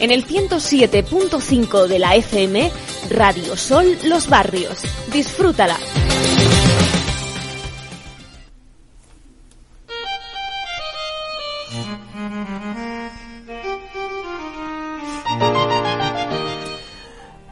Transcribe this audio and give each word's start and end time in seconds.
En 0.00 0.10
el 0.10 0.26
107.5 0.26 1.86
de 1.86 1.98
la 1.98 2.16
FM, 2.16 2.72
Radio 3.10 3.54
Sol 3.54 3.98
Los 4.04 4.30
Barrios. 4.30 4.82
Disfrútala. 5.12 5.76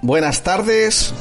Buenas 0.00 0.42
tardes. 0.42 1.12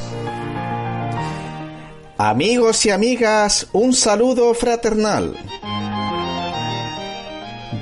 Amigos 2.18 2.86
y 2.86 2.90
amigas, 2.92 3.68
un 3.74 3.94
saludo 3.94 4.54
fraternal. 4.54 5.36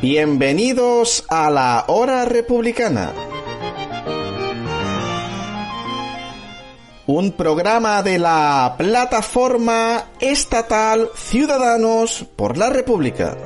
Bienvenidos 0.02 1.26
a 1.30 1.52
la 1.52 1.86
Hora 1.88 2.26
Republicana. 2.26 3.14
Un 7.08 7.34
programa 7.34 8.02
de 8.02 8.18
la 8.18 8.74
plataforma 8.80 10.06
estatal 10.20 11.10
Ciudadanos 11.16 12.26
por 12.36 12.58
la 12.58 12.72
República. 12.72 13.38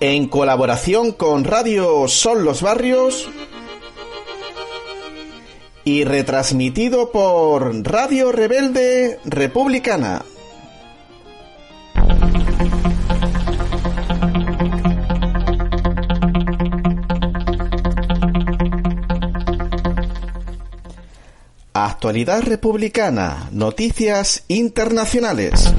En 0.00 0.28
colaboración 0.28 1.12
con 1.12 1.44
Radio 1.44 2.08
Sol 2.08 2.44
Los 2.44 2.62
Barrios 2.62 3.28
y 5.84 6.04
retransmitido 6.04 7.12
por 7.12 7.86
Radio 7.86 8.32
Rebelde 8.32 9.20
Republicana. 9.26 10.24
Actualidad 21.84 22.42
republicana, 22.42 23.48
noticias 23.52 24.42
internacionales. 24.48 25.72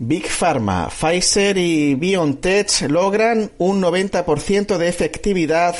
Big 0.00 0.26
Pharma, 0.26 0.88
Pfizer 0.88 1.56
y 1.56 1.94
BioNTech 1.94 2.90
logran 2.90 3.52
un 3.58 3.80
90% 3.80 4.78
de 4.78 4.88
efectividad 4.88 5.76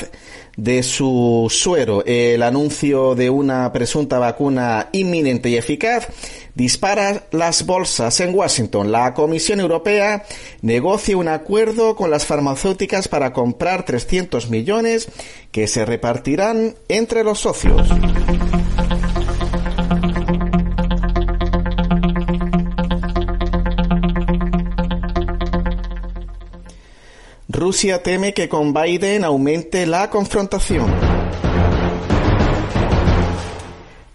de 0.55 0.83
su 0.83 1.47
suero. 1.49 2.03
El 2.05 2.43
anuncio 2.43 3.15
de 3.15 3.29
una 3.29 3.71
presunta 3.71 4.19
vacuna 4.19 4.89
inminente 4.91 5.49
y 5.49 5.57
eficaz 5.57 6.07
dispara 6.55 7.23
las 7.31 7.65
bolsas 7.65 8.19
en 8.19 8.35
Washington. 8.35 8.91
La 8.91 9.13
Comisión 9.13 9.59
Europea 9.59 10.25
negocia 10.61 11.17
un 11.17 11.27
acuerdo 11.27 11.95
con 11.95 12.11
las 12.11 12.25
farmacéuticas 12.25 13.07
para 13.07 13.33
comprar 13.33 13.85
300 13.85 14.49
millones 14.49 15.09
que 15.51 15.67
se 15.67 15.85
repartirán 15.85 16.75
entre 16.87 17.23
los 17.23 17.39
socios. 17.39 17.89
Rusia 27.63 28.03
teme 28.03 28.33
que 28.33 28.49
con 28.49 28.73
Biden 28.73 29.23
aumente 29.23 29.85
la 29.85 30.09
confrontación. 30.09 30.85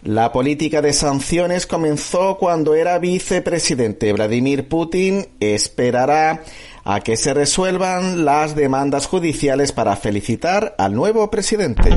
La 0.02 0.30
política 0.32 0.82
de 0.82 0.92
sanciones 0.92 1.66
comenzó 1.66 2.36
cuando 2.36 2.74
era 2.74 2.98
vicepresidente. 2.98 4.12
Vladimir 4.12 4.68
Putin 4.68 5.28
esperará 5.40 6.42
a 6.84 7.00
que 7.00 7.16
se 7.16 7.32
resuelvan 7.32 8.26
las 8.26 8.54
demandas 8.54 9.06
judiciales 9.06 9.72
para 9.72 9.96
felicitar 9.96 10.74
al 10.76 10.92
nuevo 10.92 11.30
presidente. 11.30 11.88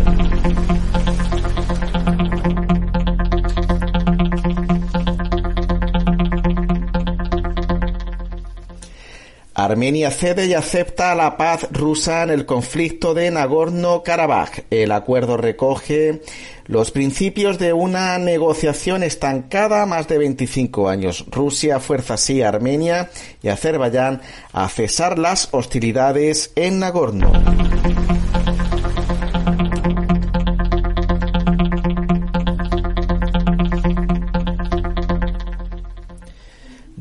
Armenia 9.64 10.10
cede 10.12 10.48
y 10.48 10.54
acepta 10.54 11.14
la 11.14 11.38
paz 11.38 11.68
rusa 11.72 12.24
en 12.24 12.32
el 12.32 12.46
conflicto 12.46 13.14
de 13.14 13.32
Nagorno-Karabaj. 13.32 14.64
El 14.70 14.92
acuerdo 14.92 15.38
recoge 15.38 16.22
los 16.66 16.92
principios 16.92 17.60
de 17.60 17.74
una 17.74 18.18
negociación 18.18 19.04
estancada 19.04 19.86
más 19.86 20.08
de 20.08 20.18
25 20.18 20.90
años. 20.90 21.26
Rusia 21.30 21.80
fuerza 21.80 22.16
así 22.16 22.42
a 22.42 22.50
Armenia 22.50 23.10
y 23.44 23.50
Azerbaiyán 23.50 24.22
a 24.52 24.68
cesar 24.68 25.20
las 25.20 25.50
hostilidades 25.52 26.52
en 26.56 26.80
Nagorno. 26.80 27.32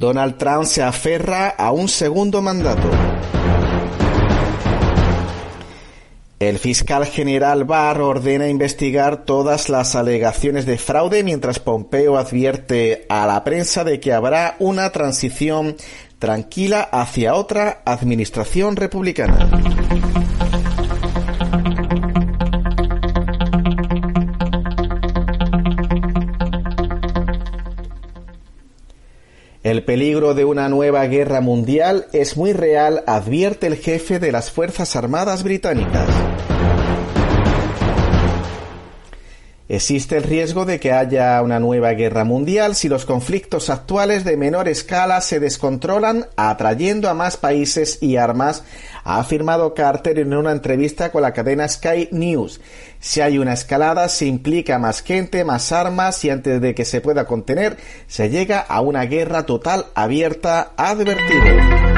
Donald 0.01 0.39
Trump 0.39 0.65
se 0.65 0.83
aferra 0.83 1.51
a 1.51 1.73
un 1.73 1.87
segundo 1.87 2.41
mandato. 2.41 2.89
El 6.39 6.59
fiscal 6.59 7.05
general 7.05 7.65
Barr 7.65 8.01
ordena 8.01 8.49
investigar 8.49 9.27
todas 9.27 9.69
las 9.69 9.95
alegaciones 9.95 10.65
de 10.65 10.79
fraude 10.79 11.23
mientras 11.23 11.59
Pompeo 11.59 12.17
advierte 12.17 13.05
a 13.11 13.27
la 13.27 13.45
prensa 13.45 13.85
de 13.85 14.01
que 14.01 14.15
habrá 14.15 14.57
una 14.59 14.89
transición 14.89 15.77
tranquila 16.19 16.81
hacia 16.81 17.35
otra 17.35 17.83
administración 17.85 18.77
republicana. 18.77 19.51
El 29.63 29.85
peligro 29.85 30.33
de 30.33 30.47
una 30.47 30.71
nueva 30.71 31.05
guerra 31.05 31.43
mundial 31.43 32.07
es 32.15 32.39
muy 32.39 32.55
real, 32.55 33.05
advierte 33.07 33.67
el 33.67 33.77
jefe 33.77 34.19
de 34.19 34.33
las 34.33 34.51
Fuerzas 34.51 34.97
Armadas 34.97 35.43
británicas. 35.43 36.09
Existe 39.71 40.17
el 40.17 40.25
riesgo 40.25 40.65
de 40.65 40.81
que 40.81 40.91
haya 40.91 41.41
una 41.43 41.61
nueva 41.61 41.93
guerra 41.93 42.25
mundial 42.25 42.75
si 42.75 42.89
los 42.89 43.05
conflictos 43.05 43.71
actuales 43.71 44.25
de 44.25 44.37
menor 44.37 44.67
escala 44.67 45.21
se 45.21 45.39
descontrolan, 45.39 46.27
atrayendo 46.35 47.09
a 47.09 47.15
más 47.15 47.37
países 47.37 47.99
y 48.01 48.17
armas, 48.17 48.65
ha 49.05 49.21
afirmado 49.21 49.73
Carter 49.73 50.19
en 50.19 50.35
una 50.35 50.51
entrevista 50.51 51.13
con 51.13 51.23
la 51.23 51.33
cadena 51.33 51.69
Sky 51.69 52.09
News. 52.11 52.61
Si 52.99 53.21
hay 53.21 53.39
una 53.39 53.53
escalada, 53.53 54.09
se 54.09 54.27
implica 54.27 54.81
más 54.81 55.03
gente, 55.03 55.45
más 55.45 55.71
armas 55.71 56.25
y 56.25 56.31
antes 56.31 56.61
de 56.61 56.75
que 56.75 56.85
se 56.85 57.01
pueda 57.01 57.25
contener, 57.25 57.77
se 58.09 58.29
llega 58.29 58.59
a 58.59 58.81
una 58.81 59.05
guerra 59.05 59.47
total 59.47 59.87
abierta, 59.95 60.73
advertido. 60.77 61.90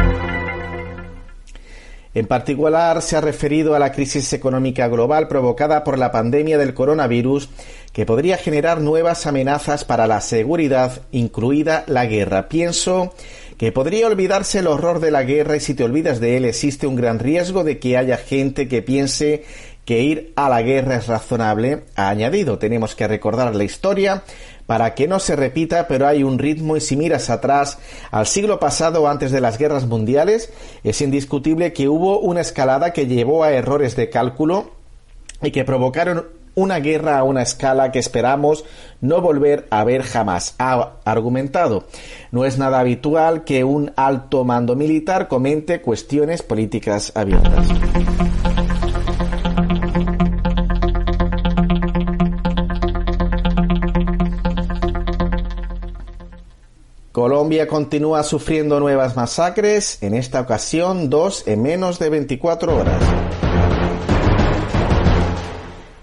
En 2.15 2.27
particular, 2.27 3.00
se 3.00 3.17
ha 3.17 3.23
referido 3.23 3.75
a 3.75 3.78
la 3.78 3.91
crisis 3.91 4.34
económica 4.34 4.87
global 4.89 5.28
provocada 5.28 5.83
por 5.83 5.99
la 5.99 6.12
pandemia 6.12 6.59
del 6.59 6.75
coronavirus, 6.75 7.49
que 7.93 8.05
podría 8.05 8.37
generar 8.37 8.83
nuevas 8.83 9.27
amenazas 9.27 9.84
para 9.84 10.06
la 10.06 10.21
seguridad, 10.21 11.03
incluida 11.11 11.84
la 11.87 12.05
guerra. 12.05 12.49
Pienso 12.49 13.15
que 13.56 13.73
podría 13.73 14.09
olvidarse 14.09 14.59
el 14.59 14.67
horror 14.67 15.00
de 15.00 15.11
la 15.11 15.23
guerra 15.23 15.56
y 15.56 15.61
si 15.61 15.73
te 15.73 15.84
olvidas 15.84 16.21
de 16.21 16.37
él 16.37 16.45
existe 16.45 16.87
un 16.87 16.97
gran 16.97 17.19
riesgo 17.19 17.65
de 17.65 17.78
que 17.78 17.97
haya 17.97 18.19
gente 18.19 18.69
que 18.69 18.83
piense 18.83 19.44
que 19.84 20.03
ir 20.03 20.33
a 20.37 20.49
la 20.49 20.62
guerra 20.62 20.97
es 20.97 21.06
razonable. 21.06 21.84
Ha 21.97 22.09
añadido, 22.09 22.59
tenemos 22.59 22.94
que 22.94 23.09
recordar 23.09 23.55
la 23.55 23.65
historia 23.65 24.23
para 24.72 24.94
que 24.94 25.06
no 25.06 25.20
se 25.20 25.36
repita, 25.36 25.86
pero 25.86 26.06
hay 26.06 26.22
un 26.22 26.38
ritmo 26.38 26.78
y 26.78 26.80
si 26.80 26.96
miras 26.96 27.28
atrás 27.28 27.76
al 28.10 28.26
siglo 28.26 28.58
pasado 28.58 29.06
antes 29.06 29.30
de 29.30 29.42
las 29.42 29.58
guerras 29.58 29.86
mundiales, 29.86 30.50
es 30.82 31.02
indiscutible 31.02 31.74
que 31.74 31.90
hubo 31.90 32.20
una 32.20 32.40
escalada 32.40 32.94
que 32.94 33.06
llevó 33.06 33.44
a 33.44 33.52
errores 33.52 33.96
de 33.96 34.08
cálculo 34.08 34.70
y 35.42 35.50
que 35.50 35.66
provocaron 35.66 36.24
una 36.54 36.78
guerra 36.78 37.19
a 37.19 37.22
una 37.22 37.42
escala 37.42 37.92
que 37.92 37.98
esperamos 37.98 38.64
no 39.02 39.20
volver 39.20 39.66
a 39.69 39.84
ver 39.84 40.04
jamás, 40.04 40.54
ha 40.58 40.92
argumentado. 41.04 41.84
No 42.30 42.46
es 42.46 42.56
nada 42.56 42.80
habitual 42.80 43.44
que 43.44 43.64
un 43.64 43.92
alto 43.96 44.42
mando 44.46 44.74
militar 44.74 45.28
comente 45.28 45.82
cuestiones 45.82 46.40
políticas 46.40 47.12
abiertas. 47.14 47.69
Colombia 57.12 57.67
continúa 57.67 58.23
sufriendo 58.23 58.81
nuevas 58.81 59.17
masacres, 59.17 59.99
en 60.03 60.14
esta 60.14 60.41
ocasión 60.41 61.11
dos 61.11 61.47
en 61.47 61.61
menos 61.61 61.99
de 61.99 62.09
24 62.09 62.75
horas. 62.75 63.03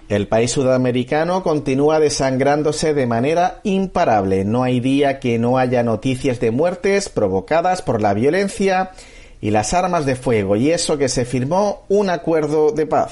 El 0.08 0.28
país 0.28 0.52
sudamericano 0.52 1.42
continúa 1.42 1.98
desangrándose 1.98 2.94
de 2.94 3.08
manera 3.08 3.58
imparable. 3.64 4.44
No 4.44 4.62
hay 4.62 4.78
día 4.78 5.18
que 5.18 5.40
no 5.40 5.58
haya 5.58 5.82
noticias 5.82 6.38
de 6.38 6.52
muertes 6.52 7.08
provocadas 7.08 7.82
por 7.82 8.00
la 8.00 8.14
violencia 8.14 8.92
y 9.40 9.50
las 9.50 9.74
armas 9.74 10.06
de 10.06 10.14
fuego, 10.14 10.54
y 10.54 10.70
eso 10.70 10.96
que 10.96 11.08
se 11.08 11.24
firmó 11.24 11.82
un 11.88 12.08
acuerdo 12.08 12.70
de 12.70 12.86
paz. 12.86 13.10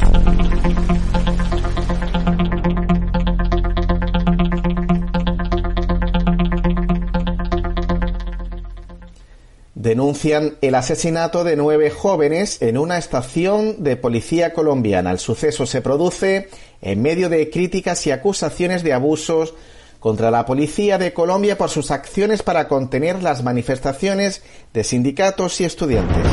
Denuncian 9.79 10.57
el 10.61 10.75
asesinato 10.75 11.45
de 11.45 11.55
nueve 11.55 11.91
jóvenes 11.91 12.61
en 12.63 12.77
una 12.79 12.99
estación 12.99 13.85
de 13.85 13.97
policía 13.97 14.53
colombiana. 14.53 15.13
El 15.13 15.21
suceso 15.21 15.67
se 15.67 15.83
produce 15.83 16.49
en 16.83 17.01
medio 17.01 17.29
de 17.29 17.49
críticas 17.49 18.05
y 18.09 18.11
acusaciones 18.11 18.83
de 18.83 18.93
abusos 18.93 19.55
contra 20.01 20.33
la 20.33 20.47
policía 20.47 20.99
de 20.99 21.13
Colombia 21.13 21.57
por 21.57 21.71
sus 21.71 21.93
acciones 21.93 22.43
para 22.43 22.67
contener 22.67 23.23
las 23.23 23.45
manifestaciones 23.45 24.43
de 24.75 24.83
sindicatos 24.83 25.61
y 25.61 25.65
estudiantes. 25.65 26.27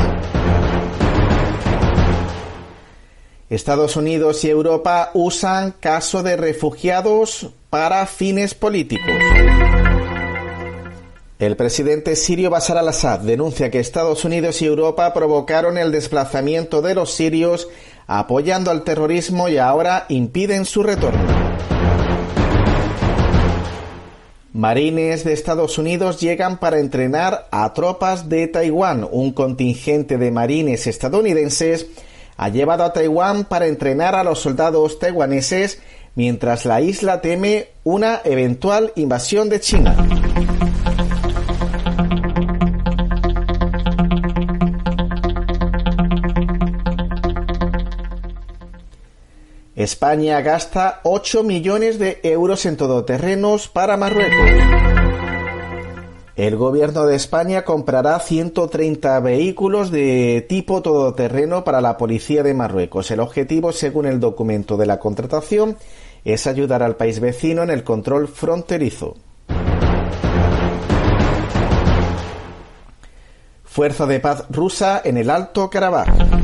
Estados 3.48 3.94
Unidos 3.94 4.44
y 4.44 4.50
Europa 4.50 5.12
usan 5.14 5.70
caso 5.78 6.24
de 6.24 6.36
refugiados 6.36 7.50
para 7.70 8.06
fines 8.06 8.54
políticos. 8.54 9.14
El 11.38 11.54
presidente 11.54 12.16
sirio 12.16 12.48
Bashar 12.48 12.78
al-Assad 12.78 13.20
denuncia 13.20 13.70
que 13.70 13.78
Estados 13.78 14.24
Unidos 14.24 14.62
y 14.62 14.64
Europa 14.64 15.12
provocaron 15.12 15.76
el 15.76 15.92
desplazamiento 15.92 16.80
de 16.80 16.94
los 16.94 17.12
sirios 17.12 17.68
apoyando 18.06 18.70
al 18.70 18.84
terrorismo 18.84 19.50
y 19.50 19.58
ahora 19.58 20.06
impiden 20.08 20.64
su 20.64 20.82
retorno. 20.82 21.20
Marines 24.54 25.24
de 25.24 25.34
Estados 25.34 25.76
Unidos 25.76 26.18
llegan 26.22 26.56
para 26.56 26.78
entrenar 26.78 27.48
a 27.50 27.70
tropas 27.74 28.30
de 28.30 28.48
Taiwán. 28.48 29.06
Un 29.10 29.32
contingente 29.32 30.16
de 30.16 30.30
marines 30.30 30.86
estadounidenses 30.86 31.86
ha 32.38 32.48
llevado 32.48 32.82
a 32.82 32.94
Taiwán 32.94 33.44
para 33.44 33.66
entrenar 33.66 34.14
a 34.14 34.24
los 34.24 34.38
soldados 34.38 34.98
taiwaneses 34.98 35.82
mientras 36.14 36.64
la 36.64 36.80
isla 36.80 37.20
teme 37.20 37.68
una 37.84 38.22
eventual 38.24 38.92
invasión 38.96 39.50
de 39.50 39.60
China. 39.60 40.15
España 49.76 50.40
gasta 50.40 51.00
8 51.02 51.42
millones 51.42 51.98
de 51.98 52.18
euros 52.22 52.64
en 52.64 52.78
todoterrenos 52.78 53.68
para 53.68 53.98
Marruecos. 53.98 54.50
El 56.34 56.56
gobierno 56.56 57.04
de 57.04 57.14
España 57.14 57.62
comprará 57.62 58.18
130 58.18 59.20
vehículos 59.20 59.90
de 59.90 60.46
tipo 60.48 60.80
todoterreno 60.80 61.62
para 61.62 61.82
la 61.82 61.98
policía 61.98 62.42
de 62.42 62.54
Marruecos. 62.54 63.10
El 63.10 63.20
objetivo, 63.20 63.70
según 63.70 64.06
el 64.06 64.18
documento 64.18 64.78
de 64.78 64.86
la 64.86 64.98
contratación, 64.98 65.76
es 66.24 66.46
ayudar 66.46 66.82
al 66.82 66.96
país 66.96 67.20
vecino 67.20 67.62
en 67.62 67.68
el 67.68 67.84
control 67.84 68.28
fronterizo. 68.28 69.14
Fuerza 73.62 74.06
de 74.06 74.20
paz 74.20 74.46
rusa 74.48 75.02
en 75.04 75.18
el 75.18 75.28
Alto 75.28 75.68
Karabaj. 75.68 76.35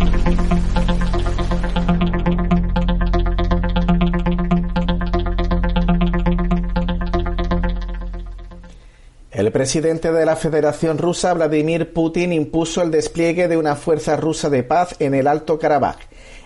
El 9.52 9.58
presidente 9.58 10.10
de 10.10 10.24
la 10.24 10.34
Federación 10.34 10.96
Rusa, 10.96 11.34
Vladimir 11.34 11.92
Putin, 11.92 12.32
impuso 12.32 12.80
el 12.80 12.90
despliegue 12.90 13.48
de 13.48 13.58
una 13.58 13.76
fuerza 13.76 14.16
rusa 14.16 14.48
de 14.48 14.62
paz 14.62 14.96
en 14.98 15.12
el 15.12 15.26
Alto 15.26 15.58
Karabaj. 15.58 15.98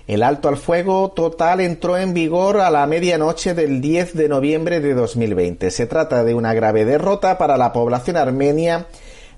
El 0.08 0.24
alto 0.24 0.48
al 0.48 0.56
fuego 0.56 1.12
total 1.12 1.60
entró 1.60 1.96
en 1.96 2.14
vigor 2.14 2.58
a 2.58 2.68
la 2.68 2.84
medianoche 2.88 3.54
del 3.54 3.80
10 3.80 4.14
de 4.14 4.28
noviembre 4.28 4.80
de 4.80 4.94
2020. 4.94 5.70
Se 5.70 5.86
trata 5.86 6.24
de 6.24 6.34
una 6.34 6.52
grave 6.52 6.84
derrota 6.84 7.38
para 7.38 7.56
la 7.56 7.72
población 7.72 8.16
armenia 8.16 8.88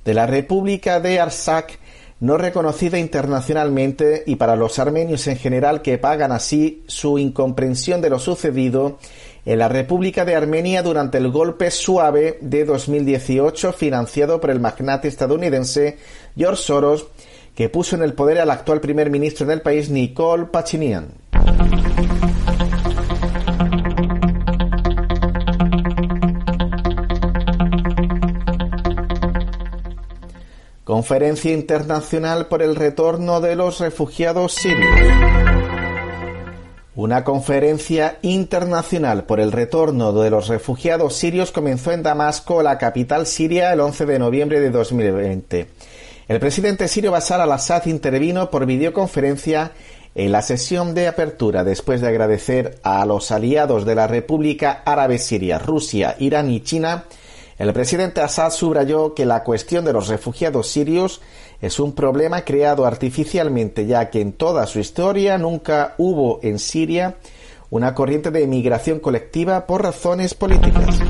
de 0.03 0.15
la 0.15 0.27
República 0.27 0.99
de 0.99 1.21
Arsak, 1.21 1.79
no 2.21 2.39
reconocida 2.39 2.99
internacionalmente, 2.99 4.23
y 4.25 4.37
para 4.37 4.57
los 4.57 4.79
armenios 4.79 5.27
en 5.27 5.37
general 5.37 5.83
que 5.83 5.99
pagan 5.99 6.33
así 6.33 6.85
su 6.87 7.19
incomprensión 7.19 8.01
de 8.01 8.09
lo 8.09 8.19
sucedido 8.19 8.99
en 9.49 9.61
la 9.61 9.69
República 9.69 10.27
de 10.27 10.37
Armenia 10.37 10.83
durante 10.83 11.17
el 11.17 11.31
golpe 11.31 11.71
suave 11.71 12.37
de 12.43 12.67
2018 12.67 13.73
financiado 13.73 14.43
por 14.43 14.51
el 14.51 14.61
magnate 14.61 15.09
estadounidense 15.09 15.97
George 16.37 16.63
Soros, 16.63 17.07
que 17.55 17.71
puso 17.71 17.97
en 17.97 18.03
el 18.03 18.13
poder 18.13 18.41
al 18.41 18.51
actual 18.51 18.83
primer 18.83 19.09
ministro 19.09 19.47
del 19.47 19.63
país, 19.63 19.89
Nicole 19.89 20.45
Pachinian. 20.53 21.15
Conferencia 30.85 31.55
Internacional 31.55 32.49
por 32.49 32.63
el 32.63 32.77
Retorno 32.77 33.41
de 33.41 33.57
los 33.57 33.81
Refugiados 33.81 34.53
Sirios. 34.53 35.38
Una 36.99 37.23
conferencia 37.23 38.19
internacional 38.23 39.23
por 39.23 39.39
el 39.39 39.53
retorno 39.53 40.13
de 40.13 40.31
los 40.31 40.49
refugiados 40.49 41.15
sirios 41.15 41.53
comenzó 41.53 41.93
en 41.93 42.03
Damasco, 42.03 42.61
la 42.61 42.77
capital 42.77 43.25
siria, 43.25 43.73
el 43.73 43.79
11 43.79 44.05
de 44.05 44.19
noviembre 44.19 44.59
de 44.59 44.71
2020. 44.71 45.69
El 46.27 46.41
presidente 46.41 46.89
sirio 46.89 47.13
Bashar 47.13 47.41
al-Assad 47.41 47.87
intervino 47.87 48.51
por 48.51 48.67
videoconferencia 48.67 49.71
en 50.17 50.33
la 50.33 50.43
sesión 50.43 50.93
de 50.93 51.07
apertura 51.07 51.63
después 51.63 52.01
de 52.01 52.09
agradecer 52.09 52.81
a 52.83 53.07
los 53.07 53.31
aliados 53.31 53.87
de 53.87 53.95
la 53.95 54.09
República 54.09 54.83
Árabe 54.85 55.19
Siria, 55.19 55.61
Rusia, 55.61 56.17
Irán 56.19 56.51
y 56.51 56.63
China. 56.63 57.05
El 57.59 57.73
presidente 57.73 58.21
Assad 58.21 58.53
subrayó 58.53 59.15
que 59.15 59.27
la 59.27 59.43
cuestión 59.43 59.85
de 59.85 59.93
los 59.93 60.07
refugiados 60.07 60.69
sirios 60.69 61.21
es 61.61 61.81
un 61.81 61.93
problema 61.93 62.43
creado 62.43 62.87
artificialmente, 62.87 63.85
ya 63.85 64.11
que 64.11 64.21
en 64.21 64.33
toda 64.33 64.65
su 64.69 64.79
historia 64.79 65.39
nunca 65.39 65.95
hubo 65.99 66.39
en 66.45 66.61
Siria 66.61 67.17
una 67.71 67.97
corriente 67.97 68.31
de 68.31 68.45
emigración 68.45 69.01
colectiva 69.01 69.67
por 69.67 69.83
razones 69.83 70.35
políticas. 70.35 71.01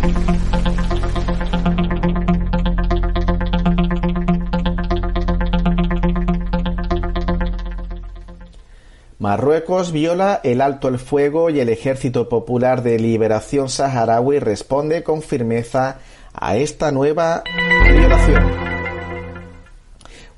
Marruecos 9.19 9.93
viola 9.93 10.41
el 10.45 10.63
alto 10.63 10.89
el 10.89 10.99
fuego 10.99 11.51
y 11.51 11.61
el 11.61 11.69
Ejército 11.69 12.31
Popular 12.31 12.83
de 12.83 12.99
Liberación 12.99 13.69
Saharaui 13.69 14.39
responde 14.39 15.03
con 15.03 15.21
firmeza 15.21 15.99
a 16.41 16.57
esta 16.57 16.93
nueva 16.93 17.43
violación. 17.91 18.69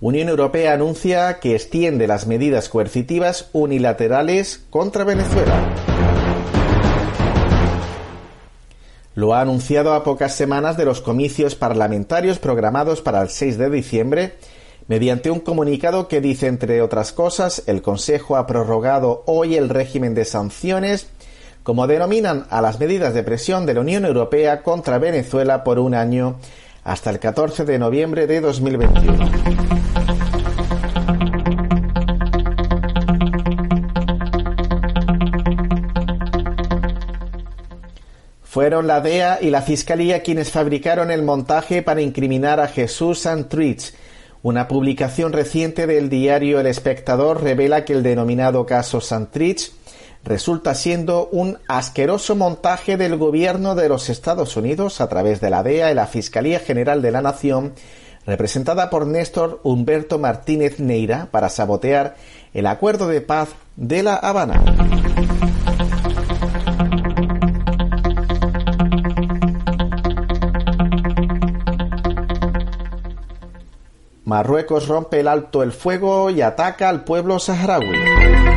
Unión 0.00 0.28
Europea 0.28 0.72
anuncia 0.72 1.40
que 1.40 1.54
extiende 1.54 2.06
las 2.06 2.26
medidas 2.26 2.68
coercitivas 2.70 3.50
unilaterales 3.52 4.64
contra 4.70 5.04
Venezuela. 5.04 5.74
Lo 9.14 9.34
ha 9.34 9.42
anunciado 9.42 9.92
a 9.92 10.02
pocas 10.02 10.34
semanas 10.34 10.78
de 10.78 10.86
los 10.86 11.02
comicios 11.02 11.54
parlamentarios 11.54 12.38
programados 12.38 13.02
para 13.02 13.20
el 13.20 13.28
6 13.28 13.58
de 13.58 13.68
diciembre, 13.68 14.34
mediante 14.88 15.30
un 15.30 15.40
comunicado 15.40 16.08
que 16.08 16.22
dice, 16.22 16.46
entre 16.46 16.80
otras 16.80 17.12
cosas, 17.12 17.64
el 17.66 17.82
Consejo 17.82 18.36
ha 18.36 18.46
prorrogado 18.46 19.22
hoy 19.26 19.56
el 19.56 19.68
régimen 19.68 20.14
de 20.14 20.24
sanciones, 20.24 21.08
como 21.62 21.86
denominan 21.86 22.46
a 22.50 22.60
las 22.60 22.80
medidas 22.80 23.14
de 23.14 23.22
presión 23.22 23.66
de 23.66 23.74
la 23.74 23.80
Unión 23.80 24.04
Europea 24.04 24.62
contra 24.62 24.98
Venezuela 24.98 25.62
por 25.64 25.78
un 25.78 25.94
año 25.94 26.36
hasta 26.84 27.10
el 27.10 27.18
14 27.18 27.64
de 27.64 27.78
noviembre 27.78 28.26
de 28.26 28.40
2021. 28.40 29.30
Fueron 38.42 38.88
la 38.88 39.00
DEA 39.00 39.38
y 39.40 39.50
la 39.50 39.62
Fiscalía 39.62 40.22
quienes 40.22 40.50
fabricaron 40.50 41.12
el 41.12 41.22
montaje 41.22 41.82
para 41.82 42.02
incriminar 42.02 42.58
a 42.58 42.66
Jesús 42.66 43.20
Santrich. 43.20 43.94
Una 44.42 44.66
publicación 44.66 45.32
reciente 45.32 45.86
del 45.86 46.08
diario 46.08 46.58
El 46.58 46.66
Espectador 46.66 47.44
revela 47.44 47.84
que 47.84 47.92
el 47.92 48.02
denominado 48.02 48.66
caso 48.66 49.00
Santrich 49.00 49.70
resulta 50.24 50.74
siendo 50.74 51.28
un 51.32 51.58
asqueroso 51.68 52.36
montaje 52.36 52.96
del 52.96 53.16
gobierno 53.16 53.74
de 53.74 53.88
los 53.88 54.08
Estados 54.08 54.56
Unidos 54.56 55.00
a 55.00 55.08
través 55.08 55.40
de 55.40 55.50
la 55.50 55.62
DEA 55.62 55.90
y 55.90 55.94
la 55.94 56.06
Fiscalía 56.06 56.60
General 56.60 57.02
de 57.02 57.10
la 57.10 57.22
Nación, 57.22 57.72
representada 58.26 58.90
por 58.90 59.06
Néstor 59.06 59.60
Humberto 59.62 60.18
Martínez 60.18 60.78
Neira, 60.78 61.28
para 61.30 61.48
sabotear 61.48 62.16
el 62.52 62.66
acuerdo 62.66 63.08
de 63.08 63.20
paz 63.20 63.50
de 63.76 64.02
La 64.02 64.14
Habana. 64.14 64.62
Marruecos 74.30 74.86
rompe 74.86 75.18
el 75.18 75.26
alto 75.26 75.64
el 75.64 75.72
fuego 75.72 76.30
y 76.30 76.40
ataca 76.40 76.88
al 76.88 77.02
pueblo 77.02 77.40
saharaui. 77.40 78.49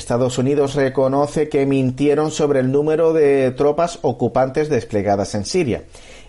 Estados 0.00 0.38
Unidos 0.38 0.76
reconoce 0.76 1.50
que 1.50 1.66
mintieron 1.66 2.30
sobre 2.30 2.60
el 2.60 2.72
número 2.72 3.12
de 3.12 3.50
tropas 3.50 3.98
ocupantes 4.00 4.70
desplegadas 4.70 5.34
en 5.34 5.44
Siria. 5.44 5.84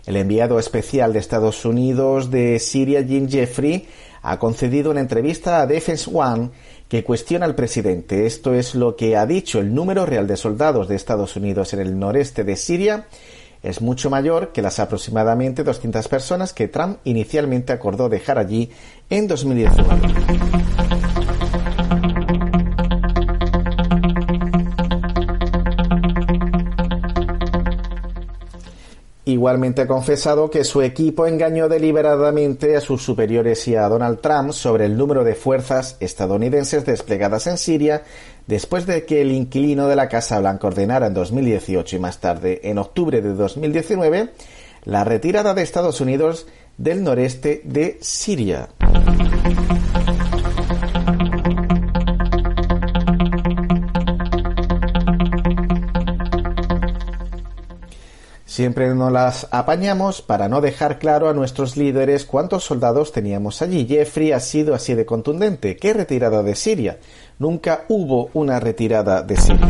El 0.06 0.18
enviado 0.18 0.60
especial 0.60 1.14
de 1.14 1.20
Estados 1.20 1.64
Unidos 1.64 2.30
de 2.30 2.60
Siria, 2.60 3.02
Jim 3.02 3.30
Jeffrey, 3.30 3.88
ha 4.24 4.38
concedido 4.40 4.92
una 4.92 5.00
entrevista 5.00 5.62
a 5.62 5.68
Defense 5.68 6.12
One 6.14 6.50
que 6.90 7.06
cuestiona 7.06 7.46
al 7.46 7.56
presidente. 7.56 8.26
Esto 8.26 8.54
es 8.54 8.76
lo 8.76 8.98
que 8.98 9.16
ha 9.16 9.26
dicho. 9.26 9.60
El 9.60 9.74
número 9.74 10.06
real 10.06 10.28
de 10.28 10.36
soldados 10.36 10.90
de 10.90 10.98
Estados 10.98 11.38
Unidos 11.38 11.72
en 11.74 11.80
el 11.80 11.98
noreste 11.98 12.44
de 12.44 12.58
Siria 12.58 13.06
es 13.64 13.82
mucho 13.82 14.10
mayor 14.10 14.52
que 14.52 14.62
las 14.62 14.80
aproximadamente 14.80 15.64
200 15.64 16.10
personas 16.10 16.52
que 16.52 16.68
Trump 16.68 16.98
inicialmente 17.06 17.72
acordó 17.72 18.10
dejar 18.10 18.38
allí 18.38 18.70
en 19.10 19.30
2019. 19.30 21.01
Igualmente 29.24 29.84
ha 29.84 29.88
confesado 29.88 30.50
que 30.50 30.64
su 30.64 30.82
equipo 30.82 31.28
engañó 31.28 31.70
deliberadamente 31.70 32.76
a 32.76 32.82
sus 32.82 33.04
superiores 33.04 33.68
y 33.68 33.76
a 33.76 33.88
Donald 33.88 34.20
Trump 34.20 34.52
sobre 34.52 34.86
el 34.86 34.98
número 34.98 35.24
de 35.24 35.36
fuerzas 35.36 35.96
estadounidenses 36.00 36.86
desplegadas 36.88 37.46
en 37.46 37.60
Siria 37.60 38.02
después 38.48 38.88
de 38.88 39.06
que 39.06 39.22
el 39.22 39.32
inquilino 39.32 39.88
de 39.88 39.96
la 39.96 40.10
Casa 40.10 40.40
Blanca 40.40 40.68
ordenara 40.68 41.06
en 41.06 41.14
2018 41.14 41.96
y 41.96 42.00
más 42.00 42.20
tarde, 42.20 42.62
en 42.64 42.80
octubre 42.80 43.22
de 43.22 43.34
2019, 43.34 44.30
la 44.86 45.04
retirada 45.04 45.54
de 45.54 45.62
Estados 45.62 46.02
Unidos 46.02 46.48
del 46.78 47.04
noreste 47.04 47.62
de 47.64 48.00
Siria. 48.02 48.70
Siempre 58.62 58.94
nos 58.94 59.12
las 59.12 59.48
apañamos 59.50 60.22
para 60.22 60.48
no 60.48 60.62
dejar 60.62 61.00
claro 61.00 61.28
a 61.28 61.34
nuestros 61.34 61.78
líderes 61.78 62.26
cuántos 62.26 62.64
soldados 62.64 63.12
teníamos 63.12 63.64
allí. 63.64 63.88
Jeffrey 63.88 64.34
ha 64.34 64.40
sido 64.40 64.76
así 64.76 64.94
de 64.94 65.04
contundente. 65.04 65.76
¿Qué 65.78 65.94
retirada 65.94 66.44
de 66.44 66.54
Siria? 66.54 67.00
Nunca 67.40 67.86
hubo 67.90 68.30
una 68.36 68.60
retirada 68.60 69.24
de 69.24 69.36
Siria. 69.36 69.68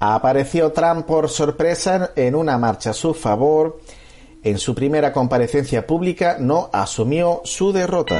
Apareció 0.00 0.72
Trump 0.72 1.06
por 1.06 1.28
sorpresa 1.28 2.10
en 2.16 2.34
una 2.34 2.58
marcha 2.58 2.90
a 2.90 2.94
su 2.94 3.14
favor. 3.14 3.78
En 4.42 4.58
su 4.58 4.74
primera 4.74 5.12
comparecencia 5.12 5.86
pública 5.86 6.38
no 6.40 6.70
asumió 6.72 7.42
su 7.44 7.72
derrota. 7.72 8.18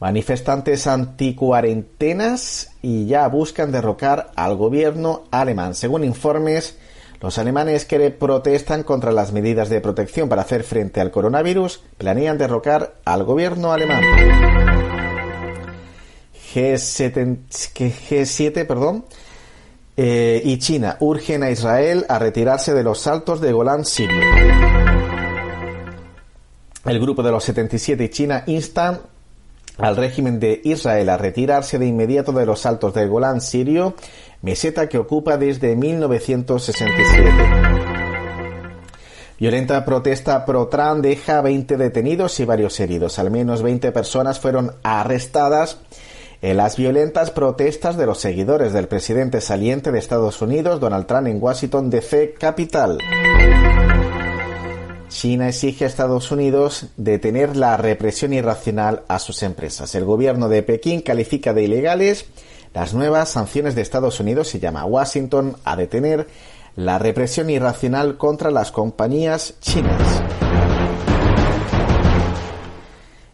Manifestantes 0.00 0.86
anticuarentenas 0.86 2.72
y 2.82 3.06
ya 3.06 3.26
buscan 3.26 3.72
derrocar 3.72 4.30
al 4.36 4.56
gobierno 4.56 5.24
alemán. 5.32 5.74
Según 5.74 6.04
informes, 6.04 6.78
los 7.20 7.36
alemanes 7.38 7.84
que 7.84 8.10
protestan 8.12 8.84
contra 8.84 9.10
las 9.10 9.32
medidas 9.32 9.68
de 9.68 9.80
protección 9.80 10.28
para 10.28 10.42
hacer 10.42 10.62
frente 10.62 11.00
al 11.00 11.10
coronavirus 11.10 11.82
planean 11.98 12.38
derrocar 12.38 12.94
al 13.04 13.24
gobierno 13.24 13.72
alemán. 13.72 14.04
G7, 16.54 17.38
G7 17.50 18.66
perdón, 18.66 19.04
eh, 19.96 20.40
y 20.44 20.58
China 20.58 20.96
urgen 21.00 21.42
a 21.42 21.50
Israel 21.50 22.06
a 22.08 22.20
retirarse 22.20 22.72
de 22.72 22.84
los 22.84 23.00
saltos 23.00 23.40
de 23.40 23.52
Golán 23.52 23.84
sirio. 23.84 24.22
El 26.84 27.00
grupo 27.00 27.24
de 27.24 27.32
los 27.32 27.42
77 27.42 28.04
y 28.04 28.08
China 28.08 28.44
instan 28.46 29.00
al 29.78 29.96
régimen 29.96 30.38
de 30.40 30.60
Israel 30.64 31.08
a 31.08 31.16
retirarse 31.16 31.78
de 31.78 31.86
inmediato 31.86 32.32
de 32.32 32.46
los 32.46 32.66
altos 32.66 32.92
del 32.94 33.08
Golán 33.08 33.40
sirio, 33.40 33.94
meseta 34.42 34.88
que 34.88 34.98
ocupa 34.98 35.36
desde 35.36 35.76
1967. 35.76 37.32
Violenta 39.38 39.84
protesta 39.84 40.44
pro-Trump 40.44 41.00
deja 41.00 41.40
20 41.40 41.76
detenidos 41.76 42.40
y 42.40 42.44
varios 42.44 42.78
heridos. 42.80 43.20
Al 43.20 43.30
menos 43.30 43.62
20 43.62 43.92
personas 43.92 44.40
fueron 44.40 44.72
arrestadas 44.82 45.78
en 46.42 46.56
las 46.56 46.76
violentas 46.76 47.30
protestas 47.30 47.96
de 47.96 48.06
los 48.06 48.18
seguidores 48.18 48.72
del 48.72 48.88
presidente 48.88 49.40
saliente 49.40 49.92
de 49.92 49.98
Estados 50.00 50.42
Unidos, 50.42 50.80
Donald 50.80 51.06
Trump, 51.06 51.28
en 51.28 51.42
Washington, 51.42 51.88
D.C., 51.90 52.34
capital. 52.38 52.98
China 55.08 55.48
exige 55.48 55.84
a 55.84 55.88
Estados 55.88 56.30
Unidos 56.30 56.86
detener 56.96 57.56
la 57.56 57.76
represión 57.76 58.32
irracional 58.32 59.04
a 59.08 59.18
sus 59.18 59.42
empresas. 59.42 59.94
El 59.94 60.04
gobierno 60.04 60.48
de 60.48 60.62
Pekín 60.62 61.00
califica 61.00 61.54
de 61.54 61.64
ilegales 61.64 62.26
las 62.74 62.94
nuevas 62.94 63.30
sanciones 63.30 63.74
de 63.74 63.82
Estados 63.82 64.20
Unidos 64.20 64.54
y 64.54 64.60
llama 64.60 64.82
a 64.82 64.86
Washington 64.86 65.56
a 65.64 65.76
detener 65.76 66.28
la 66.76 66.98
represión 66.98 67.50
irracional 67.50 68.18
contra 68.18 68.50
las 68.50 68.70
compañías 68.70 69.54
chinas. 69.60 70.22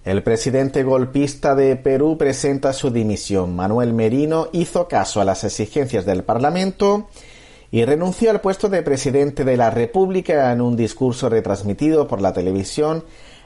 El 0.05 0.23
presidente 0.23 0.83
golpista 0.83 1.55
de 1.55 1.77
Perú 1.77 2.17
presenta 2.19 2.73
su 2.73 2.91
dimisión. 2.91 3.57
Manuel 3.57 3.93
Merino 3.93 4.49
hizo 4.53 4.87
caso 4.87 5.21
a 5.21 5.25
las 5.25 5.45
exigencias 5.45 6.07
del 6.07 6.25
Parlamento 6.25 7.09
y 7.75 7.85
renunció 7.85 8.31
al 8.31 8.41
puesto 8.41 8.69
de 8.69 8.85
presidente 8.85 9.43
de 9.43 9.57
la 9.57 9.69
República 9.69 10.53
en 10.53 10.61
un 10.61 10.77
discurso 10.77 11.29
retransmitido 11.29 12.07
por 12.07 12.23
la 12.23 12.33
televisión 12.33 13.03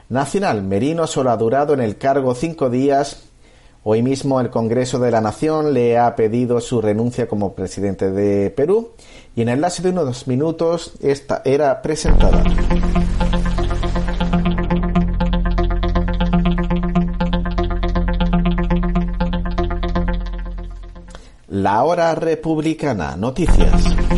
nacional. 0.07 0.61
Merino 0.61 1.07
solo 1.07 1.31
ha 1.31 1.37
durado 1.37 1.73
en 1.73 1.79
el 1.79 1.97
cargo 1.97 2.35
cinco 2.35 2.69
días. 2.69 3.23
Hoy 3.83 4.03
mismo 4.03 4.39
el 4.39 4.51
Congreso 4.51 4.99
de 4.99 5.09
la 5.09 5.19
Nación 5.19 5.73
le 5.73 5.97
ha 5.97 6.15
pedido 6.15 6.61
su 6.61 6.79
renuncia 6.79 7.27
como 7.27 7.55
presidente 7.55 8.11
de 8.11 8.51
Perú 8.51 8.91
y 9.35 9.41
en 9.41 9.49
el 9.49 9.61
lapso 9.61 9.81
de 9.81 9.89
unos 9.89 10.27
minutos 10.27 10.93
esta 11.01 11.41
era 11.43 11.81
presentada. 11.81 12.43
La 21.47 21.83
hora 21.83 22.13
republicana. 22.13 23.15
Noticias. 23.17 24.08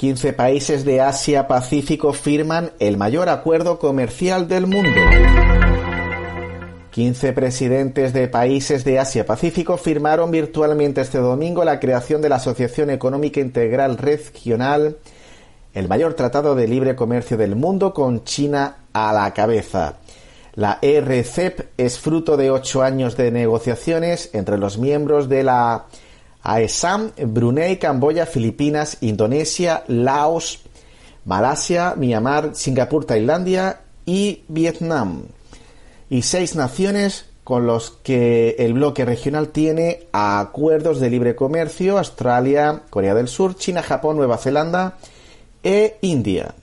15 0.00 0.32
países 0.32 0.86
de 0.86 1.02
Asia-Pacífico 1.02 2.14
firman 2.14 2.72
el 2.78 2.96
mayor 2.96 3.28
acuerdo 3.28 3.78
comercial 3.78 4.48
del 4.48 4.66
mundo. 4.66 4.98
15 6.90 7.34
presidentes 7.34 8.14
de 8.14 8.26
países 8.26 8.82
de 8.84 8.98
Asia-Pacífico 8.98 9.76
firmaron 9.76 10.30
virtualmente 10.30 11.02
este 11.02 11.18
domingo 11.18 11.66
la 11.66 11.78
creación 11.80 12.22
de 12.22 12.30
la 12.30 12.36
Asociación 12.36 12.88
Económica 12.88 13.40
Integral 13.40 13.98
Regional, 13.98 14.96
el 15.74 15.86
mayor 15.86 16.14
tratado 16.14 16.54
de 16.54 16.66
libre 16.66 16.96
comercio 16.96 17.36
del 17.36 17.54
mundo 17.54 17.92
con 17.92 18.24
China 18.24 18.76
a 18.94 19.12
la 19.12 19.34
cabeza. 19.34 19.98
La 20.54 20.78
RCEP 20.80 21.72
es 21.76 21.98
fruto 21.98 22.38
de 22.38 22.50
ocho 22.50 22.82
años 22.82 23.18
de 23.18 23.30
negociaciones 23.30 24.30
entre 24.32 24.56
los 24.56 24.78
miembros 24.78 25.28
de 25.28 25.44
la 25.44 25.84
AESAM, 26.42 27.12
Brunei, 27.26 27.78
Camboya, 27.78 28.26
Filipinas, 28.26 28.98
Indonesia, 29.00 29.84
Laos, 29.88 30.60
Malasia, 31.24 31.94
Myanmar, 31.96 32.54
Singapur, 32.54 33.04
Tailandia 33.04 33.80
y 34.06 34.42
Vietnam. 34.48 35.24
Y 36.08 36.22
seis 36.22 36.56
naciones 36.56 37.26
con 37.44 37.66
los 37.66 37.90
que 37.90 38.56
el 38.58 38.74
bloque 38.74 39.04
regional 39.04 39.48
tiene 39.48 40.06
acuerdos 40.12 41.00
de 41.00 41.10
libre 41.10 41.34
comercio, 41.34 41.98
Australia, 41.98 42.82
Corea 42.90 43.14
del 43.14 43.28
Sur, 43.28 43.56
China, 43.56 43.82
Japón, 43.82 44.16
Nueva 44.16 44.38
Zelanda 44.38 44.98
e 45.62 45.98
India. 46.00 46.54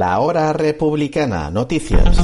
La 0.00 0.18
hora 0.20 0.54
republicana. 0.54 1.50
Noticias. 1.50 2.16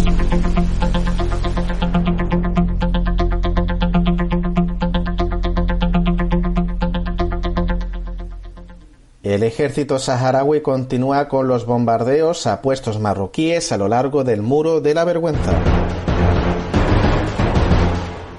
El 9.23 9.43
ejército 9.43 9.99
saharaui 9.99 10.63
continúa 10.63 11.29
con 11.29 11.49
los 11.49 11.67
bombardeos 11.67 12.47
a 12.47 12.63
puestos 12.63 12.99
marroquíes 12.99 13.71
a 13.73 13.77
lo 13.77 13.89
largo 13.89 14.25
del 14.25 14.41
muro 14.41 14.81
de 14.81 14.95
la 14.95 15.05
vergüenza. 15.05 15.53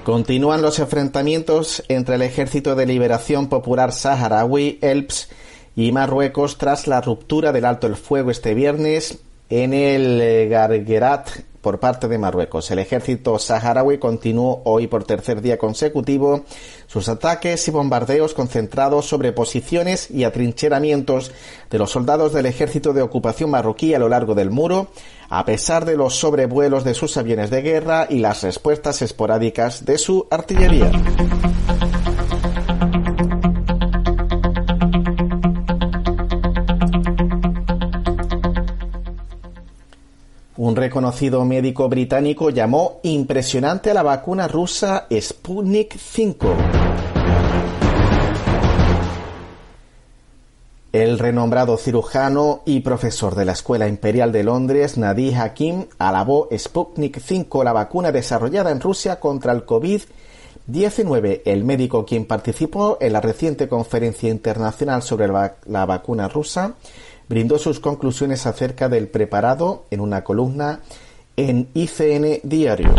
Continúan 0.02 0.62
los 0.62 0.80
enfrentamientos 0.80 1.84
entre 1.86 2.16
el 2.16 2.22
Ejército 2.22 2.74
de 2.74 2.86
Liberación 2.86 3.48
Popular 3.48 3.92
Saharaui, 3.92 4.80
ELPS, 4.82 5.28
y 5.76 5.92
Marruecos 5.92 6.58
tras 6.58 6.88
la 6.88 7.00
ruptura 7.00 7.52
del 7.52 7.64
alto 7.64 7.86
el 7.86 7.94
fuego 7.94 8.32
este 8.32 8.52
viernes 8.52 9.20
en 9.48 9.72
el 9.72 10.48
Gargerat 10.48 11.28
por 11.60 11.80
parte 11.80 12.08
de 12.08 12.18
Marruecos. 12.18 12.70
El 12.70 12.78
ejército 12.78 13.38
saharaui 13.38 13.98
continuó 13.98 14.62
hoy 14.64 14.86
por 14.86 15.04
tercer 15.04 15.42
día 15.42 15.58
consecutivo 15.58 16.44
sus 16.86 17.08
ataques 17.08 17.66
y 17.68 17.70
bombardeos 17.70 18.34
concentrados 18.34 19.06
sobre 19.06 19.32
posiciones 19.32 20.10
y 20.10 20.24
atrincheramientos 20.24 21.32
de 21.70 21.78
los 21.78 21.90
soldados 21.90 22.32
del 22.32 22.46
ejército 22.46 22.92
de 22.92 23.02
ocupación 23.02 23.50
marroquí 23.50 23.92
a 23.94 23.98
lo 23.98 24.08
largo 24.08 24.34
del 24.34 24.50
muro, 24.50 24.88
a 25.28 25.44
pesar 25.44 25.84
de 25.84 25.96
los 25.96 26.14
sobrevuelos 26.14 26.84
de 26.84 26.94
sus 26.94 27.16
aviones 27.16 27.50
de 27.50 27.62
guerra 27.62 28.06
y 28.08 28.20
las 28.20 28.42
respuestas 28.42 29.02
esporádicas 29.02 29.84
de 29.84 29.98
su 29.98 30.26
artillería. 30.30 30.90
Un 40.68 40.76
reconocido 40.76 41.46
médico 41.46 41.88
británico 41.88 42.50
llamó 42.50 43.00
impresionante 43.02 43.90
a 43.90 43.94
la 43.94 44.02
vacuna 44.02 44.48
rusa 44.48 45.06
Sputnik 45.10 45.96
5. 45.96 46.46
El 50.92 51.18
renombrado 51.18 51.78
cirujano 51.78 52.60
y 52.66 52.80
profesor 52.80 53.34
de 53.34 53.46
la 53.46 53.52
Escuela 53.52 53.88
Imperial 53.88 54.30
de 54.30 54.44
Londres, 54.44 54.98
Nadir 54.98 55.36
Hakim, 55.36 55.86
alabó 55.96 56.50
Sputnik 56.54 57.18
5, 57.18 57.64
la 57.64 57.72
vacuna 57.72 58.12
desarrollada 58.12 58.70
en 58.70 58.82
Rusia 58.82 59.18
contra 59.18 59.52
el 59.52 59.64
COVID-19. 59.64 61.40
El 61.46 61.64
médico 61.64 62.04
quien 62.04 62.26
participó 62.26 62.98
en 63.00 63.14
la 63.14 63.22
reciente 63.22 63.68
conferencia 63.68 64.28
internacional 64.28 65.00
sobre 65.00 65.28
la 65.28 65.86
vacuna 65.86 66.28
rusa 66.28 66.74
brindó 67.28 67.58
sus 67.58 67.80
conclusiones 67.80 68.46
acerca 68.46 68.88
del 68.88 69.08
preparado 69.08 69.84
en 69.90 70.00
una 70.00 70.24
columna 70.24 70.80
en 71.36 71.68
ICN 71.74 72.40
Diario. 72.42 72.94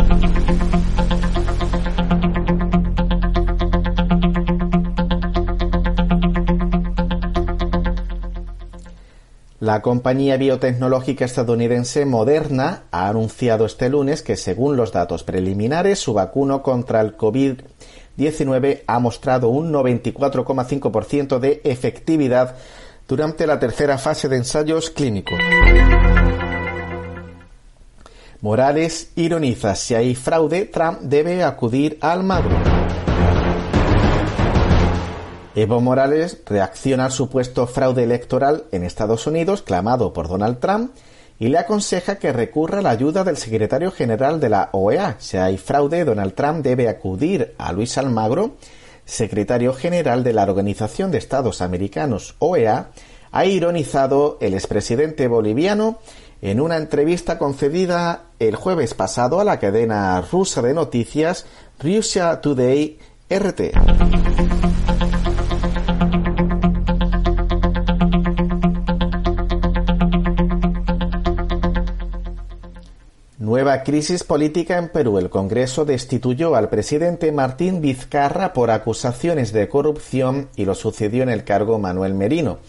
La 9.59 9.81
compañía 9.81 10.37
biotecnológica 10.37 11.25
estadounidense 11.25 12.05
Moderna 12.05 12.83
ha 12.91 13.09
anunciado 13.09 13.65
este 13.65 13.89
lunes 13.89 14.23
que, 14.23 14.37
según 14.37 14.77
los 14.77 14.93
datos 14.93 15.23
preliminares, 15.23 15.99
su 15.99 16.13
vacuno 16.13 16.63
contra 16.63 17.01
el 17.01 17.17
COVID-19 17.17 18.83
ha 18.87 18.99
mostrado 18.99 19.49
un 19.49 19.73
94,5% 19.73 21.39
de 21.39 21.59
efectividad 21.65 22.55
durante 23.09 23.47
la 23.47 23.57
tercera 23.57 23.97
fase 23.97 24.29
de 24.29 24.37
ensayos 24.37 24.91
clínicos. 24.91 25.39
Morales 28.39 29.11
ironiza, 29.15 29.75
si 29.75 29.95
hay 29.95 30.13
fraude, 30.13 30.65
Trump 30.65 30.99
debe 31.01 31.43
acudir 31.43 31.97
al 32.01 32.23
magro. 32.23 32.55
Evo 35.55 35.81
Morales 35.81 36.37
reacciona 36.45 37.05
al 37.05 37.11
supuesto 37.11 37.65
fraude 37.65 38.03
electoral 38.03 38.65
en 38.71 38.83
Estados 38.83 39.25
Unidos 39.25 39.63
clamado 39.63 40.13
por 40.13 40.29
Donald 40.29 40.59
Trump 40.59 40.93
y 41.39 41.47
le 41.47 41.57
aconseja 41.57 42.17
que 42.17 42.31
recurra 42.31 42.79
a 42.79 42.81
la 42.83 42.91
ayuda 42.91 43.23
del 43.23 43.37
secretario 43.37 43.91
general 43.91 44.39
de 44.39 44.49
la 44.49 44.69
OEA. 44.71 45.15
Si 45.17 45.35
hay 45.35 45.57
fraude, 45.57 46.05
Donald 46.05 46.35
Trump 46.35 46.63
debe 46.63 46.87
acudir 46.87 47.55
a 47.57 47.73
Luis 47.73 47.97
Almagro 47.97 48.53
secretario 49.09 49.73
general 49.73 50.23
de 50.23 50.33
la 50.33 50.43
Organización 50.43 51.11
de 51.11 51.17
Estados 51.17 51.61
Americanos, 51.61 52.35
OEA, 52.39 52.91
ha 53.31 53.45
ironizado 53.45 54.37
el 54.41 54.53
expresidente 54.53 55.27
boliviano 55.27 55.99
en 56.41 56.61
una 56.61 56.77
entrevista 56.77 57.37
concedida 57.37 58.23
el 58.39 58.55
jueves 58.55 58.93
pasado 58.93 59.39
a 59.39 59.43
la 59.43 59.59
cadena 59.59 60.21
rusa 60.21 60.61
de 60.61 60.73
noticias 60.73 61.45
Russia 61.79 62.41
Today 62.41 62.97
RT. 63.29 63.61
Nueva 73.37 73.83
crisis 73.83 74.23
política 74.23 74.77
en 74.77 74.89
Perú. 74.89 75.17
El 75.17 75.29
Congreso 75.29 75.83
destituyó 75.83 76.55
al 76.55 76.69
presidente 76.69 77.31
Martín 77.31 77.81
Vizcarra 77.81 78.53
por 78.53 78.69
acusaciones 78.69 79.51
de 79.53 79.67
corrupción 79.67 80.49
y 80.55 80.65
lo 80.65 80.75
sucedió 80.75 81.23
en 81.23 81.29
el 81.29 81.43
cargo 81.43 81.79
Manuel 81.79 82.13
Merino. 82.13 82.59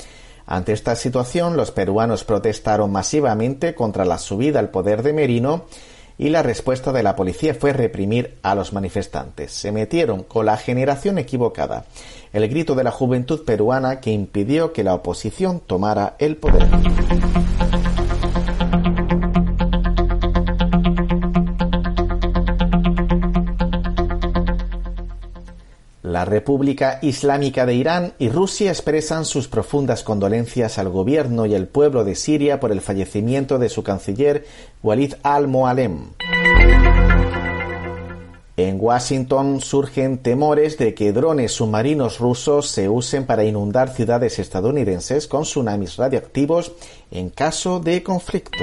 Ante 0.51 0.73
esta 0.73 0.97
situación, 0.97 1.57
los 1.57 1.71
peruanos 1.71 2.25
protestaron 2.25 2.91
masivamente 2.91 3.77
contra 3.77 4.05
la 4.05 4.19
subida 4.19 4.59
al 4.59 4.71
poder 4.71 5.05
de 5.05 5.13
Merino 5.13 5.67
y 6.19 6.31
la 6.31 6.43
respuesta 6.43 6.91
de 6.91 7.05
la 7.05 7.15
policía 7.15 7.55
fue 7.55 7.73
reprimir 7.73 8.37
a 8.43 8.57
los 8.57 8.73
manifestantes. 8.73 9.53
Se 9.53 9.71
metieron 9.71 10.25
con 10.25 10.47
la 10.47 10.57
generación 10.57 11.19
equivocada, 11.19 11.85
el 12.33 12.49
grito 12.49 12.75
de 12.75 12.83
la 12.83 12.91
juventud 12.91 13.45
peruana 13.45 14.01
que 14.01 14.11
impidió 14.11 14.73
que 14.73 14.83
la 14.83 14.95
oposición 14.95 15.61
tomara 15.61 16.17
el 16.19 16.37
poder. 16.37 16.69
La 26.21 26.27
República 26.27 26.99
Islámica 27.01 27.65
de 27.65 27.73
Irán 27.73 28.13
y 28.19 28.29
Rusia 28.29 28.71
expresan 28.71 29.25
sus 29.25 29.49
profundas 29.49 30.03
condolencias 30.03 30.77
al 30.77 30.91
gobierno 30.91 31.47
y 31.47 31.55
al 31.55 31.67
pueblo 31.67 32.05
de 32.05 32.15
Siria 32.15 32.61
por 32.61 32.73
el 32.73 32.83
fallecimiento 32.83 33.59
de 33.59 33.71
su 33.71 33.83
canciller 33.83 34.45
Walid 34.83 35.15
al-Mualem. 35.23 36.11
En 38.59 38.77
Washington 38.79 39.63
surgen 39.63 40.19
temores 40.19 40.77
de 40.77 40.93
que 40.93 41.15
drones 41.15 41.53
submarinos 41.53 42.19
rusos 42.19 42.69
se 42.69 42.91
usen 42.91 43.25
para 43.25 43.45
inundar 43.45 43.89
ciudades 43.89 44.39
estadounidenses 44.39 45.27
con 45.27 45.45
tsunamis 45.45 45.97
radioactivos 45.97 46.73
en 47.11 47.31
caso 47.31 47.81
de 47.81 48.03
conflicto. 48.03 48.59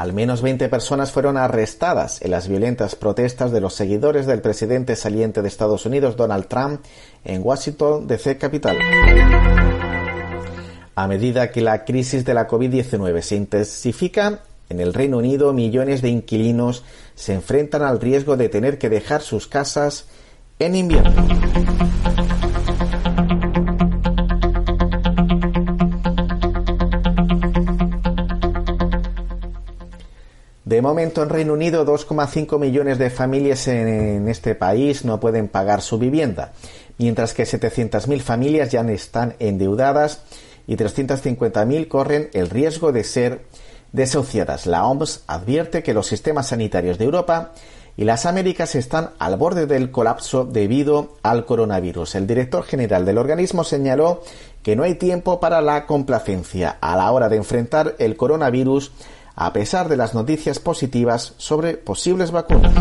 Al 0.00 0.14
menos 0.14 0.40
20 0.40 0.70
personas 0.70 1.12
fueron 1.12 1.36
arrestadas 1.36 2.22
en 2.22 2.30
las 2.30 2.48
violentas 2.48 2.94
protestas 2.96 3.52
de 3.52 3.60
los 3.60 3.74
seguidores 3.74 4.24
del 4.24 4.40
presidente 4.40 4.96
saliente 4.96 5.42
de 5.42 5.48
Estados 5.48 5.84
Unidos, 5.84 6.16
Donald 6.16 6.46
Trump, 6.46 6.80
en 7.22 7.42
Washington, 7.44 8.06
D.C. 8.06 8.38
capital. 8.38 8.78
A 10.94 11.06
medida 11.06 11.50
que 11.50 11.60
la 11.60 11.84
crisis 11.84 12.24
de 12.24 12.32
la 12.32 12.48
COVID-19 12.48 13.20
se 13.20 13.36
intensifica, 13.36 14.40
en 14.70 14.80
el 14.80 14.94
Reino 14.94 15.18
Unido 15.18 15.52
millones 15.52 16.00
de 16.00 16.08
inquilinos 16.08 16.82
se 17.14 17.34
enfrentan 17.34 17.82
al 17.82 18.00
riesgo 18.00 18.38
de 18.38 18.48
tener 18.48 18.78
que 18.78 18.88
dejar 18.88 19.20
sus 19.20 19.48
casas 19.48 20.06
en 20.58 20.76
invierno. 20.76 21.28
Momento 30.82 31.22
en 31.22 31.28
Reino 31.28 31.52
Unido 31.52 31.84
2,5 31.86 32.58
millones 32.58 32.98
de 32.98 33.10
familias 33.10 33.68
en, 33.68 34.28
este 34.28 34.54
país 34.54 35.04
no 35.04 35.20
pueden 35.20 35.48
pagar 35.48 35.82
su 35.82 35.98
vivienda, 35.98 36.52
mientras 36.98 37.34
que 37.34 37.44
700.000 37.44 38.20
familias 38.20 38.70
ya 38.70 38.82
están 38.82 39.34
endeudadas 39.38 40.22
y 40.66 40.76
350.000 40.76 41.88
corren 41.88 42.30
el 42.32 42.50
riesgo 42.50 42.92
de 42.92 43.04
ser 43.04 43.44
desahuciadas. 43.92 44.66
La 44.66 44.86
OMS 44.86 45.24
advierte 45.26 45.82
que 45.82 45.94
los 45.94 46.06
sistemas 46.06 46.48
sanitarios 46.48 46.98
de 46.98 47.04
Europa 47.04 47.52
y 47.96 48.04
las 48.04 48.24
Américas 48.24 48.74
están 48.76 49.10
al 49.18 49.36
borde 49.36 49.66
del 49.66 49.90
colapso 49.90 50.44
debido 50.44 51.16
al 51.22 51.44
coronavirus. 51.44 52.14
El 52.14 52.26
director 52.26 52.64
general 52.64 53.04
del 53.04 53.18
organismo 53.18 53.64
señaló 53.64 54.22
que 54.62 54.76
no 54.76 54.84
hay 54.84 54.94
tiempo 54.94 55.40
para 55.40 55.60
la 55.60 55.86
complacencia 55.86 56.76
a 56.80 56.96
la 56.96 57.10
hora 57.10 57.28
de 57.28 57.36
enfrentar 57.36 57.96
el 57.98 58.16
coronavirus 58.16 58.92
a 59.34 59.52
pesar 59.52 59.88
de 59.88 59.96
las 59.96 60.14
noticias 60.14 60.58
positivas 60.58 61.34
sobre 61.38 61.76
posibles 61.76 62.30
vacunas. 62.30 62.72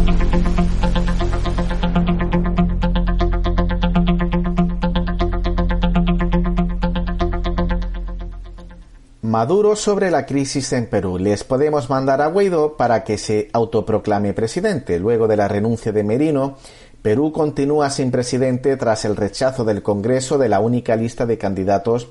Maduro 9.29 9.75
sobre 9.75 10.09
la 10.09 10.25
crisis 10.25 10.73
en 10.73 10.89
Perú. 10.89 11.19
Les 11.19 11.43
podemos 11.43 11.87
mandar 11.87 12.19
a 12.19 12.27
Guaidó 12.27 12.75
para 12.77 13.03
que 13.03 13.19
se 13.19 13.47
autoproclame 13.53 14.33
presidente. 14.33 14.97
Luego 14.97 15.27
de 15.27 15.37
la 15.37 15.47
renuncia 15.47 15.91
de 15.91 16.03
Merino, 16.03 16.57
Perú 17.03 17.31
continúa 17.31 17.91
sin 17.91 18.09
presidente 18.09 18.75
tras 18.75 19.05
el 19.05 19.15
rechazo 19.15 19.63
del 19.63 19.83
Congreso 19.83 20.39
de 20.39 20.49
la 20.49 20.59
única 20.59 20.95
lista 20.95 21.25
de 21.25 21.37
candidatos 21.37 22.09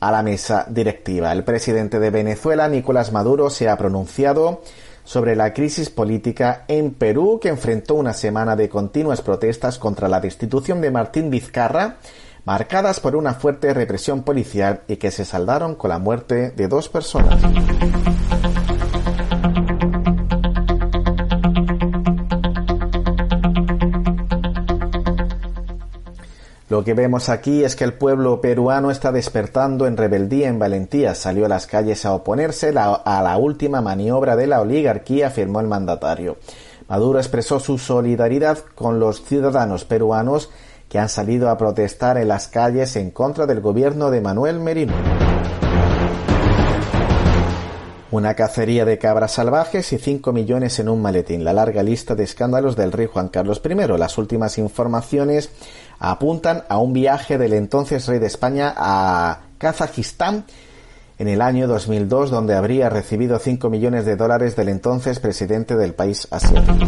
a 0.00 0.10
la 0.10 0.22
mesa 0.22 0.66
directiva. 0.68 1.32
El 1.32 1.44
presidente 1.44 1.98
de 1.98 2.10
Venezuela, 2.10 2.68
Nicolás 2.68 3.12
Maduro, 3.12 3.50
se 3.50 3.68
ha 3.68 3.76
pronunciado 3.76 4.62
sobre 5.04 5.36
la 5.36 5.54
crisis 5.54 5.90
política 5.90 6.64
en 6.68 6.92
Perú, 6.92 7.38
que 7.40 7.48
enfrentó 7.48 7.94
una 7.94 8.12
semana 8.12 8.56
de 8.56 8.68
continuas 8.68 9.22
protestas 9.22 9.78
contra 9.78 10.08
la 10.08 10.20
destitución 10.20 10.80
de 10.80 10.90
Martín 10.90 11.30
Vizcarra, 11.30 11.96
marcadas 12.44 13.00
por 13.00 13.16
una 13.16 13.34
fuerte 13.34 13.72
represión 13.72 14.22
policial 14.22 14.82
y 14.86 14.96
que 14.96 15.10
se 15.10 15.24
saldaron 15.24 15.74
con 15.74 15.90
la 15.90 15.98
muerte 15.98 16.50
de 16.50 16.68
dos 16.68 16.88
personas. 16.88 17.40
Lo 26.78 26.84
que 26.84 26.94
vemos 26.94 27.28
aquí 27.28 27.64
es 27.64 27.74
que 27.74 27.82
el 27.82 27.94
pueblo 27.94 28.40
peruano 28.40 28.92
está 28.92 29.10
despertando 29.10 29.88
en 29.88 29.96
rebeldía, 29.96 30.46
en 30.46 30.60
valentía. 30.60 31.16
Salió 31.16 31.46
a 31.46 31.48
las 31.48 31.66
calles 31.66 32.06
a 32.06 32.14
oponerse 32.14 32.68
a 32.68 33.20
la 33.20 33.36
última 33.36 33.80
maniobra 33.80 34.36
de 34.36 34.46
la 34.46 34.60
oligarquía, 34.60 35.26
afirmó 35.26 35.58
el 35.58 35.66
mandatario. 35.66 36.36
Maduro 36.86 37.18
expresó 37.18 37.58
su 37.58 37.78
solidaridad 37.78 38.58
con 38.76 39.00
los 39.00 39.24
ciudadanos 39.24 39.84
peruanos 39.84 40.50
que 40.88 41.00
han 41.00 41.08
salido 41.08 41.50
a 41.50 41.58
protestar 41.58 42.16
en 42.16 42.28
las 42.28 42.46
calles 42.46 42.94
en 42.94 43.10
contra 43.10 43.46
del 43.46 43.60
gobierno 43.60 44.12
de 44.12 44.20
Manuel 44.20 44.60
Merino. 44.60 44.94
Una 48.10 48.32
cacería 48.32 48.86
de 48.86 48.96
cabras 48.96 49.32
salvajes 49.32 49.92
y 49.92 49.98
5 49.98 50.32
millones 50.32 50.78
en 50.78 50.88
un 50.88 51.02
maletín. 51.02 51.44
La 51.44 51.52
larga 51.52 51.82
lista 51.82 52.14
de 52.14 52.24
escándalos 52.24 52.74
del 52.74 52.90
rey 52.90 53.06
Juan 53.06 53.28
Carlos 53.28 53.60
I. 53.62 53.74
Las 53.98 54.16
últimas 54.16 54.56
informaciones 54.56 55.50
apuntan 55.98 56.64
a 56.70 56.78
un 56.78 56.94
viaje 56.94 57.36
del 57.36 57.52
entonces 57.52 58.06
rey 58.06 58.18
de 58.18 58.26
España 58.26 58.72
a 58.74 59.40
Kazajistán 59.58 60.46
en 61.18 61.28
el 61.28 61.42
año 61.42 61.68
2002, 61.68 62.30
donde 62.30 62.54
habría 62.54 62.88
recibido 62.88 63.38
5 63.38 63.68
millones 63.68 64.06
de 64.06 64.16
dólares 64.16 64.56
del 64.56 64.70
entonces 64.70 65.20
presidente 65.20 65.76
del 65.76 65.92
país 65.92 66.28
asiático. 66.30 66.86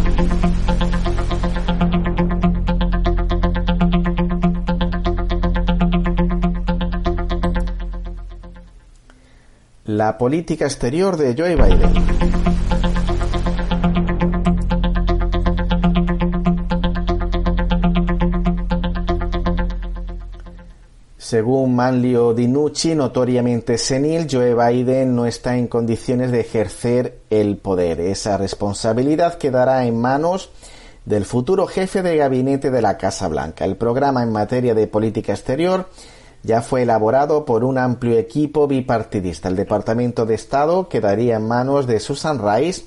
La 9.96 10.16
política 10.16 10.66
exterior 10.66 11.16
de 11.16 11.35
Joe 11.37 11.57
Biden. 11.57 11.92
Según 21.16 21.74
Manlio 21.74 22.35
Dinucci, 22.35 22.94
notoriamente 22.94 23.79
senil, 23.79 24.29
Joe 24.31 24.55
Biden 24.55 25.16
no 25.16 25.26
está 25.26 25.57
en 25.57 25.66
condiciones 25.66 26.31
de 26.31 26.40
ejercer 26.40 27.18
el 27.29 27.57
poder. 27.57 28.00
Esa 28.00 28.37
responsabilidad 28.37 29.38
quedará 29.38 29.87
en 29.87 29.98
manos 29.98 30.50
del 31.05 31.24
futuro 31.24 31.66
jefe 31.66 32.03
de 32.03 32.16
gabinete 32.16 32.70
de 32.70 32.83
la 32.83 32.96
Casa 32.96 33.26
Blanca. 33.26 33.64
El 33.64 33.76
programa 33.76 34.22
en 34.22 34.31
materia 34.31 34.74
de 34.74 34.87
política 34.87 35.33
exterior 35.33 35.88
ya 36.42 36.62
fue 36.62 36.83
elaborado 36.83 37.44
por 37.44 37.64
un 37.64 37.79
amplio 37.79 38.18
equipo 38.18 38.66
bipartidista. 38.66 39.48
El 39.48 39.57
Departamento 39.57 40.26
de 40.26 40.35
Estado 40.35 40.88
quedaría 40.88 41.37
en 41.37 41.46
manos 41.46 41.87
de 41.87 42.00
Susan 42.00 42.40
Rice, 42.42 42.85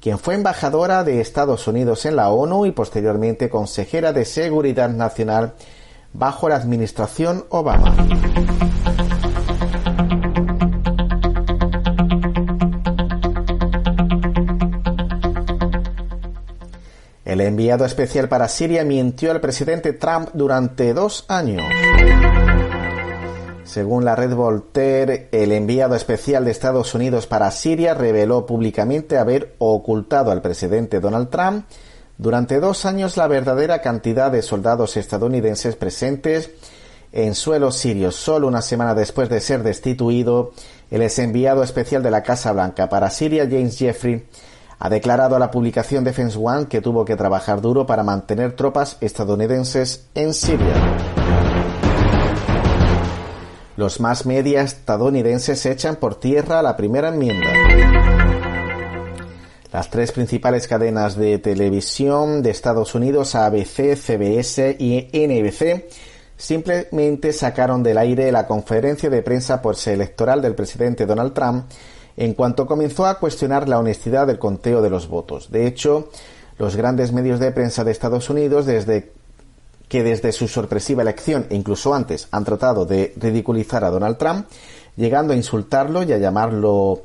quien 0.00 0.18
fue 0.18 0.34
embajadora 0.34 1.04
de 1.04 1.20
Estados 1.20 1.66
Unidos 1.68 2.06
en 2.06 2.16
la 2.16 2.30
ONU 2.30 2.66
y 2.66 2.70
posteriormente 2.70 3.50
consejera 3.50 4.12
de 4.12 4.24
Seguridad 4.24 4.88
Nacional 4.88 5.54
bajo 6.12 6.48
la 6.48 6.56
administración 6.56 7.44
Obama. 7.50 7.94
El 17.24 17.40
enviado 17.40 17.84
especial 17.84 18.28
para 18.28 18.48
Siria 18.48 18.84
mintió 18.84 19.32
al 19.32 19.40
presidente 19.40 19.92
Trump 19.92 20.30
durante 20.32 20.94
dos 20.94 21.26
años. 21.28 21.64
Según 23.66 24.04
la 24.04 24.14
red 24.14 24.32
Voltaire, 24.32 25.28
el 25.32 25.50
enviado 25.50 25.96
especial 25.96 26.44
de 26.44 26.52
Estados 26.52 26.94
Unidos 26.94 27.26
para 27.26 27.50
Siria 27.50 27.94
reveló 27.94 28.46
públicamente 28.46 29.18
haber 29.18 29.56
ocultado 29.58 30.30
al 30.30 30.40
presidente 30.40 31.00
Donald 31.00 31.30
Trump 31.30 31.66
durante 32.16 32.60
dos 32.60 32.86
años 32.86 33.16
la 33.16 33.26
verdadera 33.26 33.82
cantidad 33.82 34.30
de 34.30 34.42
soldados 34.42 34.96
estadounidenses 34.96 35.74
presentes 35.74 36.50
en 37.12 37.34
suelo 37.34 37.72
sirio. 37.72 38.12
Solo 38.12 38.46
una 38.46 38.62
semana 38.62 38.94
después 38.94 39.28
de 39.28 39.40
ser 39.40 39.64
destituido, 39.64 40.52
el 40.92 41.02
ex 41.02 41.18
enviado 41.18 41.64
especial 41.64 42.04
de 42.04 42.12
la 42.12 42.22
Casa 42.22 42.52
Blanca 42.52 42.88
para 42.88 43.10
Siria, 43.10 43.48
James 43.50 43.76
Jeffrey, 43.76 44.26
ha 44.78 44.88
declarado 44.88 45.34
a 45.34 45.40
la 45.40 45.50
publicación 45.50 46.04
Defense 46.04 46.38
One 46.40 46.66
que 46.66 46.80
tuvo 46.80 47.04
que 47.04 47.16
trabajar 47.16 47.60
duro 47.60 47.84
para 47.84 48.04
mantener 48.04 48.54
tropas 48.54 48.96
estadounidenses 49.00 50.06
en 50.14 50.34
Siria. 50.34 51.35
Los 53.76 54.00
más 54.00 54.24
media 54.24 54.62
estadounidenses 54.62 55.66
echan 55.66 55.96
por 55.96 56.14
tierra 56.14 56.62
la 56.62 56.78
primera 56.78 57.08
enmienda. 57.08 57.52
Las 59.70 59.90
tres 59.90 60.12
principales 60.12 60.66
cadenas 60.66 61.16
de 61.16 61.38
televisión 61.38 62.42
de 62.42 62.50
Estados 62.50 62.94
Unidos, 62.94 63.34
ABC, 63.34 63.94
CBS 63.94 64.76
y 64.78 65.10
NBC, 65.12 65.90
simplemente 66.38 67.34
sacaron 67.34 67.82
del 67.82 67.98
aire 67.98 68.32
la 68.32 68.46
conferencia 68.46 69.10
de 69.10 69.22
prensa 69.22 69.60
electoral 69.86 70.40
del 70.40 70.54
presidente 70.54 71.04
Donald 71.04 71.34
Trump 71.34 71.66
en 72.16 72.32
cuanto 72.32 72.66
comenzó 72.66 73.04
a 73.04 73.18
cuestionar 73.18 73.68
la 73.68 73.78
honestidad 73.78 74.26
del 74.26 74.38
conteo 74.38 74.80
de 74.80 74.88
los 74.88 75.06
votos. 75.06 75.50
De 75.50 75.66
hecho, 75.66 76.08
los 76.58 76.76
grandes 76.76 77.12
medios 77.12 77.40
de 77.40 77.52
prensa 77.52 77.84
de 77.84 77.92
Estados 77.92 78.30
Unidos, 78.30 78.64
desde 78.64 79.12
que 79.88 80.02
desde 80.02 80.32
su 80.32 80.48
sorpresiva 80.48 81.02
elección 81.02 81.46
e 81.50 81.54
incluso 81.54 81.94
antes 81.94 82.28
han 82.30 82.44
tratado 82.44 82.86
de 82.86 83.12
ridiculizar 83.16 83.84
a 83.84 83.90
Donald 83.90 84.16
Trump, 84.16 84.46
llegando 84.96 85.32
a 85.32 85.36
insultarlo 85.36 86.02
y 86.02 86.12
a 86.12 86.18
llamarlo 86.18 87.02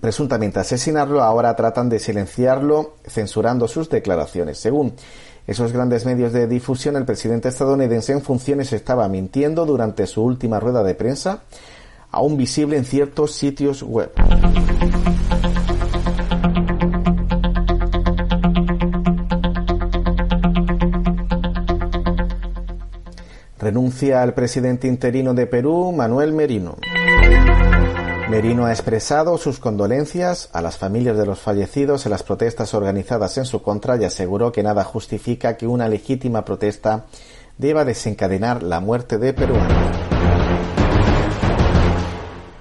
presuntamente 0.00 0.58
asesinarlo, 0.58 1.22
ahora 1.22 1.54
tratan 1.54 1.88
de 1.88 1.98
silenciarlo 1.98 2.94
censurando 3.06 3.68
sus 3.68 3.88
declaraciones. 3.88 4.58
Según 4.58 4.94
esos 5.46 5.72
grandes 5.72 6.06
medios 6.06 6.32
de 6.32 6.46
difusión, 6.46 6.96
el 6.96 7.04
presidente 7.04 7.48
estadounidense 7.48 8.12
en 8.12 8.22
funciones 8.22 8.72
estaba 8.72 9.08
mintiendo 9.08 9.66
durante 9.66 10.06
su 10.06 10.22
última 10.22 10.58
rueda 10.58 10.82
de 10.82 10.94
prensa, 10.94 11.42
aún 12.10 12.36
visible 12.36 12.76
en 12.76 12.84
ciertos 12.84 13.32
sitios 13.32 13.82
web. 13.82 14.10
Renuncia 23.64 24.22
al 24.22 24.34
presidente 24.34 24.88
interino 24.88 25.32
de 25.32 25.46
Perú, 25.46 25.90
Manuel 25.90 26.34
Merino. 26.34 26.76
Merino 28.28 28.66
ha 28.66 28.70
expresado 28.70 29.38
sus 29.38 29.58
condolencias 29.58 30.50
a 30.52 30.60
las 30.60 30.76
familias 30.76 31.16
de 31.16 31.24
los 31.24 31.38
fallecidos 31.38 32.04
en 32.04 32.10
las 32.10 32.22
protestas 32.22 32.74
organizadas 32.74 33.38
en 33.38 33.46
su 33.46 33.62
contra 33.62 33.96
y 33.96 34.04
aseguró 34.04 34.52
que 34.52 34.62
nada 34.62 34.84
justifica 34.84 35.56
que 35.56 35.66
una 35.66 35.88
legítima 35.88 36.44
protesta 36.44 37.06
deba 37.56 37.86
desencadenar 37.86 38.62
la 38.62 38.80
muerte 38.80 39.16
de 39.16 39.32
peruanos. 39.32 39.96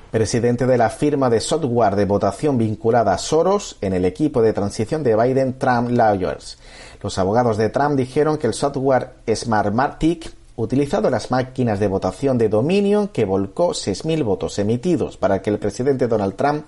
Presidente 0.10 0.66
de 0.66 0.78
la 0.78 0.90
firma 0.90 1.30
de 1.30 1.42
software 1.42 1.98
de 1.98 2.06
votación 2.06 2.58
vinculada 2.58 3.14
a 3.14 3.18
Soros 3.18 3.76
en 3.82 3.92
el 3.92 4.06
equipo 4.06 4.42
de 4.42 4.54
transición 4.54 5.04
de 5.04 5.18
Biden 5.18 5.60
Trump 5.60 5.90
Lawyers. 5.90 6.58
Los 7.02 7.18
abogados 7.18 7.58
de 7.58 7.68
Trump 7.68 7.98
dijeron 7.98 8.38
que 8.38 8.48
el 8.48 8.54
software 8.54 9.16
Smartmatic 9.28 10.43
utilizado 10.56 11.10
las 11.10 11.32
máquinas 11.32 11.80
de 11.80 11.88
votación 11.88 12.38
de 12.38 12.50
Dominion 12.50 13.08
que 13.08 13.26
volcó 13.26 13.70
6.000 13.70 14.24
votos 14.24 14.60
emitidos 14.60 15.18
para 15.18 15.42
que 15.42 15.50
el 15.50 15.60
presidente 15.60 16.08
Donald 16.08 16.36
Trump 16.36 16.66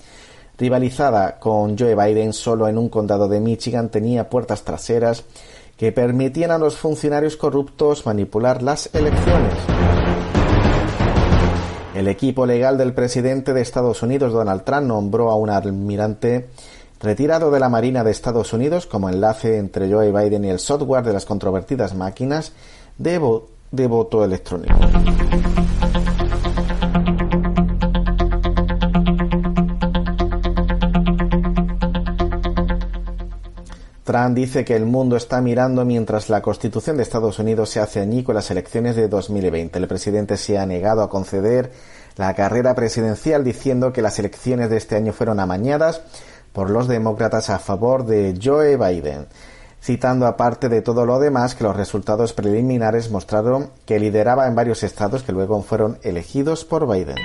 rivalizada 0.58 1.40
con 1.40 1.78
Joe 1.78 1.96
Biden 1.96 2.34
solo 2.34 2.68
en 2.68 2.78
un 2.78 2.90
condado 2.90 3.28
de 3.28 3.40
Michigan 3.40 3.90
tenía 3.90 4.30
puertas 4.30 4.64
traseras 4.64 5.24
que 5.78 5.92
permitían 5.92 6.52
a 6.52 6.58
los 6.58 6.78
funcionarios 6.78 7.36
corruptos 7.36 8.06
manipular 8.06 8.64
las 8.64 8.90
elecciones. 8.94 9.54
El 11.94 12.08
equipo 12.08 12.46
legal 12.46 12.78
del 12.78 12.94
presidente 12.94 13.54
de 13.54 13.62
Estados 13.62 14.02
Unidos, 14.04 14.34
Donald 14.34 14.64
Trump, 14.64 14.88
nombró 14.88 15.32
a 15.32 15.36
un 15.36 15.50
almirante 15.50 16.50
retirado 17.00 17.52
de 17.52 17.60
la 17.60 17.70
Marina 17.70 18.04
de 18.04 18.12
Estados 18.12 18.52
Unidos 18.54 18.86
como 18.86 19.10
enlace 19.10 19.58
entre 19.58 19.92
Joe 19.92 20.12
Biden 20.12 20.46
y 20.46 20.50
el 20.50 20.60
software 20.60 21.04
de 21.04 21.14
las 21.14 21.26
controvertidas 21.26 21.94
máquinas 21.94 22.54
de, 22.98 23.20
de 23.76 23.88
voto 23.88 24.24
electrónico. 24.24 24.76
Trump 34.06 34.36
dice 34.36 34.64
que 34.64 34.76
el 34.76 34.86
mundo 34.86 35.18
está 35.18 35.42
mirando 35.42 35.84
mientras 35.84 36.30
la 36.30 36.42
Constitución 36.44 36.96
de 36.96 37.04
Estados 37.04 37.40
Unidos 37.40 37.70
se 37.70 37.80
hace 37.80 38.00
añico 38.00 38.32
en 38.32 38.36
las 38.36 38.52
elecciones 38.52 38.96
de 38.96 39.08
2020. 39.08 39.80
El 39.80 39.88
presidente 39.88 40.38
se 40.38 40.60
ha 40.60 40.66
negado 40.68 41.02
a 41.02 41.10
conceder 41.10 41.72
la 42.16 42.34
carrera 42.36 42.76
presidencial 42.76 43.44
diciendo 43.44 43.92
que 43.92 44.04
las 44.04 44.20
elecciones 44.20 44.70
de 44.70 44.78
este 44.78 44.96
año 44.96 45.12
fueron 45.12 45.40
amañadas 45.40 46.02
por 46.54 46.70
los 46.70 46.88
demócratas 46.88 47.50
a 47.50 47.58
favor 47.58 48.06
de 48.06 48.40
Joe 48.42 48.78
Biden, 48.78 49.26
citando 49.86 50.26
aparte 50.26 50.68
de 50.68 50.82
todo 50.82 51.06
lo 51.06 51.20
demás 51.20 51.54
que 51.54 51.64
los 51.64 51.76
resultados 51.76 52.34
preliminares 52.34 53.12
mostraron 53.12 53.70
que 53.86 54.00
lideraba 54.00 54.48
en 54.48 54.56
varios 54.56 54.82
estados 54.82 55.22
que 55.22 55.32
luego 55.32 55.62
fueron 55.62 56.00
elegidos 56.02 56.66
por 56.66 56.92
Biden. 56.92 57.18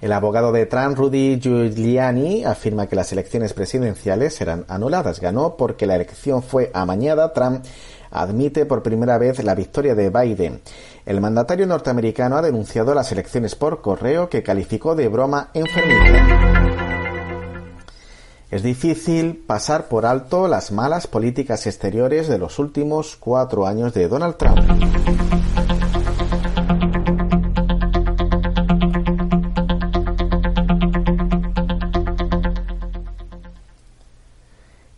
El 0.00 0.12
abogado 0.12 0.50
de 0.50 0.64
Trump, 0.64 0.96
Rudy 0.96 1.38
Giuliani, 1.38 2.44
afirma 2.44 2.86
que 2.86 2.96
las 2.96 3.12
elecciones 3.12 3.52
presidenciales 3.52 4.36
serán 4.36 4.64
anuladas. 4.68 5.20
Ganó 5.20 5.56
porque 5.56 5.86
la 5.86 5.96
elección 5.96 6.42
fue 6.42 6.70
amañada. 6.72 7.34
Trump 7.34 7.62
admite 8.10 8.64
por 8.64 8.82
primera 8.82 9.18
vez 9.18 9.44
la 9.44 9.54
victoria 9.54 9.94
de 9.94 10.08
Biden. 10.08 10.62
El 11.04 11.20
mandatario 11.20 11.66
norteamericano 11.66 12.38
ha 12.38 12.42
denunciado 12.42 12.94
las 12.94 13.12
elecciones 13.12 13.54
por 13.54 13.82
correo 13.82 14.30
que 14.30 14.42
calificó 14.42 14.94
de 14.94 15.08
broma 15.08 15.50
enfermiza. 15.52 16.97
Es 18.50 18.62
difícil 18.62 19.36
pasar 19.46 19.88
por 19.88 20.06
alto 20.06 20.48
las 20.48 20.72
malas 20.72 21.06
políticas 21.06 21.66
exteriores 21.66 22.28
de 22.28 22.38
los 22.38 22.58
últimos 22.58 23.16
cuatro 23.16 23.66
años 23.66 23.92
de 23.92 24.08
Donald 24.08 24.36
Trump. 24.38 24.58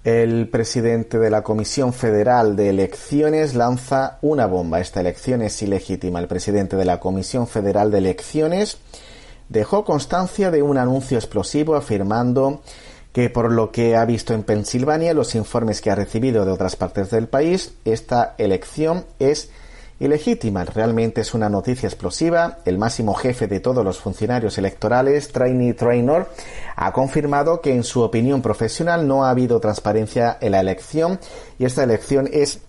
El 0.05 0.49
presidente 0.49 1.19
de 1.19 1.31
la 1.31 1.43
Comisión 1.43 1.93
Federal 1.93 2.55
de 2.55 2.71
Elecciones 2.71 3.57
lanza 3.57 4.19
una 4.23 4.47
bomba. 4.47 4.79
Esta 4.79 5.01
elección 5.01 5.43
es 5.43 5.61
ilegítima. 5.61 6.21
El 6.21 6.29
presidente 6.29 6.77
de 6.77 6.85
la 6.85 7.01
Comisión 7.01 7.49
Federal 7.49 7.91
de 7.91 7.99
Elecciones 7.99 8.79
dejó 9.49 9.85
constancia 9.85 10.53
de 10.53 10.63
un 10.63 10.79
anuncio 10.79 11.19
explosivo 11.19 11.75
afirmando 11.75 12.63
que 13.13 13.31
por 13.31 13.51
lo 13.51 13.73
que 13.73 13.97
ha 13.97 14.05
visto 14.05 14.35
en 14.35 14.45
Pensilvania, 14.45 15.15
los 15.15 15.35
informes 15.35 15.81
que 15.81 15.91
ha 15.91 15.95
recibido 15.95 16.45
de 16.45 16.53
otras 16.53 16.77
partes 16.77 17.11
del 17.11 17.29
país, 17.29 17.75
esta 17.85 18.35
elección 18.39 19.05
es 19.19 19.51
ilegítima. 20.01 20.65
Realmente 20.65 21.21
es 21.21 21.35
una 21.35 21.49
noticia 21.49 21.87
explosiva. 21.87 22.59
El 22.65 22.79
máximo 22.79 23.15
jefe 23.15 23.47
de 23.47 23.61
todos 23.61 23.85
los 23.85 23.99
funcionarios 23.99 24.57
electorales, 24.59 25.31
Trainee 25.31 25.75
Trainor, 25.75 26.29
ha 26.75 26.93
confirmado 26.93 27.61
que 27.61 27.75
en 27.75 27.85
su 27.85 28.01
opinión 28.01 28.43
profesional 28.43 29.07
no 29.07 29.25
ha 29.25 29.31
habido 29.31 29.61
transparencia 29.61 30.39
en 30.41 30.53
la 30.53 30.61
elección 30.61 31.21
y 31.59 31.67
esta 31.67 31.85
elección 31.85 32.29
es 32.33 32.61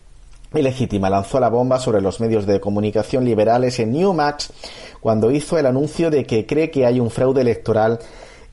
ilegítima. 0.54 1.10
Lanzó 1.10 1.40
la 1.40 1.50
bomba 1.50 1.80
sobre 1.80 2.02
los 2.02 2.20
medios 2.20 2.46
de 2.46 2.60
comunicación 2.60 3.24
liberales 3.24 3.80
en 3.80 3.94
Newmax 3.94 4.52
cuando 5.00 5.32
hizo 5.32 5.58
el 5.58 5.66
anuncio 5.66 6.12
de 6.12 6.26
que 6.26 6.46
cree 6.46 6.70
que 6.70 6.86
hay 6.86 7.00
un 7.00 7.10
fraude 7.10 7.42
electoral 7.42 8.00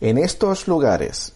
en 0.00 0.18
estos 0.18 0.68
lugares. 0.68 1.32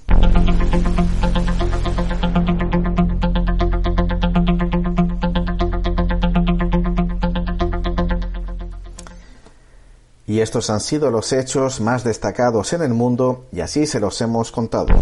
Y 10.33 10.40
estos 10.40 10.70
han 10.70 10.81
sido 10.81 11.11
los 11.11 11.31
hechos 11.35 11.83
más 11.83 12.05
destacados 12.05 12.72
en 12.72 12.81
el 12.81 12.94
mundo 12.94 13.44
y 13.53 13.61
así 13.61 13.85
se 13.85 14.01
los 14.01 14.18
hemos 14.22 14.51
contado. 14.51 14.94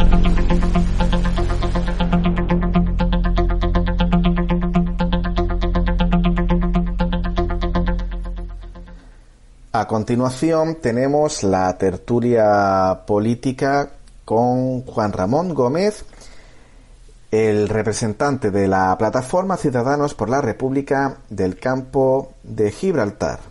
A 9.73 9.87
continuación 9.87 10.79
tenemos 10.83 11.45
la 11.45 11.79
tertulia 11.79 13.03
política 13.07 13.89
con 14.31 14.83
Juan 14.83 15.13
Ramón 15.13 15.55
Gómez, 15.55 16.05
el 17.33 17.69
representante 17.69 18.53
de 18.53 18.69
la 18.69 18.97
plataforma 18.97 19.57
Ciudadanos 19.57 20.15
por 20.15 20.31
la 20.31 20.41
República 20.41 21.17
del 21.31 21.59
Campo 21.59 22.35
de 22.45 22.71
Gibraltar. 22.71 23.50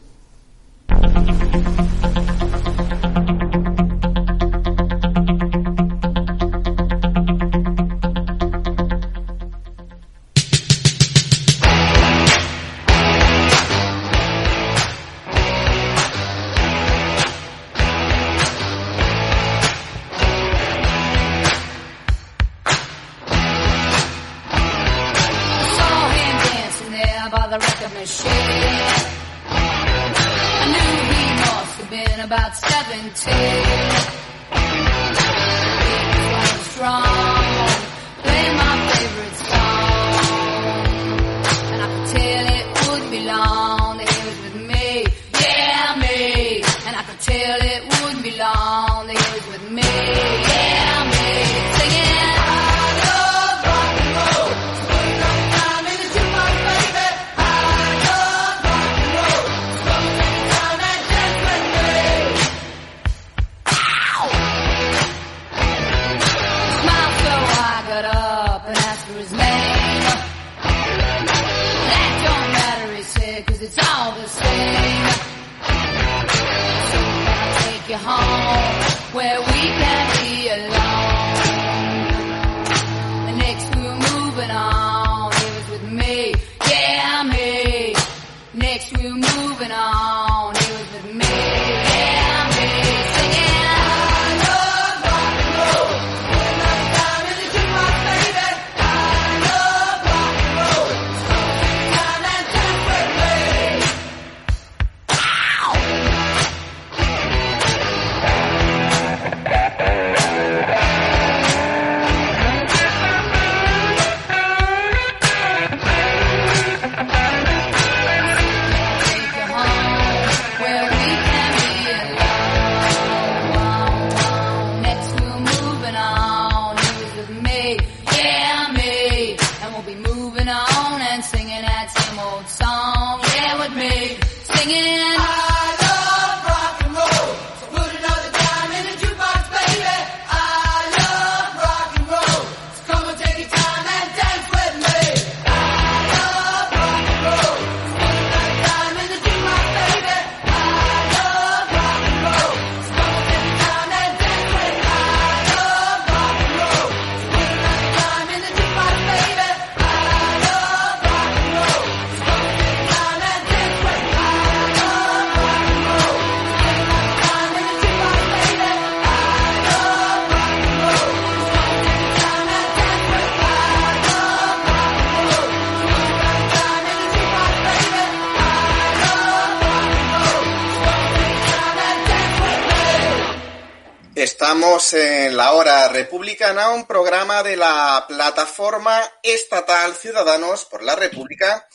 Entramos 184.49 184.93
en 184.93 185.37
la 185.37 185.53
hora 185.53 185.89
republicana, 185.89 186.71
un 186.71 186.87
programa 186.87 187.43
de 187.43 187.55
la 187.55 188.03
plataforma 188.07 188.99
estatal 189.21 189.93
Ciudadanos 189.93 190.65
por 190.65 190.81
la 190.81 190.95
República 190.95 191.67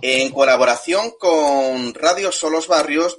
en 0.00 0.30
colaboración 0.30 1.10
con 1.18 1.92
Radio 1.92 2.30
Solos 2.30 2.68
Barrios. 2.68 3.18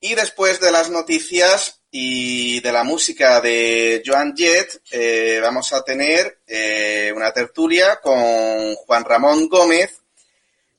Y 0.00 0.14
después 0.14 0.58
de 0.58 0.72
las 0.72 0.88
noticias 0.88 1.82
y 1.90 2.60
de 2.60 2.72
la 2.72 2.82
música 2.82 3.42
de 3.42 4.02
Joan 4.06 4.34
Jett, 4.34 4.80
eh, 4.90 5.38
vamos 5.42 5.74
a 5.74 5.82
tener 5.84 6.40
eh, 6.46 7.12
una 7.14 7.30
tertulia 7.30 8.00
con 8.00 8.74
Juan 8.74 9.04
Ramón 9.04 9.50
Gómez, 9.50 10.00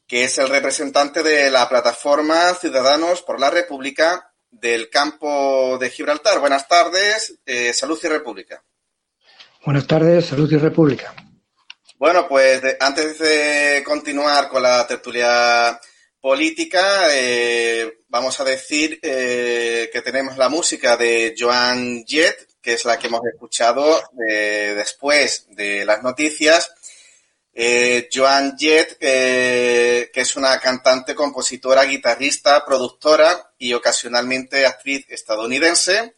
que 0.08 0.24
es 0.24 0.36
el 0.40 0.50
representante 0.50 1.22
de 1.22 1.52
la 1.52 1.70
plataforma 1.70 2.56
Ciudadanos 2.56 3.22
por 3.22 3.40
la 3.40 3.52
República 3.52 4.32
del 4.60 4.90
campo 4.90 5.78
de 5.78 5.90
Gibraltar. 5.90 6.40
Buenas 6.40 6.68
tardes, 6.68 7.40
eh, 7.46 7.74
Salud 7.74 8.00
y 8.02 8.08
República. 8.08 8.64
Buenas 9.66 9.88
tardes, 9.88 10.26
Salud 10.26 10.52
y 10.52 10.58
República. 10.58 11.14
Bueno, 11.98 12.28
pues 12.28 12.62
antes 12.80 13.20
de 13.20 13.84
continuar 13.86 14.50
con 14.50 14.64
la 14.64 14.86
tertulia 14.86 15.80
política, 16.20 17.08
eh, 17.12 18.00
vamos 18.08 18.40
a 18.40 18.44
decir 18.44 19.00
eh, 19.02 19.90
que 19.92 20.02
tenemos 20.02 20.38
la 20.38 20.50
música 20.50 20.98
de 20.98 21.36
Joan 21.38 22.04
Jett, 22.06 22.48
que 22.62 22.74
es 22.74 22.86
la 22.86 22.98
que 22.98 23.08
hemos 23.08 23.22
escuchado 23.26 24.02
después 24.18 25.46
de 25.50 25.86
las 25.86 26.02
noticias. 26.02 26.72
Eh, 27.58 28.10
Joan 28.14 28.58
Jett, 28.58 28.98
que 29.00 30.12
es 30.14 30.36
una 30.36 30.60
cantante, 30.60 31.16
compositora, 31.16 31.86
guitarrista, 31.86 32.66
productora 32.66 33.54
y 33.58 33.74
ocasionalmente 33.74 34.66
actriz 34.66 35.06
estadounidense. 35.08 36.16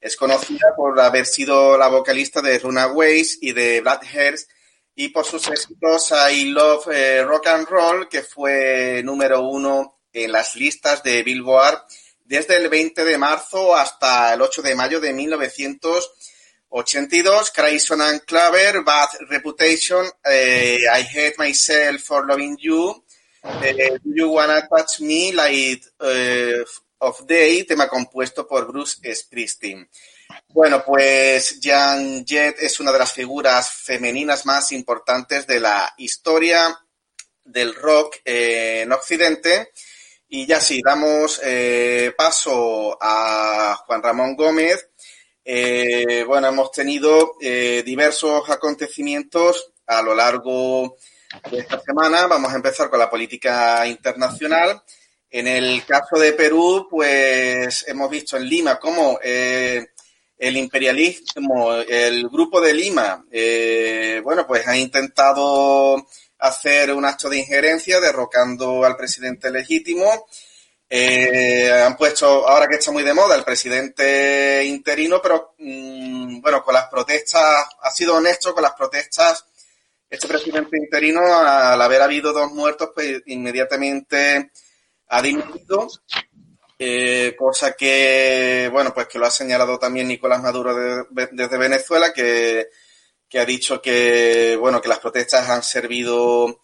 Es 0.00 0.16
conocida 0.16 0.74
por 0.76 0.98
haber 0.98 1.26
sido 1.26 1.78
la 1.78 1.86
vocalista 1.86 2.42
de 2.42 2.58
Runaways 2.58 3.38
y 3.40 3.52
de 3.52 3.80
Black 3.80 4.04
y 4.96 5.08
por 5.08 5.24
sus 5.24 5.46
éxitos 5.48 6.12
I 6.32 6.46
Love 6.46 6.88
eh, 6.92 7.22
Rock 7.22 7.46
and 7.46 7.68
Roll, 7.68 8.08
que 8.08 8.22
fue 8.22 9.02
número 9.04 9.42
uno 9.42 10.00
en 10.12 10.32
las 10.32 10.56
listas 10.56 11.02
de 11.02 11.22
Billboard 11.22 11.84
desde 12.24 12.56
el 12.56 12.68
20 12.68 13.04
de 13.04 13.18
marzo 13.18 13.74
hasta 13.74 14.34
el 14.34 14.42
8 14.42 14.62
de 14.62 14.74
mayo 14.74 15.00
de 15.00 15.12
1900. 15.12 16.12
82, 16.72 17.50
Crayon 17.50 18.00
and 18.00 18.20
Claver, 18.24 18.84
Bad 18.84 19.08
Reputation, 19.28 20.06
eh, 20.24 20.78
I 20.86 21.02
Hate 21.02 21.34
Myself 21.36 22.00
for 22.00 22.24
Loving 22.24 22.56
You, 22.58 23.04
eh, 23.60 23.98
Do 24.00 24.12
You 24.14 24.28
Wanna 24.28 24.68
Touch 24.68 25.00
Me, 25.00 25.32
Light 25.32 25.84
eh, 26.00 26.62
of 26.98 27.26
Day, 27.26 27.64
tema 27.64 27.88
compuesto 27.88 28.46
por 28.46 28.68
Bruce 28.68 29.00
Springsteen. 29.12 29.88
Bueno, 30.50 30.84
pues 30.84 31.58
Jan 31.60 32.24
Jett 32.24 32.60
es 32.60 32.78
una 32.78 32.92
de 32.92 33.00
las 33.00 33.12
figuras 33.12 33.68
femeninas 33.68 34.46
más 34.46 34.70
importantes 34.70 35.48
de 35.48 35.58
la 35.58 35.92
historia 35.98 36.78
del 37.42 37.74
rock 37.74 38.18
en 38.24 38.92
Occidente. 38.92 39.72
Y 40.28 40.46
ya 40.46 40.60
sí, 40.60 40.80
damos 40.84 41.40
paso 42.16 42.96
a 43.00 43.74
Juan 43.84 44.00
Ramón 44.00 44.36
Gómez, 44.36 44.89
eh, 45.52 46.22
bueno, 46.22 46.46
hemos 46.46 46.70
tenido 46.70 47.32
eh, 47.40 47.82
diversos 47.84 48.48
acontecimientos 48.48 49.72
a 49.84 50.00
lo 50.00 50.14
largo 50.14 50.96
de 51.50 51.58
esta 51.58 51.80
semana. 51.80 52.28
Vamos 52.28 52.52
a 52.52 52.54
empezar 52.54 52.88
con 52.88 53.00
la 53.00 53.10
política 53.10 53.84
internacional. 53.84 54.80
En 55.28 55.48
el 55.48 55.84
caso 55.84 56.20
de 56.20 56.34
Perú, 56.34 56.86
pues 56.88 57.84
hemos 57.88 58.08
visto 58.08 58.36
en 58.36 58.48
Lima 58.48 58.78
cómo 58.78 59.18
eh, 59.24 59.88
el 60.38 60.56
imperialismo, 60.56 61.74
el 61.74 62.28
grupo 62.28 62.60
de 62.60 62.72
Lima, 62.72 63.24
bueno, 64.22 64.46
pues 64.46 64.68
ha 64.68 64.76
intentado 64.76 66.06
hacer 66.38 66.94
un 66.94 67.04
acto 67.04 67.28
de 67.28 67.38
injerencia 67.38 67.98
derrocando 67.98 68.84
al 68.84 68.96
presidente 68.96 69.50
legítimo 69.50 70.28
eh, 70.92 71.70
han 71.70 71.96
puesto, 71.96 72.48
ahora 72.48 72.66
que 72.66 72.74
está 72.74 72.90
muy 72.90 73.04
de 73.04 73.14
moda, 73.14 73.36
el 73.36 73.44
presidente 73.44 74.64
interino, 74.64 75.22
pero 75.22 75.54
mm, 75.58 76.40
bueno, 76.40 76.64
con 76.64 76.74
las 76.74 76.88
protestas, 76.88 77.64
ha 77.80 77.90
sido 77.92 78.16
honesto 78.16 78.52
con 78.52 78.64
las 78.64 78.72
protestas. 78.72 79.46
Este 80.08 80.26
presidente 80.26 80.76
interino, 80.76 81.20
al 81.22 81.80
haber 81.80 82.02
habido 82.02 82.32
dos 82.32 82.50
muertos, 82.50 82.90
pues 82.92 83.22
inmediatamente 83.26 84.50
ha 85.06 85.22
dimitido, 85.22 85.88
eh, 86.76 87.36
cosa 87.38 87.74
que, 87.74 88.68
bueno, 88.72 88.92
pues 88.92 89.06
que 89.06 89.20
lo 89.20 89.26
ha 89.26 89.30
señalado 89.30 89.78
también 89.78 90.08
Nicolás 90.08 90.42
Maduro 90.42 91.06
desde 91.10 91.56
Venezuela, 91.56 92.12
que, 92.12 92.66
que 93.28 93.38
ha 93.38 93.44
dicho 93.44 93.80
que, 93.80 94.56
bueno, 94.58 94.80
que 94.80 94.88
las 94.88 94.98
protestas 94.98 95.48
han 95.48 95.62
servido 95.62 96.60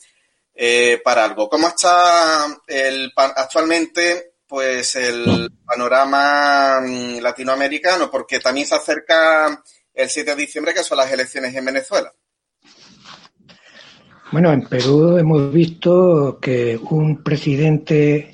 eh, 0.57 1.01
para 1.05 1.25
algo. 1.25 1.49
¿Cómo 1.49 1.69
está 1.69 2.47
el, 2.67 3.13
actualmente 3.17 4.33
pues 4.47 4.97
el 4.97 5.53
panorama 5.65 6.81
mm, 6.81 7.19
latinoamericano? 7.19 8.11
Porque 8.11 8.41
también 8.41 8.67
se 8.67 8.75
acerca 8.75 9.63
el 9.93 10.09
7 10.09 10.31
de 10.31 10.37
diciembre, 10.37 10.73
que 10.73 10.83
son 10.83 10.99
las 10.99 11.13
elecciones 11.13 11.55
en 11.55 11.65
Venezuela. 11.65 12.13
Bueno, 14.33 14.53
en 14.53 14.67
Perú 14.67 15.19
hemos 15.19 15.53
visto 15.53 16.39
que 16.41 16.79
un 16.91 17.23
presidente 17.23 18.33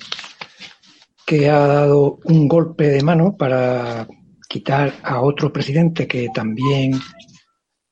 que 1.26 1.48
ha 1.50 1.66
dado 1.66 2.18
un 2.24 2.48
golpe 2.48 2.88
de 2.88 3.02
mano 3.02 3.36
para 3.36 4.06
quitar 4.48 4.94
a 5.02 5.20
otro 5.20 5.52
presidente 5.52 6.06
que 6.06 6.28
también 6.34 6.92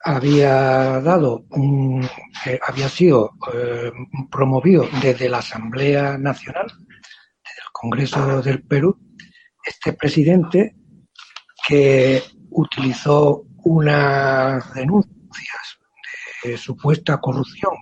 había 0.03 1.01
dado 1.01 1.45
un, 1.51 2.09
eh, 2.47 2.59
había 2.67 2.89
sido 2.89 3.33
eh, 3.53 3.93
promovido 4.31 4.89
desde 5.03 5.29
la 5.29 5.39
Asamblea 5.39 6.17
Nacional, 6.19 6.67
desde 6.67 7.61
el 7.61 7.73
Congreso 7.73 8.43
del 8.43 8.63
Perú, 8.63 8.99
este 9.65 9.93
presidente 9.93 10.75
que 11.69 12.23
utilizó 12.51 13.45
unas 13.65 14.73
denuncias 14.75 15.79
de 16.43 16.57
supuesta 16.57 17.21
corrupción 17.21 17.73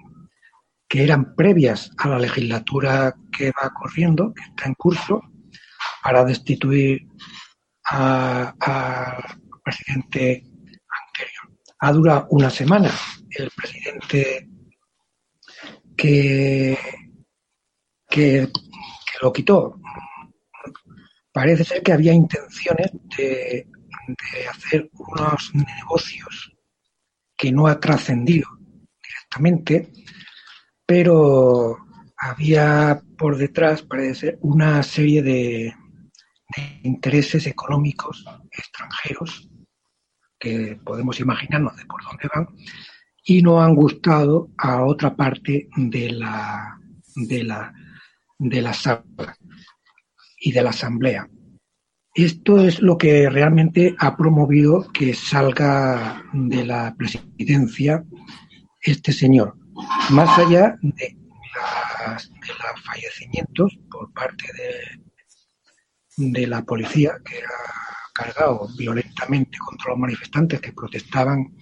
que 0.89 1.05
eran 1.05 1.35
previas 1.37 1.91
a 1.99 2.09
la 2.09 2.19
legislatura 2.19 3.15
que 3.31 3.53
va 3.53 3.71
corriendo, 3.79 4.33
que 4.35 4.43
está 4.43 4.67
en 4.67 4.75
curso, 4.75 5.21
para 6.03 6.25
destituir 6.25 7.07
al 7.85 8.55
presidente 9.63 10.48
ha 11.81 11.93
durado 11.93 12.27
una 12.31 12.51
semana. 12.51 12.91
El 13.31 13.51
presidente 13.51 14.49
que, 15.97 16.79
que, 18.09 18.49
lo 19.21 19.33
quitó 19.33 19.81
parece 21.33 21.64
ser 21.64 21.83
que 21.83 21.93
había 21.93 22.12
intenciones 22.12 22.91
de, 23.17 23.67
de 24.07 24.49
hacer 24.49 24.91
unos 24.95 25.53
negocios 25.55 26.53
que 27.37 27.53
no 27.53 27.66
ha 27.66 27.79
trascendido 27.79 28.49
directamente, 29.03 29.93
pero 30.87 31.79
había 32.16 33.01
por 33.16 33.37
detrás, 33.37 33.83
parece 33.83 34.14
ser, 34.14 34.39
una 34.41 34.83
serie 34.83 35.22
de, 35.22 35.74
de 36.57 36.81
intereses 36.83 37.47
económicos 37.47 38.24
extranjeros 38.51 39.49
que 40.39 40.78
podemos 40.84 41.20
imaginarnos 41.20 41.76
de 41.76 41.86
por 41.86 42.03
dónde 42.03 42.28
van, 42.34 42.49
y 43.24 43.43
no 43.43 43.61
han 43.61 43.74
gustado 43.74 44.51
a 44.57 44.84
otra 44.84 45.14
parte 45.14 45.68
de 45.76 46.12
la, 46.12 46.78
de 47.14 47.45
la, 47.45 47.74
de 48.39 48.62
la 48.62 48.72
sala 48.72 49.05
y 50.41 50.53
de 50.53 50.62
la 50.62 50.70
asamblea. 50.70 51.28
Esto 52.14 52.61
es 52.61 52.80
lo 52.80 52.97
que 52.97 53.28
realmente 53.28 53.95
ha 53.99 54.16
promovido 54.16 54.91
que 54.93 55.14
salga 55.14 56.24
de 56.32 56.64
la 56.64 56.95
presidencia 56.97 58.05
este 58.80 59.12
señor. 59.12 59.57
Más 60.11 60.39
allá 60.39 60.76
de, 60.80 61.16
las, 62.07 62.30
de 62.30 62.49
los 62.49 62.84
fallecimientos 62.84 63.78
por 63.91 64.12
parte 64.12 64.45
de, 64.57 66.30
de 66.30 66.47
la 66.47 66.62
policía, 66.62 67.12
que 67.24 67.39
era 67.39 67.49
cargado 68.19 68.69
violentamente 68.77 69.59
contra 69.59 69.91
los 69.91 69.99
manifestantes 69.99 70.61
que 70.61 70.73
protestaban 70.73 71.55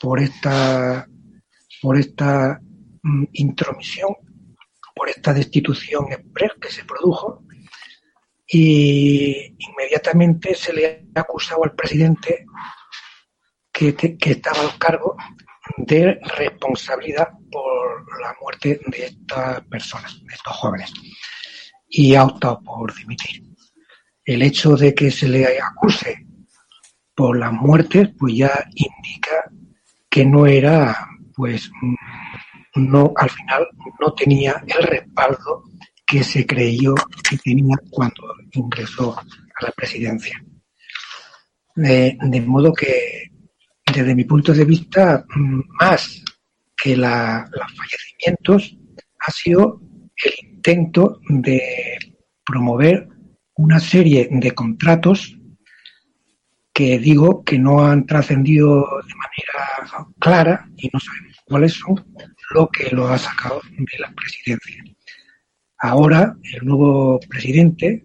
por 0.00 0.18
esta, 0.18 1.06
por 1.80 1.96
esta 1.96 2.60
mm, 3.02 3.24
intromisión, 3.34 4.16
por 4.94 5.08
esta 5.08 5.32
destitución 5.32 6.12
express 6.12 6.52
que 6.60 6.70
se 6.70 6.84
produjo, 6.84 7.44
y 8.48 9.54
inmediatamente 9.58 10.54
se 10.54 10.72
le 10.72 11.08
ha 11.14 11.20
acusado 11.20 11.64
al 11.64 11.74
presidente 11.74 12.46
que, 13.72 13.94
que 13.94 14.30
estaba 14.30 14.60
al 14.60 14.78
cargo 14.78 15.16
de 15.76 16.18
responsabilidad 16.36 17.28
por 17.50 18.20
la 18.20 18.34
muerte 18.40 18.80
de 18.86 19.06
estas 19.06 19.62
personas, 19.66 20.18
de 20.24 20.34
estos 20.34 20.56
jóvenes, 20.56 20.92
y 21.88 22.14
ha 22.14 22.24
optado 22.24 22.60
por 22.62 22.94
dimitir 22.94 23.45
el 24.26 24.42
hecho 24.42 24.76
de 24.76 24.92
que 24.92 25.10
se 25.10 25.28
le 25.28 25.46
acuse 25.58 26.26
por 27.14 27.38
las 27.38 27.52
muertes, 27.52 28.10
pues 28.18 28.34
ya 28.34 28.50
indica 28.74 29.50
que 30.10 30.26
no 30.26 30.46
era, 30.46 31.08
pues, 31.34 31.70
no, 32.74 33.12
al 33.16 33.30
final 33.30 33.68
no 34.00 34.12
tenía 34.14 34.62
el 34.66 34.82
respaldo 34.82 35.62
que 36.04 36.22
se 36.22 36.44
creyó 36.44 36.94
que 37.28 37.38
tenía 37.38 37.76
cuando 37.90 38.34
ingresó 38.52 39.16
a 39.18 39.64
la 39.64 39.70
presidencia. 39.70 40.44
De, 41.74 42.16
modo 42.46 42.72
que, 42.72 43.30
desde 43.92 44.14
mi 44.14 44.24
punto 44.24 44.52
de 44.52 44.64
vista, 44.64 45.24
más 45.80 46.22
que 46.76 46.96
los 46.96 47.08
fallecimientos, 47.76 48.76
ha 49.20 49.30
sido 49.30 49.80
el 50.24 50.48
intento 50.48 51.20
de 51.28 51.98
promover 52.44 53.08
una 53.56 53.80
serie 53.80 54.28
de 54.30 54.50
contratos 54.52 55.38
que 56.72 56.98
digo 56.98 57.42
que 57.42 57.58
no 57.58 57.86
han 57.86 58.04
trascendido 58.04 58.80
de 58.80 59.14
manera 59.14 60.10
clara 60.18 60.68
y 60.76 60.90
no 60.92 61.00
sabemos 61.00 61.36
cuáles 61.46 61.72
son 61.72 62.04
lo 62.50 62.68
que 62.68 62.94
lo 62.94 63.08
ha 63.08 63.16
sacado 63.16 63.62
de 63.70 63.98
la 63.98 64.12
presidencia. 64.12 64.84
Ahora, 65.78 66.36
el 66.52 66.66
nuevo 66.66 67.18
presidente 67.28 68.04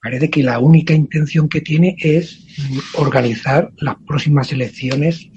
parece 0.00 0.30
que 0.30 0.44
la 0.44 0.60
única 0.60 0.94
intención 0.94 1.48
que 1.48 1.60
tiene 1.60 1.96
es 1.98 2.46
organizar 2.94 3.72
las 3.78 3.96
próximas 4.06 4.52
elecciones 4.52 5.28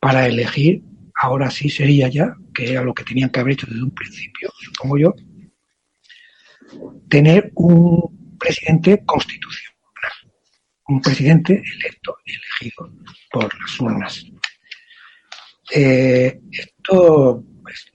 para 0.00 0.26
elegir, 0.26 0.82
ahora 1.14 1.48
sí 1.50 1.68
sería 1.68 2.08
ya, 2.08 2.34
que 2.52 2.72
era 2.72 2.82
lo 2.82 2.92
que 2.92 3.04
tenían 3.04 3.30
que 3.30 3.38
haber 3.38 3.52
hecho 3.52 3.66
desde 3.68 3.84
un 3.84 3.94
principio, 3.94 4.50
supongo 4.58 4.98
yo, 4.98 5.14
tener 7.08 7.52
un 7.54 8.19
presidente 8.40 9.04
constitucional, 9.04 10.12
un 10.88 11.00
presidente 11.00 11.62
electo, 11.62 12.16
elegido 12.24 12.92
por 13.30 13.60
las 13.60 13.80
urnas. 13.80 14.24
Eh, 15.72 16.40
esto 16.50 17.44
pues, 17.62 17.92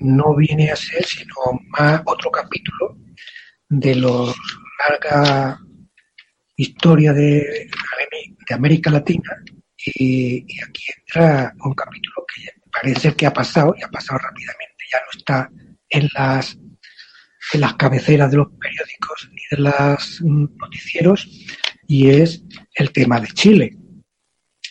no 0.00 0.36
viene 0.36 0.70
a 0.70 0.76
ser 0.76 1.02
sino 1.04 1.34
más 1.68 2.02
otro 2.04 2.30
capítulo 2.30 2.98
de 3.68 3.94
la 3.94 4.34
larga 4.88 5.58
historia 6.56 7.12
de, 7.12 7.70
América 8.50 8.90
Latina 8.90 9.30
y, 9.76 10.44
y, 10.48 10.60
aquí 10.62 10.84
entra 10.96 11.54
un 11.62 11.74
capítulo 11.74 12.24
que 12.34 12.50
parece 12.72 13.14
que 13.14 13.26
ha 13.26 13.32
pasado 13.32 13.74
y 13.78 13.82
ha 13.82 13.88
pasado 13.88 14.18
rápidamente, 14.18 14.84
ya 14.90 14.98
no 14.98 15.18
está 15.18 15.50
en 15.90 16.08
las 16.14 16.58
en 17.52 17.60
las 17.60 17.74
cabeceras 17.74 18.30
de 18.30 18.38
los 18.38 18.48
periódicos 18.60 19.30
ni 19.32 19.42
de 19.50 19.62
los 19.62 20.22
noticieros 20.22 21.28
y 21.86 22.10
es 22.10 22.44
el 22.74 22.92
tema 22.92 23.20
de 23.20 23.28
Chile, 23.28 23.76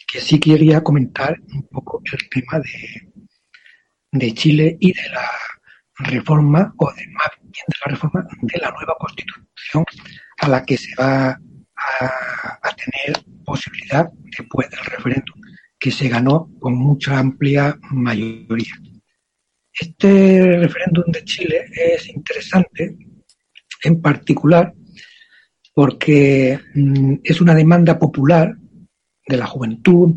que 0.08 0.22
sí 0.22 0.40
quería 0.40 0.84
comentar 0.84 1.38
un 1.54 1.68
poco 1.68 2.02
el 2.12 2.30
tema 2.30 2.60
de, 2.60 3.12
de 4.12 4.34
Chile 4.34 4.78
y 4.80 4.94
de 4.94 5.10
la 5.10 5.30
reforma, 6.00 6.74
o 6.78 6.92
de 6.94 7.08
más 7.08 7.30
bien 7.42 7.66
de 7.68 7.76
la 7.86 7.92
reforma 7.92 8.28
de 8.42 8.60
la 8.60 8.72
nueva 8.72 8.96
constitución 9.00 9.84
a 10.40 10.48
la 10.48 10.64
que 10.64 10.78
se 10.78 10.94
va 10.96 11.30
a 11.32 12.76
tener 12.76 13.24
posibilidad 13.44 14.10
después 14.38 14.70
del 14.70 14.80
referéndum 14.80 15.42
que 15.80 15.92
se 15.92 16.10
ganó 16.10 16.50
con 16.60 16.76
mucha 16.76 17.18
amplia 17.18 17.78
mayoría. 17.92 18.74
Este 19.80 20.58
referéndum 20.58 21.04
de 21.12 21.24
Chile 21.24 21.66
es 21.72 22.10
interesante, 22.10 22.98
en 23.84 24.02
particular, 24.02 24.74
porque 25.74 26.60
mm, 26.74 27.16
es 27.24 27.42
una 27.42 27.54
demanda 27.54 28.00
popular 28.00 28.56
de 29.28 29.38
la 29.38 29.46
juventud, 29.46 30.16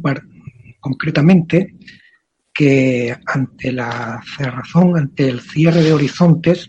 concretamente, 0.80 1.74
que 2.54 3.14
ante 3.26 3.72
la 3.72 4.22
cerrazón, 4.36 4.96
ante 4.96 5.28
el 5.28 5.40
cierre 5.40 5.82
de 5.82 5.92
horizontes, 5.92 6.66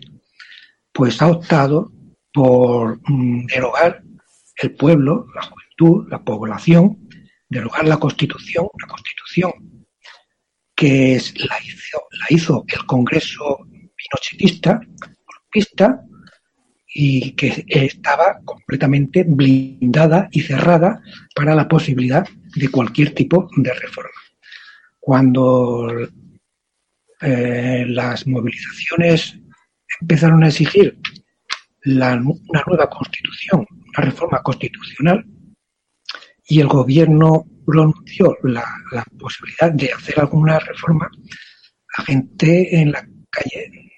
pues 0.92 1.22
ha 1.22 1.28
optado 1.28 1.92
por 2.30 3.00
mm, 3.08 3.46
derogar 3.46 4.02
el 4.58 4.72
pueblo, 4.72 5.26
la 5.34 5.42
juventud, 5.42 6.08
la 6.10 6.22
población, 6.22 7.08
derogar 7.48 7.88
la 7.88 7.96
constitución, 7.96 8.66
la 8.78 8.88
constitución 8.88 9.71
que 10.82 11.20
la 11.48 11.58
hizo, 11.64 12.02
la 12.10 12.26
hizo 12.30 12.64
el 12.66 12.86
Congreso 12.86 13.58
pinochetista, 13.94 14.80
y 16.94 17.30
que 17.32 17.64
estaba 17.68 18.40
completamente 18.44 19.22
blindada 19.22 20.28
y 20.32 20.40
cerrada 20.40 21.00
para 21.36 21.54
la 21.54 21.68
posibilidad 21.68 22.26
de 22.56 22.68
cualquier 22.68 23.14
tipo 23.14 23.48
de 23.56 23.72
reforma. 23.72 24.10
Cuando 24.98 25.88
eh, 27.20 27.84
las 27.86 28.26
movilizaciones 28.26 29.38
empezaron 30.00 30.42
a 30.42 30.48
exigir 30.48 30.98
una 31.84 32.16
nueva 32.16 32.90
constitución, 32.90 33.64
una 33.70 34.04
reforma 34.04 34.42
constitucional, 34.42 35.24
y 36.52 36.60
el 36.60 36.68
gobierno 36.68 37.46
pronunció 37.64 38.36
la, 38.42 38.62
posibilidad 39.18 39.72
de 39.72 39.90
hacer 39.90 40.20
alguna 40.20 40.58
reforma, 40.58 41.10
la 41.96 42.04
gente 42.04 42.78
en 42.78 42.92
la 42.92 43.08
calle 43.30 43.90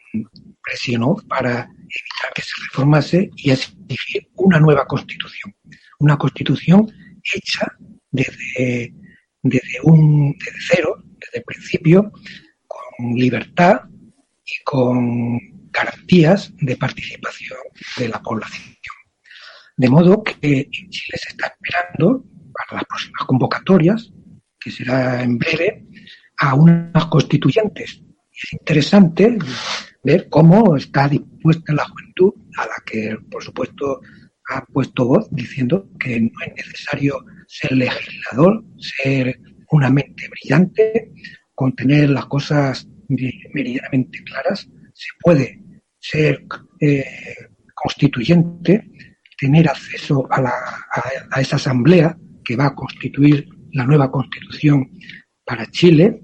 presionó 0.63 1.17
para 1.29 1.51
evitar 1.51 2.33
que 2.33 2.43
se 2.43 2.53
reformase 2.69 3.29
y 3.39 3.51
exigir 3.51 4.29
una 4.37 4.61
nueva 4.61 4.87
constitución. 4.87 5.53
Una 5.99 6.17
constitución 6.17 6.93
hecha 7.35 7.67
desde, 8.13 8.95
desde, 9.43 9.81
un, 9.83 10.37
desde 10.39 10.59
cero, 10.69 11.03
desde 11.03 11.39
el 11.39 11.43
principio, 11.43 12.13
con 12.69 13.17
libertad 13.17 13.81
y 14.45 14.63
con 14.63 15.41
garantías 15.73 16.53
de 16.61 16.77
participación 16.77 17.59
de 17.97 18.09
la 18.11 18.23
población. 18.23 18.77
De 19.77 19.89
modo 19.89 20.23
que 20.23 20.37
en 20.41 20.71
Chile 20.91 21.19
se 21.21 21.31
está 21.31 21.49
esperando 21.49 22.25
para 22.55 22.81
las 22.81 22.85
próximas 22.87 23.25
convocatorias, 23.27 24.13
que 24.61 24.71
será 24.71 25.23
en 25.23 25.39
breve, 25.39 25.87
a 26.39 26.55
unas 26.55 27.07
constituyentes. 27.07 28.03
es 28.33 28.53
interesante 28.53 29.39
ver 30.03 30.29
cómo 30.29 30.77
está 30.77 31.09
dispuesta 31.09 31.73
la 31.73 31.87
juventud, 31.87 32.33
a 32.59 32.67
la 32.67 32.83
que, 32.85 33.17
por 33.31 33.43
supuesto, 33.43 34.01
ha 34.51 34.65
puesto 34.67 35.07
voz 35.07 35.29
diciendo 35.31 35.89
que 35.99 36.21
no 36.21 36.31
es 36.47 36.67
necesario 36.67 37.25
ser 37.47 37.73
legislador, 37.73 38.65
ser 38.79 39.41
una 39.71 39.91
mente 39.91 40.29
brillante, 40.29 41.13
con 41.55 41.75
tener 41.75 42.11
las 42.11 42.27
cosas 42.27 42.87
meridianamente 43.09 44.23
claras. 44.25 44.69
Se 44.93 45.09
puede 45.21 45.63
ser 45.99 46.45
eh, 46.81 47.05
constituyente, 47.75 48.91
tener 49.39 49.69
acceso 49.69 50.27
a, 50.31 50.43
la, 50.43 50.53
a 51.31 51.41
esa 51.41 51.57
asamblea 51.57 52.17
que 52.45 52.57
va 52.57 52.67
a 52.67 52.75
constituir 52.75 53.49
la 53.73 53.85
nueva 53.85 54.11
constitución 54.11 54.91
para 55.45 55.71
Chile. 55.71 56.21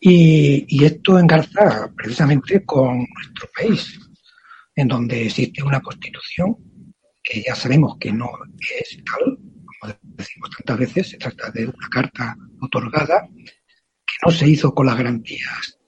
Y, 0.00 0.84
esto 0.84 1.18
engarza 1.18 1.92
precisamente 1.94 2.64
con 2.64 2.98
nuestro 2.98 3.48
país, 3.54 3.98
en 4.74 4.88
donde 4.88 5.26
existe 5.26 5.62
una 5.62 5.80
constitución 5.80 6.56
que 7.22 7.42
ya 7.46 7.54
sabemos 7.54 7.98
que 7.98 8.10
no 8.10 8.30
es 8.80 8.98
tal, 9.04 9.36
como 9.36 9.94
decimos 10.02 10.50
tantas 10.56 10.78
veces, 10.78 11.10
se 11.10 11.18
trata 11.18 11.50
de 11.50 11.66
una 11.66 11.88
carta 11.90 12.34
otorgada 12.60 13.28
que 13.36 14.14
no 14.24 14.32
se 14.32 14.48
hizo 14.48 14.74
con 14.74 14.86
las 14.86 14.96
garantías 14.96 15.78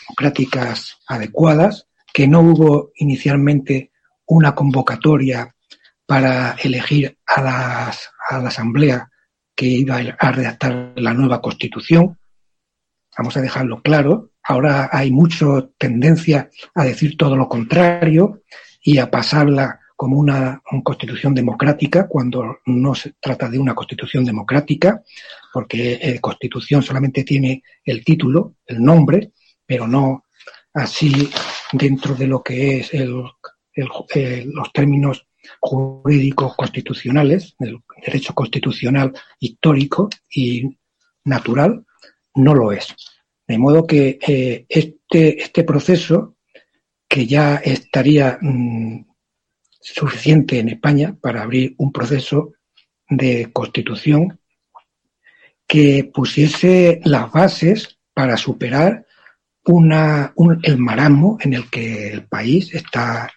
democráticas 0.00 0.98
adecuadas, 1.06 1.86
que 2.12 2.26
no 2.26 2.40
hubo 2.40 2.90
inicialmente 2.96 3.92
una 4.26 4.54
convocatoria 4.54 5.54
para 6.06 6.56
elegir 6.62 7.18
a, 7.26 7.42
las, 7.42 8.10
a 8.28 8.38
la 8.38 8.48
Asamblea 8.48 9.08
que 9.54 9.66
iba 9.66 9.96
a 9.96 10.32
redactar 10.32 10.92
la 10.96 11.14
nueva 11.14 11.40
Constitución. 11.40 12.18
Vamos 13.16 13.36
a 13.36 13.40
dejarlo 13.40 13.82
claro. 13.82 14.30
Ahora 14.42 14.88
hay 14.92 15.10
mucha 15.10 15.46
tendencia 15.78 16.48
a 16.74 16.84
decir 16.84 17.16
todo 17.16 17.36
lo 17.36 17.48
contrario 17.48 18.42
y 18.82 18.98
a 18.98 19.10
pasarla 19.10 19.80
como 20.02 20.18
una, 20.18 20.60
constitución 20.82 21.32
democrática 21.32 22.08
cuando 22.08 22.58
no 22.66 22.92
se 22.92 23.14
trata 23.20 23.48
de 23.48 23.56
una 23.56 23.72
constitución 23.72 24.24
democrática, 24.24 25.00
porque 25.52 25.92
eh, 26.02 26.18
constitución 26.20 26.82
solamente 26.82 27.22
tiene 27.22 27.62
el 27.84 28.04
título, 28.04 28.56
el 28.66 28.82
nombre, 28.82 29.30
pero 29.64 29.86
no 29.86 30.24
así 30.74 31.30
dentro 31.72 32.16
de 32.16 32.26
lo 32.26 32.42
que 32.42 32.80
es 32.80 32.92
el, 32.94 33.14
eh, 33.76 34.44
los 34.44 34.72
términos 34.72 35.24
jurídicos 35.60 36.54
constitucionales, 36.56 37.54
el 37.60 37.78
derecho 38.04 38.34
constitucional 38.34 39.12
histórico 39.38 40.08
y 40.30 40.78
natural, 41.24 41.84
no 42.34 42.54
lo 42.54 42.72
es. 42.72 42.94
De 43.46 43.58
modo 43.58 43.86
que 43.86 44.18
eh, 44.26 44.66
este, 44.68 45.42
este 45.42 45.64
proceso, 45.64 46.36
que 47.08 47.26
ya 47.26 47.56
estaría 47.56 48.38
mm, 48.40 49.04
suficiente 49.80 50.58
en 50.58 50.70
España 50.70 51.16
para 51.20 51.42
abrir 51.42 51.74
un 51.78 51.92
proceso 51.92 52.52
de 53.08 53.50
constitución 53.52 54.40
que 55.66 56.10
pusiese 56.12 57.00
las 57.04 57.30
bases 57.30 57.98
para 58.14 58.36
superar 58.36 59.06
una, 59.64 60.34
el 60.62 60.78
marasmo 60.78 61.38
en 61.40 61.54
el 61.54 61.70
que 61.70 62.08
el 62.08 62.26
país 62.26 62.74
está, 62.74 63.30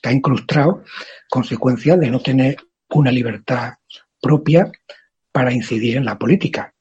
está 0.00 0.12
incrustado, 0.12 0.82
consecuencia 1.28 1.96
de 1.98 2.10
no 2.10 2.20
tener 2.20 2.56
una 2.88 3.12
libertad 3.12 3.74
propia 4.20 4.72
para 5.30 5.52
incidir 5.52 5.98
en 5.98 6.06
la 6.06 6.18
política, 6.18 6.74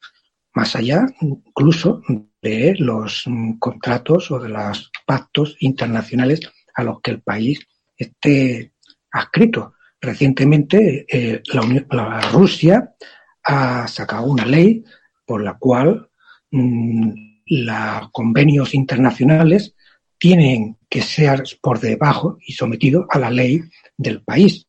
más 0.53 0.73
allá 0.77 1.05
incluso 1.19 2.01
de 2.41 2.75
los 2.79 3.25
contratos 3.59 4.31
o 4.31 4.39
de 4.39 4.47
los 4.47 4.89
pactos 5.05 5.57
internacionales 5.59 6.39
a 6.73 6.83
los 6.83 7.01
que 7.01 7.11
el 7.11 7.21
país 7.21 7.59
esté 7.97 8.71
adscrito. 9.11 9.73
Recientemente 9.99 11.05
eh, 11.09 11.43
la, 11.91 12.21
Rusia 12.31 12.95
ha 13.43 13.85
sacado 13.89 14.27
una 14.27 14.45
ley 14.45 14.85
por 15.25 15.43
la 15.43 15.57
cual 15.57 16.09
mm, 16.51 17.11
los 17.47 18.09
convenios 18.13 18.73
internacionales 18.73 19.75
tienen 20.19 20.77
que 20.89 21.01
ser 21.01 21.43
por 21.61 21.79
debajo 21.79 22.37
y 22.45 22.53
sometidos 22.53 23.05
a 23.09 23.17
la 23.17 23.31
ley 23.31 23.61
del 23.97 24.21
país. 24.21 24.67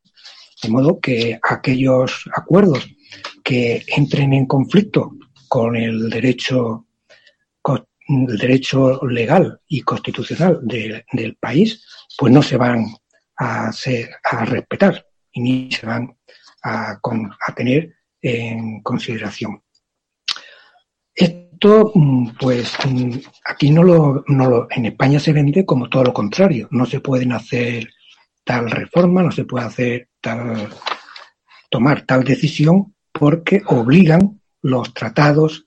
De 0.63 0.69
modo 0.69 1.01
que 1.01 1.39
aquellos 1.43 2.29
acuerdos 2.35 2.89
que 3.43 3.85
entren 3.97 4.33
en 4.33 4.47
conflicto 4.47 5.13
con 5.49 5.77
el 5.77 6.09
derecho, 6.09 6.87
el 8.09 8.39
derecho 8.39 9.01
legal 9.07 9.61
y 9.69 9.83
constitucional 9.83 10.61
del 10.63 11.37
país, 11.37 11.85
pues 12.17 12.33
no 12.33 12.43
se 12.43 12.57
van 12.57 12.87
a, 13.37 13.71
respetar 14.47 15.07
y 15.33 15.41
ni 15.41 15.73
se 15.73 15.87
van 15.87 16.17
a 16.63 17.01
tener 17.57 17.95
en 18.21 18.83
consideración. 18.83 19.63
Esto, 21.63 21.93
mm, 21.95 22.31
pues, 22.41 22.73
mm, 22.87 23.19
aquí 23.45 23.71
no 23.71 23.83
lo, 23.83 24.25
no 24.29 24.49
lo, 24.49 24.67
en 24.71 24.87
España 24.87 25.21
se 25.21 25.35
vende 25.35 25.67
como 25.67 25.91
todo 25.91 26.05
lo 26.05 26.15
contrario. 26.15 26.69
No 26.71 26.87
se 26.87 27.01
pueden 27.01 27.33
hacer 27.33 27.87
tal 28.45 28.71
reforma, 28.71 29.23
no 29.23 29.31
se 29.31 29.45
puede 29.45 29.67
hacer 29.67 30.09
tal, 30.23 30.71
tomar 31.69 32.07
tal 32.07 32.25
decisión 32.25 32.95
porque 33.13 33.61
obligan 33.67 34.41
los 34.63 34.95
tratados 34.95 35.67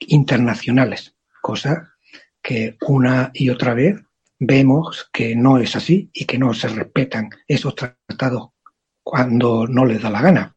internacionales, 0.00 1.14
cosa 1.42 1.94
que 2.42 2.78
una 2.88 3.30
y 3.34 3.50
otra 3.50 3.74
vez 3.74 4.00
vemos 4.38 5.10
que 5.12 5.36
no 5.36 5.58
es 5.58 5.76
así 5.76 6.08
y 6.14 6.24
que 6.24 6.38
no 6.38 6.54
se 6.54 6.68
respetan 6.68 7.28
esos 7.46 7.74
tratados 7.74 8.48
cuando 9.02 9.66
no 9.66 9.84
les 9.84 10.00
da 10.00 10.08
la 10.08 10.22
gana. 10.22 10.56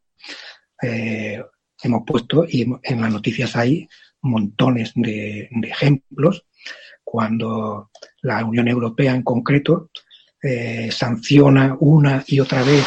Eh, 0.81 1.43
hemos 1.83 2.03
puesto, 2.07 2.45
y 2.47 2.61
en 2.83 3.01
las 3.01 3.11
noticias 3.11 3.53
hay 3.57 3.89
montones 4.21 4.91
de, 4.95 5.49
ejemplos, 5.63 6.45
cuando 7.03 7.91
la 8.21 8.43
Unión 8.43 8.67
Europea 8.67 9.13
en 9.13 9.23
concreto 9.23 9.89
eh, 10.41 10.89
sanciona 10.91 11.75
una 11.79 12.23
y 12.27 12.39
otra 12.39 12.63
vez 12.63 12.85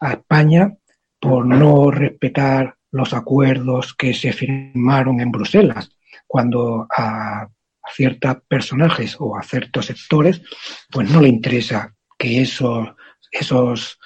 a 0.00 0.12
España 0.12 0.76
por 1.18 1.46
no 1.46 1.90
respetar 1.90 2.76
los 2.90 3.12
acuerdos 3.12 3.94
que 3.94 4.14
se 4.14 4.32
firmaron 4.32 5.20
en 5.20 5.32
Bruselas, 5.32 5.90
cuando 6.26 6.86
a, 6.90 7.48
ciertos 7.92 8.36
personajes 8.48 9.16
o 9.18 9.36
a 9.36 9.42
ciertos 9.42 9.86
sectores, 9.86 10.42
pues 10.90 11.10
no 11.10 11.20
le 11.20 11.28
interesa 11.28 11.94
que 12.18 12.40
eso, 12.40 12.96
esos, 13.30 13.98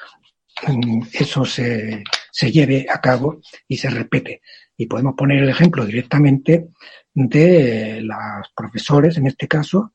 mm, 0.67 1.03
eso 1.13 1.45
se, 1.45 2.03
se 2.33 2.51
lleve 2.51 2.87
a 2.89 3.01
cabo 3.01 3.41
y 3.67 3.77
se 3.77 3.91
respete. 3.91 4.41
Y 4.79 4.87
podemos 4.87 5.15
poner 5.17 5.43
el 5.43 5.51
ejemplo 5.51 5.85
directamente 5.85 6.69
de 7.13 8.01
los 8.01 8.49
profesores, 8.57 9.19
en 9.19 9.27
este 9.27 9.49
caso, 9.49 9.93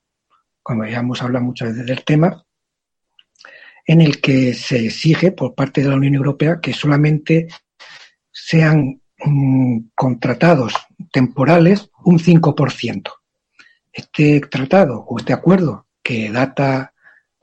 como 0.62 0.86
ya 0.86 1.00
hemos 1.00 1.22
hablado 1.22 1.46
muchas 1.46 1.70
veces 1.70 1.86
del 1.86 2.04
tema, 2.04 2.46
en 3.86 4.02
el 4.02 4.22
que 4.22 4.54
se 4.54 4.86
exige 4.86 5.32
por 5.32 5.56
parte 5.56 5.82
de 5.82 5.90
la 5.90 5.96
Unión 5.96 6.16
Europea 6.16 6.60
que 6.62 6.74
solamente 6.74 7.48
sean 8.32 9.02
mm, 9.24 9.80
contratados 9.96 10.74
temporales 11.12 11.90
un 12.04 12.20
5%. 12.20 13.12
Este 13.92 14.42
tratado 14.42 15.06
o 15.08 15.20
este 15.20 15.34
acuerdo 15.34 15.88
que 16.02 16.30
data 16.30 16.94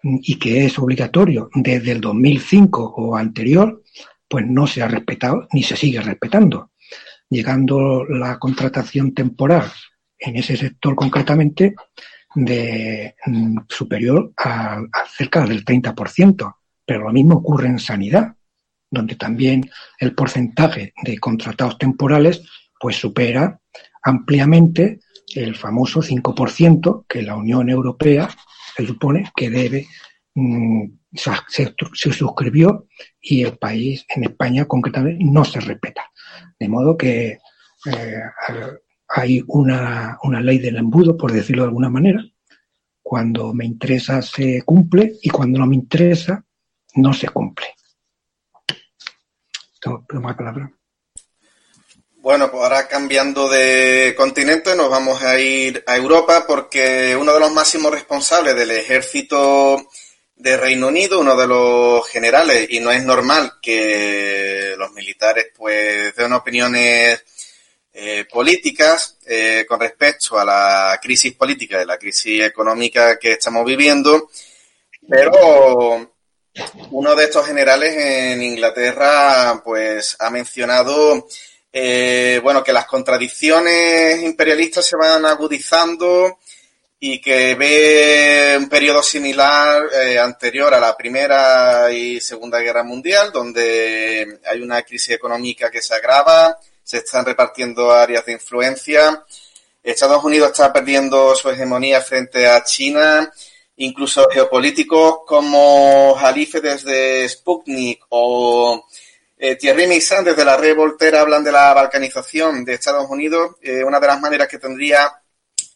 mm, 0.03 0.19
y 0.23 0.39
que 0.39 0.67
es 0.67 0.79
obligatorio 0.79 1.49
desde 1.55 1.93
el 1.93 2.01
2005 2.01 2.95
o 2.97 3.17
anterior, 3.17 3.83
pues 4.29 4.47
no 4.47 4.67
se 4.67 4.83
ha 4.83 4.89
respetado 4.89 5.49
ni 5.53 5.63
se 5.63 5.77
sigue 5.77 6.01
respetando, 6.01 6.70
llegando 7.31 8.05
la 8.05 8.39
contratación 8.39 9.15
temporal 9.15 9.71
en 10.19 10.37
ese 10.37 10.57
sector 10.57 10.95
concretamente 10.95 11.75
de 12.35 13.15
mm, 13.25 13.59
superior 13.69 14.33
a, 14.37 14.83
cerca 15.17 15.47
del 15.47 15.65
30%, 15.65 16.57
pero 16.85 17.05
lo 17.05 17.13
mismo 17.13 17.37
ocurre 17.37 17.69
en 17.69 17.79
sanidad, 17.79 18.35
donde 18.91 19.15
también 19.15 19.71
el 19.99 20.15
porcentaje 20.15 20.93
de 21.03 21.19
contratados 21.19 21.79
temporales 21.79 22.43
pues 22.79 22.97
supera 22.97 23.61
ampliamente 24.03 25.01
el 25.35 25.55
famoso 25.55 26.01
5% 26.01 27.05
que 27.09 27.23
la 27.23 27.37
Unión 27.37 27.69
Europea 27.69 28.29
se 28.77 28.87
supone 28.87 29.31
que 29.37 29.51
debe 29.51 29.87
mm, 30.35 30.87
se, 31.13 31.75
suscribió 32.15 32.87
y 33.21 33.43
el 33.43 33.59
país, 33.59 34.05
en 34.09 34.25
España 34.25 34.67
concretamente, 34.67 35.25
no 35.25 35.45
se 35.45 35.61
respeta. 35.61 36.11
De 36.59 36.69
modo 36.69 36.97
que 36.97 37.39
eh, 37.87 38.23
hay 39.09 39.43
una, 39.49 40.19
una 40.23 40.41
ley 40.41 40.59
del 40.59 40.77
embudo, 40.77 41.17
por 41.17 41.33
decirlo 41.33 41.63
de 41.63 41.69
alguna 41.69 41.91
manera. 41.91 42.25
Cuando 43.03 43.53
me 43.53 43.65
interesa 43.65 44.23
se 44.23 44.63
cumple 44.63 45.15
y 45.23 45.31
cuando 45.31 45.59
no 45.59 45.67
me 45.67 45.75
interesa 45.75 46.45
no 46.95 47.13
se 47.13 47.29
cumple. 47.29 47.67
Palabra. 50.37 50.71
Bueno, 52.17 52.51
pues 52.51 52.63
ahora 52.63 52.87
cambiando 52.87 53.49
de 53.49 54.15
continente 54.15 54.77
nos 54.77 54.91
vamos 54.91 55.23
a 55.23 55.41
ir 55.41 55.83
a 55.87 55.97
Europa 55.97 56.45
porque 56.47 57.17
uno 57.19 57.33
de 57.33 57.41
los 57.41 57.51
máximos 57.51 57.91
responsables 57.93 58.55
del 58.55 58.73
ejército 58.73 59.89
de 60.41 60.57
Reino 60.57 60.89
Unido, 60.89 61.21
uno 61.21 61.37
de 61.37 61.47
los 61.47 62.09
generales, 62.09 62.67
y 62.71 62.81
no 62.81 62.91
es 62.91 63.05
normal 63.05 63.53
que 63.61 64.75
los 64.79 64.91
militares 64.93 65.49
pues 65.55 66.15
den 66.17 66.33
opiniones 66.33 67.23
eh, 67.93 68.25
políticas 68.31 69.19
eh, 69.27 69.67
con 69.69 69.81
respecto 69.81 70.39
a 70.39 70.45
la 70.45 70.99
crisis 71.03 71.35
política 71.35 71.83
y 71.83 71.87
la 71.87 71.99
crisis 71.99 72.43
económica 72.43 73.19
que 73.19 73.33
estamos 73.33 73.67
viviendo, 73.67 74.31
pero 75.09 76.11
uno 76.91 77.15
de 77.15 77.25
estos 77.25 77.47
generales 77.47 77.95
en 77.97 78.43
Inglaterra 78.43 79.61
pues 79.63 80.17
ha 80.21 80.31
mencionado 80.31 81.29
eh, 81.73 82.41
bueno 82.43 82.65
que 82.65 82.73
las 82.73 82.87
contradicciones 82.87 84.23
imperialistas 84.23 84.87
se 84.87 84.97
van 84.97 85.27
agudizando 85.27 86.39
y 87.03 87.19
que 87.19 87.55
ve 87.55 88.57
un 88.59 88.69
periodo 88.69 89.03
similar 89.03 89.83
eh, 89.91 90.19
anterior 90.19 90.75
a 90.75 90.79
la 90.79 90.95
Primera 90.95 91.91
y 91.91 92.21
Segunda 92.21 92.61
Guerra 92.61 92.85
Mundial, 92.85 93.33
donde 93.33 94.39
hay 94.47 94.61
una 94.61 94.83
crisis 94.83 95.15
económica 95.15 95.71
que 95.71 95.81
se 95.81 95.95
agrava, 95.95 96.59
se 96.85 96.99
están 96.99 97.25
repartiendo 97.25 97.91
áreas 97.91 98.27
de 98.27 98.33
influencia, 98.33 99.25
Estados 99.83 100.23
Unidos 100.23 100.51
está 100.51 100.71
perdiendo 100.71 101.35
su 101.35 101.49
hegemonía 101.49 102.03
frente 102.03 102.47
a 102.47 102.63
China, 102.65 103.33
incluso 103.77 104.29
geopolíticos 104.31 105.21
como 105.27 106.15
Jalife 106.17 106.61
desde 106.61 107.27
Sputnik 107.27 108.05
o 108.11 108.87
eh, 109.39 109.57
Thierry 109.57 109.87
Meissan 109.87 110.23
desde 110.23 110.45
la 110.45 110.59
Red 110.59 110.77
Voltaire 110.77 111.17
hablan 111.17 111.43
de 111.43 111.53
la 111.53 111.73
balcanización 111.73 112.63
de 112.63 112.75
Estados 112.75 113.09
Unidos, 113.09 113.57
eh, 113.63 113.83
una 113.83 113.99
de 113.99 114.07
las 114.07 114.21
maneras 114.21 114.49
que 114.49 114.59
tendría 114.59 115.20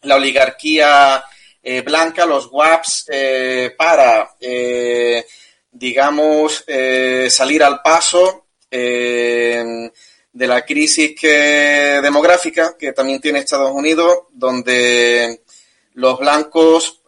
la 0.05 0.15
oligarquía 0.15 1.23
eh, 1.67 1.81
blanca, 1.81 2.27
los 2.27 2.49
WAPs, 2.51 3.05
eh, 3.09 3.73
para, 3.75 4.35
eh, 4.39 5.25
digamos, 5.71 6.63
salir 7.27 7.63
al 7.63 7.81
paso 7.81 8.45
de 8.69 9.91
la 10.31 10.63
crisis 10.63 11.19
demográfica 11.21 12.75
que 12.77 12.91
también 12.93 13.19
tiene 13.19 13.39
Estados 13.39 13.71
Unidos, 13.71 14.25
donde 14.31 15.41
los 15.93 16.19
blancos 16.19 17.01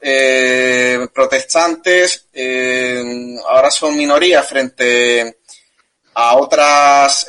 protestantes 1.14 2.28
ahora 3.48 3.70
son 3.70 3.96
minoría 3.96 4.42
frente 4.42 5.38
a 6.16 6.36
otras 6.36 7.26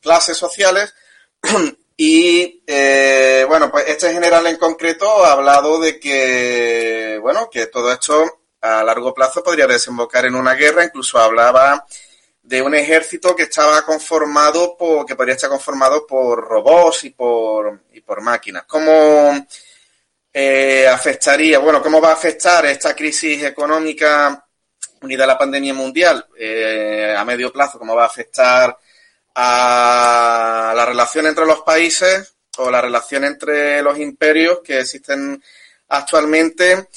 clases 0.00 0.36
sociales 0.36 0.94
Y 2.02 2.62
eh, 2.66 3.44
bueno, 3.46 3.70
pues 3.70 3.84
este 3.86 4.10
general 4.10 4.46
en 4.46 4.56
concreto 4.56 5.22
ha 5.22 5.32
hablado 5.32 5.78
de 5.78 6.00
que, 6.00 7.18
bueno, 7.20 7.50
que 7.50 7.66
todo 7.66 7.92
esto 7.92 8.40
a 8.62 8.82
largo 8.82 9.12
plazo 9.12 9.42
podría 9.42 9.66
desembocar 9.66 10.24
en 10.24 10.34
una 10.34 10.54
guerra, 10.54 10.82
incluso 10.82 11.18
hablaba 11.18 11.84
de 12.42 12.62
un 12.62 12.74
ejército 12.74 13.36
que 13.36 13.42
estaba 13.42 13.82
conformado 13.82 14.78
por, 14.78 15.04
que 15.04 15.14
podría 15.14 15.34
estar 15.34 15.50
conformado 15.50 16.06
por 16.06 16.42
robots 16.42 17.04
y 17.04 17.10
por, 17.10 17.82
y 17.92 18.00
por 18.00 18.22
máquinas. 18.22 18.64
¿Cómo 18.66 19.46
eh, 20.32 20.88
afectaría, 20.88 21.58
bueno, 21.58 21.82
cómo 21.82 22.00
va 22.00 22.12
a 22.12 22.14
afectar 22.14 22.64
esta 22.64 22.96
crisis 22.96 23.44
económica 23.44 24.42
unida 25.02 25.24
a 25.24 25.26
la 25.26 25.36
pandemia 25.36 25.74
mundial 25.74 26.28
eh, 26.38 27.14
a 27.14 27.22
medio 27.26 27.52
plazo? 27.52 27.78
¿Cómo 27.78 27.94
va 27.94 28.04
a 28.04 28.06
afectar 28.06 28.74
a 29.34 30.72
la 30.74 30.86
relación 30.86 31.26
entre 31.26 31.46
los 31.46 31.60
países 31.62 32.34
o 32.58 32.70
la 32.70 32.80
relación 32.80 33.24
entre 33.24 33.82
los 33.82 33.98
imperios 33.98 34.60
que 34.64 34.80
existen 34.80 35.42
actualmente? 35.88 36.88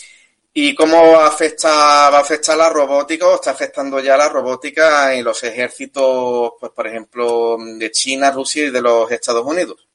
¿Y 0.55 0.75
cómo 0.75 1.19
afecta, 1.19 2.11
va 2.11 2.19
a 2.19 2.21
afectar 2.21 2.55
la 2.55 2.69
robótica 2.69 3.27
o 3.27 3.35
está 3.35 3.51
afectando 3.51 3.99
ya 3.99 4.15
la 4.15 4.29
robótica 4.29 5.13
en 5.15 5.23
los 5.23 5.43
ejércitos, 5.43 6.53
pues 6.59 6.71
por 6.71 6.85
ejemplo, 6.85 7.57
de 7.79 7.89
China, 7.89 8.29
Rusia 8.29 8.67
y 8.67 8.69
de 8.69 8.81
los 8.81 9.11
Estados 9.11 9.43
Unidos? 9.43 9.87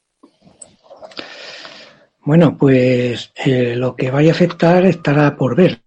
Bueno, 2.21 2.57
pues 2.57 3.31
eh, 3.35 3.75
lo 3.75 3.95
que 3.95 4.11
vaya 4.11 4.31
a 4.31 4.35
afectar 4.35 4.85
estará 4.85 5.35
por 5.37 5.55
ver. 5.55 5.81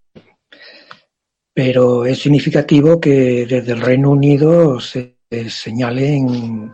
Pero 1.54 2.06
es 2.06 2.20
significativo 2.20 2.98
que 2.98 3.46
desde 3.46 3.72
el 3.72 3.82
Reino 3.82 4.10
Unido 4.10 4.80
se 4.80 5.11
señalen 5.50 6.72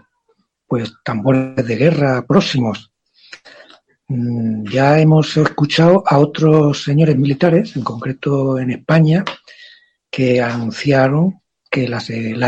pues 0.66 0.92
tambores 1.04 1.66
de 1.66 1.76
guerra 1.76 2.24
próximos 2.26 2.90
Mm, 4.08 4.64
ya 4.70 4.98
hemos 4.98 5.36
escuchado 5.36 6.02
a 6.06 6.18
otros 6.18 6.82
señores 6.82 7.16
militares, 7.16 7.76
en 7.76 7.82
concreto 7.82 8.58
en 8.58 8.70
España, 8.70 9.22
que 10.10 10.40
anunciaron 10.40 11.42
que 11.70 11.86
la, 11.86 12.00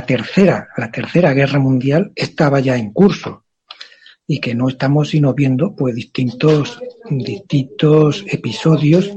tercera, 0.06 0.68
la 0.78 0.90
tercera 0.90 1.34
guerra 1.34 1.58
mundial 1.58 2.12
estaba 2.16 2.61
ya 2.61 2.78
en 2.78 2.92
curso 2.92 3.44
y 4.26 4.40
que 4.40 4.54
no 4.54 4.70
estamos 4.70 5.11
sino 5.11 5.34
viendo 5.34 5.76
pues 5.76 5.94
distintos, 5.94 6.80
distintos 7.11 8.24
episodios 8.26 9.11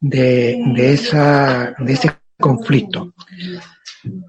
de, 0.00 0.58
de, 0.74 0.92
esa, 0.92 1.76
de 1.78 1.92
ese 1.92 2.10
conflicto. 2.40 3.14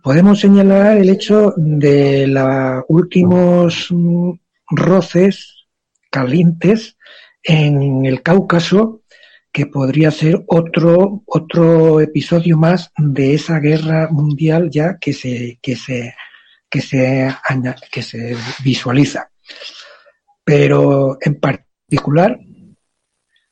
Podemos 0.03 0.39
señalar 0.39 0.97
el 0.97 1.09
hecho 1.09 1.53
de 1.57 2.28
los 2.28 2.84
últimos 2.88 3.88
mm, 3.89 4.32
roces 4.69 5.67
calientes 6.09 6.97
en 7.43 8.05
el 8.05 8.21
Cáucaso, 8.21 9.01
que 9.51 9.65
podría 9.65 10.11
ser 10.11 10.43
otro, 10.47 11.23
otro 11.25 11.99
episodio 12.01 12.57
más 12.57 12.91
de 12.97 13.34
esa 13.34 13.59
guerra 13.59 14.09
mundial 14.11 14.69
ya 14.69 14.97
que 14.99 15.13
se, 15.13 15.59
que 15.61 15.75
se, 15.75 16.13
que 16.69 16.82
se, 16.82 17.36
que 17.91 18.01
se 18.01 18.36
visualiza. 18.63 19.30
Pero 20.43 21.17
en 21.21 21.39
particular, 21.39 22.39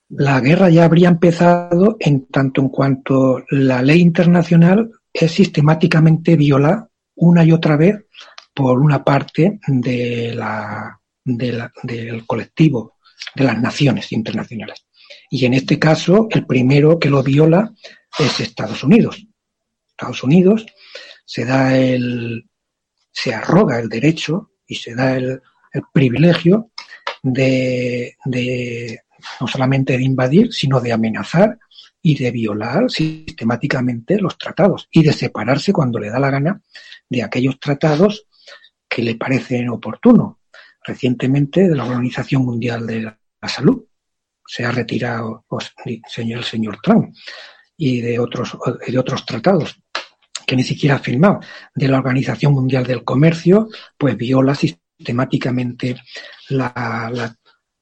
la 0.09 0.39
guerra 0.39 0.69
ya 0.69 0.85
habría 0.85 1.09
empezado 1.09 1.97
en 1.99 2.27
tanto 2.27 2.61
en 2.61 2.69
cuanto 2.69 3.43
la 3.49 3.81
ley 3.81 4.01
internacional 4.01 4.91
es 5.15 5.31
sistemáticamente 5.31 6.35
violada 6.35 6.89
una 7.15 7.43
y 7.45 7.51
otra 7.53 7.77
vez 7.77 8.05
por 8.53 8.79
una 8.79 9.03
parte 9.03 9.59
de 9.65 10.33
la, 10.35 10.99
del 11.23 12.25
colectivo 12.25 12.97
de 13.33 13.45
las 13.45 13.59
naciones 13.59 14.11
internacionales. 14.11 14.85
Y 15.29 15.45
en 15.45 15.53
este 15.53 15.79
caso, 15.79 16.27
el 16.31 16.45
primero 16.45 16.99
que 16.99 17.09
lo 17.09 17.23
viola 17.23 17.73
es 18.19 18.39
Estados 18.39 18.83
Unidos. 18.83 19.25
Estados 19.89 20.23
Unidos 20.23 20.65
se 21.25 21.45
da 21.45 21.77
el, 21.77 22.49
se 23.11 23.33
arroga 23.33 23.79
el 23.79 23.87
derecho 23.87 24.51
y 24.67 24.75
se 24.75 24.95
da 24.95 25.15
el, 25.15 25.41
privilegio 25.91 26.71
de, 27.21 28.15
de, 28.23 29.01
no 29.41 29.47
solamente 29.47 29.97
de 29.97 30.03
invadir, 30.03 30.53
sino 30.53 30.79
de 30.79 30.93
amenazar 30.93 31.59
y 32.07 32.15
de 32.15 32.29
violar 32.29 32.91
sistemáticamente 32.91 34.19
los 34.19 34.37
tratados 34.37 34.87
y 34.91 35.01
de 35.01 35.11
separarse 35.11 35.73
cuando 35.73 35.97
le 35.97 36.11
da 36.11 36.19
la 36.19 36.29
gana 36.29 36.61
de 37.09 37.23
aquellos 37.23 37.59
tratados 37.59 38.27
que 38.87 39.01
le 39.01 39.15
parecen 39.15 39.69
oportunos 39.69 40.35
recientemente 40.83 41.67
de 41.67 41.75
la 41.75 41.83
Organización 41.83 42.45
Mundial 42.45 42.85
de 42.85 43.01
la 43.01 43.17
Salud. 43.47 43.85
Se 44.45 44.63
ha 44.63 44.71
retirado 44.71 45.45
pues, 45.47 45.73
el 45.83 46.43
señor 46.43 46.77
Trump 46.83 47.15
y 47.75 48.01
de 48.01 48.19
otros, 48.19 48.55
de 48.85 48.99
otros 48.99 49.25
tratados 49.25 49.75
que 50.45 50.55
ni 50.55 50.63
siquiera 50.63 50.97
ha 50.97 50.99
firmado 50.99 51.39
de 51.73 51.87
la 51.87 51.97
Organización 51.97 52.53
Mundial 52.53 52.85
del 52.85 53.03
Comercio, 53.03 53.67
pues 53.97 54.15
viola 54.15 54.53
sistemáticamente 54.53 55.95
la, 56.49 57.35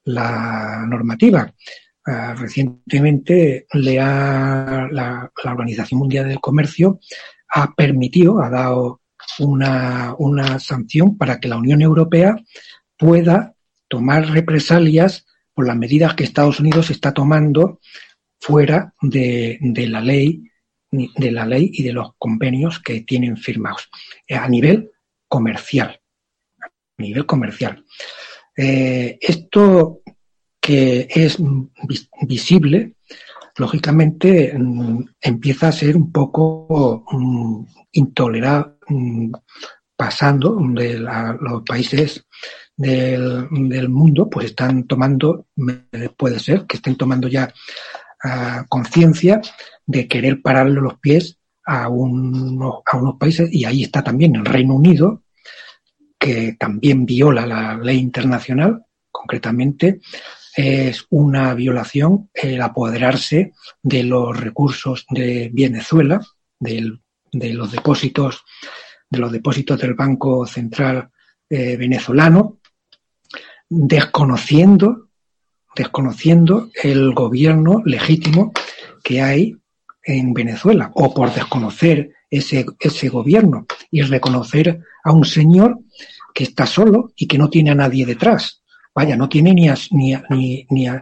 la, 0.05 0.85
normativa. 0.87 1.53
Ah, 2.05 2.35
recientemente 2.37 3.65
le 3.73 3.99
ha, 3.99 4.87
la, 4.91 5.31
Organización 5.45 5.99
Mundial 5.99 6.27
del 6.27 6.41
Comercio 6.41 6.99
ha 7.49 7.73
permitido, 7.73 8.41
ha 8.41 8.49
dado 8.49 9.01
una, 9.39 10.13
una 10.17 10.59
sanción 10.59 11.17
para 11.17 11.39
que 11.39 11.47
la 11.47 11.57
Unión 11.57 11.81
Europea 11.81 12.35
pueda 12.97 13.55
tomar 13.87 14.29
represalias 14.29 15.25
por 15.53 15.65
las 15.65 15.77
medidas 15.77 16.15
que 16.15 16.23
Estados 16.23 16.59
Unidos 16.59 16.89
está 16.89 17.13
tomando 17.13 17.79
fuera 18.39 18.93
de, 19.01 19.59
la 19.87 20.01
ley 20.01 20.49
de 20.91 21.31
la 21.31 21.45
ley 21.45 21.71
y 21.73 21.83
de 21.83 21.93
los 21.93 22.11
convenios 22.17 22.79
que 22.79 23.01
tienen 23.01 23.37
firmados 23.37 23.89
eh, 24.27 24.35
a 24.35 24.47
nivel 24.47 24.91
comercial 25.27 25.99
nivel 26.97 27.25
comercial. 27.25 27.83
Eh, 28.55 29.17
esto 29.19 30.01
que 30.63 31.09
es 31.09 31.37
visible 32.21 32.95
lógicamente 33.57 34.57
mm, 34.57 35.05
empieza 35.19 35.67
a 35.67 35.73
ser 35.73 35.97
un 35.97 36.09
poco 36.09 37.03
mm, 37.11 37.65
intolerable 37.91 38.75
mm, 38.87 39.31
pasando 39.95 40.57
de 40.73 40.99
los 40.99 41.63
países 41.63 42.25
del, 42.77 43.89
mundo, 43.89 44.29
pues 44.29 44.47
están 44.47 44.85
tomando, 44.85 45.47
puede 46.17 46.39
ser 46.39 46.65
que 46.65 46.77
estén 46.77 46.95
tomando 46.95 47.27
ya 47.27 47.53
ah, 48.23 48.65
conciencia 48.67 49.41
de 49.85 50.07
querer 50.07 50.41
pararle 50.41 50.81
los 50.81 50.97
pies 50.97 51.37
a, 51.65 51.89
unos, 51.89 52.81
a 52.85 52.97
unos 52.97 53.17
países, 53.17 53.49
y 53.51 53.65
ahí 53.65 53.83
está 53.83 54.03
también 54.03 54.35
el 54.35 54.45
Reino 54.45 54.75
Unido, 54.75 55.23
que 56.17 56.55
también 56.57 57.05
viola 57.05 57.45
la 57.45 57.77
ley 57.77 57.99
internacional, 57.99 58.85
concretamente 59.11 59.99
es 60.55 61.05
una 61.09 61.53
violación 61.53 62.29
el 62.33 62.61
apoderarse 62.61 63.53
de 63.81 64.03
los 64.03 64.39
recursos 64.39 65.05
de 65.09 65.49
Venezuela, 65.53 66.21
de 66.59 66.99
los 67.53 67.71
depósitos, 67.71 68.43
de 69.09 69.19
los 69.19 69.31
depósitos 69.31 69.79
del 69.79 69.95
Banco 69.95 70.45
Central 70.45 71.09
eh, 71.49 71.77
venezolano, 71.77 72.59
desconociendo, 73.69 75.09
desconociendo 75.75 76.69
el 76.81 77.13
gobierno 77.13 77.81
legítimo 77.85 78.51
que 79.03 79.21
hay 79.21 79.57
en 80.05 80.33
Venezuela, 80.33 80.91
o 80.95 81.13
por 81.13 81.33
desconocer 81.33 82.11
ese, 82.29 82.65
ese 82.79 83.09
gobierno 83.09 83.65
y 83.89 84.01
reconocer 84.01 84.81
a 85.03 85.11
un 85.11 85.25
señor 85.25 85.79
que 86.33 86.43
está 86.43 86.65
solo 86.65 87.13
y 87.15 87.27
que 87.27 87.37
no 87.37 87.49
tiene 87.49 87.71
a 87.71 87.75
nadie 87.75 88.05
detrás. 88.05 88.62
Vaya, 88.95 89.15
no 89.15 89.27
tiene 89.27 89.53
ni 89.53 89.69
a, 89.69 89.75
ni 89.91 90.13
ni, 90.29 90.67
ni 90.69 90.87
a, 90.87 91.01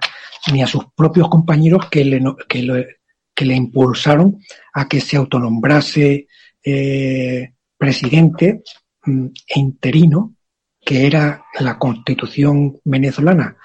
ni 0.51 0.63
a 0.63 0.67
sus 0.67 0.85
propios 0.95 1.29
compañeros 1.29 1.89
que 1.89 2.05
le, 2.05 2.21
que 2.47 2.87
que 3.33 3.45
le 3.45 3.55
impulsaron 3.55 4.39
a 4.73 4.87
que 4.87 5.01
se 5.01 5.17
autonombrase 5.17 6.27
eh, 6.63 7.53
presidente 7.77 8.61
mm, 9.03 9.27
interino 9.55 10.35
que 10.79 11.05
era 11.05 11.43
la 11.59 11.77
constitución 11.77 12.79
venezolana 12.83 13.57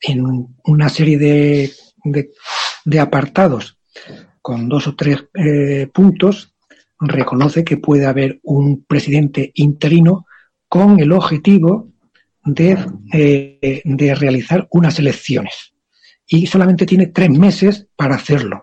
en 0.00 0.56
una 0.64 0.88
serie 0.88 1.18
de, 1.18 1.72
de, 2.84 3.00
apartados 3.00 3.78
con 4.42 4.68
dos 4.68 4.88
o 4.88 4.94
tres 4.94 5.24
eh, 5.34 5.88
puntos, 5.92 6.54
reconoce 7.00 7.64
que 7.64 7.78
puede 7.78 8.06
haber 8.06 8.40
un 8.42 8.84
presidente 8.84 9.52
interino 9.54 10.26
con 10.68 11.00
el 11.00 11.12
objetivo 11.12 11.93
de, 12.44 12.78
eh, 13.12 13.82
de 13.84 14.14
realizar 14.14 14.66
unas 14.70 14.98
elecciones. 14.98 15.74
Y 16.26 16.46
solamente 16.46 16.86
tiene 16.86 17.08
tres 17.08 17.30
meses 17.30 17.86
para 17.96 18.16
hacerlo. 18.16 18.62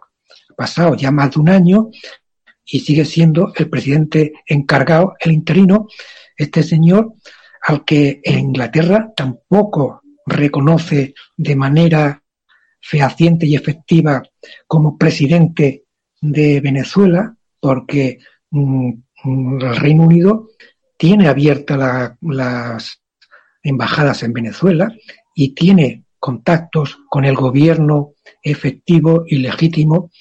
Ha 0.50 0.56
pasado 0.56 0.96
ya 0.96 1.12
más 1.12 1.32
de 1.32 1.40
un 1.40 1.50
año 1.50 1.90
y 2.66 2.80
sigue 2.80 3.06
siendo 3.06 3.54
el 3.56 3.70
presidente 3.70 4.34
encargado, 4.46 5.16
el 5.20 5.32
interino, 5.32 5.88
este 6.38 6.64
señor, 6.64 7.14
al 7.68 7.86
que 7.86 8.22
Inglaterra 8.24 9.12
tampoco 9.16 10.02
reconoce 10.26 11.14
de 11.38 11.56
manera 11.56 12.24
fehaciente 12.80 13.46
y 13.46 13.56
efectiva 13.56 14.24
como 14.68 14.98
presidente 14.98 15.84
de 16.20 16.60
Venezuela, 16.62 17.36
porque 17.60 18.20
mm, 18.50 18.92
mm, 19.24 19.62
el 19.62 19.76
Reino 19.76 20.04
Unido 20.04 20.48
tiene 20.98 21.28
abiertas 21.28 22.14
las 22.22 23.01
embajadas 23.64 24.24
en 24.24 24.34
Venezuela 24.34 24.94
y 25.36 25.54
tiene 25.54 26.04
contactos 26.20 27.00
con 27.10 27.26
el 27.26 27.36
gobierno 27.36 28.14
efectivo 28.44 29.24
y 29.28 29.38
legítimo 29.38 30.12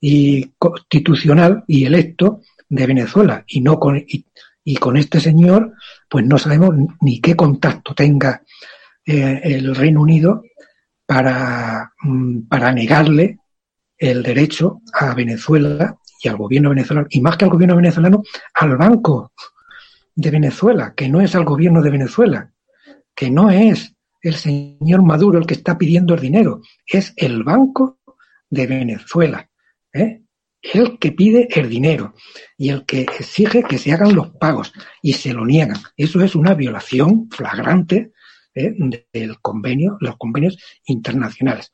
y 0.00 0.52
constitucional 0.58 1.64
y 1.66 1.84
electo 1.84 2.40
de 2.68 2.86
Venezuela. 2.86 3.44
Y 3.46 3.60
no 3.60 3.78
con 3.78 4.02
y, 4.06 4.76
con 4.76 4.96
este 4.96 5.20
señor 5.20 5.74
pues 6.08 6.24
no 6.24 6.38
sabemos 6.38 6.74
ni 7.00 7.20
qué 7.20 7.36
contacto 7.36 7.94
tenga 7.94 8.42
eh, 9.04 9.40
el 9.44 9.74
Reino 9.74 10.00
Unido 10.00 10.42
para, 11.06 11.92
mm, 12.02 12.48
para 12.48 12.72
negarle 12.72 13.38
el 13.98 14.22
derecho 14.22 14.80
a 14.92 15.14
Venezuela 15.14 15.98
y 16.22 16.28
al 16.28 16.36
gobierno 16.36 16.70
venezolano, 16.70 17.06
y 17.10 17.20
más 17.20 17.36
que 17.36 17.44
al 17.44 17.50
gobierno 17.50 17.76
venezolano, 17.76 18.22
al 18.54 18.76
Banco 18.76 19.32
de 20.14 20.30
Venezuela, 20.30 20.94
que 20.96 21.08
no 21.08 21.20
es 21.20 21.34
al 21.34 21.44
gobierno 21.44 21.82
de 21.82 21.90
Venezuela, 21.90 22.50
que 23.14 23.30
no 23.30 23.50
es 23.50 23.94
el 24.22 24.34
señor 24.34 25.02
Maduro 25.02 25.38
el 25.38 25.46
que 25.46 25.54
está 25.54 25.76
pidiendo 25.76 26.14
el 26.14 26.20
dinero, 26.20 26.62
es 26.86 27.12
el 27.16 27.42
Banco 27.42 27.98
de 28.48 28.66
Venezuela, 28.66 29.50
¿eh? 29.92 30.22
el 30.62 30.98
que 30.98 31.12
pide 31.12 31.46
el 31.50 31.68
dinero 31.68 32.14
y 32.56 32.70
el 32.70 32.86
que 32.86 33.02
exige 33.02 33.62
que 33.64 33.78
se 33.78 33.92
hagan 33.92 34.14
los 34.14 34.30
pagos 34.30 34.72
y 35.02 35.12
se 35.12 35.34
lo 35.34 35.44
niegan. 35.44 35.76
Eso 35.96 36.22
es 36.22 36.34
una 36.34 36.54
violación 36.54 37.28
flagrante 37.30 38.12
¿eh? 38.54 38.74
del 39.12 39.40
convenio, 39.40 39.98
los 40.00 40.16
convenios 40.16 40.58
internacionales, 40.86 41.70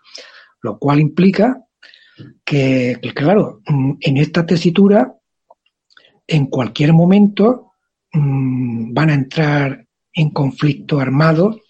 lo 0.60 0.78
cual 0.78 0.98
implica 0.98 1.62
que, 2.44 2.98
claro, 3.14 3.60
mm, 3.66 3.92
en 4.00 4.16
esta 4.16 4.44
tesitura, 4.44 5.14
en 6.26 6.46
cualquier 6.46 6.92
momento 6.92 7.72
mm, 8.12 8.92
van 8.92 9.10
a 9.10 9.14
entrar 9.14 9.86
en 10.12 10.30
conflicto 10.30 11.00
armado 11.00 11.60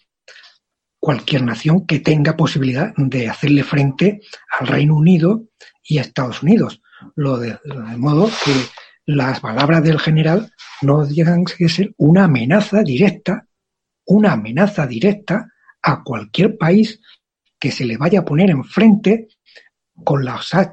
cualquier 1.00 1.42
nación 1.42 1.86
que 1.86 1.98
tenga 1.98 2.36
posibilidad 2.36 2.92
de 2.96 3.28
hacerle 3.28 3.64
frente 3.64 4.20
al 4.58 4.66
Reino 4.66 4.96
Unido 4.96 5.44
y 5.82 5.98
a 5.98 6.02
Estados 6.02 6.42
Unidos. 6.42 6.82
Lo 7.16 7.38
de, 7.38 7.58
modo 7.96 8.26
que 8.44 8.52
las 9.06 9.40
palabras 9.40 9.82
del 9.82 9.98
general 9.98 10.52
no 10.82 11.08
llegan 11.08 11.44
a 11.44 11.68
ser 11.68 11.94
una 11.96 12.24
amenaza 12.24 12.82
directa, 12.82 13.46
una 14.06 14.32
amenaza 14.32 14.86
directa 14.86 15.48
a 15.82 16.02
cualquier 16.02 16.58
país 16.58 17.00
que 17.58 17.72
se 17.72 17.86
le 17.86 17.96
vaya 17.96 18.20
a 18.20 18.24
poner 18.24 18.50
enfrente 18.50 19.28
con 20.04 20.24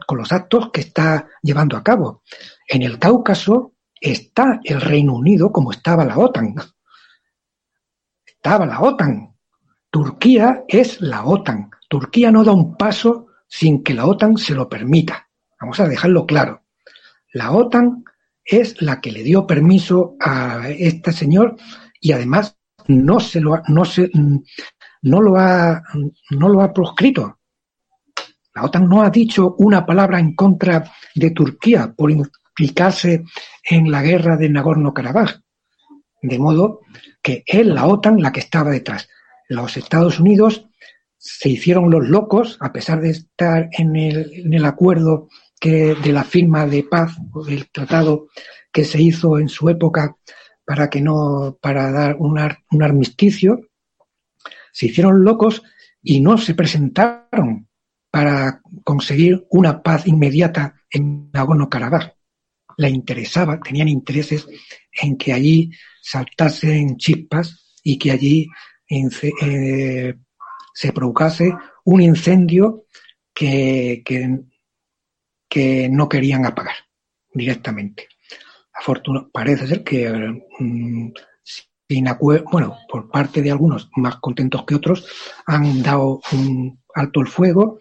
con 0.06 0.18
los 0.18 0.32
actos 0.32 0.70
que 0.72 0.82
está 0.82 1.28
llevando 1.42 1.78
a 1.78 1.84
cabo. 1.84 2.24
En 2.68 2.82
el 2.82 3.00
Cáucaso 3.00 3.74
está 4.00 4.60
el 4.64 4.82
Reino 4.82 5.16
Unido 5.16 5.52
como 5.52 5.72
estaba 5.72 6.06
la 6.06 6.18
OTAN. 6.18 6.56
La 8.48 8.80
OTAN. 8.80 9.36
Turquía 9.90 10.64
es 10.70 11.02
la 11.02 11.26
OTAN. 11.26 11.70
Turquía 11.90 12.32
no 12.32 12.46
da 12.46 12.54
un 12.54 12.78
paso 12.78 13.28
sin 13.48 13.84
que 13.84 13.94
la 13.94 14.06
OTAN 14.06 14.38
se 14.38 14.54
lo 14.54 14.70
permita. 14.70 15.28
Vamos 15.60 15.80
a 15.82 15.88
dejarlo 15.88 16.26
claro. 16.26 16.64
La 17.34 17.52
OTAN 17.52 18.06
es 18.46 18.82
la 18.82 19.02
que 19.02 19.12
le 19.12 19.24
dio 19.24 19.46
permiso 19.46 20.16
a 20.22 20.70
este 20.70 21.12
señor 21.12 21.58
y 22.00 22.14
además 22.14 22.58
no 22.88 23.20
se 23.20 23.42
lo 23.42 23.62
no 23.68 23.84
se 23.84 24.10
no 24.14 25.22
lo 25.22 25.36
ha 25.36 25.84
no 26.30 26.48
lo 26.48 26.62
ha 26.62 26.72
proscrito 26.72 27.40
la 28.56 28.64
OTAN 28.64 28.88
no 28.88 29.04
ha 29.04 29.10
dicho 29.10 29.56
una 29.60 29.86
palabra 29.86 30.20
en 30.20 30.34
contra 30.36 30.90
de 31.14 31.32
Turquía 31.32 31.94
por 31.96 32.10
implicarse 32.10 33.26
en 33.62 33.92
la 33.92 34.02
guerra 34.02 34.36
de 34.38 34.50
Nagorno-Karabaj. 34.50 35.44
De 36.24 36.40
modo 36.40 36.80
que 37.28 37.44
es 37.46 37.66
la 37.66 37.86
OTAN 37.86 38.22
la 38.22 38.32
que 38.32 38.40
estaba 38.40 38.70
detrás. 38.70 39.10
Los 39.50 39.76
Estados 39.76 40.18
Unidos 40.18 40.66
se 41.18 41.50
hicieron 41.50 41.92
los 41.92 42.08
locos, 42.08 42.58
a 42.62 42.72
pesar 42.72 43.02
de 43.02 43.10
estar 43.10 43.68
en 43.74 43.98
el, 43.98 44.64
acuerdo 44.64 45.28
que, 45.60 45.94
de 45.96 46.14
la 46.14 46.24
firma 46.24 46.66
de 46.66 46.84
paz, 46.84 47.18
el 47.50 47.70
tratado 47.70 48.30
que 48.72 48.86
se 48.86 49.02
hizo 49.02 49.40
en 49.40 49.50
su 49.50 49.68
época 49.68 50.16
para 50.66 50.90
que 50.90 51.02
no, 51.02 51.58
para 51.62 51.92
dar 51.92 52.16
un, 52.18 52.40
un 52.72 52.84
armisticio, 52.84 53.60
se 54.72 54.86
hicieron 54.86 55.26
locos 55.26 55.64
y 56.02 56.22
no 56.22 56.38
se 56.38 56.56
presentaron 56.56 57.68
para 58.10 58.62
conseguir 58.86 59.46
una 59.50 59.84
paz 59.84 60.08
inmediata 60.08 60.76
en 60.90 61.30
Nagorno-Karabaj. 61.34 62.14
Le 62.78 62.90
interesaba, 62.90 63.60
tenían 63.60 63.90
intereses 63.90 64.48
en 65.02 65.18
que 65.18 65.34
allí 65.34 65.72
saltasen 66.08 66.98
chispas 66.98 67.76
y 67.84 67.98
que 67.98 68.12
allí 68.12 68.48
eh, 68.90 70.14
se 70.74 70.94
provocase 70.94 71.54
un 71.84 72.02
incendio 72.02 72.86
que, 73.34 74.04
que, 74.06 75.90
no 75.90 76.08
querían 76.08 76.46
apagar 76.46 76.76
directamente. 77.34 78.08
Afortunadamente, 78.74 79.32
parece 79.34 79.68
ser 79.68 79.84
que 79.84 80.08
mm, 80.60 81.12
sin 81.90 82.06
bueno, 82.52 82.78
por 82.88 83.10
parte 83.10 83.42
de 83.42 83.52
algunos 83.52 83.90
más 83.96 84.18
contentos 84.18 84.66
que 84.66 84.76
otros, 84.76 85.08
han 85.46 85.82
dado 85.82 86.22
un 86.32 86.80
alto 86.94 87.22
el 87.22 87.28
fuego 87.28 87.80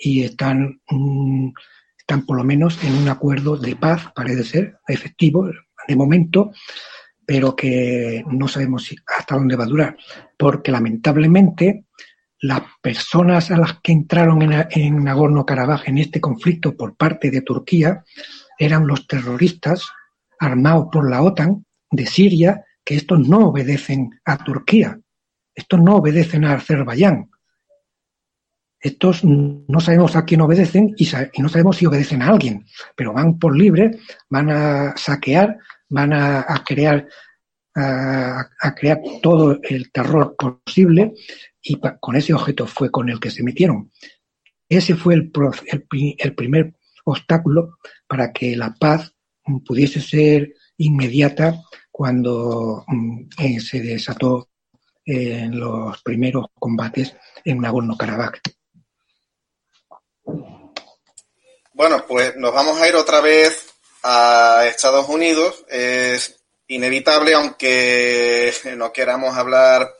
y 0.00 0.22
están, 0.22 0.80
mm, 0.88 1.50
están 1.98 2.24
por 2.24 2.38
lo 2.38 2.44
menos 2.44 2.82
en 2.82 2.94
un 2.94 3.08
acuerdo 3.08 3.56
de 3.56 3.76
paz, 3.76 4.10
parece 4.14 4.44
ser, 4.44 4.78
efectivo 4.86 5.48
de 5.86 5.96
momento, 5.96 6.52
pero 7.28 7.54
que 7.54 8.24
no 8.26 8.48
sabemos 8.48 8.88
hasta 9.06 9.34
dónde 9.34 9.54
va 9.54 9.64
a 9.64 9.68
durar, 9.68 9.98
porque 10.38 10.72
lamentablemente 10.72 11.84
las 12.40 12.62
personas 12.80 13.50
a 13.50 13.58
las 13.58 13.80
que 13.82 13.92
entraron 13.92 14.40
en, 14.40 14.66
en 14.70 15.04
Nagorno-Karabaj 15.04 15.90
en 15.90 15.98
este 15.98 16.22
conflicto 16.22 16.74
por 16.74 16.96
parte 16.96 17.30
de 17.30 17.42
Turquía 17.42 18.02
eran 18.58 18.86
los 18.86 19.06
terroristas 19.06 19.86
armados 20.40 20.86
por 20.90 21.10
la 21.10 21.20
OTAN 21.20 21.66
de 21.90 22.06
Siria, 22.06 22.64
que 22.82 22.94
estos 22.94 23.20
no 23.28 23.48
obedecen 23.48 24.08
a 24.24 24.38
Turquía, 24.38 24.98
estos 25.54 25.82
no 25.82 25.96
obedecen 25.96 26.46
a 26.46 26.54
Azerbaiyán, 26.54 27.28
estos 28.80 29.22
no 29.22 29.80
sabemos 29.80 30.16
a 30.16 30.24
quién 30.24 30.40
obedecen 30.40 30.94
y, 30.96 31.06
no 31.42 31.50
sabemos 31.50 31.76
si 31.76 31.84
obedecen 31.84 32.22
a 32.22 32.28
alguien, 32.28 32.64
pero 32.96 33.12
van 33.12 33.38
por 33.38 33.54
libre, 33.54 33.98
van 34.30 34.48
a 34.48 34.96
saquear, 34.96 35.58
van 35.88 36.12
a, 36.12 36.64
crear 36.66 37.06
a, 37.74 38.74
crear 38.76 39.00
todo 39.22 39.58
el 39.62 39.90
terror 39.92 40.36
posible 40.36 41.14
y 41.62 41.80
con 42.00 42.16
ese 42.16 42.34
objeto 42.34 42.66
fue 42.66 42.90
con 42.90 43.08
el 43.08 43.20
que 43.20 43.30
se 43.30 43.42
metieron. 43.42 43.90
Ese 44.68 44.94
fue 44.94 45.14
el, 45.14 45.30
el 46.18 46.34
primer 46.34 46.74
obstáculo 47.04 47.78
para 48.06 48.32
que 48.32 48.56
la 48.56 48.74
paz 48.74 49.14
pudiese 49.64 50.00
ser 50.00 50.54
inmediata 50.76 51.60
cuando 51.90 52.84
mm, 52.86 53.20
eh, 53.38 53.60
se 53.60 53.80
desató 53.80 54.50
en 55.04 55.58
los 55.58 56.02
primeros 56.02 56.46
combates 56.54 57.16
en 57.44 57.60
Nagorno-Karabaj. 57.60 58.40
Bueno, 61.72 62.04
pues 62.06 62.36
nos 62.36 62.52
vamos 62.52 62.80
a 62.80 62.88
ir 62.88 62.94
otra 62.94 63.20
vez 63.20 63.67
a 64.02 64.64
Estados 64.66 65.08
Unidos. 65.08 65.64
Es 65.68 66.40
inevitable, 66.68 67.34
aunque 67.34 68.52
no 68.76 68.92
queramos 68.92 69.36
hablar 69.36 69.90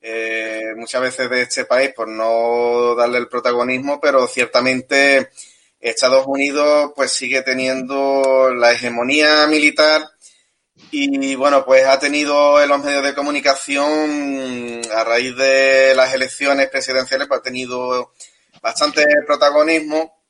eh, 0.00 0.72
muchas 0.76 1.02
veces 1.02 1.28
de 1.28 1.42
este 1.42 1.64
país 1.64 1.92
por 1.94 2.08
no 2.08 2.94
darle 2.94 3.18
el 3.18 3.28
protagonismo, 3.28 4.00
pero 4.00 4.26
ciertamente 4.28 5.30
Estados 5.80 6.26
Unidos 6.26 6.92
pues 6.94 7.10
sigue 7.12 7.42
teniendo 7.42 8.54
la 8.54 8.72
hegemonía 8.72 9.46
militar 9.48 10.08
y 10.90 11.34
bueno, 11.34 11.64
pues 11.64 11.84
ha 11.86 11.98
tenido 11.98 12.62
en 12.62 12.68
los 12.68 12.84
medios 12.84 13.02
de 13.02 13.14
comunicación 13.14 14.80
a 14.94 15.04
raíz 15.04 15.36
de 15.36 15.94
las 15.96 16.14
elecciones 16.14 16.68
presidenciales, 16.68 17.26
pues 17.26 17.40
ha 17.40 17.42
tenido 17.42 18.12
bastante 18.62 19.04
protagonismo 19.26 20.22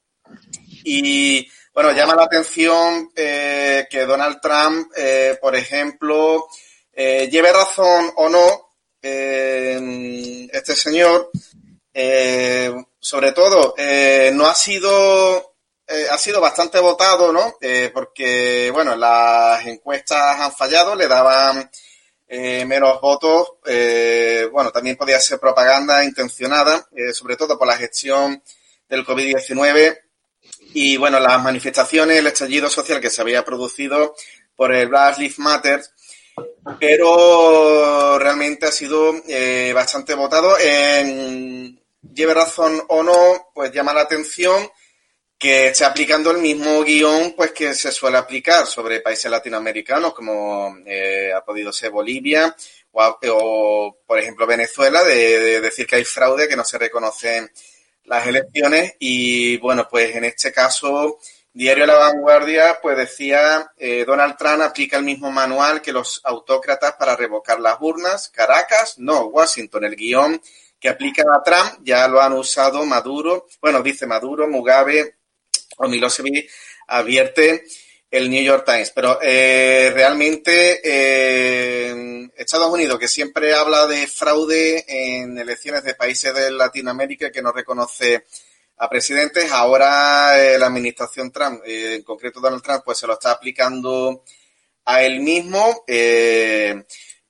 y 0.84 1.48
bueno, 1.76 1.92
llama 1.92 2.14
la 2.14 2.24
atención 2.24 3.12
eh, 3.14 3.86
que 3.90 4.06
Donald 4.06 4.40
Trump, 4.40 4.90
eh, 4.96 5.36
por 5.38 5.54
ejemplo, 5.54 6.48
eh, 6.90 7.28
lleve 7.30 7.52
razón 7.52 8.12
o 8.16 8.30
no, 8.30 8.72
este 9.02 10.74
señor, 10.74 11.30
sobre 12.98 13.32
todo, 13.32 13.74
no 14.32 14.46
ha 14.46 14.54
sido, 14.54 15.54
ha 16.10 16.18
sido 16.18 16.40
bastante 16.40 16.80
votado, 16.80 17.30
¿no? 17.30 17.58
porque, 17.92 18.70
bueno, 18.72 18.96
las 18.96 19.64
encuestas 19.66 20.40
han 20.40 20.52
fallado, 20.52 20.96
le 20.96 21.06
daban 21.06 21.70
menos 22.26 23.00
votos, 23.02 23.52
bueno, 24.50 24.72
también 24.72 24.96
podía 24.96 25.20
ser 25.20 25.38
propaganda 25.38 26.02
intencionada, 26.02 26.88
sobre 27.12 27.36
todo 27.36 27.56
por 27.58 27.68
la 27.68 27.76
gestión 27.76 28.42
del 28.88 29.06
COVID-19 29.06 30.05
y 30.74 30.96
bueno, 30.96 31.20
las 31.20 31.42
manifestaciones, 31.42 32.18
el 32.18 32.26
estallido 32.26 32.68
social 32.68 33.00
que 33.00 33.10
se 33.10 33.22
había 33.22 33.44
producido 33.44 34.14
por 34.54 34.74
el 34.74 34.88
Black 34.88 35.18
Lives 35.18 35.38
Matter 35.38 35.82
pero 36.78 38.18
realmente 38.18 38.66
ha 38.66 38.72
sido 38.72 39.14
eh, 39.28 39.72
bastante 39.74 40.14
votado. 40.14 40.58
En, 40.58 41.80
lleve 42.12 42.34
razón 42.34 42.82
o 42.88 43.02
no, 43.02 43.50
pues 43.54 43.72
llama 43.72 43.94
la 43.94 44.02
atención 44.02 44.68
que 45.38 45.68
esté 45.68 45.84
aplicando 45.84 46.30
el 46.30 46.38
mismo 46.38 46.82
guion 46.82 47.34
pues 47.36 47.52
que 47.52 47.74
se 47.74 47.92
suele 47.92 48.16
aplicar 48.16 48.66
sobre 48.66 49.02
países 49.02 49.30
latinoamericanos 49.30 50.14
como 50.14 50.78
eh, 50.86 51.30
ha 51.30 51.44
podido 51.44 51.70
ser 51.74 51.90
Bolivia 51.90 52.56
o, 52.92 53.98
por 54.06 54.18
ejemplo 54.18 54.46
Venezuela 54.46 55.04
de, 55.04 55.60
decir 55.60 55.86
que 55.86 55.96
hay 55.96 56.04
fraude 56.04 56.48
que 56.48 56.56
no 56.56 56.64
se 56.64 56.78
reconocen 56.78 57.50
las 58.06 58.26
elecciones 58.26 58.94
y 58.98 59.58
bueno 59.58 59.86
pues 59.88 60.14
en 60.16 60.24
este 60.24 60.52
caso 60.52 61.18
Diario 61.52 61.86
La 61.86 61.96
Vanguardia 61.96 62.78
pues 62.82 62.98
decía 62.98 63.72
eh, 63.78 64.04
Donald 64.06 64.36
Trump 64.36 64.60
aplica 64.60 64.98
el 64.98 65.04
mismo 65.04 65.30
manual 65.30 65.80
que 65.80 65.90
los 65.90 66.20
autócratas 66.22 66.96
para 66.98 67.16
revocar 67.16 67.58
las 67.60 67.78
urnas. 67.80 68.28
Caracas 68.28 68.98
no 68.98 69.28
Washington 69.28 69.84
el 69.84 69.96
guion 69.96 70.38
que 70.78 70.90
aplica 70.90 71.22
a 71.22 71.42
Trump 71.42 71.82
ya 71.82 72.06
lo 72.08 72.20
han 72.20 72.34
usado 72.34 72.84
Maduro. 72.84 73.46
Bueno 73.60 73.82
dice 73.82 74.06
Maduro 74.06 74.46
Mugabe 74.46 75.16
o 75.78 75.88
Milosevic 75.88 76.50
advierte 76.88 77.64
el 78.10 78.30
New 78.30 78.42
York 78.42 78.64
Times. 78.64 78.90
Pero 78.90 79.18
eh, 79.22 79.90
realmente 79.94 80.80
eh, 80.82 82.28
Estados 82.36 82.70
Unidos, 82.70 82.98
que 82.98 83.08
siempre 83.08 83.54
habla 83.54 83.86
de 83.86 84.06
fraude 84.06 84.84
en 84.88 85.38
elecciones 85.38 85.84
de 85.84 85.94
países 85.94 86.34
de 86.34 86.50
Latinoamérica 86.50 87.30
que 87.30 87.42
no 87.42 87.52
reconoce 87.52 88.24
a 88.78 88.90
presidentes, 88.90 89.50
ahora 89.52 90.38
eh, 90.38 90.58
la 90.58 90.66
administración 90.66 91.32
Trump, 91.32 91.62
en 91.64 92.02
concreto 92.02 92.40
Donald 92.40 92.62
Trump, 92.62 92.82
pues 92.84 92.98
se 92.98 93.06
lo 93.06 93.14
está 93.14 93.30
aplicando 93.32 94.22
a 94.84 95.02
él 95.02 95.20
mismo. 95.20 95.84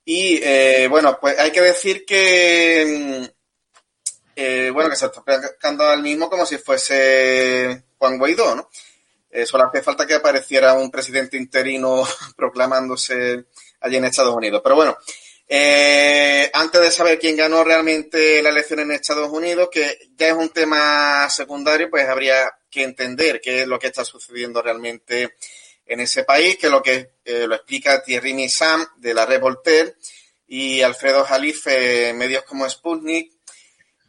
y 0.05 0.87
bueno, 0.87 1.17
pues 1.19 1.39
hay 1.39 1.51
que 1.51 1.61
decir 1.61 2.05
que 2.05 3.31
bueno, 4.73 4.89
que 4.89 4.95
se 4.95 5.05
está 5.05 5.21
aplicando 5.21 5.85
al 5.85 6.03
mismo 6.03 6.29
como 6.29 6.45
si 6.45 6.57
fuese 6.57 7.83
Juan 7.97 8.17
Guaidó, 8.17 8.55
¿no? 8.55 8.69
Eh, 9.29 9.45
solo 9.45 9.65
hace 9.65 9.81
falta 9.81 10.07
que 10.07 10.15
apareciera 10.15 10.73
un 10.73 10.89
presidente 10.89 11.37
interino 11.37 12.07
proclamándose 12.35 13.45
allí 13.81 13.97
en 13.97 14.05
Estados 14.05 14.35
Unidos. 14.35 14.61
Pero 14.63 14.75
bueno, 14.75 14.97
eh, 15.47 16.49
antes 16.53 16.81
de 16.81 16.91
saber 16.91 17.19
quién 17.19 17.35
ganó 17.35 17.63
realmente 17.63 18.41
la 18.41 18.49
elección 18.49 18.79
en 18.79 18.91
Estados 18.91 19.29
Unidos, 19.29 19.69
que 19.71 20.09
ya 20.15 20.29
es 20.29 20.33
un 20.33 20.49
tema 20.49 21.29
secundario, 21.29 21.89
pues 21.89 22.07
habría 22.07 22.51
que 22.69 22.83
entender 22.83 23.41
qué 23.41 23.61
es 23.61 23.67
lo 23.67 23.79
que 23.79 23.87
está 23.87 24.05
sucediendo 24.05 24.61
realmente 24.61 25.35
en 25.85 25.99
ese 25.99 26.23
país, 26.23 26.57
que 26.57 26.67
es 26.67 26.71
lo 26.71 26.81
que 26.81 27.11
eh, 27.23 27.47
lo 27.47 27.55
explica 27.55 28.03
Thierry 28.03 28.33
Missam 28.33 28.85
de 28.97 29.13
la 29.13 29.25
Red 29.25 29.41
Voltaire 29.41 29.95
y 30.47 30.81
Alfredo 30.81 31.23
Jalife, 31.23 32.13
medios 32.13 32.43
como 32.43 32.69
Sputnik. 32.69 33.33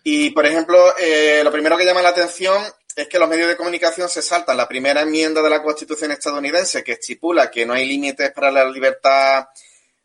Y, 0.04 0.30
por 0.30 0.46
ejemplo, 0.46 0.94
lo 1.42 1.52
primero 1.52 1.76
que 1.76 1.84
llama 1.84 2.00
la 2.00 2.10
atención 2.10 2.62
es 2.98 3.06
que 3.06 3.18
los 3.20 3.28
medios 3.28 3.46
de 3.46 3.56
comunicación 3.56 4.08
se 4.08 4.22
saltan 4.22 4.56
la 4.56 4.66
primera 4.66 5.02
enmienda 5.02 5.40
de 5.40 5.48
la 5.48 5.62
Constitución 5.62 6.10
estadounidense 6.10 6.82
que 6.82 6.92
estipula 6.92 7.48
que 7.48 7.64
no 7.64 7.74
hay 7.74 7.86
límites 7.86 8.32
para 8.32 8.50
la 8.50 8.64
libertad 8.68 9.46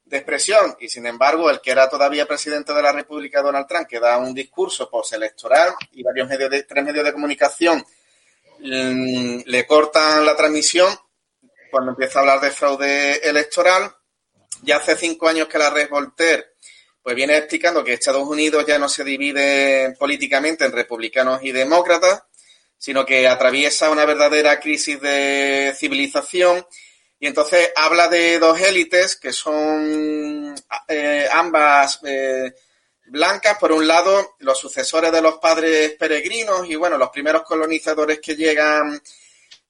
de 0.05 0.17
expresión 0.17 0.77
y 0.79 0.87
sin 0.87 1.07
embargo 1.07 1.49
el 1.49 1.59
que 1.59 1.71
era 1.71 1.89
todavía 1.89 2.27
presidente 2.27 2.71
de 2.71 2.83
la 2.83 2.91
República, 2.91 3.41
Donald 3.41 3.65
Trump, 3.67 3.87
que 3.87 3.99
da 3.99 4.19
un 4.19 4.35
discurso 4.35 4.91
postelectoral 4.91 5.73
y 5.93 6.03
varios 6.03 6.29
medios 6.29 6.51
de, 6.51 6.63
tres 6.63 6.85
medios 6.85 7.03
de 7.03 7.13
comunicación 7.13 7.83
mm, 8.59 9.39
le 9.43 9.65
cortan 9.65 10.23
la 10.23 10.35
transmisión 10.35 10.95
cuando 11.71 11.93
empieza 11.93 12.19
a 12.19 12.21
hablar 12.21 12.41
de 12.41 12.51
fraude 12.51 13.27
electoral. 13.27 13.91
Ya 14.61 14.77
hace 14.77 14.95
cinco 14.95 15.27
años 15.27 15.47
que 15.47 15.57
la 15.57 15.71
red 15.71 15.89
Voltaire 15.89 16.53
pues 17.01 17.15
viene 17.15 17.37
explicando 17.37 17.83
que 17.83 17.93
Estados 17.93 18.27
Unidos 18.27 18.65
ya 18.67 18.77
no 18.77 18.87
se 18.87 19.03
divide 19.03 19.95
políticamente 19.97 20.63
en 20.63 20.71
republicanos 20.71 21.43
y 21.43 21.51
demócratas, 21.51 22.23
sino 22.83 23.05
que 23.05 23.29
atraviesa 23.29 23.89
una 23.89 24.03
verdadera 24.03 24.59
crisis 24.59 24.99
de 24.99 25.73
civilización. 25.73 26.67
Y 27.17 27.27
entonces 27.27 27.71
habla 27.77 28.09
de 28.09 28.39
dos 28.39 28.59
élites 28.59 29.15
que 29.15 29.31
son 29.31 30.53
eh, 30.89 31.25
ambas 31.31 32.01
eh, 32.03 32.53
blancas, 33.05 33.57
por 33.57 33.71
un 33.71 33.87
lado 33.87 34.35
los 34.39 34.59
sucesores 34.59 35.13
de 35.13 35.21
los 35.21 35.37
padres 35.37 35.93
peregrinos 35.97 36.69
y 36.69 36.75
bueno, 36.75 36.97
los 36.97 37.07
primeros 37.07 37.43
colonizadores 37.43 38.19
que 38.19 38.35
llegan 38.35 39.01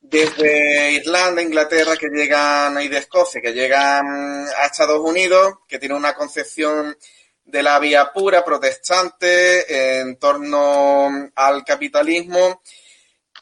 desde 0.01 0.93
Irlanda, 0.93 1.43
Inglaterra, 1.43 1.95
que 1.95 2.09
llegan 2.09 2.82
y 2.82 2.88
de 2.88 2.97
Escocia, 2.97 3.41
que 3.41 3.53
llegan 3.53 4.47
a 4.47 4.66
Estados 4.66 4.99
Unidos, 4.99 5.59
que 5.68 5.78
tienen 5.78 5.99
una 5.99 6.16
concepción 6.16 6.97
de 7.45 7.61
la 7.61 7.78
vía 7.78 8.11
pura 8.11 8.43
protestante 8.43 9.99
en 9.99 10.18
torno 10.18 11.30
al 11.36 11.64
capitalismo 11.64 12.64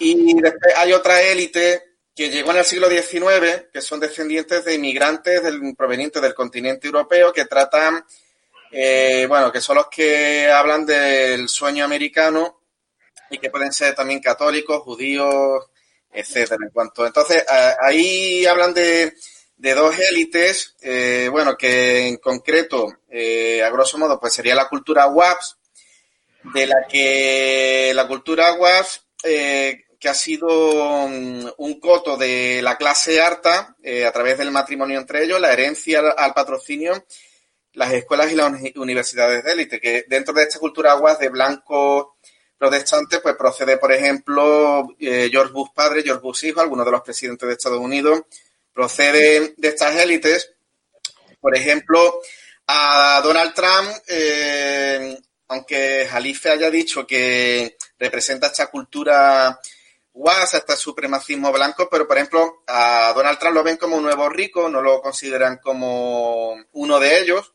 y 0.01 0.33
después 0.41 0.73
hay 0.75 0.93
otra 0.93 1.21
élite 1.21 1.91
que 2.15 2.29
llegó 2.29 2.51
en 2.51 2.57
el 2.57 2.65
siglo 2.65 2.89
XIX, 2.89 3.67
que 3.71 3.81
son 3.81 3.99
descendientes 3.99 4.65
de 4.65 4.75
inmigrantes 4.75 5.43
del, 5.43 5.75
provenientes 5.75 6.21
del 6.21 6.33
continente 6.33 6.87
europeo, 6.87 7.31
que 7.31 7.45
tratan, 7.45 8.05
eh, 8.71 9.25
bueno, 9.27 9.51
que 9.51 9.61
son 9.61 9.77
los 9.77 9.87
que 9.87 10.49
hablan 10.49 10.85
del 10.85 11.47
sueño 11.47 11.85
americano 11.85 12.61
y 13.29 13.37
que 13.37 13.49
pueden 13.49 13.71
ser 13.71 13.95
también 13.95 14.19
católicos, 14.19 14.81
judíos, 14.81 15.65
etcétera. 16.11 16.65
En 16.65 16.71
cuanto, 16.71 17.05
entonces, 17.05 17.45
ahí 17.79 18.45
hablan 18.45 18.73
de, 18.73 19.13
dos 19.55 19.97
élites, 19.97 20.75
eh, 20.81 21.29
bueno, 21.31 21.55
que 21.55 22.07
en 22.07 22.17
concreto, 22.17 22.91
eh, 23.09 23.63
a 23.63 23.69
grosso 23.69 23.97
modo, 23.97 24.19
pues 24.19 24.33
sería 24.33 24.53
la 24.53 24.67
cultura 24.67 25.07
WAPS, 25.07 25.57
de 26.53 26.65
la 26.65 26.87
que 26.89 27.93
la 27.95 28.07
cultura 28.07 28.53
WAPS 28.53 29.05
que 30.01 30.09
ha 30.09 30.15
sido 30.15 30.49
mm, 31.07 31.45
un 31.57 31.79
coto 31.79 32.17
de 32.17 32.59
la 32.63 32.75
clase 32.75 33.21
harta 33.21 33.75
eh, 33.83 34.03
a 34.03 34.11
través 34.11 34.35
del 34.39 34.49
matrimonio 34.49 34.99
entre 34.99 35.23
ellos, 35.23 35.39
la 35.39 35.53
herencia 35.53 35.99
al 36.17 36.33
patrocinio, 36.33 37.05
las 37.73 37.93
escuelas 37.93 38.31
y 38.31 38.35
las 38.35 38.51
universidades 38.75 39.43
de 39.43 39.51
élite, 39.51 39.79
que 39.79 40.05
dentro 40.07 40.33
de 40.33 40.41
esta 40.41 40.57
cultura 40.57 40.93
aguas 40.93 41.19
de 41.19 41.29
blancos 41.29 42.07
protestantes, 42.57 43.19
pues 43.19 43.35
procede, 43.35 43.77
por 43.77 43.91
ejemplo, 43.91 44.95
eh, 44.99 45.29
George 45.31 45.53
Bush 45.53 45.69
padre, 45.73 46.01
George 46.01 46.21
Bush 46.21 46.45
hijo, 46.45 46.61
algunos 46.61 46.85
de 46.85 46.91
los 46.91 47.01
presidentes 47.01 47.47
de 47.47 47.53
Estados 47.53 47.79
Unidos, 47.79 48.21
procede 48.73 49.53
de 49.55 49.67
estas 49.67 49.95
élites. 49.97 50.51
Por 51.39 51.55
ejemplo, 51.55 52.21
a 52.65 53.21
Donald 53.23 53.53
Trump, 53.53 53.91
eh, 54.07 55.15
aunque 55.49 56.07
Jalife 56.09 56.49
haya 56.49 56.71
dicho 56.71 57.05
que 57.05 57.77
representa 57.99 58.47
esta 58.47 58.67
cultura 58.67 59.59
guasa, 60.13 60.57
este 60.57 60.75
supremacismo 60.75 61.51
blanco, 61.51 61.87
pero 61.89 62.07
por 62.07 62.17
ejemplo 62.17 62.63
a 62.67 63.13
Donald 63.15 63.39
Trump 63.39 63.55
lo 63.55 63.63
ven 63.63 63.77
como 63.77 63.97
un 63.97 64.03
nuevo 64.03 64.29
rico, 64.29 64.69
no 64.69 64.81
lo 64.81 65.01
consideran 65.01 65.57
como 65.57 66.55
uno 66.73 66.99
de 66.99 67.19
ellos, 67.19 67.53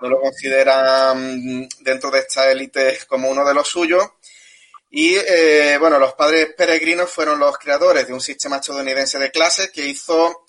no 0.00 0.08
lo 0.08 0.20
consideran 0.20 1.68
dentro 1.80 2.10
de 2.10 2.20
esta 2.20 2.50
élite 2.50 2.98
como 3.08 3.30
uno 3.30 3.44
de 3.44 3.54
los 3.54 3.68
suyos. 3.68 4.04
Y 4.90 5.14
eh, 5.14 5.78
bueno, 5.80 5.98
los 5.98 6.12
padres 6.14 6.52
peregrinos 6.54 7.10
fueron 7.10 7.38
los 7.38 7.56
creadores 7.56 8.06
de 8.06 8.12
un 8.12 8.20
sistema 8.20 8.56
estadounidense 8.56 9.18
de 9.18 9.30
clases 9.30 9.70
que 9.70 9.86
hizo 9.86 10.44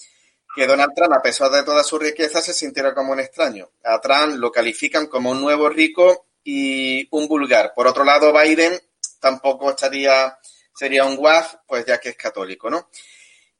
que 0.56 0.68
Donald 0.68 0.92
Trump, 0.96 1.14
a 1.14 1.22
pesar 1.22 1.50
de 1.50 1.64
toda 1.64 1.84
su 1.84 1.98
riqueza, 1.98 2.42
se 2.42 2.54
sintiera 2.54 2.94
como 2.94 3.14
un 3.14 3.20
extraño. 3.20 3.70
A 3.84 4.02
Trump 4.02 4.36
lo 4.36 4.52
califican 4.52 5.08
como 5.08 5.32
un 5.32 5.42
nuevo 5.42 5.70
rico 5.70 6.28
y 6.44 7.08
un 7.12 7.28
vulgar. 7.28 7.74
Por 7.74 7.88
otro 7.88 8.04
lado, 8.04 8.34
Biden 8.34 8.80
tampoco 9.20 9.70
estaría 9.70 10.38
sería 10.76 11.06
un 11.06 11.18
WAF, 11.18 11.56
pues 11.68 11.86
ya 11.86 12.00
que 12.00 12.10
es 12.10 12.18
católico, 12.18 12.70
¿no? 12.70 12.90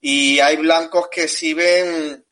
Y 0.02 0.40
hay 0.40 0.58
blancos 0.58 1.08
que 1.10 1.28
sí 1.28 1.54
ven 1.54 2.26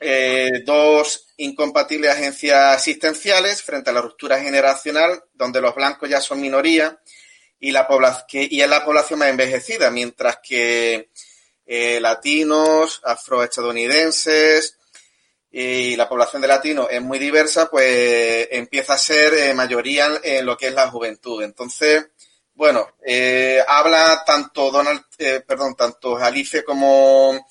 eh, 0.00 0.62
dos 0.64 1.28
incompatibles 1.36 2.10
agencias 2.10 2.76
asistenciales 2.76 3.62
frente 3.62 3.90
a 3.90 3.92
la 3.92 4.00
ruptura 4.00 4.40
generacional, 4.40 5.22
donde 5.32 5.60
los 5.60 5.74
blancos 5.74 6.08
ya 6.08 6.20
son 6.20 6.40
minoría 6.40 7.00
y, 7.60 7.70
la 7.70 7.86
que, 8.26 8.48
y 8.50 8.60
es 8.60 8.68
la 8.68 8.84
población 8.84 9.20
más 9.20 9.28
envejecida, 9.28 9.92
mientras 9.92 10.38
que 10.42 11.10
eh, 11.64 12.00
latinos, 12.00 13.00
afroestadounidenses 13.04 14.76
y 15.52 15.94
la 15.94 16.08
población 16.08 16.42
de 16.42 16.48
latinos 16.48 16.88
es 16.90 17.00
muy 17.00 17.20
diversa, 17.20 17.70
pues 17.70 18.48
empieza 18.50 18.94
a 18.94 18.98
ser 18.98 19.34
eh, 19.34 19.54
mayoría 19.54 20.08
en 20.24 20.44
lo 20.44 20.56
que 20.56 20.68
es 20.68 20.74
la 20.74 20.90
juventud. 20.90 21.40
Entonces, 21.42 22.08
bueno, 22.54 22.86
eh, 23.04 23.60
habla 23.66 24.22
tanto 24.26 24.70
Donald, 24.70 25.02
eh, 25.18 25.42
perdón, 25.46 25.74
tanto 25.74 26.16
Alice 26.16 26.62
como 26.62 27.46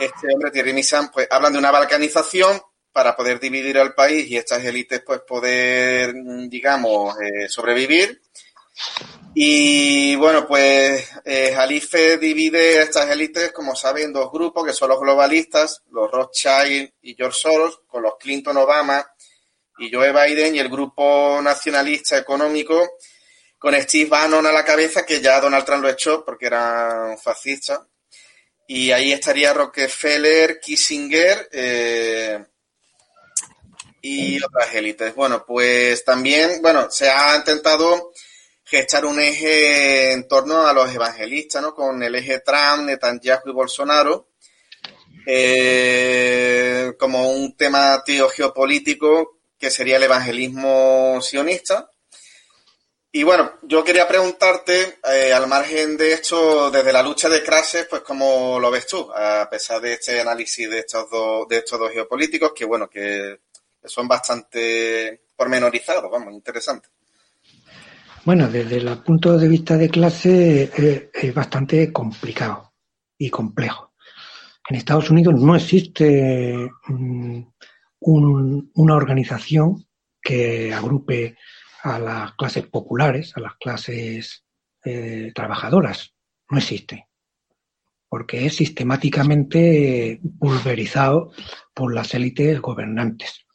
este 0.00 0.32
hombre 0.32 0.50
Thierry 0.50 0.72
Misan, 0.72 1.10
pues 1.10 1.26
hablan 1.30 1.52
de 1.52 1.58
una 1.58 1.70
balcanización 1.70 2.60
para 2.92 3.16
poder 3.16 3.40
dividir 3.40 3.78
al 3.78 3.94
país 3.94 4.28
y 4.28 4.36
estas 4.36 4.64
élites 4.64 5.02
pues 5.04 5.20
poder, 5.26 6.14
digamos, 6.48 7.16
eh, 7.20 7.48
sobrevivir. 7.48 8.22
Y 9.34 10.16
bueno, 10.16 10.46
pues 10.46 11.08
Jalife 11.54 12.16
divide 12.16 12.82
estas 12.82 13.10
élites, 13.10 13.52
como 13.52 13.76
saben, 13.76 14.04
en 14.04 14.12
dos 14.12 14.32
grupos, 14.32 14.64
que 14.64 14.72
son 14.72 14.88
los 14.88 15.00
globalistas, 15.00 15.82
los 15.90 16.10
Rothschild 16.10 16.94
y 17.02 17.14
George 17.14 17.38
Soros, 17.38 17.82
con 17.86 18.02
los 18.02 18.16
Clinton 18.18 18.56
Obama 18.56 19.06
y 19.78 19.92
Joe 19.92 20.12
Biden, 20.12 20.56
y 20.56 20.58
el 20.58 20.68
grupo 20.68 21.40
nacionalista 21.42 22.16
económico, 22.18 22.88
con 23.60 23.78
Steve 23.78 24.08
Bannon 24.08 24.46
a 24.46 24.52
la 24.52 24.64
cabeza, 24.64 25.04
que 25.04 25.20
ya 25.20 25.38
Donald 25.38 25.66
Trump 25.66 25.82
lo 25.82 25.90
echó 25.90 26.24
porque 26.24 26.46
era 26.46 27.08
un 27.10 27.18
fascista. 27.18 27.86
Y 28.66 28.90
ahí 28.90 29.12
estaría 29.12 29.52
Rockefeller, 29.52 30.58
Kissinger 30.58 31.46
eh, 31.52 32.42
y 34.00 34.42
otras 34.42 34.74
élites. 34.74 35.14
Bueno, 35.14 35.44
pues 35.46 36.02
también, 36.06 36.62
bueno, 36.62 36.90
se 36.90 37.10
ha 37.10 37.36
intentado 37.36 38.12
gestar 38.64 39.04
un 39.04 39.20
eje 39.20 40.12
en 40.12 40.26
torno 40.26 40.66
a 40.66 40.72
los 40.72 40.94
evangelistas, 40.94 41.60
¿no? 41.60 41.74
Con 41.74 42.02
el 42.02 42.14
eje 42.14 42.40
Trump, 42.40 42.84
Netanyahu 42.86 43.50
y 43.50 43.52
Bolsonaro, 43.52 44.30
eh, 45.26 46.94
como 46.98 47.30
un 47.30 47.54
tema 47.58 48.02
tío 48.06 48.26
geopolítico 48.30 49.40
que 49.58 49.70
sería 49.70 49.98
el 49.98 50.04
evangelismo 50.04 51.20
sionista. 51.20 51.90
Y 53.12 53.24
bueno, 53.24 53.54
yo 53.62 53.82
quería 53.82 54.06
preguntarte, 54.06 55.00
eh, 55.12 55.32
al 55.32 55.48
margen 55.48 55.96
de 55.96 56.12
esto, 56.12 56.70
desde 56.70 56.92
la 56.92 57.02
lucha 57.02 57.28
de 57.28 57.42
clases, 57.42 57.88
pues 57.90 58.02
cómo 58.02 58.60
lo 58.60 58.70
ves 58.70 58.86
tú, 58.86 59.10
a 59.12 59.48
pesar 59.50 59.80
de 59.80 59.94
este 59.94 60.20
análisis 60.20 60.70
de 60.70 60.78
estos 60.78 61.10
dos, 61.10 61.48
de 61.48 61.56
estos 61.58 61.80
dos 61.80 61.90
geopolíticos, 61.90 62.52
que 62.54 62.64
bueno, 62.64 62.88
que 62.88 63.40
son 63.84 64.06
bastante 64.06 65.22
pormenorizados, 65.34 66.08
vamos, 66.08 66.32
interesantes. 66.34 66.88
Bueno, 68.24 68.48
desde 68.48 68.76
el 68.76 68.98
punto 68.98 69.36
de 69.36 69.48
vista 69.48 69.76
de 69.76 69.88
clase 69.88 70.70
eh, 70.76 71.10
es 71.12 71.34
bastante 71.34 71.92
complicado 71.92 72.74
y 73.18 73.28
complejo. 73.28 73.92
En 74.68 74.76
Estados 74.76 75.10
Unidos 75.10 75.34
no 75.34 75.56
existe 75.56 76.70
mm, 76.86 77.42
una 78.02 78.94
organización 78.94 79.84
que 80.22 80.72
agrupe 80.72 81.36
a 81.82 81.98
las 81.98 82.34
clases 82.34 82.66
populares, 82.66 83.32
a 83.36 83.40
las 83.40 83.54
clases 83.56 84.44
eh, 84.84 85.32
trabajadoras. 85.34 86.14
No 86.50 86.58
existe. 86.58 87.06
Porque 88.08 88.46
es 88.46 88.56
sistemáticamente 88.56 90.20
pulverizado 90.38 91.32
por 91.74 91.94
las 91.94 92.12
élites 92.14 92.60
gobernantes. 92.60 93.46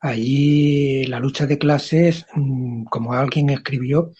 Allí 0.00 1.04
la 1.06 1.20
lucha 1.20 1.46
de 1.46 1.58
clases, 1.58 2.26
mm, 2.34 2.84
como 2.84 3.12
alguien 3.12 3.50
escribió, 3.50 4.12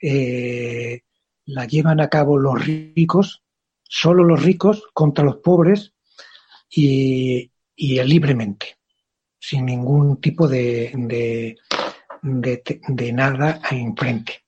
eh, 0.00 1.02
la 1.44 1.66
llevan 1.66 2.00
a 2.00 2.08
cabo 2.08 2.38
los 2.38 2.64
ricos, 2.64 3.42
solo 3.82 4.22
los 4.24 4.42
ricos 4.42 4.84
contra 4.92 5.24
los 5.24 5.36
pobres 5.36 5.94
y, 6.70 7.50
libremente, 7.76 8.76
sin 9.38 9.66
ningún 9.66 10.20
tipo 10.20 10.46
de, 10.46 11.56
de, 12.22 13.12
nada 13.12 13.60
enfrente. 13.70 14.44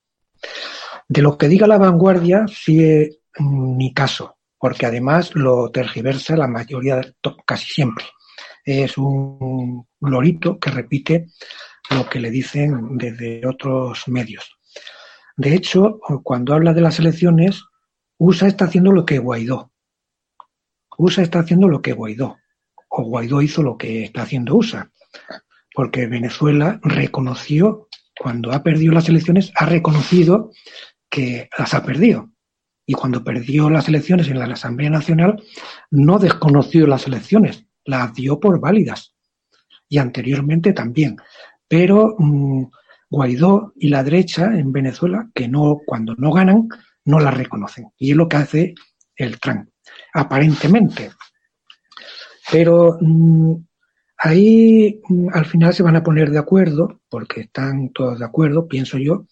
De 1.08 1.22
lo 1.22 1.36
que 1.36 1.48
diga 1.48 1.66
la 1.66 1.78
vanguardia, 1.78 2.46
sí 2.48 2.82
es 2.84 3.18
mi 3.38 3.92
caso, 3.92 4.38
porque 4.58 4.86
además 4.86 5.34
lo 5.34 5.70
tergiversa 5.70 6.36
la 6.36 6.46
mayoría, 6.46 7.00
casi 7.46 7.72
siempre 7.72 8.04
es 8.64 8.98
un 8.98 9.86
lorito 10.00 10.58
que 10.58 10.70
repite 10.70 11.26
lo 11.90 12.08
que 12.08 12.20
le 12.20 12.30
dicen 12.30 12.96
desde 12.96 13.46
otros 13.46 14.06
medios. 14.08 14.58
De 15.36 15.54
hecho, 15.54 16.00
cuando 16.22 16.54
habla 16.54 16.72
de 16.72 16.82
las 16.82 16.98
elecciones, 16.98 17.64
USA 18.18 18.46
está 18.46 18.66
haciendo 18.66 18.92
lo 18.92 19.04
que 19.04 19.18
Guaidó. 19.18 19.72
USA 20.98 21.22
está 21.22 21.40
haciendo 21.40 21.68
lo 21.68 21.80
que 21.80 21.92
Guaidó. 21.92 22.36
O 22.88 23.02
Guaidó 23.04 23.40
hizo 23.40 23.62
lo 23.62 23.78
que 23.78 24.04
está 24.04 24.22
haciendo 24.22 24.54
USA. 24.54 24.90
Porque 25.74 26.06
Venezuela 26.06 26.80
reconoció, 26.82 27.88
cuando 28.18 28.52
ha 28.52 28.62
perdido 28.62 28.92
las 28.92 29.08
elecciones, 29.08 29.52
ha 29.56 29.66
reconocido 29.66 30.50
que 31.08 31.48
las 31.56 31.74
ha 31.74 31.84
perdido. 31.84 32.30
Y 32.86 32.94
cuando 32.94 33.22
perdió 33.22 33.70
las 33.70 33.88
elecciones 33.88 34.28
en 34.28 34.38
la 34.38 34.46
Asamblea 34.46 34.90
Nacional, 34.90 35.42
no 35.90 36.18
desconoció 36.18 36.86
las 36.86 37.06
elecciones, 37.06 37.66
las 37.84 38.12
dio 38.14 38.40
por 38.40 38.60
válidas 38.60 39.14
y 39.88 39.98
anteriormente 39.98 40.72
también. 40.72 41.16
Pero 41.68 42.16
mm, 42.18 42.64
Guaidó 43.10 43.72
y 43.76 43.88
la 43.88 44.04
derecha 44.04 44.46
en 44.56 44.72
Venezuela, 44.72 45.28
que 45.34 45.48
no, 45.48 45.80
cuando 45.84 46.14
no 46.16 46.32
ganan, 46.32 46.68
no 47.04 47.18
las 47.18 47.36
reconocen. 47.36 47.92
Y 47.98 48.12
es 48.12 48.16
lo 48.16 48.28
que 48.28 48.36
hace 48.36 48.74
el 49.16 49.38
Trump, 49.40 49.68
aparentemente. 50.14 51.10
Pero 52.50 52.98
mm, 53.00 53.54
ahí 54.20 55.00
mm, 55.08 55.28
al 55.32 55.46
final 55.46 55.74
se 55.74 55.82
van 55.82 55.96
a 55.96 56.02
poner 56.02 56.30
de 56.30 56.38
acuerdo, 56.38 57.00
porque 57.08 57.42
están 57.42 57.90
todos 57.90 58.18
de 58.18 58.24
acuerdo, 58.24 58.68
pienso 58.68 58.98
yo, 58.98 59.26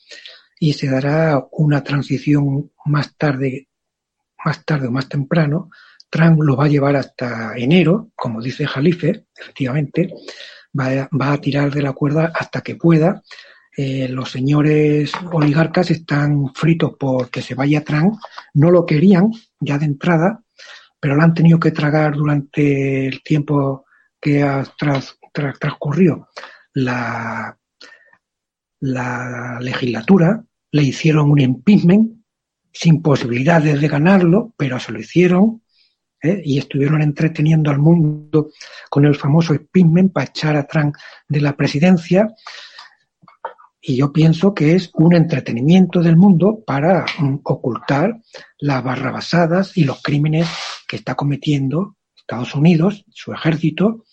y 0.58 0.72
se 0.72 0.88
dará 0.88 1.46
una 1.52 1.84
transición 1.84 2.72
más 2.86 3.16
tarde, 3.16 3.68
más 4.44 4.64
tarde 4.64 4.88
o 4.88 4.90
más 4.90 5.08
temprano, 5.08 5.70
Trump 6.10 6.40
lo 6.42 6.56
va 6.56 6.64
a 6.64 6.68
llevar 6.68 6.96
hasta 6.96 7.56
enero, 7.56 8.10
como 8.16 8.40
dice 8.40 8.66
Jalife, 8.66 9.26
efectivamente, 9.36 10.12
va 10.78 11.32
a, 11.32 11.40
tirar 11.40 11.72
de 11.72 11.82
la 11.82 11.92
cuerda 11.92 12.32
hasta 12.34 12.62
que 12.62 12.76
pueda. 12.76 13.22
Eh, 13.76 14.08
los 14.08 14.30
señores 14.30 15.12
oligarcas 15.32 15.90
están 15.90 16.52
fritos 16.54 16.94
porque 16.98 17.42
se 17.42 17.54
vaya 17.54 17.84
Trump, 17.84 18.18
no 18.54 18.70
lo 18.70 18.86
querían 18.86 19.30
ya 19.60 19.78
de 19.78 19.84
entrada, 19.84 20.42
pero 20.98 21.14
lo 21.14 21.22
han 21.22 21.34
tenido 21.34 21.60
que 21.60 21.70
tragar 21.70 22.14
durante 22.16 23.06
el 23.06 23.22
tiempo 23.22 23.84
que 24.20 24.42
ha 24.42 24.64
transcurrido 25.32 26.28
la, 26.74 27.58
la 28.80 29.58
legislatura, 29.60 30.44
le 30.72 30.82
hicieron 30.82 31.30
un 31.30 31.40
impeachment 31.40 32.18
sin 32.72 33.02
posibilidades 33.02 33.80
de 33.80 33.88
ganarlo, 33.88 34.54
pero 34.56 34.78
se 34.78 34.92
lo 34.92 35.00
hicieron, 35.00 35.62
¿eh? 36.22 36.42
y 36.44 36.58
estuvieron 36.58 37.02
entreteniendo 37.02 37.70
al 37.70 37.78
mundo 37.78 38.50
con 38.90 39.04
el 39.04 39.16
famoso 39.16 39.54
Spinman 39.54 40.10
para 40.10 40.26
echar 40.26 40.56
a 40.56 40.66
Trump 40.66 40.94
de 41.28 41.40
la 41.40 41.56
presidencia. 41.56 42.34
Y 43.80 43.96
yo 43.96 44.12
pienso 44.12 44.54
que 44.54 44.74
es 44.74 44.90
un 44.94 45.14
entretenimiento 45.14 46.02
del 46.02 46.16
mundo 46.16 46.62
para 46.66 47.06
mm, 47.18 47.38
ocultar 47.44 48.20
las 48.58 48.82
barrabasadas 48.82 49.76
y 49.76 49.84
los 49.84 50.02
crímenes 50.02 50.48
que 50.86 50.96
está 50.96 51.14
cometiendo 51.14 51.96
Estados 52.28 52.54
Unidos, 52.54 53.04
su 53.10 53.32
ejército 53.32 54.04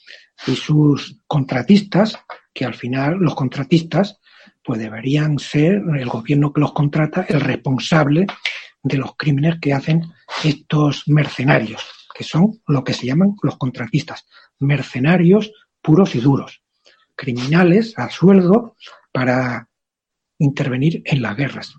y 0.47 0.55
sus 0.55 1.22
contratistas, 1.28 2.18
que 2.53 2.66
al 2.66 2.74
final 2.74 3.18
los 3.20 3.36
contratistas 3.36 4.20
pues 4.63 4.80
deberían 4.80 5.38
ser 5.38 5.84
el 5.99 6.07
gobierno 6.07 6.53
que 6.53 6.61
los 6.61 6.74
contrata 6.74 7.26
el 7.28 7.41
responsable 7.41 8.26
de 8.82 8.97
los 8.97 9.16
crímenes 9.18 9.59
que 9.59 9.74
hacen 9.74 10.03
estos 10.43 11.07
mercenarios 11.07 11.84
que 12.16 12.24
son 12.24 12.61
lo 12.66 12.84
que 12.84 12.93
se 12.93 13.05
llaman 13.05 13.36
los 13.43 13.57
contratistas, 13.57 14.26
mercenarios 14.59 15.51
puros 15.82 16.16
y 16.16 16.22
duros, 16.22 16.63
criminales 17.13 17.93
a 17.99 18.09
sueldo 18.09 18.78
para 19.11 19.70
intervenir 20.39 21.01
en 21.05 21.22
las 21.22 21.36
guerras. 21.36 21.76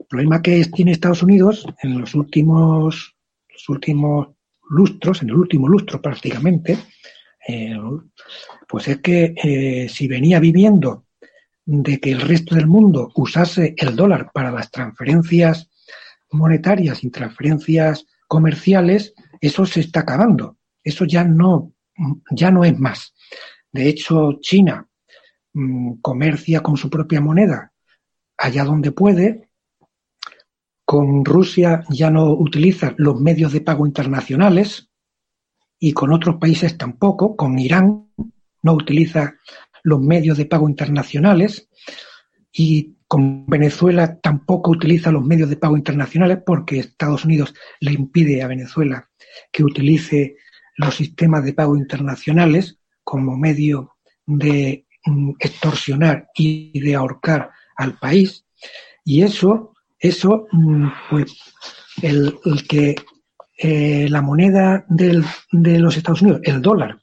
El 0.00 0.06
problema 0.06 0.42
que 0.42 0.64
tiene 0.66 0.90
Estados 0.90 1.22
Unidos 1.22 1.64
en 1.82 2.00
los 2.00 2.14
últimos, 2.14 3.14
los 3.48 3.68
últimos 3.68 4.28
lustros, 4.72 5.22
en 5.22 5.30
el 5.30 5.36
último 5.36 5.68
lustro 5.68 6.00
prácticamente, 6.00 6.78
eh, 7.46 7.76
pues 8.68 8.88
es 8.88 8.98
que 8.98 9.34
eh, 9.36 9.88
si 9.88 10.08
venía 10.08 10.40
viviendo 10.40 11.06
de 11.64 12.00
que 12.00 12.12
el 12.12 12.20
resto 12.20 12.54
del 12.54 12.66
mundo 12.66 13.10
usase 13.14 13.74
el 13.76 13.94
dólar 13.94 14.30
para 14.32 14.50
las 14.50 14.70
transferencias 14.70 15.70
monetarias 16.30 17.04
y 17.04 17.10
transferencias 17.10 18.06
comerciales, 18.26 19.14
eso 19.40 19.66
se 19.66 19.80
está 19.80 20.00
acabando. 20.00 20.56
Eso 20.82 21.04
ya 21.04 21.24
no, 21.24 21.72
ya 22.30 22.50
no 22.50 22.64
es 22.64 22.78
más. 22.78 23.14
De 23.70 23.88
hecho, 23.88 24.38
China 24.40 24.88
mm, 25.52 26.00
comercia 26.00 26.60
con 26.60 26.76
su 26.76 26.90
propia 26.90 27.20
moneda 27.20 27.72
allá 28.36 28.64
donde 28.64 28.92
puede. 28.92 29.48
Con 30.92 31.24
Rusia 31.24 31.84
ya 31.88 32.10
no 32.10 32.34
utiliza 32.34 32.92
los 32.98 33.18
medios 33.18 33.54
de 33.54 33.62
pago 33.62 33.86
internacionales 33.86 34.90
y 35.78 35.94
con 35.94 36.12
otros 36.12 36.36
países 36.36 36.76
tampoco. 36.76 37.34
Con 37.34 37.58
Irán 37.58 38.10
no 38.60 38.74
utiliza 38.74 39.36
los 39.84 40.02
medios 40.02 40.36
de 40.36 40.44
pago 40.44 40.68
internacionales 40.68 41.66
y 42.52 42.98
con 43.08 43.46
Venezuela 43.46 44.20
tampoco 44.20 44.70
utiliza 44.70 45.10
los 45.10 45.24
medios 45.24 45.48
de 45.48 45.56
pago 45.56 45.78
internacionales 45.78 46.40
porque 46.44 46.80
Estados 46.80 47.24
Unidos 47.24 47.54
le 47.80 47.92
impide 47.92 48.42
a 48.42 48.48
Venezuela 48.48 49.08
que 49.50 49.64
utilice 49.64 50.36
los 50.76 50.94
sistemas 50.94 51.42
de 51.42 51.54
pago 51.54 51.74
internacionales 51.74 52.78
como 53.02 53.34
medio 53.38 53.96
de 54.26 54.86
mm, 55.06 55.30
extorsionar 55.38 56.28
y 56.34 56.78
de 56.78 56.96
ahorcar 56.96 57.48
al 57.76 57.98
país. 57.98 58.44
Y 59.06 59.22
eso, 59.22 59.71
eso, 60.02 60.48
mm, 60.50 60.88
pues, 61.08 61.32
el, 62.02 62.34
que 62.68 62.96
eh, 63.56 64.08
la 64.10 64.20
moneda 64.20 64.84
del, 64.88 65.24
de 65.52 65.78
los 65.78 65.96
Estados 65.96 66.22
Unidos, 66.22 66.40
el 66.42 66.60
dólar, 66.60 67.00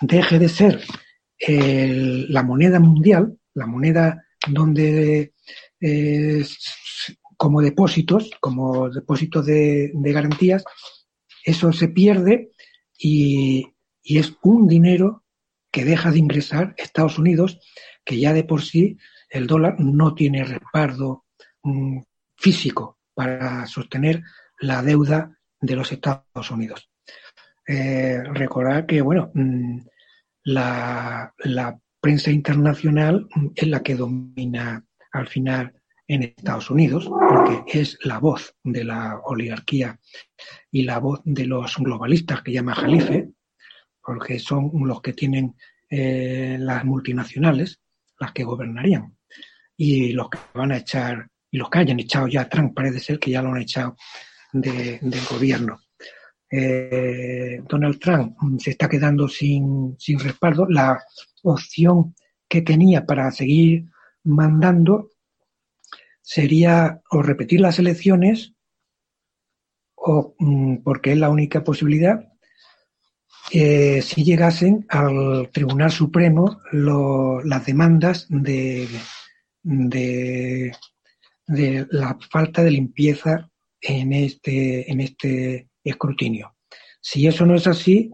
deje 0.00 0.38
de 0.38 0.48
ser 0.48 0.80
la 1.44 2.44
moneda 2.44 2.78
mundial, 2.78 3.36
la 3.54 3.66
moneda 3.66 4.24
donde 4.46 5.34
eh, 5.80 6.44
como 7.36 7.60
depósitos, 7.60 8.30
como 8.38 8.90
depósitos 8.90 9.44
de, 9.46 9.90
garantías, 9.94 10.62
eso 11.44 11.72
se 11.72 11.88
pierde 11.88 12.52
y, 12.96 13.66
es 14.04 14.34
un 14.42 14.68
dinero 14.68 15.24
que 15.70 15.84
deja 15.84 16.10
de 16.10 16.18
ingresar 16.18 16.74
Estados 16.76 17.18
Unidos, 17.18 17.58
que 18.04 18.18
ya 18.18 18.32
de 18.32 18.44
por 18.44 18.62
sí 18.62 18.98
el 19.30 19.46
dólar 19.46 19.76
no 19.78 20.14
tiene 20.14 20.44
respaldo 20.44 21.24
mm, 21.62 22.00
físico 22.42 22.98
para 23.14 23.66
sostener 23.66 24.22
la 24.60 24.82
deuda 24.82 25.38
de 25.60 25.76
los 25.76 25.92
Estados 25.92 26.50
Unidos. 26.50 26.90
Eh, 27.66 28.20
recordar 28.24 28.84
que, 28.84 29.00
bueno, 29.00 29.30
mm, 29.32 29.78
la, 30.44 31.32
prensa 32.00 32.32
internacional 32.32 33.28
es 33.54 33.68
la 33.68 33.80
que 33.80 33.94
domina 33.94 34.84
al 35.12 35.28
final 35.28 35.72
en 36.08 36.24
Estados 36.24 36.68
Unidos, 36.68 37.08
porque 37.08 37.78
es 37.78 37.96
la 38.02 38.18
voz 38.18 38.56
de 38.64 38.82
la 38.82 39.20
oligarquía 39.24 40.00
y 40.72 40.82
la 40.82 40.98
voz 40.98 41.20
de 41.24 41.46
los 41.46 41.76
globalistas 41.78 42.42
que 42.42 42.50
llama 42.50 42.74
Jalife, 42.74 43.30
porque 44.04 44.40
son 44.40 44.72
los 44.84 45.00
que 45.00 45.12
tienen 45.12 45.54
eh, 45.88 46.56
las 46.58 46.84
multinacionales, 46.84 47.80
las 48.18 48.32
que 48.32 48.42
gobernarían. 48.42 49.16
Y 49.76 50.12
los 50.12 50.28
que 50.28 50.38
van 50.54 50.72
a 50.72 50.78
echar, 50.78 51.28
y 51.52 51.58
los 51.58 51.70
que 51.70 51.78
hayan 51.78 52.00
echado 52.00 52.26
ya 52.26 52.48
Trump, 52.48 52.74
parece 52.74 52.98
ser 52.98 53.18
que 53.20 53.30
ya 53.30 53.42
lo 53.42 53.52
han 53.52 53.62
echado 53.62 53.96
del 54.52 55.24
gobierno. 55.30 55.78
Eh, 56.50 57.62
Donald 57.68 58.00
Trump 58.00 58.36
se 58.58 58.70
está 58.70 58.88
quedando 58.88 59.28
sin, 59.28 59.94
sin 59.98 60.18
respaldo. 60.18 60.66
La 60.68 61.00
opción 61.44 62.14
que 62.48 62.62
tenía 62.62 63.06
para 63.06 63.30
seguir 63.30 63.84
mandando 64.24 65.10
sería 66.20 67.00
o 67.10 67.22
repetir 67.22 67.60
las 67.60 67.78
elecciones 67.78 68.54
o 69.94 70.34
mm, 70.38 70.78
porque 70.78 71.12
es 71.12 71.18
la 71.18 71.30
única 71.30 71.62
posibilidad 71.62 72.32
eh, 73.50 74.00
si 74.02 74.24
llegasen 74.24 74.86
al 74.88 75.50
Tribunal 75.52 75.90
Supremo 75.90 76.60
las 76.72 77.66
demandas 77.66 78.26
de, 78.30 78.88
de, 79.62 80.74
de, 81.46 81.86
la 81.90 82.18
falta 82.30 82.62
de 82.62 82.70
limpieza 82.70 83.50
en 83.80 84.12
este, 84.12 84.90
en 84.90 85.00
este 85.00 85.68
escrutinio. 85.84 86.54
Si 87.00 87.26
eso 87.26 87.44
no 87.46 87.54
es 87.54 87.66
así, 87.66 88.10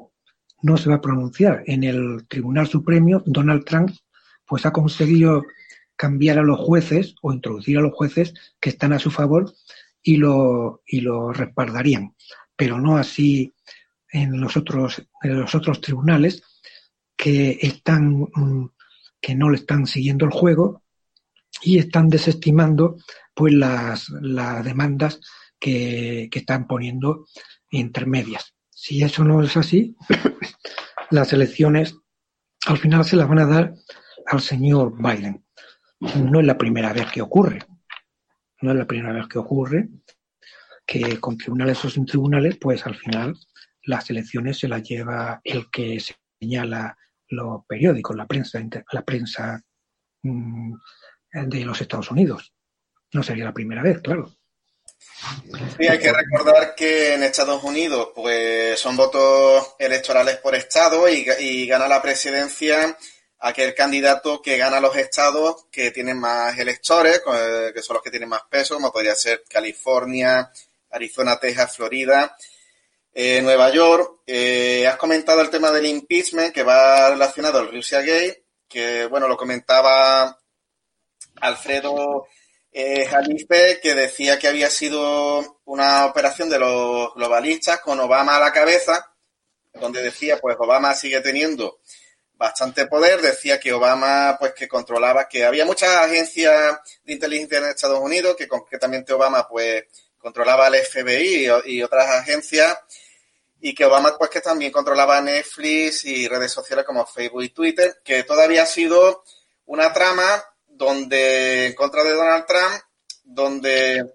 no 0.62 0.76
se 0.76 0.88
va 0.88 0.96
a 0.96 1.00
pronunciar. 1.00 1.62
En 1.66 1.84
el 1.84 2.26
Tribunal 2.28 2.66
Supremo, 2.66 3.22
Donald 3.26 3.64
Trump 3.64 3.90
pues 4.46 4.64
ha 4.64 4.72
conseguido 4.72 5.44
cambiar 5.94 6.38
a 6.38 6.42
los 6.42 6.58
jueces 6.58 7.14
o 7.22 7.32
introducir 7.32 7.78
a 7.78 7.82
los 7.82 7.92
jueces 7.92 8.32
que 8.60 8.70
están 8.70 8.92
a 8.92 8.98
su 8.98 9.10
favor 9.10 9.52
y 10.02 10.16
lo, 10.16 10.82
y 10.86 11.00
lo 11.00 11.32
respaldarían. 11.32 12.14
Pero 12.56 12.80
no 12.80 12.96
así 12.96 13.54
en 14.10 14.40
los 14.40 14.56
otros, 14.56 15.06
en 15.22 15.40
los 15.40 15.54
otros 15.54 15.80
tribunales 15.80 16.42
que 17.16 17.58
están, 17.60 18.26
que 19.20 19.34
no 19.34 19.50
le 19.50 19.56
están 19.56 19.86
siguiendo 19.86 20.24
el 20.24 20.30
juego 20.30 20.82
y 21.62 21.78
están 21.78 22.08
desestimando 22.08 22.96
pues 23.34 23.52
las, 23.52 24.08
las 24.20 24.64
demandas 24.64 25.20
que, 25.58 26.28
que 26.30 26.38
están 26.40 26.66
poniendo 26.66 27.26
intermedias. 27.70 28.54
Si 28.70 29.02
eso 29.02 29.24
no 29.24 29.42
es 29.42 29.56
así, 29.56 29.96
las 31.10 31.32
elecciones 31.32 31.96
al 32.66 32.78
final 32.78 33.04
se 33.04 33.16
las 33.16 33.28
van 33.28 33.38
a 33.38 33.46
dar 33.46 33.74
al 34.26 34.40
señor 34.40 34.94
Biden. 34.96 35.44
No 36.00 36.40
es 36.40 36.46
la 36.46 36.58
primera 36.58 36.92
vez 36.92 37.10
que 37.10 37.22
ocurre. 37.22 37.60
No 38.60 38.72
es 38.72 38.76
la 38.76 38.86
primera 38.86 39.12
vez 39.12 39.26
que 39.26 39.38
ocurre 39.38 39.88
que 40.88 41.20
con 41.20 41.36
tribunales 41.36 41.84
o 41.84 41.90
sin 41.90 42.06
tribunales, 42.06 42.56
pues 42.58 42.86
al 42.86 42.94
final 42.94 43.38
las 43.82 44.08
elecciones 44.08 44.58
se 44.58 44.68
las 44.68 44.82
lleva 44.82 45.40
el 45.44 45.70
que 45.70 45.98
señala 46.40 46.96
los 47.28 47.64
periódicos, 47.66 48.16
la 48.16 48.26
prensa, 48.26 48.58
la 48.92 49.02
prensa 49.02 49.62
mm, 50.22 50.74
de 51.32 51.64
los 51.64 51.80
Estados 51.80 52.10
Unidos. 52.10 52.52
No 53.12 53.22
sería 53.22 53.44
la 53.44 53.54
primera 53.54 53.82
vez, 53.82 54.00
claro. 54.00 54.32
Sí, 55.78 55.86
hay 55.86 55.98
que 55.98 56.12
recordar 56.12 56.74
que 56.74 57.14
en 57.14 57.22
Estados 57.22 57.62
Unidos 57.64 58.10
pues 58.14 58.78
son 58.78 58.96
votos 58.96 59.74
electorales 59.78 60.36
por 60.36 60.54
estado 60.54 61.08
y, 61.08 61.66
gana 61.66 61.88
la 61.88 62.00
presidencia 62.00 62.96
aquel 63.40 63.74
candidato 63.74 64.42
que 64.42 64.56
gana 64.56 64.80
los 64.80 64.96
estados 64.96 65.66
que 65.70 65.90
tienen 65.90 66.18
más 66.18 66.56
electores, 66.58 67.20
que 67.74 67.82
son 67.82 67.94
los 67.94 68.02
que 68.02 68.10
tienen 68.10 68.28
más 68.28 68.42
peso, 68.48 68.74
como 68.74 68.92
podría 68.92 69.14
ser 69.14 69.44
California, 69.48 70.50
Arizona, 70.90 71.38
Texas, 71.38 71.76
Florida, 71.76 72.36
eh, 73.12 73.40
Nueva 73.42 73.70
York. 73.70 74.20
Eh, 74.26 74.86
has 74.86 74.96
comentado 74.96 75.40
el 75.40 75.50
tema 75.50 75.70
del 75.70 75.86
impeachment 75.86 76.54
que 76.54 76.62
va 76.62 77.10
relacionado 77.10 77.58
al 77.58 77.70
Russia 77.70 78.00
Gate, 78.00 78.44
que 78.68 79.06
bueno, 79.06 79.28
lo 79.28 79.36
comentaba 79.36 80.37
Alfredo 81.40 82.26
eh, 82.72 83.06
Jalife, 83.06 83.80
que 83.80 83.94
decía 83.94 84.38
que 84.38 84.48
había 84.48 84.70
sido 84.70 85.60
una 85.64 86.06
operación 86.06 86.50
de 86.50 86.58
los 86.58 87.14
globalistas 87.14 87.80
con 87.80 87.98
Obama 88.00 88.36
a 88.36 88.40
la 88.40 88.52
cabeza, 88.52 89.12
donde 89.74 90.02
decía, 90.02 90.38
pues 90.38 90.56
Obama 90.58 90.94
sigue 90.94 91.20
teniendo 91.20 91.80
bastante 92.34 92.86
poder, 92.86 93.20
decía 93.20 93.58
que 93.58 93.72
Obama, 93.72 94.36
pues 94.38 94.54
que 94.54 94.68
controlaba, 94.68 95.28
que 95.28 95.44
había 95.44 95.64
muchas 95.64 95.96
agencias 95.96 96.78
de 97.04 97.12
inteligencia 97.12 97.58
en 97.58 97.64
Estados 97.64 97.98
Unidos, 97.98 98.36
que 98.36 98.46
concretamente 98.46 99.12
Obama, 99.12 99.48
pues 99.48 99.84
controlaba 100.18 100.68
el 100.68 100.76
FBI 100.76 101.48
y, 101.64 101.82
otras 101.82 102.06
agencias, 102.06 102.78
y 103.60 103.74
que 103.74 103.84
Obama, 103.84 104.16
pues 104.16 104.30
que 104.30 104.40
también 104.40 104.70
controlaba 104.70 105.20
Netflix 105.20 106.04
y 106.04 106.28
redes 106.28 106.52
sociales 106.52 106.84
como 106.84 107.06
Facebook 107.06 107.42
y 107.42 107.48
Twitter, 107.48 108.00
que 108.04 108.22
todavía 108.22 108.62
ha 108.62 108.66
sido 108.66 109.24
una 109.66 109.92
trama 109.92 110.44
donde, 110.78 111.66
en 111.66 111.74
contra 111.74 112.04
de 112.04 112.12
Donald 112.12 112.46
Trump, 112.46 112.82
donde, 113.24 114.14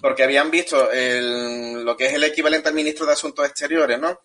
porque 0.00 0.24
habían 0.24 0.50
visto 0.50 0.90
el, 0.90 1.84
lo 1.84 1.96
que 1.96 2.06
es 2.06 2.14
el 2.14 2.24
equivalente 2.24 2.68
al 2.68 2.74
ministro 2.74 3.06
de 3.06 3.12
Asuntos 3.12 3.46
Exteriores, 3.46 3.98
¿no? 3.98 4.20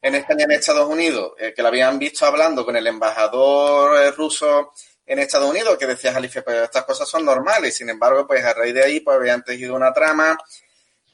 En 0.00 0.14
España, 0.14 0.44
en 0.44 0.52
Estados 0.52 0.88
Unidos, 0.88 1.32
eh, 1.38 1.52
que 1.54 1.60
lo 1.60 1.68
habían 1.68 1.98
visto 1.98 2.24
hablando 2.24 2.64
con 2.64 2.76
el 2.76 2.86
embajador 2.86 4.00
eh, 4.00 4.12
ruso 4.12 4.72
en 5.04 5.18
Estados 5.18 5.50
Unidos, 5.50 5.76
que 5.76 5.86
decía 5.86 6.12
Jalife, 6.12 6.42
pues 6.42 6.62
estas 6.62 6.84
cosas 6.84 7.08
son 7.08 7.24
normales, 7.24 7.74
sin 7.74 7.90
embargo, 7.90 8.24
pues 8.26 8.44
a 8.44 8.54
raíz 8.54 8.74
de 8.74 8.84
ahí, 8.84 9.00
pues 9.00 9.16
habían 9.16 9.42
tejido 9.42 9.74
una 9.74 9.92
trama 9.92 10.38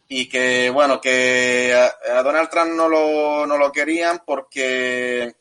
y 0.07 0.29
que, 0.29 0.69
bueno, 0.69 1.01
que 1.01 1.73
a, 1.75 2.23
Donald 2.23 2.51
Trump 2.51 2.73
no 2.73 2.91
lo, 2.91 3.47
no 3.47 3.57
lo 3.57 3.73
querían 3.73 4.23
porque 4.27 5.35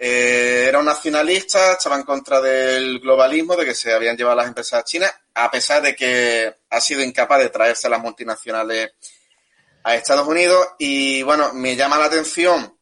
eh, 0.00 0.66
era 0.68 0.78
un 0.78 0.84
nacionalista, 0.84 1.72
estaba 1.72 1.96
en 1.96 2.04
contra 2.04 2.40
del 2.40 3.00
globalismo, 3.00 3.56
de 3.56 3.64
que 3.64 3.74
se 3.74 3.92
habían 3.92 4.16
llevado 4.16 4.36
las 4.36 4.46
empresas 4.46 4.78
a 4.80 4.84
China, 4.84 5.10
a 5.34 5.50
pesar 5.50 5.82
de 5.82 5.96
que 5.96 6.54
ha 6.70 6.80
sido 6.80 7.02
incapaz 7.02 7.40
de 7.40 7.48
traerse 7.48 7.88
las 7.88 8.00
multinacionales 8.00 8.92
a 9.82 9.96
Estados 9.96 10.28
Unidos. 10.28 10.64
Y 10.78 11.24
bueno, 11.24 11.52
me 11.52 11.74
llama 11.74 11.98
la 11.98 12.04
atención 12.04 12.78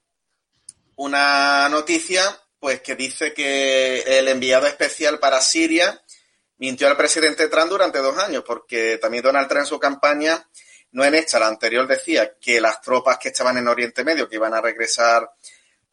una 0.96 1.70
noticia, 1.70 2.22
pues 2.60 2.82
que 2.82 2.94
dice 2.94 3.32
que 3.32 4.00
el 4.18 4.28
enviado 4.28 4.66
especial 4.66 5.18
para 5.18 5.40
Siria 5.40 6.02
mintió 6.58 6.86
al 6.86 6.98
presidente 6.98 7.48
Trump 7.48 7.70
durante 7.70 7.98
dos 8.00 8.18
años, 8.18 8.44
porque 8.46 8.98
también 8.98 9.24
Donald 9.24 9.48
Trump 9.48 9.62
en 9.62 9.66
su 9.66 9.80
campaña, 9.80 10.46
no 10.92 11.02
en 11.02 11.14
esta, 11.14 11.38
la 11.38 11.48
anterior 11.48 11.86
decía 11.86 12.34
que 12.38 12.60
las 12.60 12.82
tropas 12.82 13.16
que 13.16 13.28
estaban 13.28 13.56
en 13.56 13.68
Oriente 13.68 14.04
Medio, 14.04 14.28
que 14.28 14.36
iban 14.36 14.52
a 14.52 14.60
regresar 14.60 15.30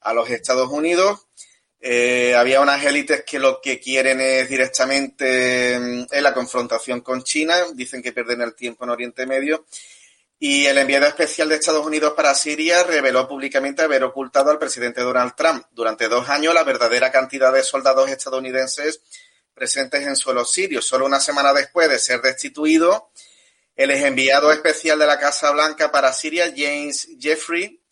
a 0.04 0.14
los 0.14 0.30
Estados 0.30 0.70
Unidos. 0.70 1.28
Eh, 1.86 2.34
había 2.34 2.62
unas 2.62 2.84
élites 2.86 3.26
que 3.26 3.40
lo 3.40 3.60
que 3.62 3.80
quieren 3.80 4.22
es 4.22 4.48
directamente 4.48 5.74
en 5.74 6.02
mm, 6.04 6.08
la 6.22 6.34
confrontación 6.34 7.02
con 7.02 7.24
China, 7.24 7.58
dicen 7.74 8.02
que 8.02 8.14
pierden 8.14 8.42
el 8.42 8.56
tiempo 8.56 8.86
en 8.86 8.92
Oriente 8.92 9.26
Medio. 9.26 9.66
Y 10.40 10.66
el 10.66 10.78
enviado 10.78 11.06
especial 11.06 11.50
de 11.50 11.56
Estados 11.56 11.86
Unidos 11.86 12.14
para 12.16 12.36
Siria 12.36 12.84
reveló 12.84 13.28
públicamente 13.28 13.82
haber 13.82 14.04
ocultado 14.04 14.50
al 14.50 14.60
presidente 14.60 15.02
Donald 15.02 15.36
Trump 15.36 15.66
durante 15.72 16.08
dos 16.08 16.30
años 16.30 16.54
la 16.54 16.64
verdadera 16.64 17.12
cantidad 17.12 17.52
de 17.52 17.64
soldados 17.64 18.10
estadounidenses 18.10 19.02
presentes 19.54 20.08
en 20.08 20.16
suelo 20.16 20.46
sirio. 20.46 20.82
Solo 20.82 21.06
una 21.06 21.20
semana 21.20 21.54
después 21.54 21.90
de 21.90 22.00
ser 22.00 22.22
destituido, 22.22 23.12
el 23.76 23.92
enviado 23.92 24.52
especial 24.52 25.00
de 25.00 25.06
la 25.06 25.20
Casa 25.20 25.52
Blanca 25.52 25.92
para 25.92 26.14
Siria, 26.14 26.54
James 26.56 27.10
Jeffrey, 27.20 27.83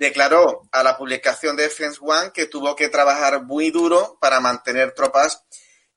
declaró 0.00 0.62
a 0.72 0.82
la 0.82 0.96
publicación 0.96 1.56
de 1.56 1.64
Defense 1.64 1.98
One 2.00 2.32
que 2.32 2.46
tuvo 2.46 2.74
que 2.74 2.88
trabajar 2.88 3.44
muy 3.44 3.70
duro 3.70 4.16
para 4.18 4.40
mantener 4.40 4.92
tropas 4.92 5.44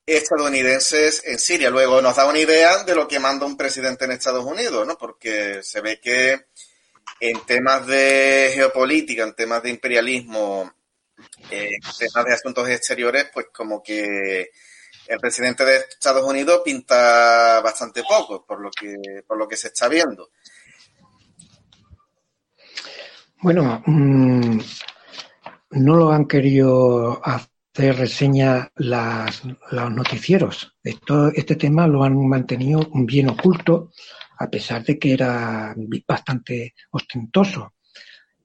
estadounidenses 0.04 1.22
en 1.24 1.38
Siria. 1.38 1.70
Luego 1.70 2.02
nos 2.02 2.14
da 2.14 2.26
una 2.26 2.38
idea 2.38 2.84
de 2.84 2.94
lo 2.94 3.08
que 3.08 3.18
manda 3.18 3.46
un 3.46 3.56
presidente 3.56 4.04
en 4.04 4.12
Estados 4.12 4.44
Unidos, 4.44 4.86
¿no? 4.86 4.98
Porque 4.98 5.62
se 5.62 5.80
ve 5.80 6.00
que 6.00 6.48
en 7.18 7.46
temas 7.46 7.86
de 7.86 8.52
geopolítica, 8.54 9.22
en 9.22 9.34
temas 9.34 9.62
de 9.62 9.70
imperialismo, 9.70 10.70
en 11.50 11.70
temas 11.98 12.24
de 12.26 12.34
asuntos 12.34 12.68
exteriores, 12.68 13.30
pues 13.32 13.46
como 13.54 13.82
que 13.82 14.50
el 15.06 15.18
presidente 15.18 15.64
de 15.64 15.76
Estados 15.76 16.24
Unidos 16.24 16.60
pinta 16.62 17.62
bastante 17.62 18.02
poco, 18.02 18.44
por 18.44 18.60
lo 18.60 18.70
que, 18.70 19.22
por 19.26 19.38
lo 19.38 19.48
que 19.48 19.56
se 19.56 19.68
está 19.68 19.88
viendo. 19.88 20.30
Bueno, 23.44 23.82
mm, 23.84 24.58
no 25.72 25.96
lo 25.96 26.10
han 26.10 26.24
querido 26.24 27.20
hacer 27.22 27.94
reseña 27.94 28.72
los 28.76 29.90
noticieros. 29.90 30.74
Este 30.82 31.56
tema 31.56 31.86
lo 31.86 32.04
han 32.04 32.26
mantenido 32.26 32.88
bien 32.94 33.28
oculto, 33.28 33.90
a 34.38 34.48
pesar 34.48 34.82
de 34.82 34.98
que 34.98 35.12
era 35.12 35.76
bastante 36.08 36.72
ostentoso. 36.90 37.74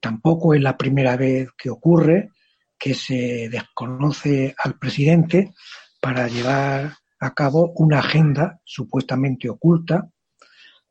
Tampoco 0.01 0.53
es 0.53 0.61
la 0.61 0.75
primera 0.75 1.15
vez 1.15 1.47
que 1.57 1.69
ocurre 1.69 2.31
que 2.77 2.93
se 2.93 3.47
desconoce 3.49 4.53
al 4.57 4.77
presidente 4.77 5.53
para 6.01 6.27
llevar 6.27 6.91
a 7.21 7.33
cabo 7.33 7.71
una 7.75 7.99
agenda 7.99 8.59
supuestamente 8.65 9.49
oculta 9.49 10.09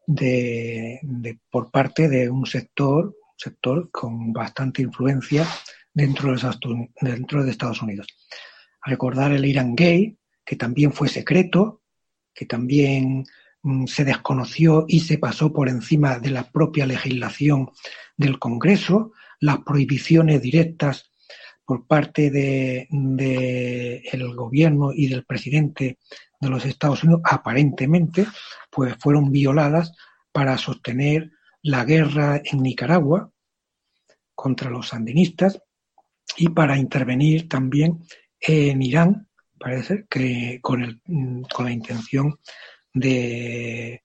de, 0.07 0.99
por 1.51 1.71
parte 1.71 2.09
de 2.09 2.31
un 2.31 2.47
sector 2.47 3.18
sector 3.39 3.91
con 3.91 4.33
bastante 4.33 4.83
influencia 4.83 5.47
dentro 5.95 6.35
de, 6.35 7.51
Estados 7.51 7.83
Unidos. 7.83 8.07
recordar 8.85 9.33
el 9.33 9.45
Irán 9.45 9.75
Gay, 9.75 10.19
que 10.45 10.57
también 10.57 10.93
fue 10.93 11.09
secreto, 11.09 11.83
que 12.35 12.47
también 12.47 13.25
mm, 13.63 13.87
se 13.87 14.05
desconoció 14.05 14.85
y 14.89 15.01
se 15.01 15.19
pasó 15.19 15.53
por 15.53 15.69
encima 15.69 16.19
de 16.19 16.31
la 16.31 16.51
propia 16.51 16.87
legislación 16.87 17.71
del 18.17 18.39
Congreso, 18.39 19.13
las 19.41 19.59
prohibiciones 19.59 20.43
directas 20.43 21.11
por 21.65 21.87
parte 21.87 22.31
de, 22.31 22.89
de, 22.91 24.33
gobierno 24.35 24.93
y 24.93 25.09
del 25.09 25.25
presidente 25.25 25.99
de 26.41 26.49
los 26.49 26.65
Estados 26.65 27.05
Unidos 27.05 27.23
aparentemente 27.25 28.27
pues 28.71 28.95
fueron 28.99 29.31
violadas 29.31 29.93
para 30.33 30.57
sostener 30.57 31.31
la 31.69 31.85
guerra 31.85 32.41
en 32.43 32.63
Nicaragua 32.63 33.31
contra 34.35 34.71
los 34.71 34.89
sandinistas 34.89 35.61
y 36.37 36.49
para 36.49 36.79
intervenir 36.79 37.47
también 37.47 38.05
en 38.41 38.81
Irán, 38.81 39.29
parece 39.59 40.07
que 40.09 40.61
con, 40.63 40.83
el, 40.83 41.03
con 41.53 41.67
la 41.67 41.73
intención 41.73 42.39
de, 42.95 44.03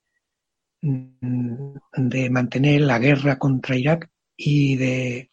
de 0.81 2.30
mantener 2.30 2.81
la 2.81 2.99
guerra 2.99 3.40
contra 3.40 3.77
Irak 3.77 4.10
y 4.35 4.76
de, 4.76 5.31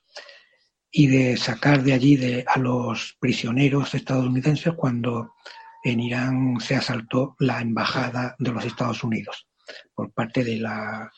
y 0.93 1.09
de 1.09 1.36
sacar 1.36 1.82
de 1.82 1.94
allí 1.94 2.15
de, 2.16 2.44
a 2.47 2.61
los 2.61 3.16
prisioneros 3.19 3.93
estadounidenses 3.94 4.74
cuando 4.74 5.35
en 5.82 5.98
Irán 5.98 6.61
se 6.61 6.77
asaltó 6.77 7.35
la 7.40 7.61
embajada 7.61 8.36
de 8.39 8.52
los 8.52 8.65
Estados 8.65 9.02
Unidos 9.02 9.48
por 9.94 10.12
parte 10.12 10.44
de 10.44 10.59
la, 10.59 11.11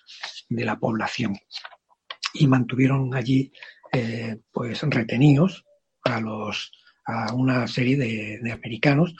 de 0.55 0.65
la 0.65 0.79
población. 0.79 1.37
Y 2.35 2.47
mantuvieron 2.47 3.15
allí 3.15 3.53
eh, 3.93 4.39
pues 4.53 4.83
retenidos 4.83 5.65
a 6.05 6.21
los 6.21 6.73
a 7.05 7.35
una 7.35 7.67
serie 7.67 7.97
de, 7.97 8.53
americanos. 8.53 9.15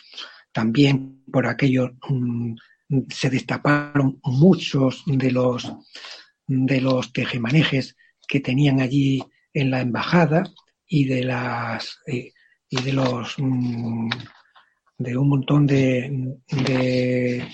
También 0.53 1.25
por 1.33 1.47
aquello 1.47 1.93
mm, 2.09 2.55
se 3.09 3.31
destaparon 3.31 4.21
muchos 4.23 5.03
de 5.07 5.31
los 5.31 5.73
de 6.47 6.81
los 6.81 7.13
tejemanejes 7.13 7.97
que 8.29 8.41
tenían 8.41 8.81
allí 8.81 9.23
en 9.55 9.71
la 9.71 9.81
embajada 9.81 10.45
y 10.87 11.05
de 11.05 11.25
las 11.25 11.99
y 12.07 12.83
de 12.83 12.93
los 12.93 13.35
mm, 13.39 14.11
de 14.99 15.17
un 15.17 15.29
montón 15.29 15.67
de, 15.67 16.39
de 16.49 17.49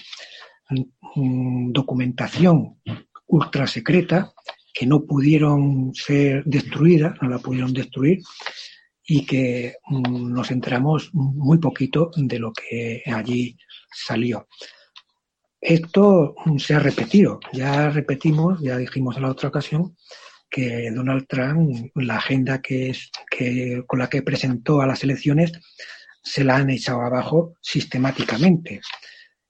Mm, 1.14 1.72
documentación 1.72 2.80
ultra 3.28 3.66
secreta 3.66 4.32
que 4.72 4.86
no 4.86 5.04
pudieron 5.04 5.92
ser 5.94 6.44
destruidas, 6.44 7.14
no 7.20 7.28
la 7.28 7.38
pudieron 7.38 7.72
destruir 7.72 8.20
y 9.04 9.24
que 9.24 9.76
mm, 9.88 10.32
nos 10.32 10.50
enteramos 10.50 11.10
muy 11.14 11.58
poquito 11.58 12.10
de 12.14 12.38
lo 12.38 12.52
que 12.52 13.02
allí 13.06 13.56
salió. 13.90 14.46
Esto 15.60 16.34
mm, 16.44 16.58
se 16.58 16.74
ha 16.74 16.78
repetido, 16.78 17.40
ya 17.52 17.90
repetimos, 17.90 18.60
ya 18.60 18.76
dijimos 18.76 19.16
en 19.16 19.22
la 19.22 19.30
otra 19.30 19.48
ocasión 19.48 19.96
que 20.50 20.90
Donald 20.90 21.26
Trump, 21.26 21.90
la 21.94 22.16
agenda 22.16 22.60
que 22.60 22.90
es, 22.90 23.10
que, 23.30 23.82
con 23.86 23.98
la 23.98 24.08
que 24.08 24.22
presentó 24.22 24.80
a 24.80 24.86
las 24.86 25.02
elecciones, 25.04 25.52
se 26.22 26.44
la 26.44 26.56
han 26.56 26.70
echado 26.70 27.00
abajo 27.02 27.54
sistemáticamente. 27.60 28.80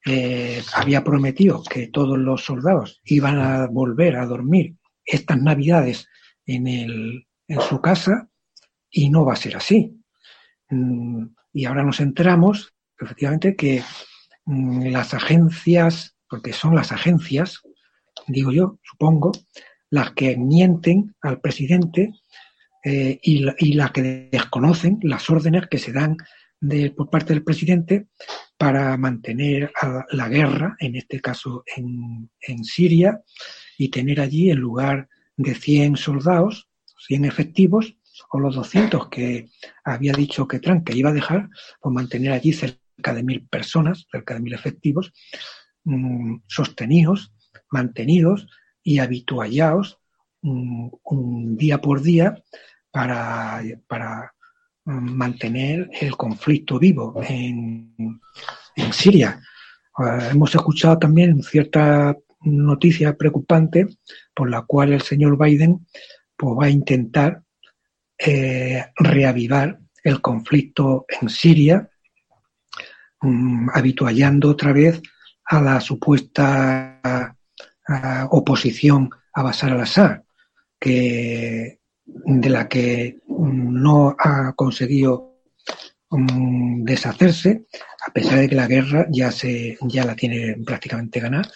Eh, 0.06 0.62
había 0.74 1.02
prometido 1.02 1.62
que 1.62 1.88
todos 1.88 2.18
los 2.18 2.44
soldados 2.44 3.00
iban 3.04 3.38
a 3.38 3.66
volver 3.66 4.16
a 4.16 4.26
dormir 4.26 4.76
estas 5.04 5.38
navidades 5.38 6.06
en, 6.46 6.66
el, 6.66 7.26
en 7.48 7.60
su 7.60 7.80
casa 7.80 8.28
y 8.90 9.10
no 9.10 9.24
va 9.24 9.32
a 9.34 9.36
ser 9.36 9.56
así. 9.56 10.00
Mm, 10.70 11.26
y 11.52 11.64
ahora 11.64 11.82
nos 11.82 12.00
enteramos, 12.00 12.74
efectivamente, 12.98 13.56
que 13.56 13.82
mm, 14.44 14.86
las 14.88 15.14
agencias, 15.14 16.16
porque 16.28 16.52
son 16.52 16.74
las 16.74 16.92
agencias, 16.92 17.60
digo 18.26 18.52
yo, 18.52 18.78
supongo, 18.82 19.32
las 19.90 20.12
que 20.12 20.36
mienten 20.36 21.14
al 21.22 21.40
presidente 21.40 22.12
eh, 22.84 23.18
y, 23.22 23.46
y 23.58 23.72
las 23.74 23.90
que 23.92 24.28
desconocen 24.30 24.98
las 25.02 25.28
órdenes 25.30 25.66
que 25.68 25.78
se 25.78 25.92
dan 25.92 26.16
de, 26.60 26.90
por 26.90 27.10
parte 27.10 27.32
del 27.32 27.44
presidente 27.44 28.08
para 28.56 28.96
mantener 28.96 29.72
la 30.10 30.28
guerra, 30.28 30.76
en 30.80 30.96
este 30.96 31.20
caso 31.20 31.62
en, 31.76 32.64
Siria, 32.64 33.22
y 33.76 33.88
tener 33.88 34.20
allí 34.20 34.50
en 34.50 34.58
lugar 34.58 35.08
de 35.36 35.54
100 35.54 35.96
soldados, 35.96 36.68
100 37.06 37.24
efectivos, 37.24 37.96
o 38.30 38.40
los 38.40 38.56
200 38.56 39.08
que 39.08 39.48
había 39.84 40.12
dicho 40.12 40.48
que 40.48 40.58
Trump 40.58 40.84
que 40.84 40.96
iba 40.96 41.10
a 41.10 41.14
dejar, 41.14 41.48
pues 41.80 41.94
mantener 41.94 42.32
allí 42.32 42.52
cerca 42.52 43.14
de 43.14 43.22
mil 43.22 43.46
personas, 43.46 44.06
cerca 44.10 44.34
de 44.34 44.40
mil 44.40 44.54
efectivos, 44.54 45.12
mmm, 45.84 46.38
sostenidos, 46.48 47.32
mantenidos 47.70 48.48
y 48.82 48.98
habituallados 48.98 50.00
mmm, 50.42 50.88
un 51.04 51.56
día 51.56 51.80
por 51.80 52.02
día 52.02 52.42
para 52.90 53.62
mantener 54.88 55.90
el 56.00 56.16
conflicto 56.16 56.78
vivo 56.78 57.20
en, 57.26 58.20
en 58.76 58.92
Siria. 58.92 59.40
Uh, 59.96 60.30
hemos 60.30 60.54
escuchado 60.54 60.98
también 60.98 61.42
cierta 61.42 62.16
noticia 62.42 63.16
preocupante 63.16 63.86
por 64.34 64.50
la 64.50 64.62
cual 64.62 64.92
el 64.92 65.02
señor 65.02 65.36
Biden 65.38 65.86
pues, 66.36 66.52
va 66.58 66.66
a 66.66 66.70
intentar 66.70 67.42
eh, 68.18 68.84
reavivar 68.96 69.78
el 70.02 70.20
conflicto 70.20 71.04
en 71.08 71.28
Siria, 71.28 71.88
um, 73.22 73.68
habituallando 73.74 74.50
otra 74.50 74.72
vez 74.72 75.02
a 75.44 75.60
la 75.60 75.80
supuesta 75.80 77.00
a, 77.02 77.34
oposición 78.30 79.10
a 79.32 79.42
Bashar 79.42 79.72
al-Assad, 79.72 80.22
que 80.78 81.77
de 82.08 82.48
la 82.48 82.68
que 82.68 83.18
no 83.28 84.16
ha 84.18 84.52
conseguido 84.54 85.42
um, 86.10 86.84
deshacerse, 86.84 87.66
a 88.06 88.12
pesar 88.12 88.38
de 88.38 88.48
que 88.48 88.54
la 88.54 88.66
guerra 88.66 89.06
ya 89.10 89.30
se 89.30 89.76
ya 89.82 90.04
la 90.04 90.16
tiene 90.16 90.56
prácticamente 90.64 91.20
ganada, 91.20 91.50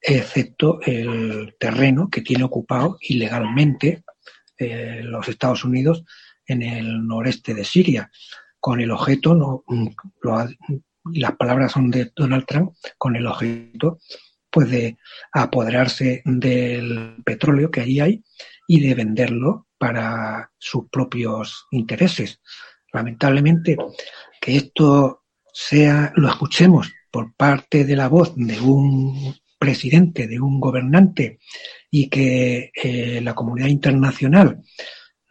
excepto 0.00 0.80
el 0.82 1.54
terreno 1.58 2.08
que 2.10 2.22
tiene 2.22 2.44
ocupado 2.44 2.98
ilegalmente 3.00 4.02
eh, 4.58 5.00
los 5.04 5.28
Estados 5.28 5.64
Unidos 5.64 6.04
en 6.46 6.62
el 6.62 7.06
noreste 7.06 7.54
de 7.54 7.64
Siria, 7.64 8.10
con 8.58 8.80
el 8.80 8.90
objeto, 8.90 9.34
no, 9.34 9.64
lo 10.22 10.48
las 11.12 11.36
palabras 11.36 11.72
son 11.72 11.90
de 11.90 12.12
Donald 12.14 12.44
Trump, 12.46 12.74
con 12.96 13.16
el 13.16 13.26
objeto 13.26 13.98
pues 14.52 14.70
de 14.70 14.98
apoderarse 15.32 16.22
del 16.26 17.16
petróleo 17.24 17.70
que 17.70 17.80
allí 17.80 18.00
hay 18.00 18.24
y 18.68 18.80
de 18.80 18.94
venderlo 18.94 19.66
para 19.82 20.48
sus 20.58 20.88
propios 20.88 21.66
intereses. 21.72 22.40
Lamentablemente, 22.92 23.76
que 24.40 24.56
esto 24.56 25.24
sea, 25.52 26.12
lo 26.14 26.28
escuchemos 26.28 26.92
por 27.10 27.34
parte 27.34 27.84
de 27.84 27.96
la 27.96 28.06
voz 28.06 28.32
de 28.36 28.60
un 28.60 29.34
presidente, 29.58 30.28
de 30.28 30.38
un 30.38 30.60
gobernante, 30.60 31.40
y 31.90 32.08
que 32.08 32.70
eh, 32.80 33.20
la 33.24 33.34
comunidad 33.34 33.66
internacional 33.66 34.62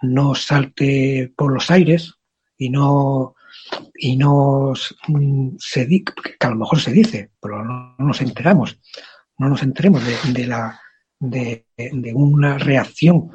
no 0.01 0.35
salte 0.35 1.31
por 1.33 1.53
los 1.53 1.71
aires 1.71 2.15
y 2.57 2.69
no 2.71 3.35
y 3.95 4.17
nos 4.17 4.97
mm, 5.07 5.51
se 5.59 5.87
que 5.87 6.03
a 6.41 6.49
lo 6.49 6.57
mejor 6.57 6.81
se 6.81 6.91
dice, 6.91 7.31
pero 7.41 7.63
no, 7.63 7.95
nos 7.99 8.19
enteramos, 8.19 8.77
no 9.37 9.47
nos 9.47 9.63
enteremos 9.63 10.03
de, 10.33 10.45
la 10.45 10.77
de, 11.21 11.65
una 12.13 12.57
reacción 12.57 13.31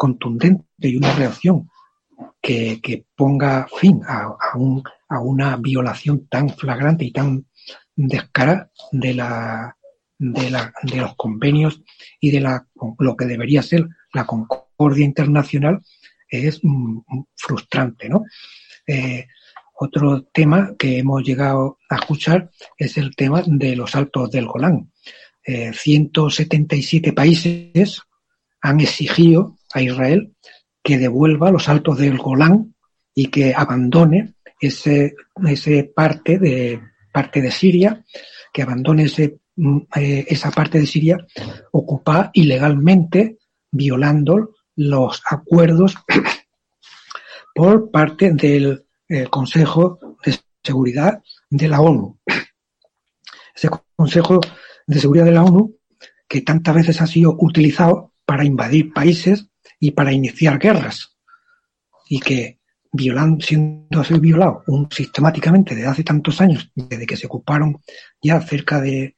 contundente 0.00 0.64
y 0.78 0.96
una 0.96 1.12
reacción 1.14 1.68
que, 2.40 3.04
ponga 3.14 3.68
fin 3.78 4.00
a, 4.08 4.34
a, 5.10 5.20
una 5.20 5.56
violación 5.58 6.26
tan 6.26 6.48
flagrante 6.48 7.04
y 7.04 7.12
tan 7.12 7.44
descarada 7.94 8.70
de 8.92 9.12
la 9.12 9.76
de, 10.18 10.50
la, 10.50 10.72
de 10.82 10.96
los 10.96 11.14
convenios 11.16 11.82
y 12.18 12.30
de 12.30 12.40
la, 12.40 12.66
lo 12.98 13.14
que 13.14 13.26
debería 13.26 13.62
ser 13.62 13.88
la 14.14 14.26
concordia 14.26 15.04
internacional 15.04 15.82
es 16.28 16.60
mm, 16.62 17.00
frustrante, 17.36 18.08
¿no? 18.08 18.24
Eh, 18.86 19.26
otro 19.74 20.24
tema 20.24 20.74
que 20.78 20.98
hemos 20.98 21.22
llegado 21.22 21.78
a 21.90 21.96
escuchar 21.96 22.50
es 22.76 22.96
el 22.96 23.16
tema 23.16 23.42
de 23.46 23.76
los 23.76 23.94
altos 23.94 24.30
del 24.30 24.46
Golán. 24.46 24.92
177 25.44 27.08
eh, 27.08 27.12
países 27.12 28.02
han 28.60 28.80
exigido 28.80 29.56
a 29.72 29.82
Israel 29.82 30.34
que 30.82 30.98
devuelva 30.98 31.50
los 31.50 31.68
altos 31.68 31.98
del 31.98 32.18
Golán 32.18 32.74
y 33.14 33.26
que 33.28 33.54
abandone 33.54 34.34
ese, 34.60 35.14
ese 35.46 35.84
parte 35.84 36.38
de 36.38 36.80
parte 37.12 37.40
de 37.40 37.50
Siria, 37.50 38.04
que 38.52 38.62
abandone 38.62 39.04
ese, 39.04 39.40
mm, 39.56 39.78
eh, 39.96 40.26
esa 40.28 40.50
parte 40.50 40.78
de 40.78 40.86
Siria 40.86 41.18
ocupada 41.72 42.30
ilegalmente, 42.34 43.38
violando 43.70 44.54
los 44.76 45.22
acuerdos 45.28 45.96
por 47.54 47.90
parte 47.90 48.32
del 48.32 48.84
el 49.08 49.28
Consejo 49.28 49.98
de 50.24 50.38
Seguridad 50.62 51.20
de 51.50 51.68
la 51.68 51.80
ONU. 51.80 52.20
Ese 53.54 53.68
Consejo 53.96 54.40
de 54.86 55.00
Seguridad 55.00 55.24
de 55.24 55.32
la 55.32 55.42
ONU 55.42 55.76
que 56.28 56.42
tantas 56.42 56.76
veces 56.76 57.00
ha 57.00 57.08
sido 57.08 57.36
utilizado 57.40 58.14
para 58.24 58.44
invadir 58.44 58.92
países 58.92 59.49
y 59.80 59.90
para 59.92 60.12
iniciar 60.12 60.58
guerras. 60.58 61.16
Y 62.08 62.20
que 62.20 62.60
violando, 62.92 63.44
siendo 63.44 64.00
así 64.00 64.18
violado 64.18 64.62
un, 64.66 64.88
sistemáticamente 64.90 65.74
desde 65.74 65.88
hace 65.88 66.04
tantos 66.04 66.40
años, 66.40 66.70
desde 66.74 67.06
que 67.06 67.16
se 67.16 67.26
ocuparon 67.26 67.80
ya 68.22 68.40
cerca 68.40 68.80
de 68.80 69.16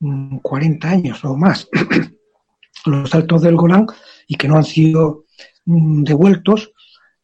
40 0.00 0.86
mm, 0.86 0.90
años 0.90 1.24
o 1.24 1.36
más 1.36 1.68
los 2.86 3.14
altos 3.14 3.42
del 3.42 3.56
Golán 3.56 3.86
y 4.26 4.36
que 4.36 4.48
no 4.48 4.56
han 4.56 4.64
sido 4.64 5.26
mm, 5.66 6.04
devueltos 6.04 6.72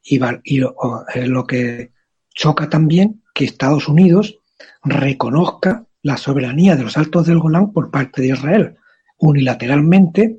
y, 0.03 0.20
eh, 0.23 1.27
lo 1.27 1.47
que 1.47 1.93
choca 2.35 2.69
también 2.69 3.23
que 3.35 3.45
Estados 3.45 3.89
Unidos 3.89 4.39
reconozca 4.82 5.86
la 6.03 6.16
soberanía 6.16 6.77
de 6.77 6.85
los 6.85 6.97
Altos 6.97 7.27
del 7.27 7.39
Golán 7.39 7.73
por 7.73 7.90
parte 7.90 8.23
de 8.23 8.28
Israel, 8.28 8.77
unilateralmente 9.19 10.39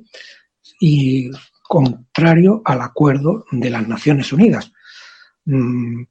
y 0.80 1.30
contrario 1.70 2.62
al 2.64 2.80
acuerdo 2.80 3.44
de 3.52 3.70
las 3.70 3.86
Naciones 3.86 4.32
Unidas. 4.32 4.72
Mm, 5.44 6.02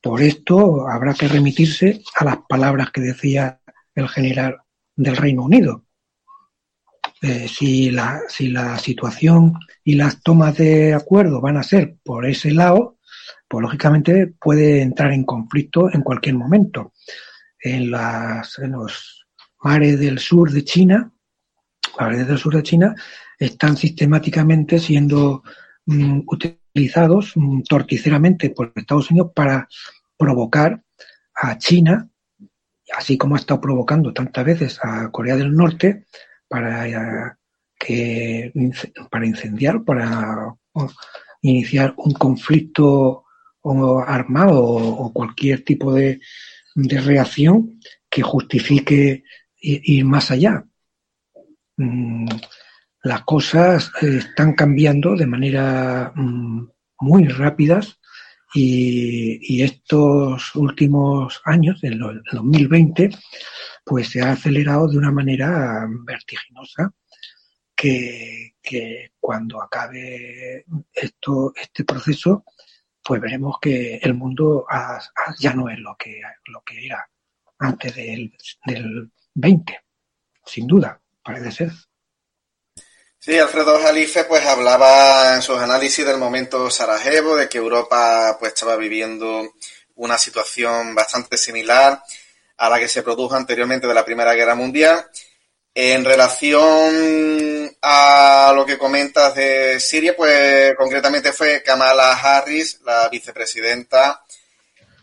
por 0.00 0.22
esto 0.22 0.88
habrá 0.88 1.14
que 1.14 1.26
remitirse 1.26 2.00
a 2.14 2.24
las 2.24 2.36
palabras 2.48 2.92
que 2.92 3.00
decía 3.00 3.60
el 3.92 4.08
general 4.08 4.58
del 4.94 5.16
Reino 5.16 5.42
Unido. 5.42 5.84
Eh, 7.20 7.48
si, 7.48 7.90
la, 7.90 8.20
si 8.28 8.50
la 8.50 8.78
situación 8.78 9.54
y 9.82 9.96
las 9.96 10.22
tomas 10.22 10.56
de 10.58 10.94
acuerdo 10.94 11.40
van 11.40 11.56
a 11.56 11.64
ser 11.64 11.96
por 12.04 12.24
ese 12.24 12.52
lado, 12.52 12.98
pues 13.48 13.62
lógicamente 13.62 14.28
puede 14.40 14.80
entrar 14.80 15.12
en 15.12 15.24
conflicto 15.24 15.92
en 15.92 16.02
cualquier 16.02 16.36
momento. 16.36 16.92
En, 17.58 17.90
las, 17.90 18.60
en 18.60 18.70
los 18.70 19.26
mares 19.60 19.98
del 19.98 20.20
sur 20.20 20.52
de 20.52 20.62
China, 20.62 21.13
mares 21.98 22.26
del 22.26 22.38
sur 22.38 22.54
de 22.54 22.62
China, 22.62 22.94
están 23.38 23.76
sistemáticamente 23.76 24.78
siendo 24.78 25.42
mm, 25.86 26.20
utilizados 26.26 27.32
mm, 27.36 27.62
torticeramente 27.62 28.50
por 28.50 28.72
Estados 28.74 29.10
Unidos 29.10 29.32
para 29.34 29.68
provocar 30.16 30.82
a 31.34 31.58
China, 31.58 32.08
así 32.96 33.18
como 33.18 33.34
ha 33.34 33.38
estado 33.38 33.60
provocando 33.60 34.12
tantas 34.12 34.44
veces 34.44 34.78
a 34.82 35.10
Corea 35.10 35.36
del 35.36 35.54
Norte, 35.54 36.06
para 36.48 36.88
eh, 36.88 37.32
que 37.78 38.52
para 39.10 39.26
incendiar, 39.26 39.82
para 39.84 40.54
iniciar 41.42 41.94
un 41.96 42.12
conflicto 42.12 43.24
armado 44.06 44.62
o, 44.62 45.12
cualquier 45.12 45.64
tipo 45.64 45.92
de, 45.94 46.20
reacción 46.76 47.80
que 48.10 48.22
justifique 48.22 49.24
ir 49.60 50.04
más 50.04 50.30
allá. 50.30 50.64
Mm, 51.76 52.28
las 53.02 53.22
cosas 53.24 53.90
están 54.00 54.54
cambiando 54.54 55.16
de 55.16 55.26
manera 55.26 56.12
mm, 56.14 56.68
muy 57.00 57.28
rápidas 57.28 57.98
y, 58.54 59.62
estos 59.62 60.54
últimos 60.54 61.40
años, 61.44 61.82
en 61.82 61.94
el 61.94 62.22
2020, 62.32 63.10
pues 63.84 64.08
se 64.08 64.22
ha 64.22 64.32
acelerado 64.32 64.88
de 64.88 64.98
una 64.98 65.10
manera 65.10 65.86
vertiginosa 66.06 66.92
que, 67.74 68.54
cuando 69.20 69.60
acabe 69.60 70.64
esto, 70.92 71.52
este 71.56 71.84
proceso, 71.84 72.44
pues 73.02 73.20
veremos 73.20 73.56
que 73.60 73.96
el 73.96 74.14
mundo 74.14 74.66
ya 75.38 75.52
no 75.52 75.68
es 75.68 75.78
lo 75.80 75.96
que, 75.98 76.20
lo 76.46 76.62
que 76.62 76.86
era 76.86 77.08
antes 77.58 77.96
del, 77.96 78.32
del 78.66 79.10
20, 79.34 79.80
sin 80.44 80.66
duda, 80.66 81.00
parece 81.24 81.50
ser. 81.50 81.70
Sí, 83.18 83.38
Alfredo 83.38 83.80
Jalife 83.80 84.24
pues 84.24 84.44
hablaba 84.44 85.34
en 85.34 85.40
sus 85.40 85.58
análisis 85.58 86.04
del 86.04 86.18
momento 86.18 86.70
Sarajevo, 86.70 87.36
de 87.36 87.48
que 87.48 87.56
Europa 87.56 88.36
pues 88.38 88.52
estaba 88.52 88.76
viviendo 88.76 89.54
una 89.94 90.18
situación 90.18 90.94
bastante 90.94 91.38
similar 91.38 92.02
a 92.58 92.68
la 92.68 92.78
que 92.78 92.86
se 92.86 93.02
produjo 93.02 93.34
anteriormente 93.34 93.86
de 93.86 93.94
la 93.94 94.04
Primera 94.04 94.34
Guerra 94.34 94.54
Mundial. 94.54 95.06
En 95.74 96.04
relación 96.04 97.74
a 97.80 98.52
lo 98.54 98.66
que 98.66 98.78
comentas 98.78 99.34
de 99.34 99.80
Siria, 99.80 100.14
pues 100.14 100.74
concretamente 100.76 101.32
fue 101.32 101.62
Kamala 101.62 102.12
Harris, 102.12 102.80
la 102.84 103.08
vicepresidenta, 103.08 104.22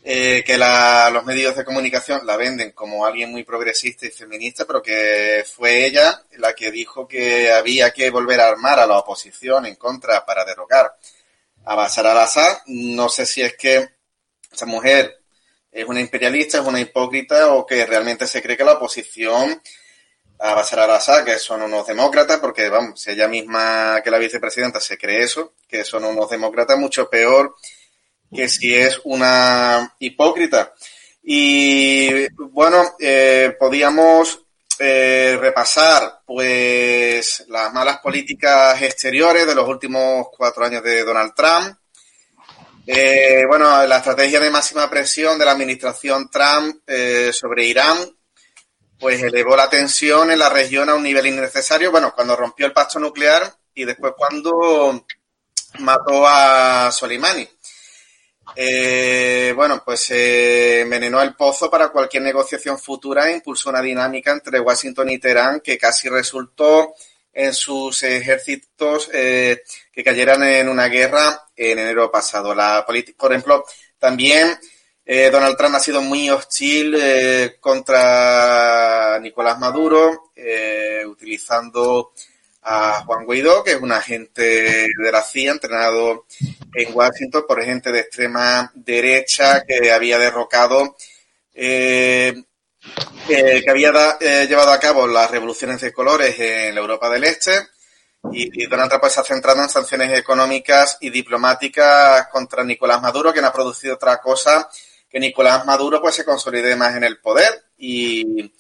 eh, 0.03 0.44
que 0.44 0.57
los 0.57 1.26
medios 1.26 1.56
de 1.56 1.64
comunicación 1.64 2.26
la 2.26 2.36
venden 2.36 2.72
como 2.72 3.06
alguien 3.06 3.32
muy 3.32 3.44
progresista 3.44 4.07
y 4.07 4.10
feminista, 4.10 4.65
pero 4.65 4.82
que 4.82 5.45
fue 5.45 5.86
ella 5.86 6.23
la 6.38 6.53
que 6.53 6.72
dijo 6.72 7.07
que 7.07 7.52
había 7.52 7.91
que 7.91 8.10
volver 8.10 8.41
a 8.41 8.48
armar 8.48 8.80
a 8.80 8.88
la 8.88 8.98
oposición 8.98 9.68
en 9.68 9.76
contra 9.76 10.26
para 10.26 10.44
derrocar 10.44 10.95
a 11.65 11.76
Bashar 11.76 12.07
al-Assad. 12.07 12.61
No 12.65 13.10
sé 13.10 13.28
si 13.28 13.44
es 13.44 13.56
que 13.56 13.90
esa 14.52 14.65
mujer 14.65 15.19
es 15.72 15.86
una 15.86 16.02
imperialista, 16.02 16.57
es 16.57 16.65
una 16.65 16.82
hipócrita 16.82 17.53
o 17.53 17.65
que 17.65 17.86
realmente 17.86 18.28
se 18.28 18.41
cree 18.41 18.57
que 18.57 18.64
la 18.64 18.73
oposición 18.73 19.61
a 20.40 20.56
Bashar 20.56 20.80
al-Assad, 20.80 21.23
que 21.23 21.38
son 21.38 21.61
unos 21.61 21.86
demócratas, 21.86 22.40
porque 22.40 22.68
vamos, 22.69 22.99
si 22.99 23.11
ella 23.11 23.28
misma 23.28 24.02
que 24.03 24.10
la 24.10 24.18
vicepresidenta 24.18 24.80
se 24.80 24.98
cree 24.98 25.22
eso, 25.22 25.53
que 25.68 25.84
son 25.84 26.06
unos 26.06 26.28
demócratas, 26.28 26.80
mucho 26.80 27.07
peor 27.07 27.56
que 28.34 28.48
si 28.48 28.74
es 28.74 28.99
una 29.03 29.95
hipócrita. 29.99 30.74
Y 31.24 32.28
bueno, 32.36 32.95
eh, 32.99 33.56
podíamos 33.60 34.41
eh, 34.80 35.38
repasar 35.40 36.22
pues 36.26 37.45
las 37.49 37.72
malas 37.74 37.99
políticas 37.99 38.82
exteriores 38.82 39.45
de 39.45 39.56
los 39.56 39.68
últimos 39.68 40.28
cuatro 40.36 40.66
años 40.66 40.84
de 40.84 41.03
Donald 41.03 41.34
Trump. 41.36 41.78
Eh, 42.88 43.44
bueno, 43.48 43.86
la 43.86 43.98
estrategia 43.98 44.40
de 44.40 44.49
máxima 44.49 44.90
presión 44.90 45.38
de 45.38 45.45
la 45.45 45.52
administración 45.52 46.30
Trump 46.32 46.82
sobre 47.32 47.66
Irán, 47.66 47.98
pues 48.99 49.22
elevó 49.22 49.56
la 49.56 49.70
tensión 49.70 50.32
en 50.32 50.40
la 50.40 50.49
región 50.49 50.90
a 50.90 50.95
un 50.95 51.03
nivel 51.03 51.28
innecesario. 51.28 51.91
Bueno, 51.91 52.14
cuando 52.16 52.36
rompió 52.36 52.66
el 52.66 52.74
pacto 52.74 52.99
nuclear 52.99 53.53
y 53.76 53.86
después 53.86 54.14
cuando 54.18 55.06
mató 55.80 56.28
a 56.28 56.91
Soleimani. 56.91 57.48
Eh, 58.56 59.53
bueno, 59.56 59.82
pues 59.84 60.02
se 60.02 60.82
envenenó 60.82 61.22
el 61.22 61.36
pozo 61.36 61.69
para 61.69 61.90
cualquier 61.90 62.23
negociación 62.23 62.78
futura 62.78 63.30
e 63.30 63.36
impulsó 63.36 63.69
una 63.69 63.82
dinámica 63.82 64.32
entre 64.32 64.60
Washington 64.60 65.10
y 65.10 65.19
Teherán 65.19 65.61
que 65.61 65.78
casi 65.78 66.10
resultó 66.10 66.94
en 67.34 67.53
sus 67.53 68.03
ejércitos 68.03 69.10
eh, 69.14 69.64
que 69.91 70.03
cayeran 70.03 70.44
en 70.44 70.68
una 70.68 70.88
guerra 70.88 71.48
en 71.56 71.80
enero 71.80 72.11
pasado. 72.11 72.53
La 72.53 72.86
por 73.18 73.32
ejemplo, 73.32 73.65
también 73.98 74.57
eh, 75.06 75.30
Donald 75.32 75.57
Trump 75.57 75.76
ha 75.76 75.80
sido 75.80 76.02
muy 76.02 76.30
hostil 76.30 76.98
contra 77.60 79.19
Nicolás 79.22 79.60
Maduro, 79.60 80.32
utilizando 81.07 82.14
a 82.64 83.04
Juan 83.06 83.26
Guaidó, 83.26 83.64
que 83.64 83.72
es 83.72 83.82
un 83.82 83.92
agente 83.92 84.88
de 84.96 85.12
la 85.12 85.22
CIA 85.22 85.52
entrenado 85.52 86.26
en 86.74 86.96
Washington 86.96 87.46
por 87.48 87.64
gente 87.64 87.92
de 87.92 88.02
extrema 88.02 88.72
derecha 88.76 89.64
que 89.66 89.92
había 89.92 90.18
derrocado, 90.20 90.96
eh, 91.54 92.44
que 93.28 93.66
había 93.70 94.18
eh, 94.20 94.46
llevado 94.48 94.72
a 94.72 94.80
cabo 94.80 95.08
las 95.08 95.32
revoluciones 95.32 95.82
de 95.82 95.92
colores 95.92 96.40
en 96.40 96.76
la 96.76 96.82
Europa 96.82 97.10
del 97.10 97.24
Este. 97.24 97.68
Y, 98.32 98.68
Donald 98.68 98.90
Trump 98.90 99.06
se 99.06 99.20
ha 99.20 99.24
centrado 99.24 99.64
en 99.64 99.70
sanciones 99.70 100.18
económicas 100.18 100.98
y 101.02 101.10
diplomáticas 101.10 102.28
contra 102.28 102.64
Nicolás 102.64 103.02
Maduro, 103.02 103.34
que 103.34 103.42
no 103.42 103.48
ha 103.48 103.54
producido 103.54 103.96
otra 103.96 104.22
cosa 104.22 104.70
que 105.10 105.20
Nicolás 105.20 105.66
Maduro 105.66 106.02
pues 106.02 106.16
se 106.16 106.24
consolide 106.24 106.76
más 106.76 106.96
en 106.96 107.04
el 107.04 107.20
poder 107.20 107.66
y, 107.78 108.54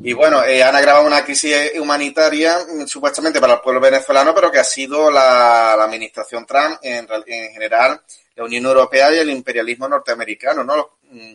y 0.00 0.12
bueno, 0.12 0.44
eh, 0.44 0.62
han 0.62 0.76
agravado 0.76 1.06
una 1.06 1.24
crisis 1.24 1.72
humanitaria 1.80 2.58
mm, 2.68 2.86
supuestamente 2.86 3.40
para 3.40 3.54
el 3.54 3.60
pueblo 3.60 3.80
venezolano, 3.80 4.32
pero 4.32 4.50
que 4.50 4.60
ha 4.60 4.64
sido 4.64 5.10
la, 5.10 5.72
administración 5.72 6.46
Trump 6.46 6.78
en, 6.82 7.08
en, 7.26 7.52
general, 7.52 8.00
la 8.36 8.44
Unión 8.44 8.66
Europea 8.66 9.12
y 9.12 9.18
el 9.18 9.30
imperialismo 9.30 9.88
norteamericano, 9.88 10.62
¿no? 10.62 10.98
Mm. 11.10 11.34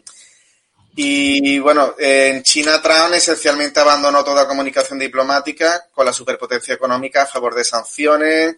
Y 0.95 1.59
bueno, 1.59 1.95
en 1.97 2.43
China 2.43 2.79
Trump 2.81 3.13
esencialmente 3.13 3.79
abandonó 3.79 4.23
toda 4.23 4.47
comunicación 4.47 4.99
diplomática 4.99 5.87
con 5.91 6.05
la 6.05 6.13
superpotencia 6.13 6.75
económica 6.75 7.23
a 7.23 7.27
favor 7.27 7.55
de 7.55 7.63
sanciones, 7.63 8.57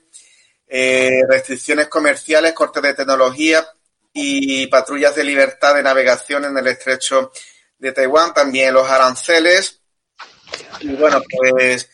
eh, 0.68 1.22
restricciones 1.30 1.88
comerciales, 1.88 2.54
cortes 2.54 2.84
de 2.84 2.94
tecnología 2.94 3.66
y 4.14 4.68
patrullas 4.68 5.16
de 5.16 5.24
libertad 5.24 5.76
de 5.76 5.84
navegación 5.84 6.46
en 6.46 6.58
el 6.58 6.68
estrecho 6.68 7.32
de 7.80 7.94
Taiwán, 7.94 8.34
también 8.34 8.74
los 8.74 8.90
aranceles 8.90 9.80
y 10.82 10.96
bueno, 10.96 11.22
pues 11.40 11.90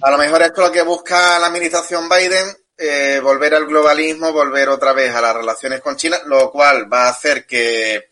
a 0.00 0.10
lo 0.10 0.18
mejor 0.18 0.42
esto 0.42 0.62
es 0.62 0.68
lo 0.68 0.72
que 0.72 0.82
busca 0.82 1.38
la 1.38 1.46
administración 1.46 2.08
Biden, 2.08 2.46
eh, 2.76 3.20
volver 3.22 3.54
al 3.54 3.66
globalismo, 3.66 4.32
volver 4.32 4.68
otra 4.68 4.92
vez 4.92 5.14
a 5.14 5.20
las 5.20 5.34
relaciones 5.34 5.80
con 5.80 5.96
China, 5.96 6.18
lo 6.26 6.50
cual 6.50 6.92
va 6.92 7.06
a 7.06 7.10
hacer 7.10 7.46
que 7.46 8.10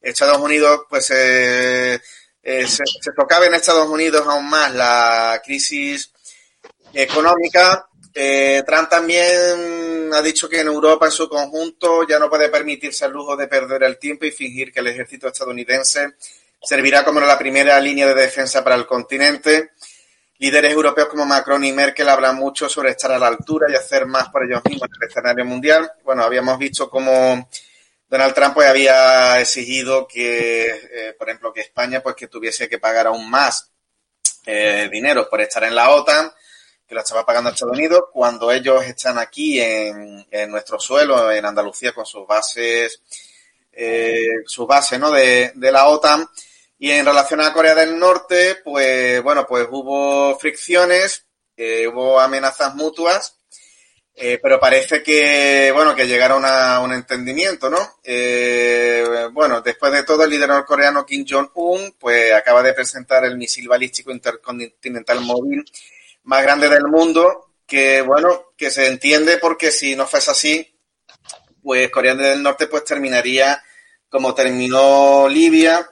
Estados 0.00 0.38
Unidos, 0.38 0.82
pues 0.88 1.10
eh, 1.10 2.00
eh, 2.42 2.66
se, 2.66 2.84
se 2.86 3.10
socave 3.16 3.46
en 3.46 3.54
Estados 3.54 3.88
Unidos 3.88 4.26
aún 4.26 4.48
más 4.48 4.72
la 4.74 5.40
crisis 5.44 6.10
económica. 6.92 7.88
Trump 8.64 8.88
también 8.88 10.14
ha 10.14 10.22
dicho 10.22 10.48
que 10.48 10.60
en 10.60 10.68
Europa 10.68 11.06
en 11.06 11.12
su 11.12 11.28
conjunto 11.28 12.06
ya 12.06 12.20
no 12.20 12.30
puede 12.30 12.48
permitirse 12.48 13.06
el 13.06 13.10
lujo 13.10 13.36
de 13.36 13.48
perder 13.48 13.82
el 13.82 13.98
tiempo 13.98 14.24
y 14.24 14.30
fingir 14.30 14.72
que 14.72 14.78
el 14.78 14.86
ejército 14.86 15.26
estadounidense 15.26 16.14
servirá 16.64 17.04
como 17.04 17.20
la 17.20 17.38
primera 17.38 17.78
línea 17.80 18.06
de 18.06 18.14
defensa 18.14 18.64
para 18.64 18.76
el 18.76 18.86
continente. 18.86 19.72
Líderes 20.38 20.72
europeos 20.72 21.08
como 21.08 21.24
Macron 21.24 21.64
y 21.64 21.72
Merkel 21.72 22.08
hablan 22.08 22.36
mucho 22.36 22.68
sobre 22.68 22.90
estar 22.90 23.12
a 23.12 23.18
la 23.18 23.28
altura 23.28 23.66
y 23.70 23.76
hacer 23.76 24.06
más 24.06 24.28
por 24.30 24.44
ellos 24.44 24.62
mismos 24.64 24.88
en 24.88 25.02
el 25.02 25.08
escenario 25.08 25.44
mundial. 25.44 25.92
Bueno, 26.02 26.24
habíamos 26.24 26.58
visto 26.58 26.90
cómo 26.90 27.48
Donald 28.08 28.34
Trump 28.34 28.54
pues, 28.54 28.68
había 28.68 29.40
exigido 29.40 30.06
que, 30.06 30.66
eh, 30.68 31.14
por 31.18 31.28
ejemplo, 31.28 31.52
que 31.52 31.62
España 31.62 32.02
pues 32.02 32.14
que 32.14 32.28
tuviese 32.28 32.68
que 32.68 32.78
pagar 32.78 33.06
aún 33.06 33.28
más 33.28 33.70
eh, 34.46 34.88
dinero 34.90 35.28
por 35.28 35.40
estar 35.40 35.64
en 35.64 35.74
la 35.74 35.90
OTAN, 35.90 36.30
que 36.86 36.94
lo 36.94 37.00
estaba 37.00 37.24
pagando 37.24 37.50
Estados 37.50 37.76
Unidos, 37.76 38.04
cuando 38.12 38.52
ellos 38.52 38.84
están 38.84 39.18
aquí 39.18 39.58
en, 39.60 40.26
nuestro 40.48 40.78
suelo, 40.78 41.32
en 41.32 41.44
Andalucía, 41.44 41.92
con 41.92 42.04
sus 42.04 42.26
bases, 42.26 43.00
eh, 43.72 44.42
sus 44.46 44.66
bases 44.66 45.00
¿no? 45.00 45.10
de, 45.10 45.52
de 45.54 45.72
la 45.72 45.86
OTAN. 45.88 46.28
Y 46.84 46.90
en 46.90 47.06
relación 47.06 47.40
a 47.40 47.50
Corea 47.50 47.74
del 47.74 47.98
Norte, 47.98 48.56
pues 48.62 49.22
bueno, 49.22 49.46
pues 49.46 49.66
hubo 49.70 50.38
fricciones, 50.38 51.24
eh, 51.56 51.88
hubo 51.88 52.20
amenazas 52.20 52.74
mutuas, 52.74 53.38
eh, 54.14 54.38
pero 54.42 54.60
parece 54.60 55.02
que, 55.02 55.72
bueno, 55.72 55.94
que 55.94 56.06
llegaron 56.06 56.44
a 56.44 56.80
un 56.80 56.92
entendimiento, 56.92 57.70
¿no? 57.70 57.78
Eh, 58.04 59.02
bueno, 59.32 59.62
después 59.62 59.92
de 59.92 60.02
todo, 60.02 60.24
el 60.24 60.30
líder 60.30 60.50
norcoreano 60.50 61.06
Kim 61.06 61.24
Jong-un, 61.26 61.94
pues 61.98 62.34
acaba 62.34 62.62
de 62.62 62.74
presentar 62.74 63.24
el 63.24 63.38
misil 63.38 63.66
balístico 63.66 64.10
intercontinental 64.10 65.22
móvil 65.22 65.64
más 66.24 66.42
grande 66.42 66.68
del 66.68 66.84
mundo, 66.84 67.54
que, 67.66 68.02
bueno, 68.02 68.52
que 68.58 68.70
se 68.70 68.88
entiende 68.88 69.38
porque 69.38 69.70
si 69.70 69.96
no 69.96 70.06
fuese 70.06 70.32
así, 70.32 70.78
pues 71.62 71.88
Corea 71.88 72.14
del 72.14 72.42
Norte 72.42 72.66
pues 72.66 72.84
terminaría 72.84 73.64
como 74.10 74.34
terminó 74.34 75.28
Libia, 75.30 75.90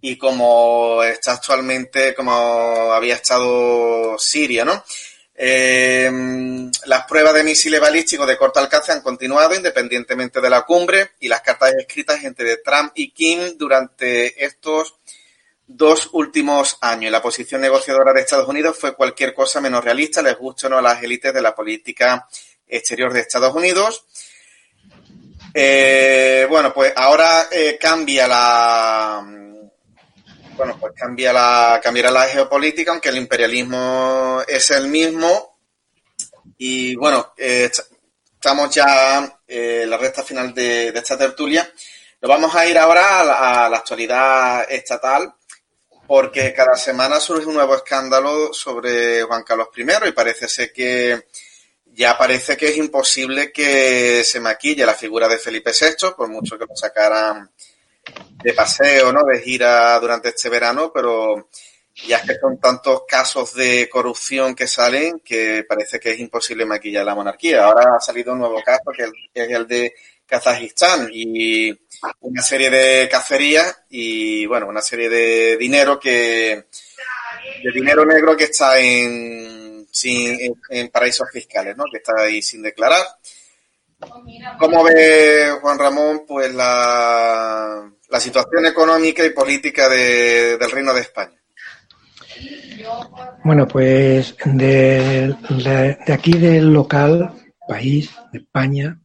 y 0.00 0.16
como 0.16 1.02
está 1.02 1.32
actualmente, 1.32 2.14
como 2.14 2.32
había 2.92 3.14
estado 3.14 4.18
Siria, 4.18 4.64
¿no? 4.64 4.84
Eh, 5.38 6.10
las 6.86 7.04
pruebas 7.04 7.34
de 7.34 7.44
misiles 7.44 7.78
balísticos 7.78 8.26
de 8.26 8.38
corto 8.38 8.58
alcance 8.58 8.92
han 8.92 9.02
continuado 9.02 9.54
independientemente 9.54 10.40
de 10.40 10.48
la 10.48 10.62
cumbre 10.62 11.10
y 11.20 11.28
las 11.28 11.42
cartas 11.42 11.74
escritas 11.74 12.24
entre 12.24 12.56
Trump 12.58 12.92
y 12.94 13.10
Kim 13.10 13.58
durante 13.58 14.42
estos 14.44 14.94
dos 15.66 16.08
últimos 16.12 16.78
años. 16.80 17.12
La 17.12 17.20
posición 17.20 17.60
negociadora 17.60 18.12
de 18.14 18.20
Estados 18.20 18.48
Unidos 18.48 18.78
fue 18.78 18.94
cualquier 18.94 19.34
cosa 19.34 19.60
menos 19.60 19.84
realista, 19.84 20.22
les 20.22 20.38
gusta 20.38 20.68
o 20.68 20.70
no 20.70 20.78
a 20.78 20.82
las 20.82 21.02
élites 21.02 21.34
de 21.34 21.42
la 21.42 21.54
política 21.54 22.26
exterior 22.66 23.12
de 23.12 23.20
Estados 23.20 23.54
Unidos. 23.54 24.04
Eh, 25.52 26.46
bueno, 26.48 26.72
pues 26.72 26.92
ahora 26.96 27.48
eh, 27.50 27.76
cambia 27.80 28.26
la, 28.26 29.45
bueno, 30.56 30.76
pues 30.80 30.92
cambia 30.94 31.32
la, 31.32 31.80
cambiará 31.82 32.10
la 32.10 32.26
geopolítica, 32.26 32.90
aunque 32.90 33.10
el 33.10 33.18
imperialismo 33.18 34.42
es 34.46 34.70
el 34.70 34.88
mismo. 34.88 35.58
Y 36.58 36.96
bueno, 36.96 37.34
eh, 37.36 37.70
estamos 38.34 38.74
ya 38.74 39.40
eh, 39.46 39.82
en 39.82 39.90
la 39.90 39.98
recta 39.98 40.22
final 40.22 40.54
de, 40.54 40.88
esta 40.88 41.18
tertulia. 41.18 41.70
Nos 42.20 42.28
vamos 42.28 42.54
a 42.54 42.66
ir 42.66 42.78
ahora 42.78 43.20
a 43.20 43.68
la, 43.68 43.76
actualidad 43.76 44.70
estatal, 44.70 45.34
porque 46.06 46.54
cada 46.54 46.76
semana 46.76 47.20
surge 47.20 47.46
un 47.46 47.54
nuevo 47.54 47.74
escándalo 47.74 48.52
sobre 48.54 49.22
Juan 49.24 49.42
Carlos 49.42 49.68
I 49.76 50.08
y 50.08 50.12
parece 50.12 50.48
ser 50.48 50.72
que 50.72 51.26
ya 51.86 52.16
parece 52.16 52.56
que 52.56 52.68
es 52.68 52.76
imposible 52.76 53.52
que 53.52 54.22
se 54.24 54.40
maquille 54.40 54.86
la 54.86 54.94
figura 54.94 55.28
de 55.28 55.38
Felipe 55.38 55.72
VI, 55.78 56.12
por 56.16 56.28
mucho 56.28 56.58
que 56.58 56.66
lo 56.66 56.76
sacaran 56.76 57.50
de 58.42 58.52
paseo, 58.52 59.12
¿no? 59.12 59.24
De 59.24 59.40
gira 59.40 59.98
durante 59.98 60.28
este 60.28 60.48
verano, 60.48 60.92
pero 60.94 61.48
ya 62.06 62.18
es 62.18 62.22
que 62.24 62.38
son 62.38 62.58
tantos 62.58 63.02
casos 63.08 63.54
de 63.54 63.88
corrupción 63.88 64.54
que 64.54 64.66
salen 64.66 65.20
que 65.20 65.64
parece 65.66 65.98
que 65.98 66.12
es 66.12 66.20
imposible 66.20 66.66
maquillar 66.66 67.04
la 67.04 67.14
monarquía. 67.14 67.64
Ahora 67.64 67.96
ha 67.96 68.00
salido 68.00 68.32
un 68.32 68.40
nuevo 68.40 68.62
caso 68.62 68.90
que 68.94 69.04
es 69.34 69.50
el 69.50 69.66
de 69.66 69.94
Kazajistán 70.26 71.08
y 71.12 71.70
una 72.20 72.42
serie 72.42 72.70
de 72.70 73.08
cacerías 73.08 73.82
y 73.88 74.44
bueno, 74.46 74.66
una 74.68 74.82
serie 74.82 75.08
de 75.08 75.56
dinero 75.56 75.98
que 75.98 76.66
de 77.62 77.72
dinero 77.72 78.04
negro 78.04 78.36
que 78.36 78.44
está 78.44 78.78
en, 78.78 79.86
sin, 79.90 80.54
en 80.68 80.88
paraísos 80.88 81.28
fiscales, 81.32 81.76
¿no? 81.76 81.84
Que 81.90 81.98
está 81.98 82.12
ahí 82.18 82.42
sin 82.42 82.60
declarar. 82.62 83.04
¿Cómo 84.58 84.84
ve 84.84 85.56
Juan 85.62 85.78
Ramón 85.78 86.24
pues 86.26 86.52
la, 86.52 87.90
la 88.08 88.20
situación 88.20 88.66
económica 88.66 89.24
y 89.24 89.30
política 89.30 89.88
de, 89.88 90.56
del 90.58 90.70
Reino 90.70 90.94
de 90.94 91.00
España? 91.00 91.36
Bueno, 93.44 93.66
pues 93.66 94.36
de, 94.44 95.34
aquí 96.06 96.32
del 96.32 96.72
local, 96.72 97.32
país, 97.66 98.10
de 98.32 98.40
España, 98.40 99.00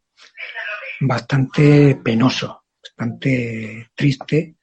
bastante 0.99 1.99
penoso, 2.03 2.63
bastante 2.83 3.89
triste, 3.95 4.55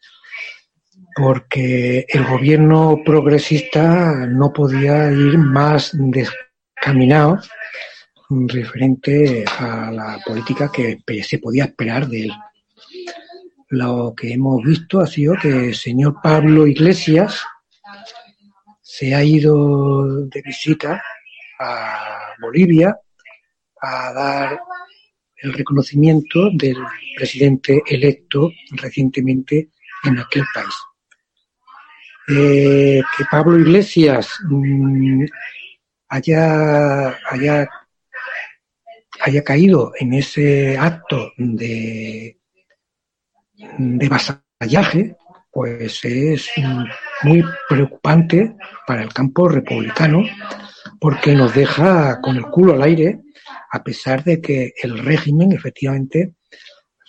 porque 1.15 2.07
el 2.09 2.25
gobierno 2.27 2.99
progresista 3.05 4.27
no 4.27 4.53
podía 4.53 5.11
ir 5.11 5.39
más 5.39 5.91
descaminado 5.93 7.41
referente 8.31 9.45
a 9.59 9.91
la 9.91 10.21
política 10.25 10.71
que 10.71 10.99
se 11.23 11.39
podía 11.39 11.65
esperar 11.65 12.07
de 12.07 12.25
él. 12.25 12.33
Lo 13.71 14.15
que 14.15 14.33
hemos 14.33 14.63
visto 14.63 15.01
ha 15.01 15.07
sido 15.07 15.35
que 15.37 15.69
el 15.69 15.75
señor 15.75 16.17
Pablo 16.23 16.67
Iglesias 16.67 17.45
se 18.81 19.15
ha 19.15 19.23
ido 19.23 20.25
de 20.27 20.43
visita 20.43 21.03
a 21.61 22.35
Bolivia 22.41 22.99
a 23.81 24.13
dar 24.13 24.61
el 25.37 25.53
reconocimiento 25.53 26.51
del 26.53 26.77
presidente 27.17 27.83
electo 27.87 28.51
recientemente 28.71 29.71
en 30.05 30.19
aquel 30.19 30.45
país. 30.55 30.75
Eh, 32.29 33.03
que 33.17 33.25
Pablo 33.31 33.59
Iglesias 33.59 34.31
mm, 34.49 35.25
haya, 36.09 37.19
haya 37.31 37.69
haya 39.21 39.43
caído 39.43 39.93
en 39.99 40.15
ese 40.15 40.77
acto 40.79 41.33
de, 41.37 42.38
de 43.79 44.09
vasallaje, 44.09 45.17
pues 45.51 46.05
es 46.05 46.51
muy 47.23 47.43
preocupante 47.69 48.57
para 48.87 49.03
el 49.03 49.13
campo 49.13 49.49
republicano, 49.49 50.25
porque 51.01 51.35
nos 51.35 51.55
deja 51.55 52.21
con 52.21 52.37
el 52.37 52.45
culo 52.47 52.75
al 52.75 52.83
aire, 52.83 53.21
a 53.71 53.83
pesar 53.83 54.25
de 54.25 54.41
que 54.41 54.73
el 54.83 54.99
régimen, 54.99 55.53
efectivamente, 55.53 56.35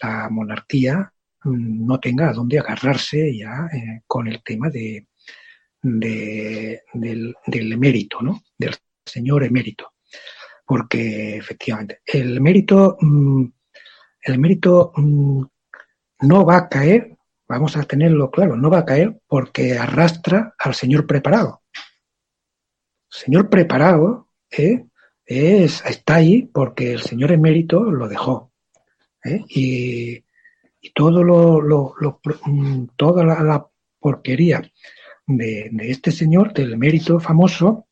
la 0.02 0.30
monarquía, 0.30 1.12
mm, 1.44 1.86
no 1.86 2.00
tenga 2.00 2.30
a 2.30 2.34
dónde 2.34 2.60
agarrarse 2.60 3.38
ya 3.38 3.68
eh, 3.74 4.02
con 4.08 4.28
el 4.28 4.42
tema 4.44 4.70
de, 4.70 5.08
de, 5.82 6.82
del, 6.94 7.36
del 7.46 7.72
emérito, 7.72 8.22
¿no? 8.22 8.42
Del 8.58 8.76
señor 9.06 9.44
emérito. 9.44 9.94
Porque 10.66 11.38
efectivamente, 11.38 12.02
el 12.06 12.38
emérito, 12.38 12.98
mm, 13.00 13.46
el 14.24 14.34
emérito 14.34 14.92
mm, 14.96 15.44
no 16.22 16.46
va 16.46 16.58
a 16.58 16.70
caer, 16.70 17.18
vamos 17.48 17.78
a 17.78 17.84
tenerlo 17.84 18.30
claro, 18.32 18.56
no 18.56 18.70
va 18.70 18.80
a 18.80 18.86
caer 18.86 19.20
porque 19.28 19.78
arrastra 19.78 20.56
al 20.58 20.76
señor 20.76 21.08
preparado. 21.08 21.62
El 23.12 23.18
señor 23.18 23.50
preparado 23.50 24.30
¿eh? 24.52 24.86
es, 25.26 25.84
está 25.86 26.16
ahí 26.16 26.44
porque 26.44 26.94
el 26.94 27.02
señor 27.02 27.32
emérito 27.32 27.84
lo 27.92 28.08
dejó. 28.08 28.52
¿eh? 29.24 29.44
Y, 29.50 30.24
y, 30.82 30.92
todo 30.94 31.24
lo, 31.24 31.96
mm, 32.46 32.88
toda 32.96 33.24
la, 33.24 33.42
la 33.42 33.68
porquería 34.00 34.62
de, 35.26 35.70
de, 35.72 35.92
este 35.92 36.12
señor, 36.12 36.54
del 36.54 36.74
emérito 36.74 37.20
famoso, 37.20 37.88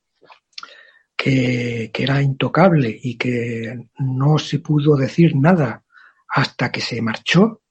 que, 1.15 1.89
que, 1.91 2.03
era 2.03 2.21
intocable 2.21 2.95
y 3.01 3.17
que 3.17 3.87
no 3.97 4.37
se 4.37 4.59
pudo 4.59 4.95
decir 4.95 5.35
nada 5.35 5.83
hasta 6.29 6.71
que 6.71 6.81
se 6.81 7.01
marchó, 7.01 7.61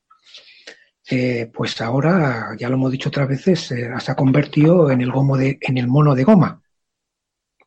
eh, 1.08 1.48
pues 1.54 1.80
ahora, 1.80 2.56
ya 2.58 2.68
lo 2.68 2.74
hemos 2.74 2.90
dicho 2.90 3.10
otras 3.10 3.28
veces, 3.28 3.70
eh, 3.70 3.90
se 4.00 4.10
ha 4.10 4.16
convertido 4.16 4.90
en 4.90 5.00
el, 5.00 5.12
gomo 5.12 5.36
de, 5.36 5.56
en 5.60 5.78
el 5.78 5.86
mono 5.86 6.16
de 6.16 6.24
goma, 6.24 6.62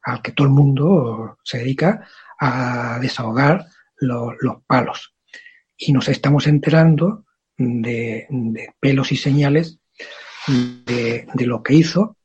al 0.04 0.22
que 0.22 0.34
todo 0.34 0.48
el 0.48 0.54
mundo 0.54 1.38
se 1.44 1.60
dedica 1.60 2.06
a 2.38 3.00
desahogar 3.00 3.66
lo, 3.98 4.34
los 4.42 4.64
palos. 4.68 5.16
Y 5.78 5.94
nos 5.94 6.10
estamos 6.10 6.48
enterando 6.48 7.26
de, 7.58 8.28
pelos 8.80 9.14
y 9.14 9.16
señales 9.16 9.80
de, 10.48 11.26
lo 11.46 11.64
que 11.64 11.76
hizo 11.76 12.18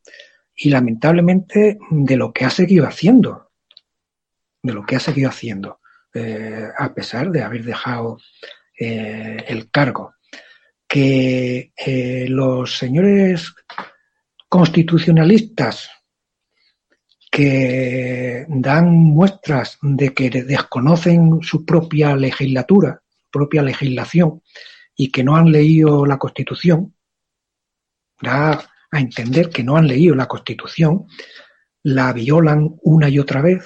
y 0.56 0.70
lamentablemente 0.70 1.78
de 1.90 2.16
lo 2.16 2.32
que 2.32 2.44
ha 2.44 2.50
seguido 2.50 2.88
haciendo. 2.88 3.52
De 4.62 4.72
lo 4.72 4.84
que 4.84 4.96
ha 4.96 5.00
seguido 5.00 5.28
haciendo, 5.28 5.78
eh, 6.12 6.68
a 6.76 6.92
pesar 6.92 7.30
de 7.30 7.42
haber 7.42 7.64
dejado 7.64 8.18
el 8.76 9.70
cargo 9.70 10.14
que 10.94 11.72
los 12.28 12.78
señores 12.78 13.52
constitucionalistas 14.48 15.90
que 17.32 18.46
dan 18.48 18.92
muestras 18.92 19.76
de 19.82 20.14
que 20.14 20.30
desconocen 20.30 21.40
su 21.42 21.64
propia 21.64 22.14
legislatura, 22.14 23.02
propia 23.32 23.62
legislación, 23.62 24.42
y 24.94 25.10
que 25.10 25.24
no 25.24 25.34
han 25.34 25.50
leído 25.50 26.06
la 26.06 26.16
Constitución, 26.16 26.94
da 28.22 28.64
a 28.92 29.00
entender 29.00 29.50
que 29.50 29.64
no 29.64 29.76
han 29.76 29.88
leído 29.88 30.14
la 30.14 30.28
Constitución, 30.28 31.06
la 31.82 32.12
violan 32.12 32.76
una 32.82 33.08
y 33.08 33.18
otra 33.18 33.42
vez, 33.42 33.64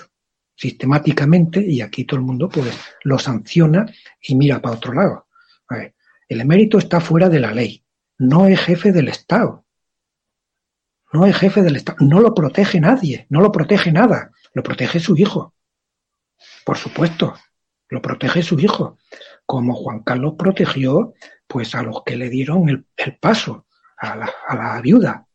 sistemáticamente, 0.56 1.60
y 1.60 1.82
aquí 1.82 2.04
todo 2.04 2.20
el 2.20 2.24
mundo 2.24 2.48
pues 2.48 2.74
lo 3.04 3.18
sanciona 3.18 3.84
y 4.22 4.34
mira 4.34 4.62
para 4.62 4.76
otro 4.76 4.94
lado. 4.94 5.27
El 6.28 6.40
emérito 6.40 6.78
está 6.78 7.00
fuera 7.00 7.28
de 7.28 7.40
la 7.40 7.52
ley, 7.52 7.84
no 8.18 8.46
es 8.46 8.60
jefe 8.60 8.92
del 8.92 9.08
Estado. 9.08 9.64
No 11.12 11.24
es 11.24 11.36
jefe 11.36 11.62
del 11.62 11.76
Estado, 11.76 11.98
no 12.00 12.20
lo 12.20 12.34
protege 12.34 12.80
nadie, 12.80 13.26
no 13.30 13.40
lo 13.40 13.50
protege 13.50 13.90
nada, 13.92 14.30
lo 14.52 14.62
protege 14.62 15.00
su 15.00 15.16
hijo. 15.16 15.54
Por 16.66 16.76
supuesto, 16.76 17.34
lo 17.88 18.02
protege 18.02 18.42
su 18.42 18.60
hijo, 18.60 18.98
como 19.46 19.74
Juan 19.74 20.02
Carlos 20.02 20.34
protegió 20.38 21.14
pues 21.46 21.74
a 21.74 21.82
los 21.82 22.02
que 22.04 22.16
le 22.16 22.28
dieron 22.28 22.68
el, 22.68 23.16
paso, 23.16 23.66
a 23.96 24.16
la, 24.16 24.80
viuda 24.82 25.26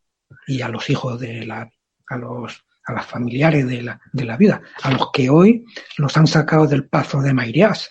y 0.46 0.62
a 0.62 0.68
los 0.68 0.88
hijos 0.88 1.18
de 1.18 1.44
la, 1.44 1.68
a 2.06 2.16
los 2.16 2.64
a 2.86 2.92
las 2.92 3.06
familiares 3.06 3.66
de 3.66 3.82
la, 3.82 4.00
de 4.12 4.24
la 4.24 4.36
viuda, 4.36 4.62
a 4.82 4.90
los 4.90 5.10
que 5.10 5.30
hoy 5.30 5.64
los 5.96 6.16
han 6.16 6.26
sacado 6.26 6.66
del 6.66 6.86
paso 6.86 7.22
de 7.22 7.32
Mairiás. 7.32 7.90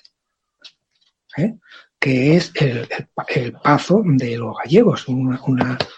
¿eh? 1.37 1.55
Que 2.03 2.35
es 2.35 2.51
el, 2.55 2.85
el, 3.29 3.53
pazo 3.53 4.03
de 4.03 4.37
los 4.37 4.57
gallegos, 4.61 5.07
una, 5.07 5.39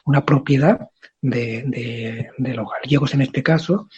una, 0.05 0.23
propiedad 0.23 0.87
de, 1.19 2.29
de, 2.37 2.53
los 2.53 2.67
gallegos 2.79 3.15
en 3.15 3.23
este 3.23 3.41
caso, 3.41 3.89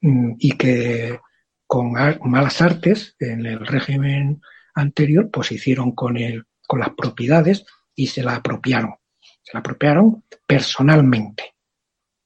mm, 0.00 0.32
y 0.38 0.52
que 0.52 1.20
con 1.66 1.92
malas 2.22 2.62
artes 2.62 3.16
en 3.18 3.44
el 3.44 3.66
régimen 3.66 4.40
anterior, 4.74 5.28
pues 5.30 5.52
hicieron 5.52 5.92
con, 5.92 6.16
el, 6.16 6.46
con 6.66 6.80
las 6.80 6.94
propiedades 6.96 7.66
y 7.94 8.06
se 8.06 8.22
la 8.22 8.36
apropiaron. 8.36 8.94
Se 9.42 9.52
la 9.52 9.60
apropiaron 9.60 10.24
personalmente, 10.46 11.54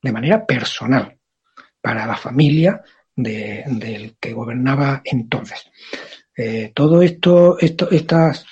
de 0.00 0.12
manera 0.12 0.46
personal, 0.46 1.18
para 1.80 2.06
la 2.06 2.16
familia 2.16 2.80
de, 3.16 3.64
del 3.66 4.16
que 4.20 4.34
gobernaba 4.34 5.02
entonces. 5.04 5.68
Eh, 6.36 6.70
todo 6.72 7.02
esto, 7.02 7.58
esto, 7.58 7.90
estas 7.90 8.46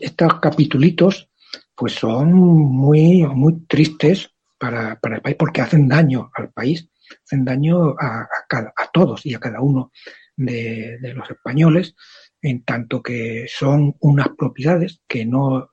estos 0.00 0.40
capitulitos 0.40 1.28
pues 1.74 1.94
son 1.94 2.32
muy, 2.32 3.24
muy 3.26 3.66
tristes 3.66 4.30
para, 4.58 4.98
para, 5.00 5.16
el 5.16 5.22
país 5.22 5.36
porque 5.38 5.60
hacen 5.60 5.88
daño 5.88 6.30
al 6.34 6.50
país, 6.50 6.88
hacen 7.24 7.44
daño 7.44 7.94
a, 7.98 8.28
a, 8.50 8.90
todos 8.92 9.24
y 9.24 9.34
a 9.34 9.38
cada 9.38 9.60
uno 9.60 9.92
de, 10.36 10.98
de, 11.00 11.14
los 11.14 11.30
españoles, 11.30 11.94
en 12.42 12.64
tanto 12.64 13.02
que 13.02 13.46
son 13.48 13.96
unas 14.00 14.28
propiedades 14.36 15.00
que 15.06 15.24
no 15.24 15.70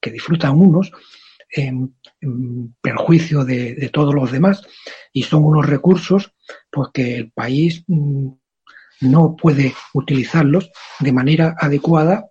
que 0.00 0.10
disfrutan 0.10 0.58
unos 0.58 0.90
en, 1.50 1.94
perjuicio 2.80 3.44
de, 3.44 3.74
de, 3.74 3.88
todos 3.90 4.14
los 4.14 4.32
demás 4.32 4.66
y 5.12 5.22
son 5.22 5.44
unos 5.44 5.66
recursos 5.66 6.34
pues, 6.70 6.88
el 6.94 7.30
país 7.30 7.84
mm, 7.86 8.28
no 9.02 9.36
puede 9.36 9.74
utilizarlos 9.92 10.70
de 11.00 11.12
manera 11.12 11.54
adecuada 11.58 12.26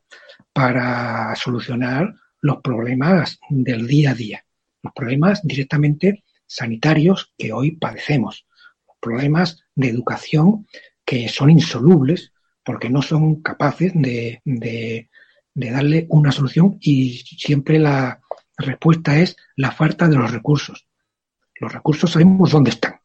para 0.53 1.35
solucionar 1.35 2.15
los 2.41 2.61
problemas 2.61 3.39
del 3.49 3.87
día 3.87 4.11
a 4.11 4.15
día, 4.15 4.45
los 4.81 4.93
problemas 4.93 5.41
directamente 5.43 6.23
sanitarios 6.45 7.33
que 7.37 7.53
hoy 7.53 7.71
padecemos, 7.71 8.45
los 8.87 8.97
problemas 8.99 9.63
de 9.75 9.89
educación 9.89 10.67
que 11.05 11.29
son 11.29 11.49
insolubles 11.49 12.33
porque 12.63 12.89
no 12.89 13.01
son 13.01 13.41
capaces 13.41 13.91
de, 13.95 14.41
de, 14.43 15.09
darle 15.53 16.05
una 16.09 16.31
solución 16.31 16.77
y 16.79 17.19
siempre 17.19 17.79
la 17.79 18.21
respuesta 18.57 19.19
es 19.19 19.35
la 19.55 19.71
falta 19.71 20.07
de 20.07 20.15
los 20.15 20.31
recursos. 20.31 20.87
Los 21.55 21.73
recursos 21.73 22.11
sabemos 22.11 22.51
dónde 22.51 22.71
están, 22.71 22.99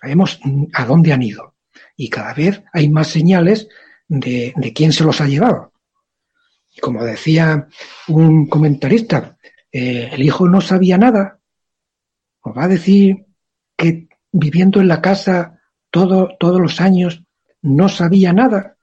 sabemos 0.00 0.40
a 0.72 0.84
dónde 0.84 1.12
han 1.12 1.22
ido 1.22 1.54
y 1.96 2.08
cada 2.08 2.34
vez 2.34 2.62
hay 2.72 2.88
más 2.88 3.08
señales 3.08 3.68
de, 4.08 4.52
de 4.56 4.72
quién 4.72 4.92
se 4.92 5.04
los 5.04 5.20
ha 5.20 5.26
llevado. 5.26 5.72
Como 6.80 7.04
decía 7.04 7.68
un 8.08 8.46
comentarista, 8.46 9.36
eh, 9.72 10.10
el 10.12 10.22
hijo 10.22 10.48
no 10.48 10.60
sabía 10.60 10.98
nada. 10.98 11.40
Os 12.40 12.56
va 12.56 12.64
a 12.64 12.68
decir 12.68 13.26
que 13.76 14.08
viviendo 14.32 14.80
en 14.80 14.88
la 14.88 15.00
casa 15.00 15.60
todo, 15.90 16.36
todos 16.38 16.60
los 16.60 16.80
años 16.80 17.22
no 17.62 17.88
sabía 17.88 18.32
nada 18.32 18.76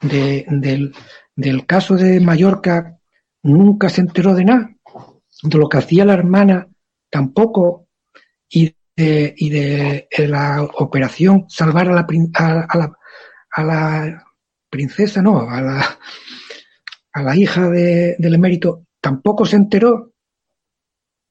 de, 0.00 0.44
del, 0.48 0.94
del 1.36 1.66
caso 1.66 1.94
de 1.94 2.20
Mallorca, 2.20 2.98
nunca 3.42 3.88
se 3.88 4.00
enteró 4.00 4.34
de 4.34 4.44
nada, 4.44 4.74
de 5.42 5.58
lo 5.58 5.68
que 5.68 5.78
hacía 5.78 6.04
la 6.04 6.14
hermana 6.14 6.68
tampoco, 7.10 7.88
y 8.48 8.74
de, 8.96 9.34
y 9.36 9.50
de 9.50 10.08
la 10.28 10.62
operación 10.62 11.46
salvar 11.48 11.88
a 11.88 11.92
la, 11.92 12.06
a, 12.34 12.60
a 12.60 12.78
la, 12.78 12.92
a 13.50 13.64
la 13.64 14.24
princesa, 14.70 15.22
no, 15.22 15.48
a 15.48 15.60
la, 15.60 15.98
a 17.14 17.22
la 17.22 17.36
hija 17.36 17.70
de, 17.70 18.16
del 18.18 18.34
emérito 18.34 18.86
tampoco 19.00 19.46
se 19.46 19.56
enteró. 19.56 20.12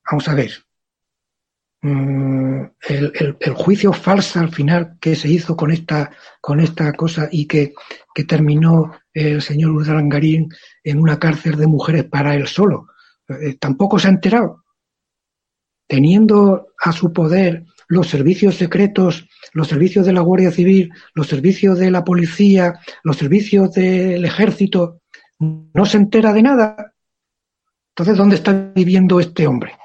Vamos 0.10 0.27
a 0.27 0.35
ver. 0.35 0.51
Mm, 1.81 2.64
el, 2.88 3.53
juicio 3.55 3.91
falso 3.91 4.39
al 4.39 4.53
final 4.53 4.97
que 5.01 5.15
se 5.15 5.27
hizo 5.27 5.57
con 5.57 5.72
esta, 5.72 6.11
con 6.39 6.61
esta 6.61 6.93
cosa 6.93 7.27
y 7.30 7.45
que, 7.45 7.73
que 8.15 8.23
terminó 8.23 8.93
el 9.14 9.41
señor 9.41 9.72
Urdalangarín 9.72 10.49
en 10.84 10.99
una 10.99 11.19
cárcel 11.19 11.57
de 11.57 11.68
mujeres 11.68 12.05
para 12.05 12.35
él 12.35 12.47
solo. 12.47 12.88
Eh, 13.27 13.57
tampoco 13.60 13.99
se 13.99 14.07
ha 14.07 14.11
enterado. 14.11 14.64
Teniendo 15.88 16.68
a 16.81 16.93
su 16.93 17.11
poder 17.11 17.65
los 17.89 18.07
servicios 18.07 18.55
secretos, 18.55 19.27
los 19.51 19.68
servicios 19.68 20.05
de 20.05 20.14
la 20.14 20.22
Guardia 20.22 20.51
Civil, 20.51 20.91
los 21.14 21.27
servicios 21.27 21.77
de 21.77 21.91
la 21.91 22.05
policía, 22.05 22.80
los 23.03 23.18
servicios 23.18 23.73
del 23.73 24.23
ejército, 24.23 25.02
no 25.74 25.86
se 25.86 25.98
entera 25.98 26.34
de 26.34 26.41
nada. 26.41 26.94
Entonces, 27.90 28.18
¿dónde 28.18 28.36
está 28.36 28.72
viviendo 28.74 29.20
este 29.20 29.45
hombre? 29.48 29.78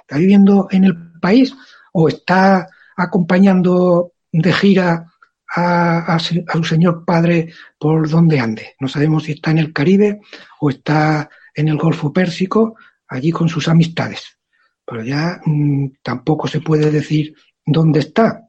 ¿Está 0.00 0.18
viviendo 0.18 0.68
en 0.70 0.84
el 0.84 1.12
país 1.20 1.54
o 1.92 2.08
está 2.08 2.68
acompañando 2.96 4.12
de 4.32 4.52
gira 4.52 5.06
a, 5.54 6.18
su 6.18 6.64
señor 6.64 7.04
padre 7.04 7.52
por 7.78 8.08
donde 8.08 8.38
ande. 8.38 8.74
No 8.78 8.88
sabemos 8.88 9.24
si 9.24 9.32
está 9.32 9.50
en 9.50 9.58
el 9.58 9.72
Caribe 9.72 10.20
o 10.60 10.70
está 10.70 11.28
en 11.54 11.68
el 11.68 11.76
Golfo 11.76 12.12
Pérsico, 12.12 12.76
allí 13.08 13.32
con 13.32 13.48
sus 13.48 13.68
amistades. 13.68 14.38
Pero 14.84 15.02
ya 15.02 15.40
mm, 15.44 15.86
tampoco 16.02 16.46
se 16.46 16.60
puede 16.60 16.90
decir 16.90 17.34
dónde 17.66 18.00
está. 18.00 18.48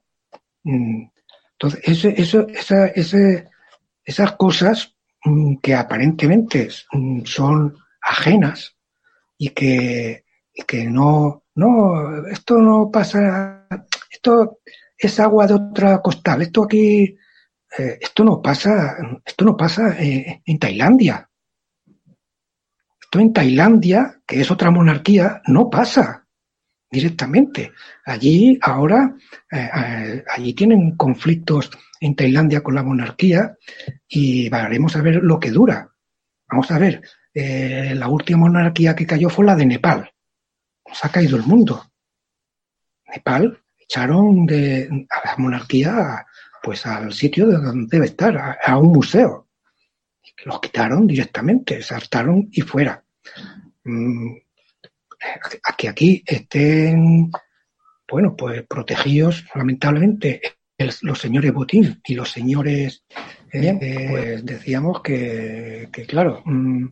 Mm, 0.64 1.06
entonces, 1.53 2.06
eso, 2.18 2.48
esas 4.06 4.32
cosas 4.34 4.95
que 5.61 5.76
aparentemente 5.76 6.69
son 7.26 7.77
ajenas 8.02 8.76
y 9.38 9.49
que, 9.49 10.26
y 10.53 10.64
que 10.64 10.85
no, 10.85 11.43
no, 11.56 12.27
esto 12.27 12.57
no 12.57 12.89
pasa, 12.91 13.68
esto 14.10 14.60
es 14.98 15.19
agua 15.19 15.48
de 15.48 15.56
otra 15.56 16.02
costal. 16.02 16.41
Esto 16.41 16.64
aquí, 16.64 17.18
eh, 17.77 17.98
esto 17.99 18.23
no 18.23 18.41
pasa, 18.41 18.98
esto 19.26 19.45
no 19.45 19.57
pasa 19.57 19.95
eh, 19.99 20.41
en 20.45 20.60
Tailandia. 20.60 21.27
Esto 23.02 23.19
en 23.19 23.34
Tailandia, 23.34 24.22
que 24.26 24.41
es 24.41 24.49
otra 24.52 24.72
monarquía, 24.72 25.41
no 25.48 25.69
pasa 25.69 26.26
directamente. 26.89 27.72
Allí 28.06 28.57
ahora, 28.61 29.15
eh, 29.52 30.23
allí 30.30 30.53
tienen 30.53 30.95
conflictos 30.95 31.72
en 32.02 32.15
Tailandia 32.15 32.61
con 32.61 32.76
la 32.76 32.84
monarquía 32.84 33.56
y 34.07 34.49
veremos 34.49 34.95
a 34.95 35.02
ver 35.02 35.23
lo 35.23 35.40
que 35.40 35.52
dura. 35.52 35.90
Vamos 36.49 36.69
a 36.72 36.80
ver, 36.80 37.02
la 37.34 38.07
última 38.10 38.40
monarquía 38.40 38.95
que 38.95 39.06
cayó 39.06 39.30
fue 39.30 39.45
la 39.45 39.56
de 39.56 39.65
Nepal. 39.65 40.11
Se 40.91 41.07
ha 41.07 41.11
caído 41.11 41.38
el 41.38 41.44
mundo. 41.44 41.91
Nepal 43.07 43.61
echaron 43.80 44.45
de, 44.45 45.07
a 45.10 45.30
la 45.30 45.36
monarquía 45.38 46.26
pues 46.61 46.86
al 46.86 47.14
sitio 47.14 47.48
de 47.48 47.57
donde 47.57 47.88
debe 47.90 48.07
estar, 48.07 48.57
a, 48.61 48.78
un 48.78 48.91
museo. 48.91 49.48
Los 50.45 50.60
quitaron 50.60 51.07
directamente, 51.07 51.82
saltaron 51.82 52.49
y 52.52 52.61
fuera. 52.61 53.03
Mm, 53.84 54.36
que 55.78 55.90
aquí 55.90 56.23
estén, 56.26 57.32
bueno, 58.07 58.36
pues 58.36 58.64
protegidos, 58.68 59.45
lamentablemente, 59.56 60.41
los 61.02 61.20
señores 61.20 61.53
Botín 61.53 61.99
y 62.06 62.16
los 62.16 62.32
señores, 62.32 63.03
eh, 63.52 63.78
eh, 63.82 64.08
pues. 64.10 64.45
decíamos 64.45 65.02
que, 65.02 65.90
claro, 66.08 66.41
mm, 66.45 66.86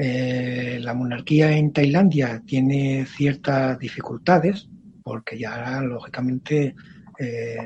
eh, 0.00 0.78
la 0.80 0.94
monarquía 0.94 1.56
en 1.56 1.72
Tailandia 1.72 2.40
tiene 2.46 3.04
ciertas 3.06 3.78
dificultades, 3.80 4.68
porque 5.02 5.36
ya 5.36 5.80
lógicamente 5.80 6.76
eh, 7.18 7.56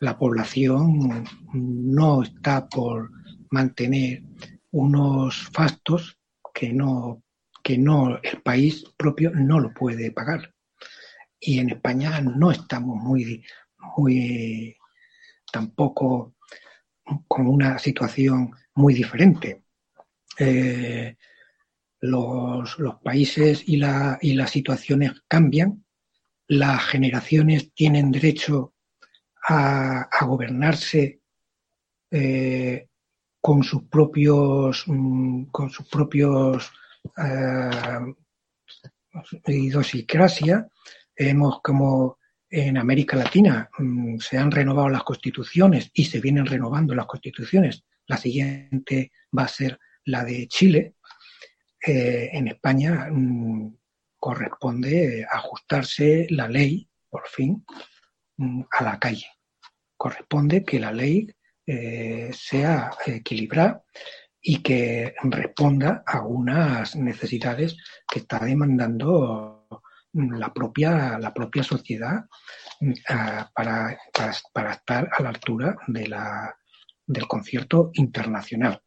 la 0.00 0.16
población 0.16 1.24
no 1.52 2.22
está 2.22 2.66
por 2.68 3.10
mantener 3.50 4.22
unos 4.70 5.48
fastos 5.52 6.18
que 6.54 6.72
no 6.72 7.22
que 7.62 7.76
no 7.76 8.18
el 8.22 8.40
país 8.40 8.84
propio 8.96 9.30
no 9.34 9.60
lo 9.60 9.74
puede 9.74 10.10
pagar. 10.10 10.54
Y 11.38 11.58
en 11.58 11.68
España 11.68 12.20
no 12.22 12.50
estamos 12.50 12.96
muy 12.96 13.44
muy 13.96 14.74
tampoco 15.50 16.34
con 17.26 17.46
una 17.46 17.78
situación 17.78 18.52
muy 18.74 18.94
diferente. 18.94 19.64
Eh, 20.38 21.16
los, 22.00 22.78
los, 22.78 22.94
países 23.02 23.64
y, 23.66 23.76
la, 23.76 24.18
y 24.20 24.34
las 24.34 24.50
situaciones 24.50 25.12
cambian. 25.26 25.84
Las 26.46 26.84
generaciones 26.84 27.72
tienen 27.74 28.10
derecho 28.10 28.74
a, 29.48 30.08
gobernarse 30.26 31.20
eh, 32.10 32.88
con 33.40 33.62
sus 33.62 33.84
propios 33.84 34.84
mm, 34.86 35.44
con 35.44 35.70
sus 35.70 35.88
propios 35.88 36.70
uh, 37.16 38.14
idiosincrasia. 39.46 40.68
Vemos 41.16 41.60
como 41.62 42.17
en 42.50 42.78
América 42.78 43.16
Latina 43.16 43.68
mm, 43.78 44.18
se 44.18 44.38
han 44.38 44.50
renovado 44.50 44.88
las 44.88 45.04
constituciones 45.04 45.90
y 45.92 46.04
se 46.04 46.20
vienen 46.20 46.46
renovando 46.46 46.94
las 46.94 47.06
constituciones. 47.06 47.84
La 48.06 48.16
siguiente 48.16 49.12
va 49.36 49.44
a 49.44 49.48
ser 49.48 49.78
la 50.04 50.24
de 50.24 50.48
Chile. 50.48 50.94
Eh, 51.84 52.30
en 52.32 52.48
España 52.48 53.08
mm, 53.10 53.76
corresponde 54.18 55.26
ajustarse 55.30 56.26
la 56.30 56.48
ley, 56.48 56.88
por 57.08 57.28
fin, 57.28 57.64
mm, 58.36 58.62
a 58.70 58.84
la 58.84 58.98
calle. 58.98 59.26
Corresponde 59.96 60.64
que 60.64 60.80
la 60.80 60.92
ley 60.92 61.28
eh, 61.66 62.30
sea 62.32 62.92
equilibrada 63.04 63.84
y 64.40 64.62
que 64.62 65.14
responda 65.22 66.02
a 66.06 66.22
unas 66.22 66.96
necesidades 66.96 67.76
que 68.10 68.20
está 68.20 68.38
demandando 68.38 69.57
la 70.12 70.52
propia, 70.52 71.18
la 71.18 71.32
propia 71.32 71.62
sociedad 71.62 72.26
mm, 72.80 72.92
para, 73.54 73.98
para, 74.52 74.72
estar 74.72 75.08
a 75.12 75.22
la 75.22 75.28
altura 75.28 75.76
de 75.86 76.08
la, 76.08 76.54
del 77.06 77.26
concierto 77.26 77.90
internacional. 77.94 78.82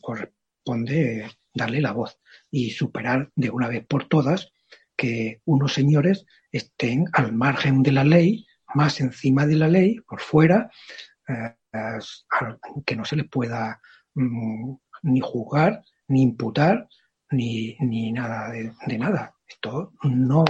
Corresponde 0.00 1.28
darle 1.54 1.80
la 1.80 1.92
voz 1.92 2.18
y 2.50 2.70
superar 2.70 3.30
de 3.34 3.50
una 3.50 3.68
vez 3.68 3.86
por 3.86 4.08
todas 4.08 4.52
que 4.96 5.42
unos 5.44 5.74
señores 5.74 6.24
estén 6.50 7.06
al 7.12 7.32
margen 7.32 7.82
de 7.82 7.92
la 7.92 8.04
ley, 8.04 8.46
más 8.74 9.00
encima 9.00 9.46
de 9.46 9.56
la 9.56 9.68
ley, 9.68 10.00
por 10.00 10.20
fuera, 10.20 10.70
eh, 11.28 11.54
que 12.84 12.96
no 12.96 13.04
se 13.04 13.16
les 13.16 13.28
pueda 13.28 13.80
mm, 14.14 14.74
ni 15.02 15.20
juzgar, 15.20 15.82
ni 16.08 16.22
imputar, 16.22 16.88
ni, 17.30 17.76
ni 17.80 18.12
nada 18.12 18.50
de, 18.50 18.98
nada. 18.98 19.35
Esto 19.46 19.92
no, 20.02 20.44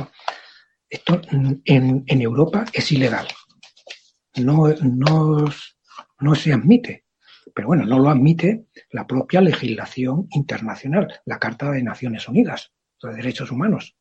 esto 0.88 1.20
en, 1.30 2.04
en 2.06 2.20
Europa 2.22 2.64
es 2.72 2.92
ilegal. 2.92 3.28
No, 4.36 4.68
no, 4.82 5.44
no 6.20 6.34
se 6.34 6.52
admite. 6.52 7.04
Pero 7.54 7.68
bueno, 7.68 7.84
no 7.86 7.98
lo 7.98 8.10
admite 8.10 8.66
la 8.90 9.06
propia 9.06 9.40
legislación 9.40 10.28
internacional, 10.32 11.20
la 11.24 11.38
Carta 11.38 11.70
de 11.70 11.82
Naciones 11.82 12.28
Unidas 12.28 12.72
de 13.02 13.14
Derechos 13.14 13.50
Humanos. 13.50 13.96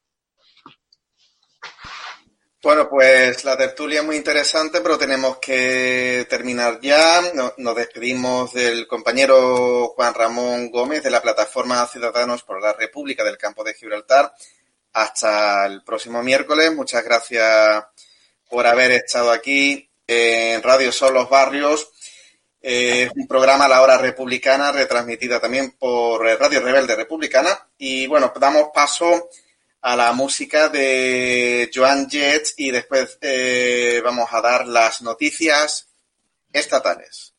Bueno, 2.61 2.89
pues 2.89 3.45
la 3.45 3.55
tertulia 3.55 3.99
es 3.99 4.05
muy 4.05 4.15
interesante, 4.15 4.81
pero 4.81 4.97
tenemos 4.97 5.37
que 5.37 6.25
terminar 6.27 6.79
ya. 6.81 7.21
Nos 7.57 7.75
despedimos 7.75 8.53
del 8.53 8.87
compañero 8.87 9.89
Juan 9.89 10.15
Ramón 10.15 10.71
Gómez 10.71 11.03
de 11.03 11.11
la 11.11 11.21
plataforma 11.21 11.85
Ciudadanos 11.85 12.41
por 12.41 12.59
la 12.59 12.73
República 12.73 13.23
del 13.23 13.37
Campo 13.37 13.63
de 13.63 13.75
Gibraltar. 13.75 14.33
Hasta 14.95 15.65
el 15.67 15.83
próximo 15.83 16.23
miércoles. 16.23 16.73
Muchas 16.73 17.03
gracias 17.03 17.83
por 18.49 18.65
haber 18.65 18.91
estado 18.91 19.31
aquí 19.31 19.89
en 20.07 20.61
Radio 20.63 20.91
Sol 20.91 21.13
Los 21.13 21.29
Barrios 21.29 21.89
es 22.67 23.11
un 23.15 23.27
programa 23.27 23.65
a 23.65 23.69
la 23.69 23.83
hora 23.83 23.95
republicana, 23.99 24.71
retransmitida 24.71 25.39
también 25.39 25.75
por 25.77 26.25
Radio 26.25 26.61
Rebelde 26.61 26.95
Republicana. 26.95 27.67
Y 27.77 28.07
bueno, 28.07 28.33
damos 28.39 28.69
paso 28.73 29.29
a 29.81 29.95
la 29.95 30.13
música 30.13 30.67
de 30.69 31.69
Joan 31.71 32.09
Jett 32.09 32.55
y 32.57 32.71
después 32.71 33.19
eh, 33.21 34.01
vamos 34.03 34.29
a 34.31 34.41
dar 34.41 34.67
las 34.67 35.03
noticias 35.03 35.89
estatales. 36.51 37.34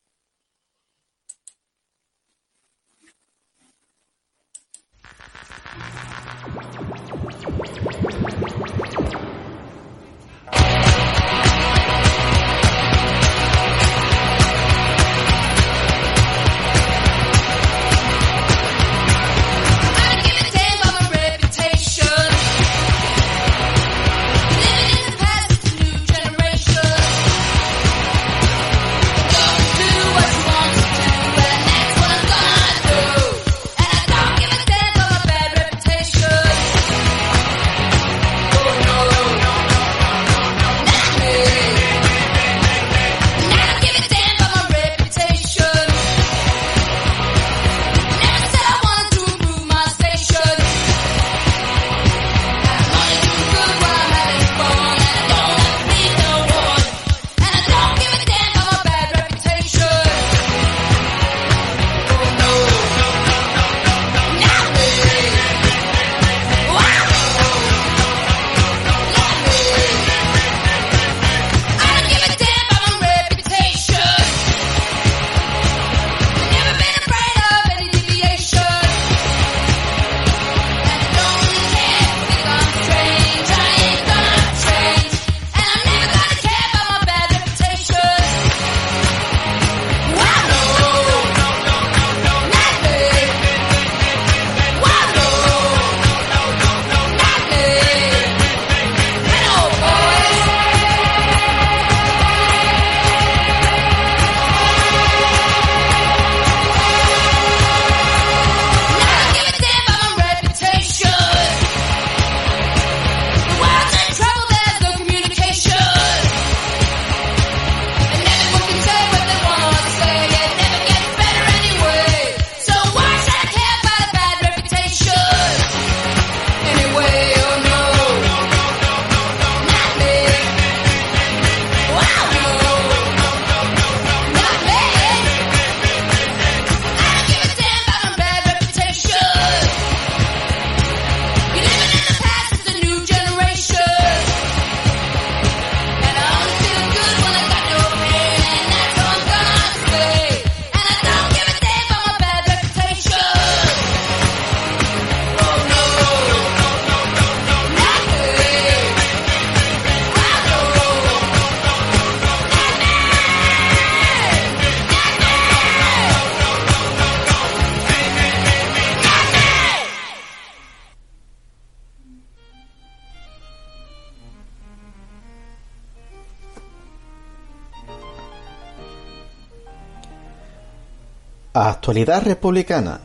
Actualidad 181.87 182.23
republicana. 182.23 182.99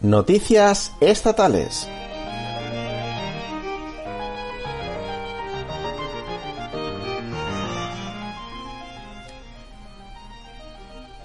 Noticias 0.00 0.92
estatales. 1.02 1.86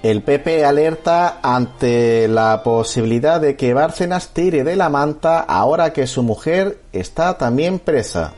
El 0.03 0.21
PP 0.23 0.65
alerta 0.65 1.39
ante 1.41 2.27
la 2.27 2.63
posibilidad 2.63 3.39
de 3.39 3.55
que 3.55 3.73
Bárcenas 3.73 4.33
tire 4.33 4.65
de 4.65 4.75
la 4.75 4.89
manta 4.89 5.39
ahora 5.39 5.93
que 5.93 6.05
su 6.05 6.21
mujer 6.21 6.79
está 6.91 7.37
también 7.37 7.79
presa. 7.79 8.33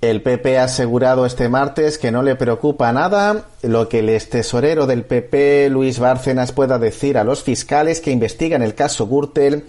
El 0.00 0.22
PP 0.22 0.58
ha 0.58 0.64
asegurado 0.64 1.26
este 1.26 1.48
martes 1.48 1.98
que 1.98 2.12
no 2.12 2.22
le 2.22 2.36
preocupa 2.36 2.92
nada 2.92 3.46
lo 3.62 3.88
que 3.88 3.98
el 3.98 4.10
ex 4.10 4.30
tesorero 4.30 4.86
del 4.86 5.04
PP, 5.04 5.68
Luis 5.70 5.98
Bárcenas, 5.98 6.52
pueda 6.52 6.78
decir 6.78 7.18
a 7.18 7.24
los 7.24 7.42
fiscales 7.42 8.00
que 8.00 8.12
investigan 8.12 8.62
el 8.62 8.76
caso 8.76 9.08
Gürtel 9.08 9.64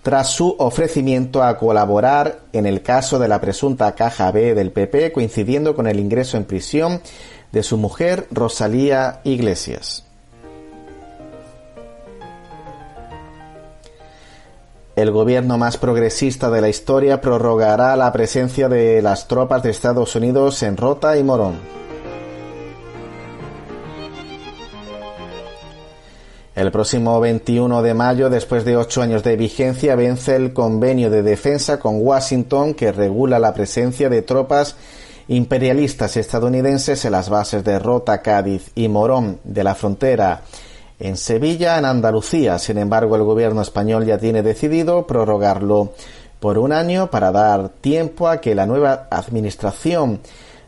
tras 0.00 0.30
su 0.30 0.56
ofrecimiento 0.58 1.42
a 1.42 1.58
colaborar 1.58 2.40
en 2.54 2.64
el 2.64 2.80
caso 2.80 3.18
de 3.18 3.28
la 3.28 3.42
presunta 3.42 3.94
caja 3.94 4.30
B 4.30 4.54
del 4.54 4.70
PP, 4.70 5.12
coincidiendo 5.12 5.76
con 5.76 5.86
el 5.86 6.00
ingreso 6.00 6.38
en 6.38 6.44
prisión 6.44 7.02
de 7.52 7.62
su 7.62 7.76
mujer 7.76 8.26
Rosalía 8.30 9.20
Iglesias. 9.24 10.03
El 14.96 15.10
gobierno 15.10 15.58
más 15.58 15.76
progresista 15.76 16.50
de 16.50 16.60
la 16.60 16.68
historia 16.68 17.20
prorrogará 17.20 17.96
la 17.96 18.12
presencia 18.12 18.68
de 18.68 19.02
las 19.02 19.26
tropas 19.26 19.64
de 19.64 19.70
Estados 19.70 20.14
Unidos 20.14 20.62
en 20.62 20.76
Rota 20.76 21.18
y 21.18 21.24
Morón. 21.24 21.54
El 26.54 26.70
próximo 26.70 27.18
21 27.18 27.82
de 27.82 27.94
mayo, 27.94 28.30
después 28.30 28.64
de 28.64 28.76
ocho 28.76 29.02
años 29.02 29.24
de 29.24 29.34
vigencia, 29.34 29.96
vence 29.96 30.36
el 30.36 30.52
convenio 30.52 31.10
de 31.10 31.24
defensa 31.24 31.80
con 31.80 31.96
Washington 32.00 32.74
que 32.74 32.92
regula 32.92 33.40
la 33.40 33.52
presencia 33.52 34.08
de 34.08 34.22
tropas 34.22 34.76
imperialistas 35.26 36.16
estadounidenses 36.16 37.04
en 37.04 37.10
las 37.10 37.28
bases 37.28 37.64
de 37.64 37.80
Rota, 37.80 38.22
Cádiz 38.22 38.70
y 38.76 38.86
Morón 38.86 39.40
de 39.42 39.64
la 39.64 39.74
frontera 39.74 40.42
en 41.04 41.18
Sevilla, 41.18 41.78
en 41.78 41.84
Andalucía. 41.84 42.58
Sin 42.58 42.78
embargo, 42.78 43.14
el 43.16 43.24
gobierno 43.24 43.60
español 43.60 44.06
ya 44.06 44.16
tiene 44.16 44.42
decidido 44.42 45.06
prorrogarlo 45.06 45.92
por 46.40 46.56
un 46.56 46.72
año 46.72 47.10
para 47.10 47.30
dar 47.30 47.68
tiempo 47.68 48.26
a 48.26 48.40
que 48.40 48.54
la 48.54 48.64
nueva 48.64 49.06
administración 49.10 50.20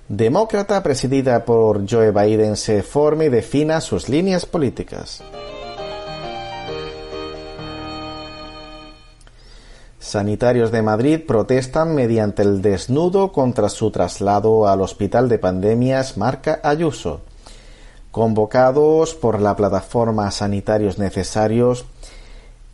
demócrata 0.08 0.82
presidida 0.82 1.46
por 1.46 1.90
Joe 1.90 2.10
Biden 2.10 2.56
se 2.56 2.82
forme 2.82 3.26
y 3.26 3.28
defina 3.30 3.80
sus 3.80 4.10
líneas 4.10 4.44
políticas. 4.44 5.22
Sanitarios 9.98 10.70
de 10.70 10.82
Madrid 10.82 11.20
protestan 11.26 11.94
mediante 11.94 12.42
el 12.42 12.60
desnudo 12.60 13.32
contra 13.32 13.70
su 13.70 13.90
traslado 13.90 14.68
al 14.68 14.82
Hospital 14.82 15.30
de 15.30 15.38
Pandemias 15.38 16.18
Marca 16.18 16.60
Ayuso 16.62 17.22
convocados 18.16 19.14
por 19.14 19.42
la 19.42 19.54
plataforma 19.56 20.30
Sanitarios 20.30 20.96
Necesarios 20.96 21.84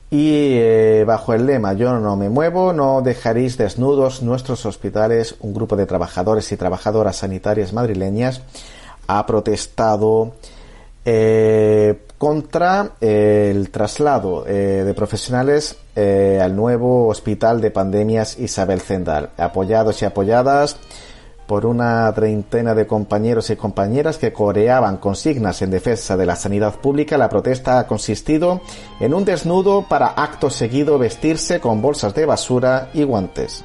y 0.09 0.53
eh, 0.53 1.03
bajo 1.05 1.35
el 1.35 1.47
lema 1.47 1.73
Yo 1.73 1.99
no 1.99 2.17
me 2.17 2.29
muevo, 2.29 2.73
no 2.73 3.03
dejaréis 3.03 3.59
desnudos 3.59 4.23
nuestros 4.23 4.65
hospitales, 4.67 5.35
un 5.41 5.53
grupo 5.53 5.75
de 5.75 5.87
trabajadores 5.87 6.53
y 6.53 6.57
trabajadoras 6.57 7.17
sanitarias 7.17 7.73
madrileñas 7.73 8.43
ha 9.09 9.27
protestado 9.27 10.35
eh, 11.05 12.03
contra 12.19 12.93
el 13.01 13.69
traslado 13.71 14.45
eh, 14.47 14.85
de 14.87 14.95
profesionales 14.95 15.77
al 15.97 16.55
nuevo 16.55 17.09
hospital 17.09 17.61
de 17.61 17.73
pandemias 17.73 18.39
Isabel 18.39 18.81
Zendal. 18.81 19.31
Apoyados 19.37 20.03
y 20.03 20.05
apoyadas 20.05 20.77
por 21.47 21.67
una 21.67 22.13
treintena 22.15 22.75
de 22.75 22.87
compañeros 22.87 23.51
y 23.51 23.57
compañeras 23.57 24.19
que 24.19 24.33
coreaban 24.33 24.97
consignas 24.97 25.63
en 25.63 25.71
defensa 25.71 26.17
de 26.17 26.27
la 26.27 26.37
sanidad 26.37 26.77
pública, 26.77 27.19
la 27.19 27.29
protesta 27.29 27.79
ha 27.79 27.87
consistido 27.87 28.61
en 29.01 29.15
un 29.15 29.25
desnudo 29.25 29.87
para 29.89 30.09
acto 30.09 30.51
seguido 30.51 30.99
vestirse 30.99 31.61
con 31.61 31.83
bolsas 31.83 32.15
de 32.15 32.27
basura 32.27 32.91
y 32.95 33.03
guantes. 33.03 33.65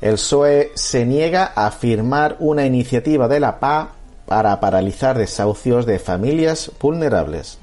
El 0.00 0.16
PSOE 0.16 0.72
se 0.74 1.06
niega 1.06 1.52
a 1.54 1.70
firmar 1.70 2.36
una 2.38 2.66
iniciativa 2.66 3.26
de 3.26 3.40
la 3.40 3.58
PA 3.58 3.92
para 4.26 4.60
paralizar 4.60 5.16
desahucios 5.16 5.86
de 5.86 5.98
familias 5.98 6.70
vulnerables. 6.78 7.58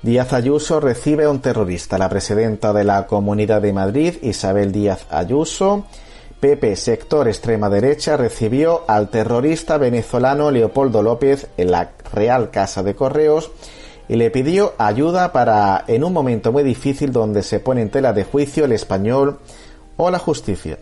Díaz 0.00 0.32
Ayuso 0.32 0.78
recibe 0.78 1.24
a 1.24 1.30
un 1.30 1.40
terrorista. 1.40 1.98
La 1.98 2.08
presidenta 2.08 2.72
de 2.72 2.84
la 2.84 3.08
Comunidad 3.08 3.60
de 3.60 3.72
Madrid, 3.72 4.14
Isabel 4.22 4.70
Díaz 4.70 5.06
Ayuso, 5.10 5.86
PP 6.38 6.76
sector 6.76 7.26
extrema 7.26 7.68
derecha, 7.68 8.16
recibió 8.16 8.84
al 8.86 9.08
terrorista 9.08 9.76
venezolano 9.76 10.52
Leopoldo 10.52 11.02
López 11.02 11.48
en 11.56 11.72
la 11.72 11.90
Real 12.12 12.50
Casa 12.50 12.84
de 12.84 12.94
Correos 12.94 13.50
y 14.08 14.14
le 14.14 14.30
pidió 14.30 14.74
ayuda 14.78 15.32
para, 15.32 15.84
en 15.88 16.04
un 16.04 16.12
momento 16.12 16.52
muy 16.52 16.62
difícil 16.62 17.12
donde 17.12 17.42
se 17.42 17.58
pone 17.58 17.82
en 17.82 17.90
tela 17.90 18.12
de 18.12 18.22
juicio 18.22 18.66
el 18.66 18.72
español 18.72 19.40
o 19.96 20.12
la 20.12 20.20
justicia. 20.20 20.78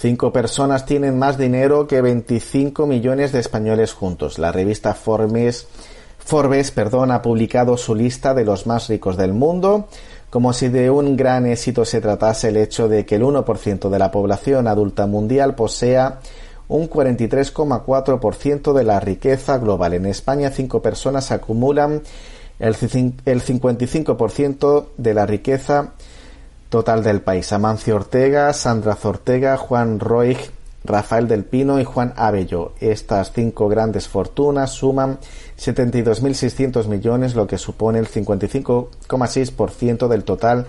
Cinco 0.00 0.32
personas 0.32 0.86
tienen 0.86 1.18
más 1.18 1.36
dinero 1.36 1.86
que 1.86 2.00
25 2.00 2.86
millones 2.86 3.32
de 3.32 3.40
españoles 3.40 3.92
juntos. 3.92 4.38
La 4.38 4.50
revista 4.50 4.94
Forbes, 4.94 5.66
perdón, 6.74 7.10
ha 7.10 7.20
publicado 7.20 7.76
su 7.76 7.94
lista 7.94 8.32
de 8.32 8.46
los 8.46 8.66
más 8.66 8.88
ricos 8.88 9.18
del 9.18 9.34
mundo, 9.34 9.88
como 10.30 10.54
si 10.54 10.70
de 10.70 10.90
un 10.90 11.18
gran 11.18 11.44
éxito 11.44 11.84
se 11.84 12.00
tratase 12.00 12.48
el 12.48 12.56
hecho 12.56 12.88
de 12.88 13.04
que 13.04 13.16
el 13.16 13.24
1% 13.24 13.90
de 13.90 13.98
la 13.98 14.10
población 14.10 14.68
adulta 14.68 15.06
mundial 15.06 15.54
posea 15.54 16.20
un 16.68 16.88
43,4% 16.88 18.72
de 18.72 18.84
la 18.84 19.00
riqueza 19.00 19.58
global. 19.58 19.92
En 19.92 20.06
España, 20.06 20.48
cinco 20.48 20.80
personas 20.80 21.30
acumulan 21.30 22.00
el 22.58 22.74
55% 22.74 24.86
de 24.96 25.12
la 25.12 25.26
riqueza 25.26 25.92
total 26.70 27.02
del 27.02 27.20
país. 27.20 27.52
Amancio 27.52 27.96
Ortega, 27.96 28.54
Sandra 28.54 28.94
Zortega, 28.94 29.58
Juan 29.58 30.00
Roig, 30.00 30.38
Rafael 30.84 31.28
del 31.28 31.44
Pino 31.44 31.78
y 31.78 31.84
Juan 31.84 32.14
Abello. 32.16 32.72
Estas 32.80 33.32
cinco 33.32 33.68
grandes 33.68 34.08
fortunas 34.08 34.70
suman 34.70 35.18
72.600 35.58 36.86
millones, 36.86 37.34
lo 37.34 37.46
que 37.46 37.58
supone 37.58 37.98
el 37.98 38.08
55,6% 38.08 40.08
del 40.08 40.24
total 40.24 40.66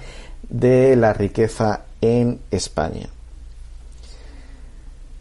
de 0.49 0.97
la 0.97 1.13
riqueza 1.13 1.83
en 2.01 2.41
España. 2.51 3.07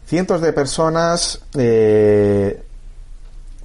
Cientos 0.05 0.41
de 0.41 0.51
personas 0.51 1.39
eh, 1.57 2.61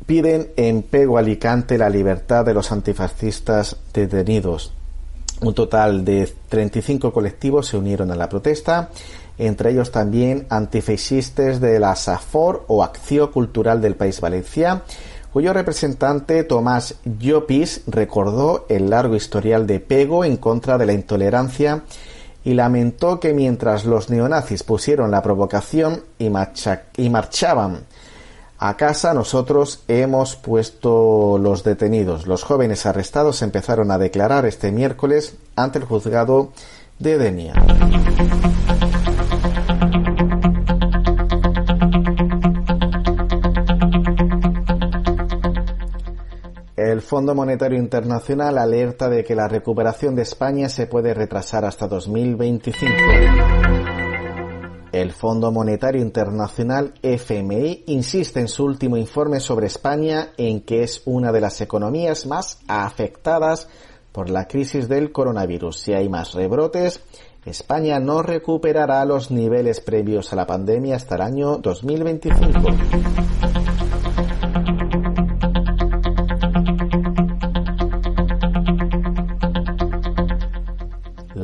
piden 0.07 0.53
en 0.57 0.83
Pego 0.83 1.19
Alicante 1.19 1.77
la 1.77 1.91
libertad 1.91 2.45
de 2.45 2.55
los 2.55 2.71
antifascistas 2.71 3.75
detenidos. 3.93 4.76
Un 5.41 5.55
total 5.55 6.05
de 6.05 6.33
35 6.49 7.13
colectivos 7.13 7.67
se 7.67 7.77
unieron 7.77 8.11
a 8.11 8.17
la 8.17 8.29
protesta, 8.29 8.89
entre 9.39 9.71
ellos 9.71 9.93
también 9.93 10.47
antifascistas 10.49 11.61
de 11.61 11.79
la 11.79 11.95
SAFOR 11.95 12.65
o 12.69 12.83
Acción 12.83 13.31
Cultural 13.31 13.83
del 13.83 13.97
País 13.97 14.21
Valencia, 14.21 14.83
cuyo 15.33 15.53
representante 15.53 16.45
Tomás 16.45 16.95
Llopis 17.05 17.83
recordó 17.87 18.65
el 18.71 18.89
largo 18.89 19.15
historial 19.15 19.67
de 19.67 19.81
pego 19.81 20.25
en 20.25 20.39
contra 20.39 20.79
de 20.79 20.87
la 20.87 20.95
intolerancia 20.95 21.83
y 22.43 22.55
lamentó 22.55 23.21
que 23.21 23.35
mientras 23.35 23.85
los 23.85 24.09
neonazis 24.09 24.63
pusieron 24.63 25.11
la 25.11 25.23
provocación 25.23 26.03
y, 26.19 26.31
y 26.97 27.11
marchaban 27.11 27.81
a 28.59 28.77
casa 28.77 29.13
nosotros 29.13 29.83
hemos 29.89 30.37
puesto 30.37 31.39
los 31.39 31.63
detenidos. 31.63 32.27
Los 32.27 32.43
jóvenes 32.43 32.87
arrestados 32.87 33.43
empezaron 33.43 33.91
a 33.91 33.99
declarar 33.99 34.47
este 34.47 34.73
miércoles 34.73 35.37
ante 35.57 35.79
el 35.79 35.85
juzgado 35.85 36.53
de 36.99 37.19
Denia. 37.19 37.55
El 46.77 47.03
Fondo 47.03 47.35
Monetario 47.35 47.79
Internacional 47.79 48.59
alerta 48.59 49.09
de 49.09 49.25
que 49.25 49.35
la 49.35 49.49
recuperación 49.49 50.15
de 50.15 50.23
España 50.23 50.69
se 50.69 50.87
puede 50.87 51.15
retrasar 51.15 51.65
hasta 51.65 51.89
2025. 51.89 53.76
El 55.03 55.13
Fondo 55.13 55.53
Monetario 55.53 56.01
Internacional 56.01 56.95
FMI 57.03 57.85
insiste 57.89 58.41
en 58.41 58.49
su 58.49 58.65
último 58.65 58.97
informe 58.97 59.41
sobre 59.41 59.67
España 59.67 60.31
en 60.39 60.63
que 60.63 60.85
es 60.85 61.03
una 61.05 61.33
de 61.33 61.43
las 61.43 61.61
economías 61.61 62.25
más 62.25 62.61
afectadas 62.67 63.69
por 64.11 64.31
la 64.31 64.49
crisis 64.49 64.89
del 64.89 65.13
coronavirus. 65.13 65.81
Si 65.81 65.93
hay 65.93 66.09
más 66.09 66.33
rebrotes, 66.33 67.01
España 67.45 68.01
no 68.01 68.23
recuperará 68.23 69.05
los 69.05 69.31
niveles 69.31 69.83
previos 69.83 70.33
a 70.33 70.37
la 70.37 70.47
pandemia 70.47 70.97
hasta 70.97 71.17
el 71.17 71.21
año 71.21 71.59
2025. 71.59 73.76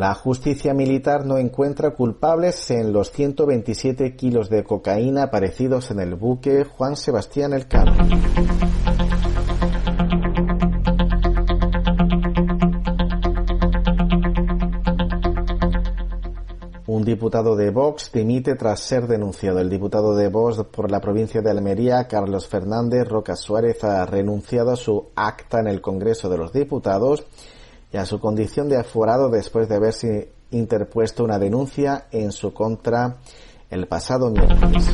La 0.03 0.15
justicia 0.15 0.75
militar 0.75 1.25
no 1.27 1.39
encuentra 1.39 1.95
culpables 1.95 2.73
en 2.73 2.93
los 2.93 3.13
127 3.13 4.17
kilos 4.17 4.51
de 4.51 4.65
cocaína 4.65 5.23
aparecidos 5.23 5.93
en 5.93 6.01
el 6.01 6.17
buque 6.17 6.65
Juan 6.65 6.97
Sebastián 6.97 7.53
Elcano. 7.53 7.93
Un 16.89 17.05
diputado 17.05 17.55
de 17.55 17.71
Vox 17.71 18.11
dimite 18.13 18.57
tras 18.57 18.81
ser 18.81 19.07
denunciado. 19.07 19.61
El 19.61 19.71
diputado 19.71 20.17
de 20.17 20.29
Vox 20.29 20.65
por 20.65 20.91
la 20.91 21.01
provincia 21.01 21.43
de 21.43 21.51
Almería, 21.53 22.09
Carlos 22.09 22.49
Fernández 22.49 23.07
Roca 23.07 23.37
Suárez, 23.37 23.85
ha 23.85 24.05
renunciado 24.05 24.73
a 24.73 24.77
su 24.77 25.11
acta 25.15 25.61
en 25.61 25.69
el 25.69 25.81
Congreso 25.81 26.29
de 26.29 26.39
los 26.39 26.53
Diputados 26.53 27.25
y 27.93 27.97
a 27.97 28.07
su 28.07 28.19
condición 28.19 28.69
de 28.69 28.79
aforado 28.79 29.29
después 29.29 29.69
de 29.69 29.77
haberse 29.77 30.33
interpuesto 30.51 31.25
una 31.25 31.39
denuncia 31.39 32.07
en 32.11 32.33
su 32.33 32.53
contra 32.55 33.19
el 33.71 33.87
pasado 33.87 34.31
miércoles. 34.31 34.89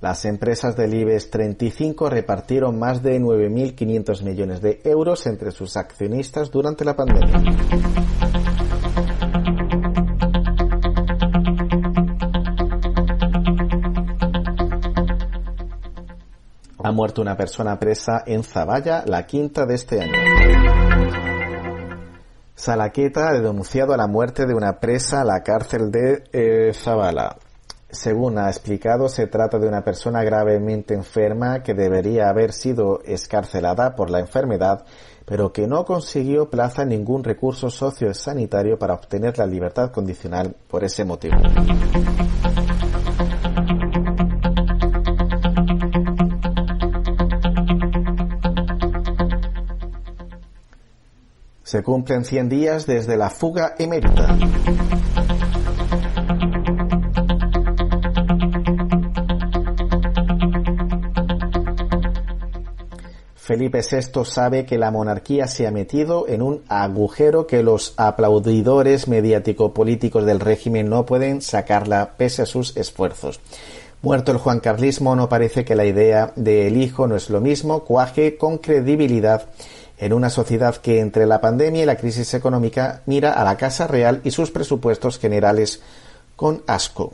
Las 0.00 0.24
empresas 0.24 0.76
del 0.76 0.94
IBEX 0.94 1.30
35 1.30 2.10
repartieron 2.10 2.78
más 2.78 3.02
de 3.02 3.20
9.500 3.20 4.22
millones 4.24 4.60
de 4.60 4.80
euros 4.84 5.26
entre 5.26 5.52
sus 5.52 5.76
accionistas 5.76 6.50
durante 6.50 6.84
la 6.84 6.96
pandemia. 6.96 7.40
Ha 16.84 16.90
muerto 16.90 17.22
una 17.22 17.36
persona 17.36 17.78
presa 17.78 18.24
en 18.26 18.42
Zavalla, 18.42 19.04
la 19.06 19.24
quinta 19.24 19.66
de 19.66 19.74
este 19.74 20.00
año. 20.00 20.12
Salaqueta 22.56 23.28
ha 23.28 23.32
denunciado 23.34 23.92
a 23.92 23.96
la 23.96 24.06
muerte 24.06 24.46
de 24.46 24.54
una 24.54 24.80
presa 24.80 25.20
a 25.20 25.24
la 25.24 25.42
cárcel 25.42 25.90
de 25.90 26.24
eh, 26.32 26.72
Zavala. 26.74 27.36
Según 27.88 28.38
ha 28.38 28.48
explicado, 28.48 29.08
se 29.08 29.26
trata 29.26 29.58
de 29.58 29.68
una 29.68 29.84
persona 29.84 30.24
gravemente 30.24 30.94
enferma 30.94 31.62
que 31.62 31.74
debería 31.74 32.28
haber 32.28 32.52
sido 32.52 33.00
escarcelada 33.04 33.94
por 33.94 34.10
la 34.10 34.18
enfermedad, 34.18 34.84
pero 35.24 35.52
que 35.52 35.66
no 35.66 35.84
consiguió 35.84 36.50
plaza 36.50 36.82
en 36.82 36.88
ningún 36.88 37.22
recurso 37.22 37.68
sociosanitario 37.70 38.78
para 38.78 38.94
obtener 38.94 39.38
la 39.38 39.46
libertad 39.46 39.90
condicional 39.90 40.56
por 40.68 40.84
ese 40.84 41.04
motivo. 41.04 41.36
Se 51.72 51.82
cumplen 51.82 52.26
100 52.26 52.50
días 52.50 52.86
desde 52.86 53.16
la 53.16 53.30
fuga 53.30 53.76
emérita. 53.78 54.36
Felipe 63.34 63.80
VI 63.80 64.26
sabe 64.26 64.66
que 64.66 64.76
la 64.76 64.90
monarquía 64.90 65.46
se 65.46 65.66
ha 65.66 65.70
metido 65.70 66.28
en 66.28 66.42
un 66.42 66.60
agujero 66.68 67.46
que 67.46 67.62
los 67.62 67.94
aplaudidores 67.96 69.08
mediático-políticos 69.08 70.26
del 70.26 70.40
régimen 70.40 70.90
no 70.90 71.06
pueden 71.06 71.40
sacarla 71.40 72.16
pese 72.18 72.42
a 72.42 72.46
sus 72.46 72.76
esfuerzos. 72.76 73.40
Muerto 74.02 74.30
el 74.30 74.38
Juan 74.38 74.60
Carlismo, 74.60 75.16
no 75.16 75.30
parece 75.30 75.64
que 75.64 75.74
la 75.74 75.86
idea 75.86 76.34
del 76.36 76.76
hijo 76.76 77.06
no 77.06 77.16
es 77.16 77.30
lo 77.30 77.40
mismo, 77.40 77.84
cuaje 77.84 78.36
con 78.36 78.58
credibilidad 78.58 79.48
en 80.02 80.12
una 80.12 80.30
sociedad 80.30 80.74
que 80.74 80.98
entre 80.98 81.26
la 81.26 81.40
pandemia 81.40 81.84
y 81.84 81.86
la 81.86 81.94
crisis 81.94 82.34
económica 82.34 83.02
mira 83.06 83.34
a 83.34 83.44
la 83.44 83.56
Casa 83.56 83.86
Real 83.86 84.20
y 84.24 84.32
sus 84.32 84.50
presupuestos 84.50 85.16
generales 85.16 85.80
con 86.34 86.64
asco. 86.66 87.12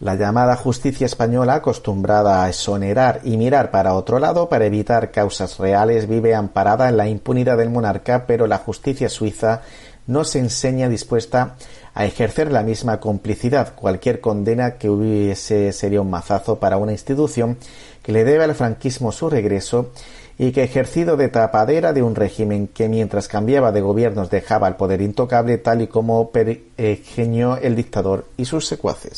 La 0.00 0.14
llamada 0.14 0.56
justicia 0.56 1.04
española, 1.04 1.56
acostumbrada 1.56 2.42
a 2.42 2.48
exonerar 2.48 3.20
y 3.22 3.36
mirar 3.36 3.70
para 3.70 3.92
otro 3.92 4.18
lado 4.18 4.48
para 4.48 4.64
evitar 4.64 5.10
causas 5.10 5.58
reales, 5.58 6.08
vive 6.08 6.34
amparada 6.34 6.88
en 6.88 6.96
la 6.96 7.06
impunidad 7.06 7.58
del 7.58 7.68
monarca, 7.68 8.24
pero 8.26 8.46
la 8.46 8.56
justicia 8.56 9.10
suiza 9.10 9.60
no 10.06 10.24
se 10.24 10.38
enseña 10.38 10.88
dispuesta 10.88 11.56
a 11.96 12.04
ejercer 12.04 12.52
la 12.52 12.62
misma 12.62 13.00
complicidad. 13.00 13.74
Cualquier 13.74 14.20
condena 14.20 14.72
que 14.72 14.90
hubiese 14.90 15.72
sería 15.72 16.02
un 16.02 16.10
mazazo 16.10 16.60
para 16.60 16.76
una 16.76 16.92
institución 16.92 17.56
que 18.02 18.12
le 18.12 18.22
debe 18.22 18.44
al 18.44 18.54
franquismo 18.54 19.12
su 19.12 19.30
regreso 19.30 19.92
y 20.38 20.52
que 20.52 20.62
ejercido 20.62 21.16
de 21.16 21.28
tapadera 21.28 21.94
de 21.94 22.02
un 22.02 22.14
régimen 22.14 22.68
que 22.68 22.90
mientras 22.90 23.28
cambiaba 23.28 23.72
de 23.72 23.80
gobiernos 23.80 24.28
dejaba 24.28 24.68
el 24.68 24.76
poder 24.76 25.00
intocable 25.00 25.56
tal 25.56 25.80
y 25.80 25.86
como 25.86 26.30
pergeñó 26.30 27.56
el 27.56 27.74
dictador 27.74 28.26
y 28.36 28.44
sus 28.44 28.66
secuaces. 28.66 29.16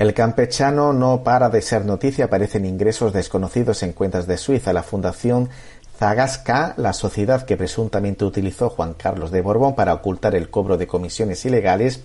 El 0.00 0.14
campechano 0.14 0.94
no 0.94 1.22
para 1.22 1.50
de 1.50 1.60
ser 1.60 1.84
noticia, 1.84 2.24
aparecen 2.24 2.64
ingresos 2.64 3.12
desconocidos 3.12 3.82
en 3.82 3.92
cuentas 3.92 4.26
de 4.26 4.38
Suiza. 4.38 4.72
La 4.72 4.82
Fundación 4.82 5.50
Zagasca, 5.98 6.72
la 6.78 6.94
sociedad 6.94 7.42
que 7.44 7.58
presuntamente 7.58 8.24
utilizó 8.24 8.70
Juan 8.70 8.94
Carlos 8.94 9.30
de 9.30 9.42
Borbón 9.42 9.74
para 9.74 9.92
ocultar 9.92 10.34
el 10.34 10.48
cobro 10.48 10.78
de 10.78 10.86
comisiones 10.86 11.44
ilegales 11.44 12.00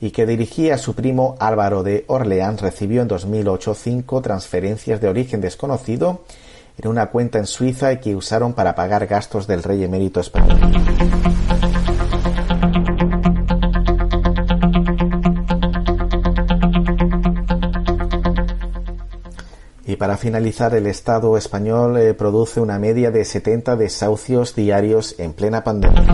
y 0.00 0.10
que 0.10 0.24
dirigía 0.24 0.78
su 0.78 0.94
primo 0.94 1.36
Álvaro 1.38 1.82
de 1.82 2.06
Orleans, 2.06 2.62
recibió 2.62 3.02
en 3.02 3.08
2008 3.08 3.74
cinco 3.74 4.22
transferencias 4.22 4.98
de 5.02 5.08
origen 5.10 5.42
desconocido 5.42 6.22
en 6.78 6.88
una 6.88 7.10
cuenta 7.10 7.36
en 7.36 7.46
Suiza 7.46 7.92
y 7.92 7.98
que 7.98 8.16
usaron 8.16 8.54
para 8.54 8.74
pagar 8.74 9.06
gastos 9.06 9.46
del 9.46 9.62
rey 9.62 9.84
emérito 9.84 10.20
español. 10.20 10.58
Y 19.88 19.96
para 19.96 20.18
finalizar, 20.18 20.74
el 20.74 20.86
Estado 20.86 21.38
español 21.38 21.96
eh, 21.96 22.12
produce 22.12 22.60
una 22.60 22.78
media 22.78 23.10
de 23.10 23.24
70 23.24 23.74
desahucios 23.76 24.54
diarios 24.54 25.14
en 25.16 25.32
plena 25.32 25.64
pandemia. 25.64 26.06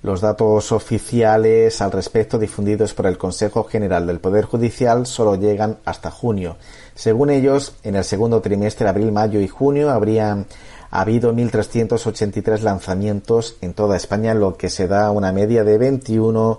Los 0.00 0.22
datos 0.22 0.72
oficiales 0.72 1.82
al 1.82 1.92
respecto 1.92 2.38
difundidos 2.38 2.94
por 2.94 3.04
el 3.04 3.18
Consejo 3.18 3.64
General 3.64 4.06
del 4.06 4.20
Poder 4.20 4.46
Judicial 4.46 5.04
solo 5.04 5.34
llegan 5.34 5.80
hasta 5.84 6.10
junio. 6.10 6.56
Según 6.94 7.28
ellos, 7.28 7.76
en 7.82 7.96
el 7.96 8.04
segundo 8.04 8.40
trimestre, 8.40 8.88
abril, 8.88 9.12
mayo 9.12 9.38
y 9.38 9.48
junio, 9.48 9.90
habrían 9.90 10.46
ha 10.92 11.00
habido 11.00 11.32
1.383 11.32 12.60
lanzamientos 12.60 13.56
en 13.62 13.72
toda 13.72 13.96
España, 13.96 14.34
lo 14.34 14.58
que 14.58 14.68
se 14.68 14.86
da 14.86 15.10
una 15.10 15.32
media 15.32 15.64
de 15.64 15.78
21 15.78 16.58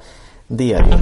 diarios. 0.49 0.99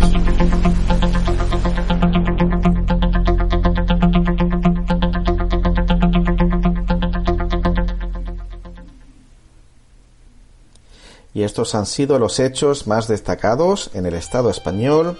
Y 11.33 11.43
estos 11.43 11.73
han 11.73 11.85
sido 11.85 12.19
los 12.19 12.37
hechos 12.41 12.85
más 12.85 13.07
destacados 13.07 13.91
en 13.93 14.05
el 14.05 14.15
Estado 14.15 14.49
español. 14.49 15.17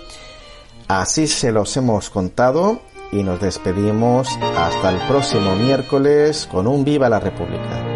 Así 0.90 1.28
se 1.28 1.54
los 1.54 1.78
hemos 1.78 2.10
contado 2.10 2.82
y 3.14 3.24
nos 3.24 3.40
despedimos 3.40 4.28
hasta 4.58 4.90
el 4.90 5.00
próximo 5.08 5.56
miércoles 5.56 6.46
con 6.52 6.68
un 6.68 6.84
Viva 6.84 7.08
la 7.08 7.22
República. 7.22 7.91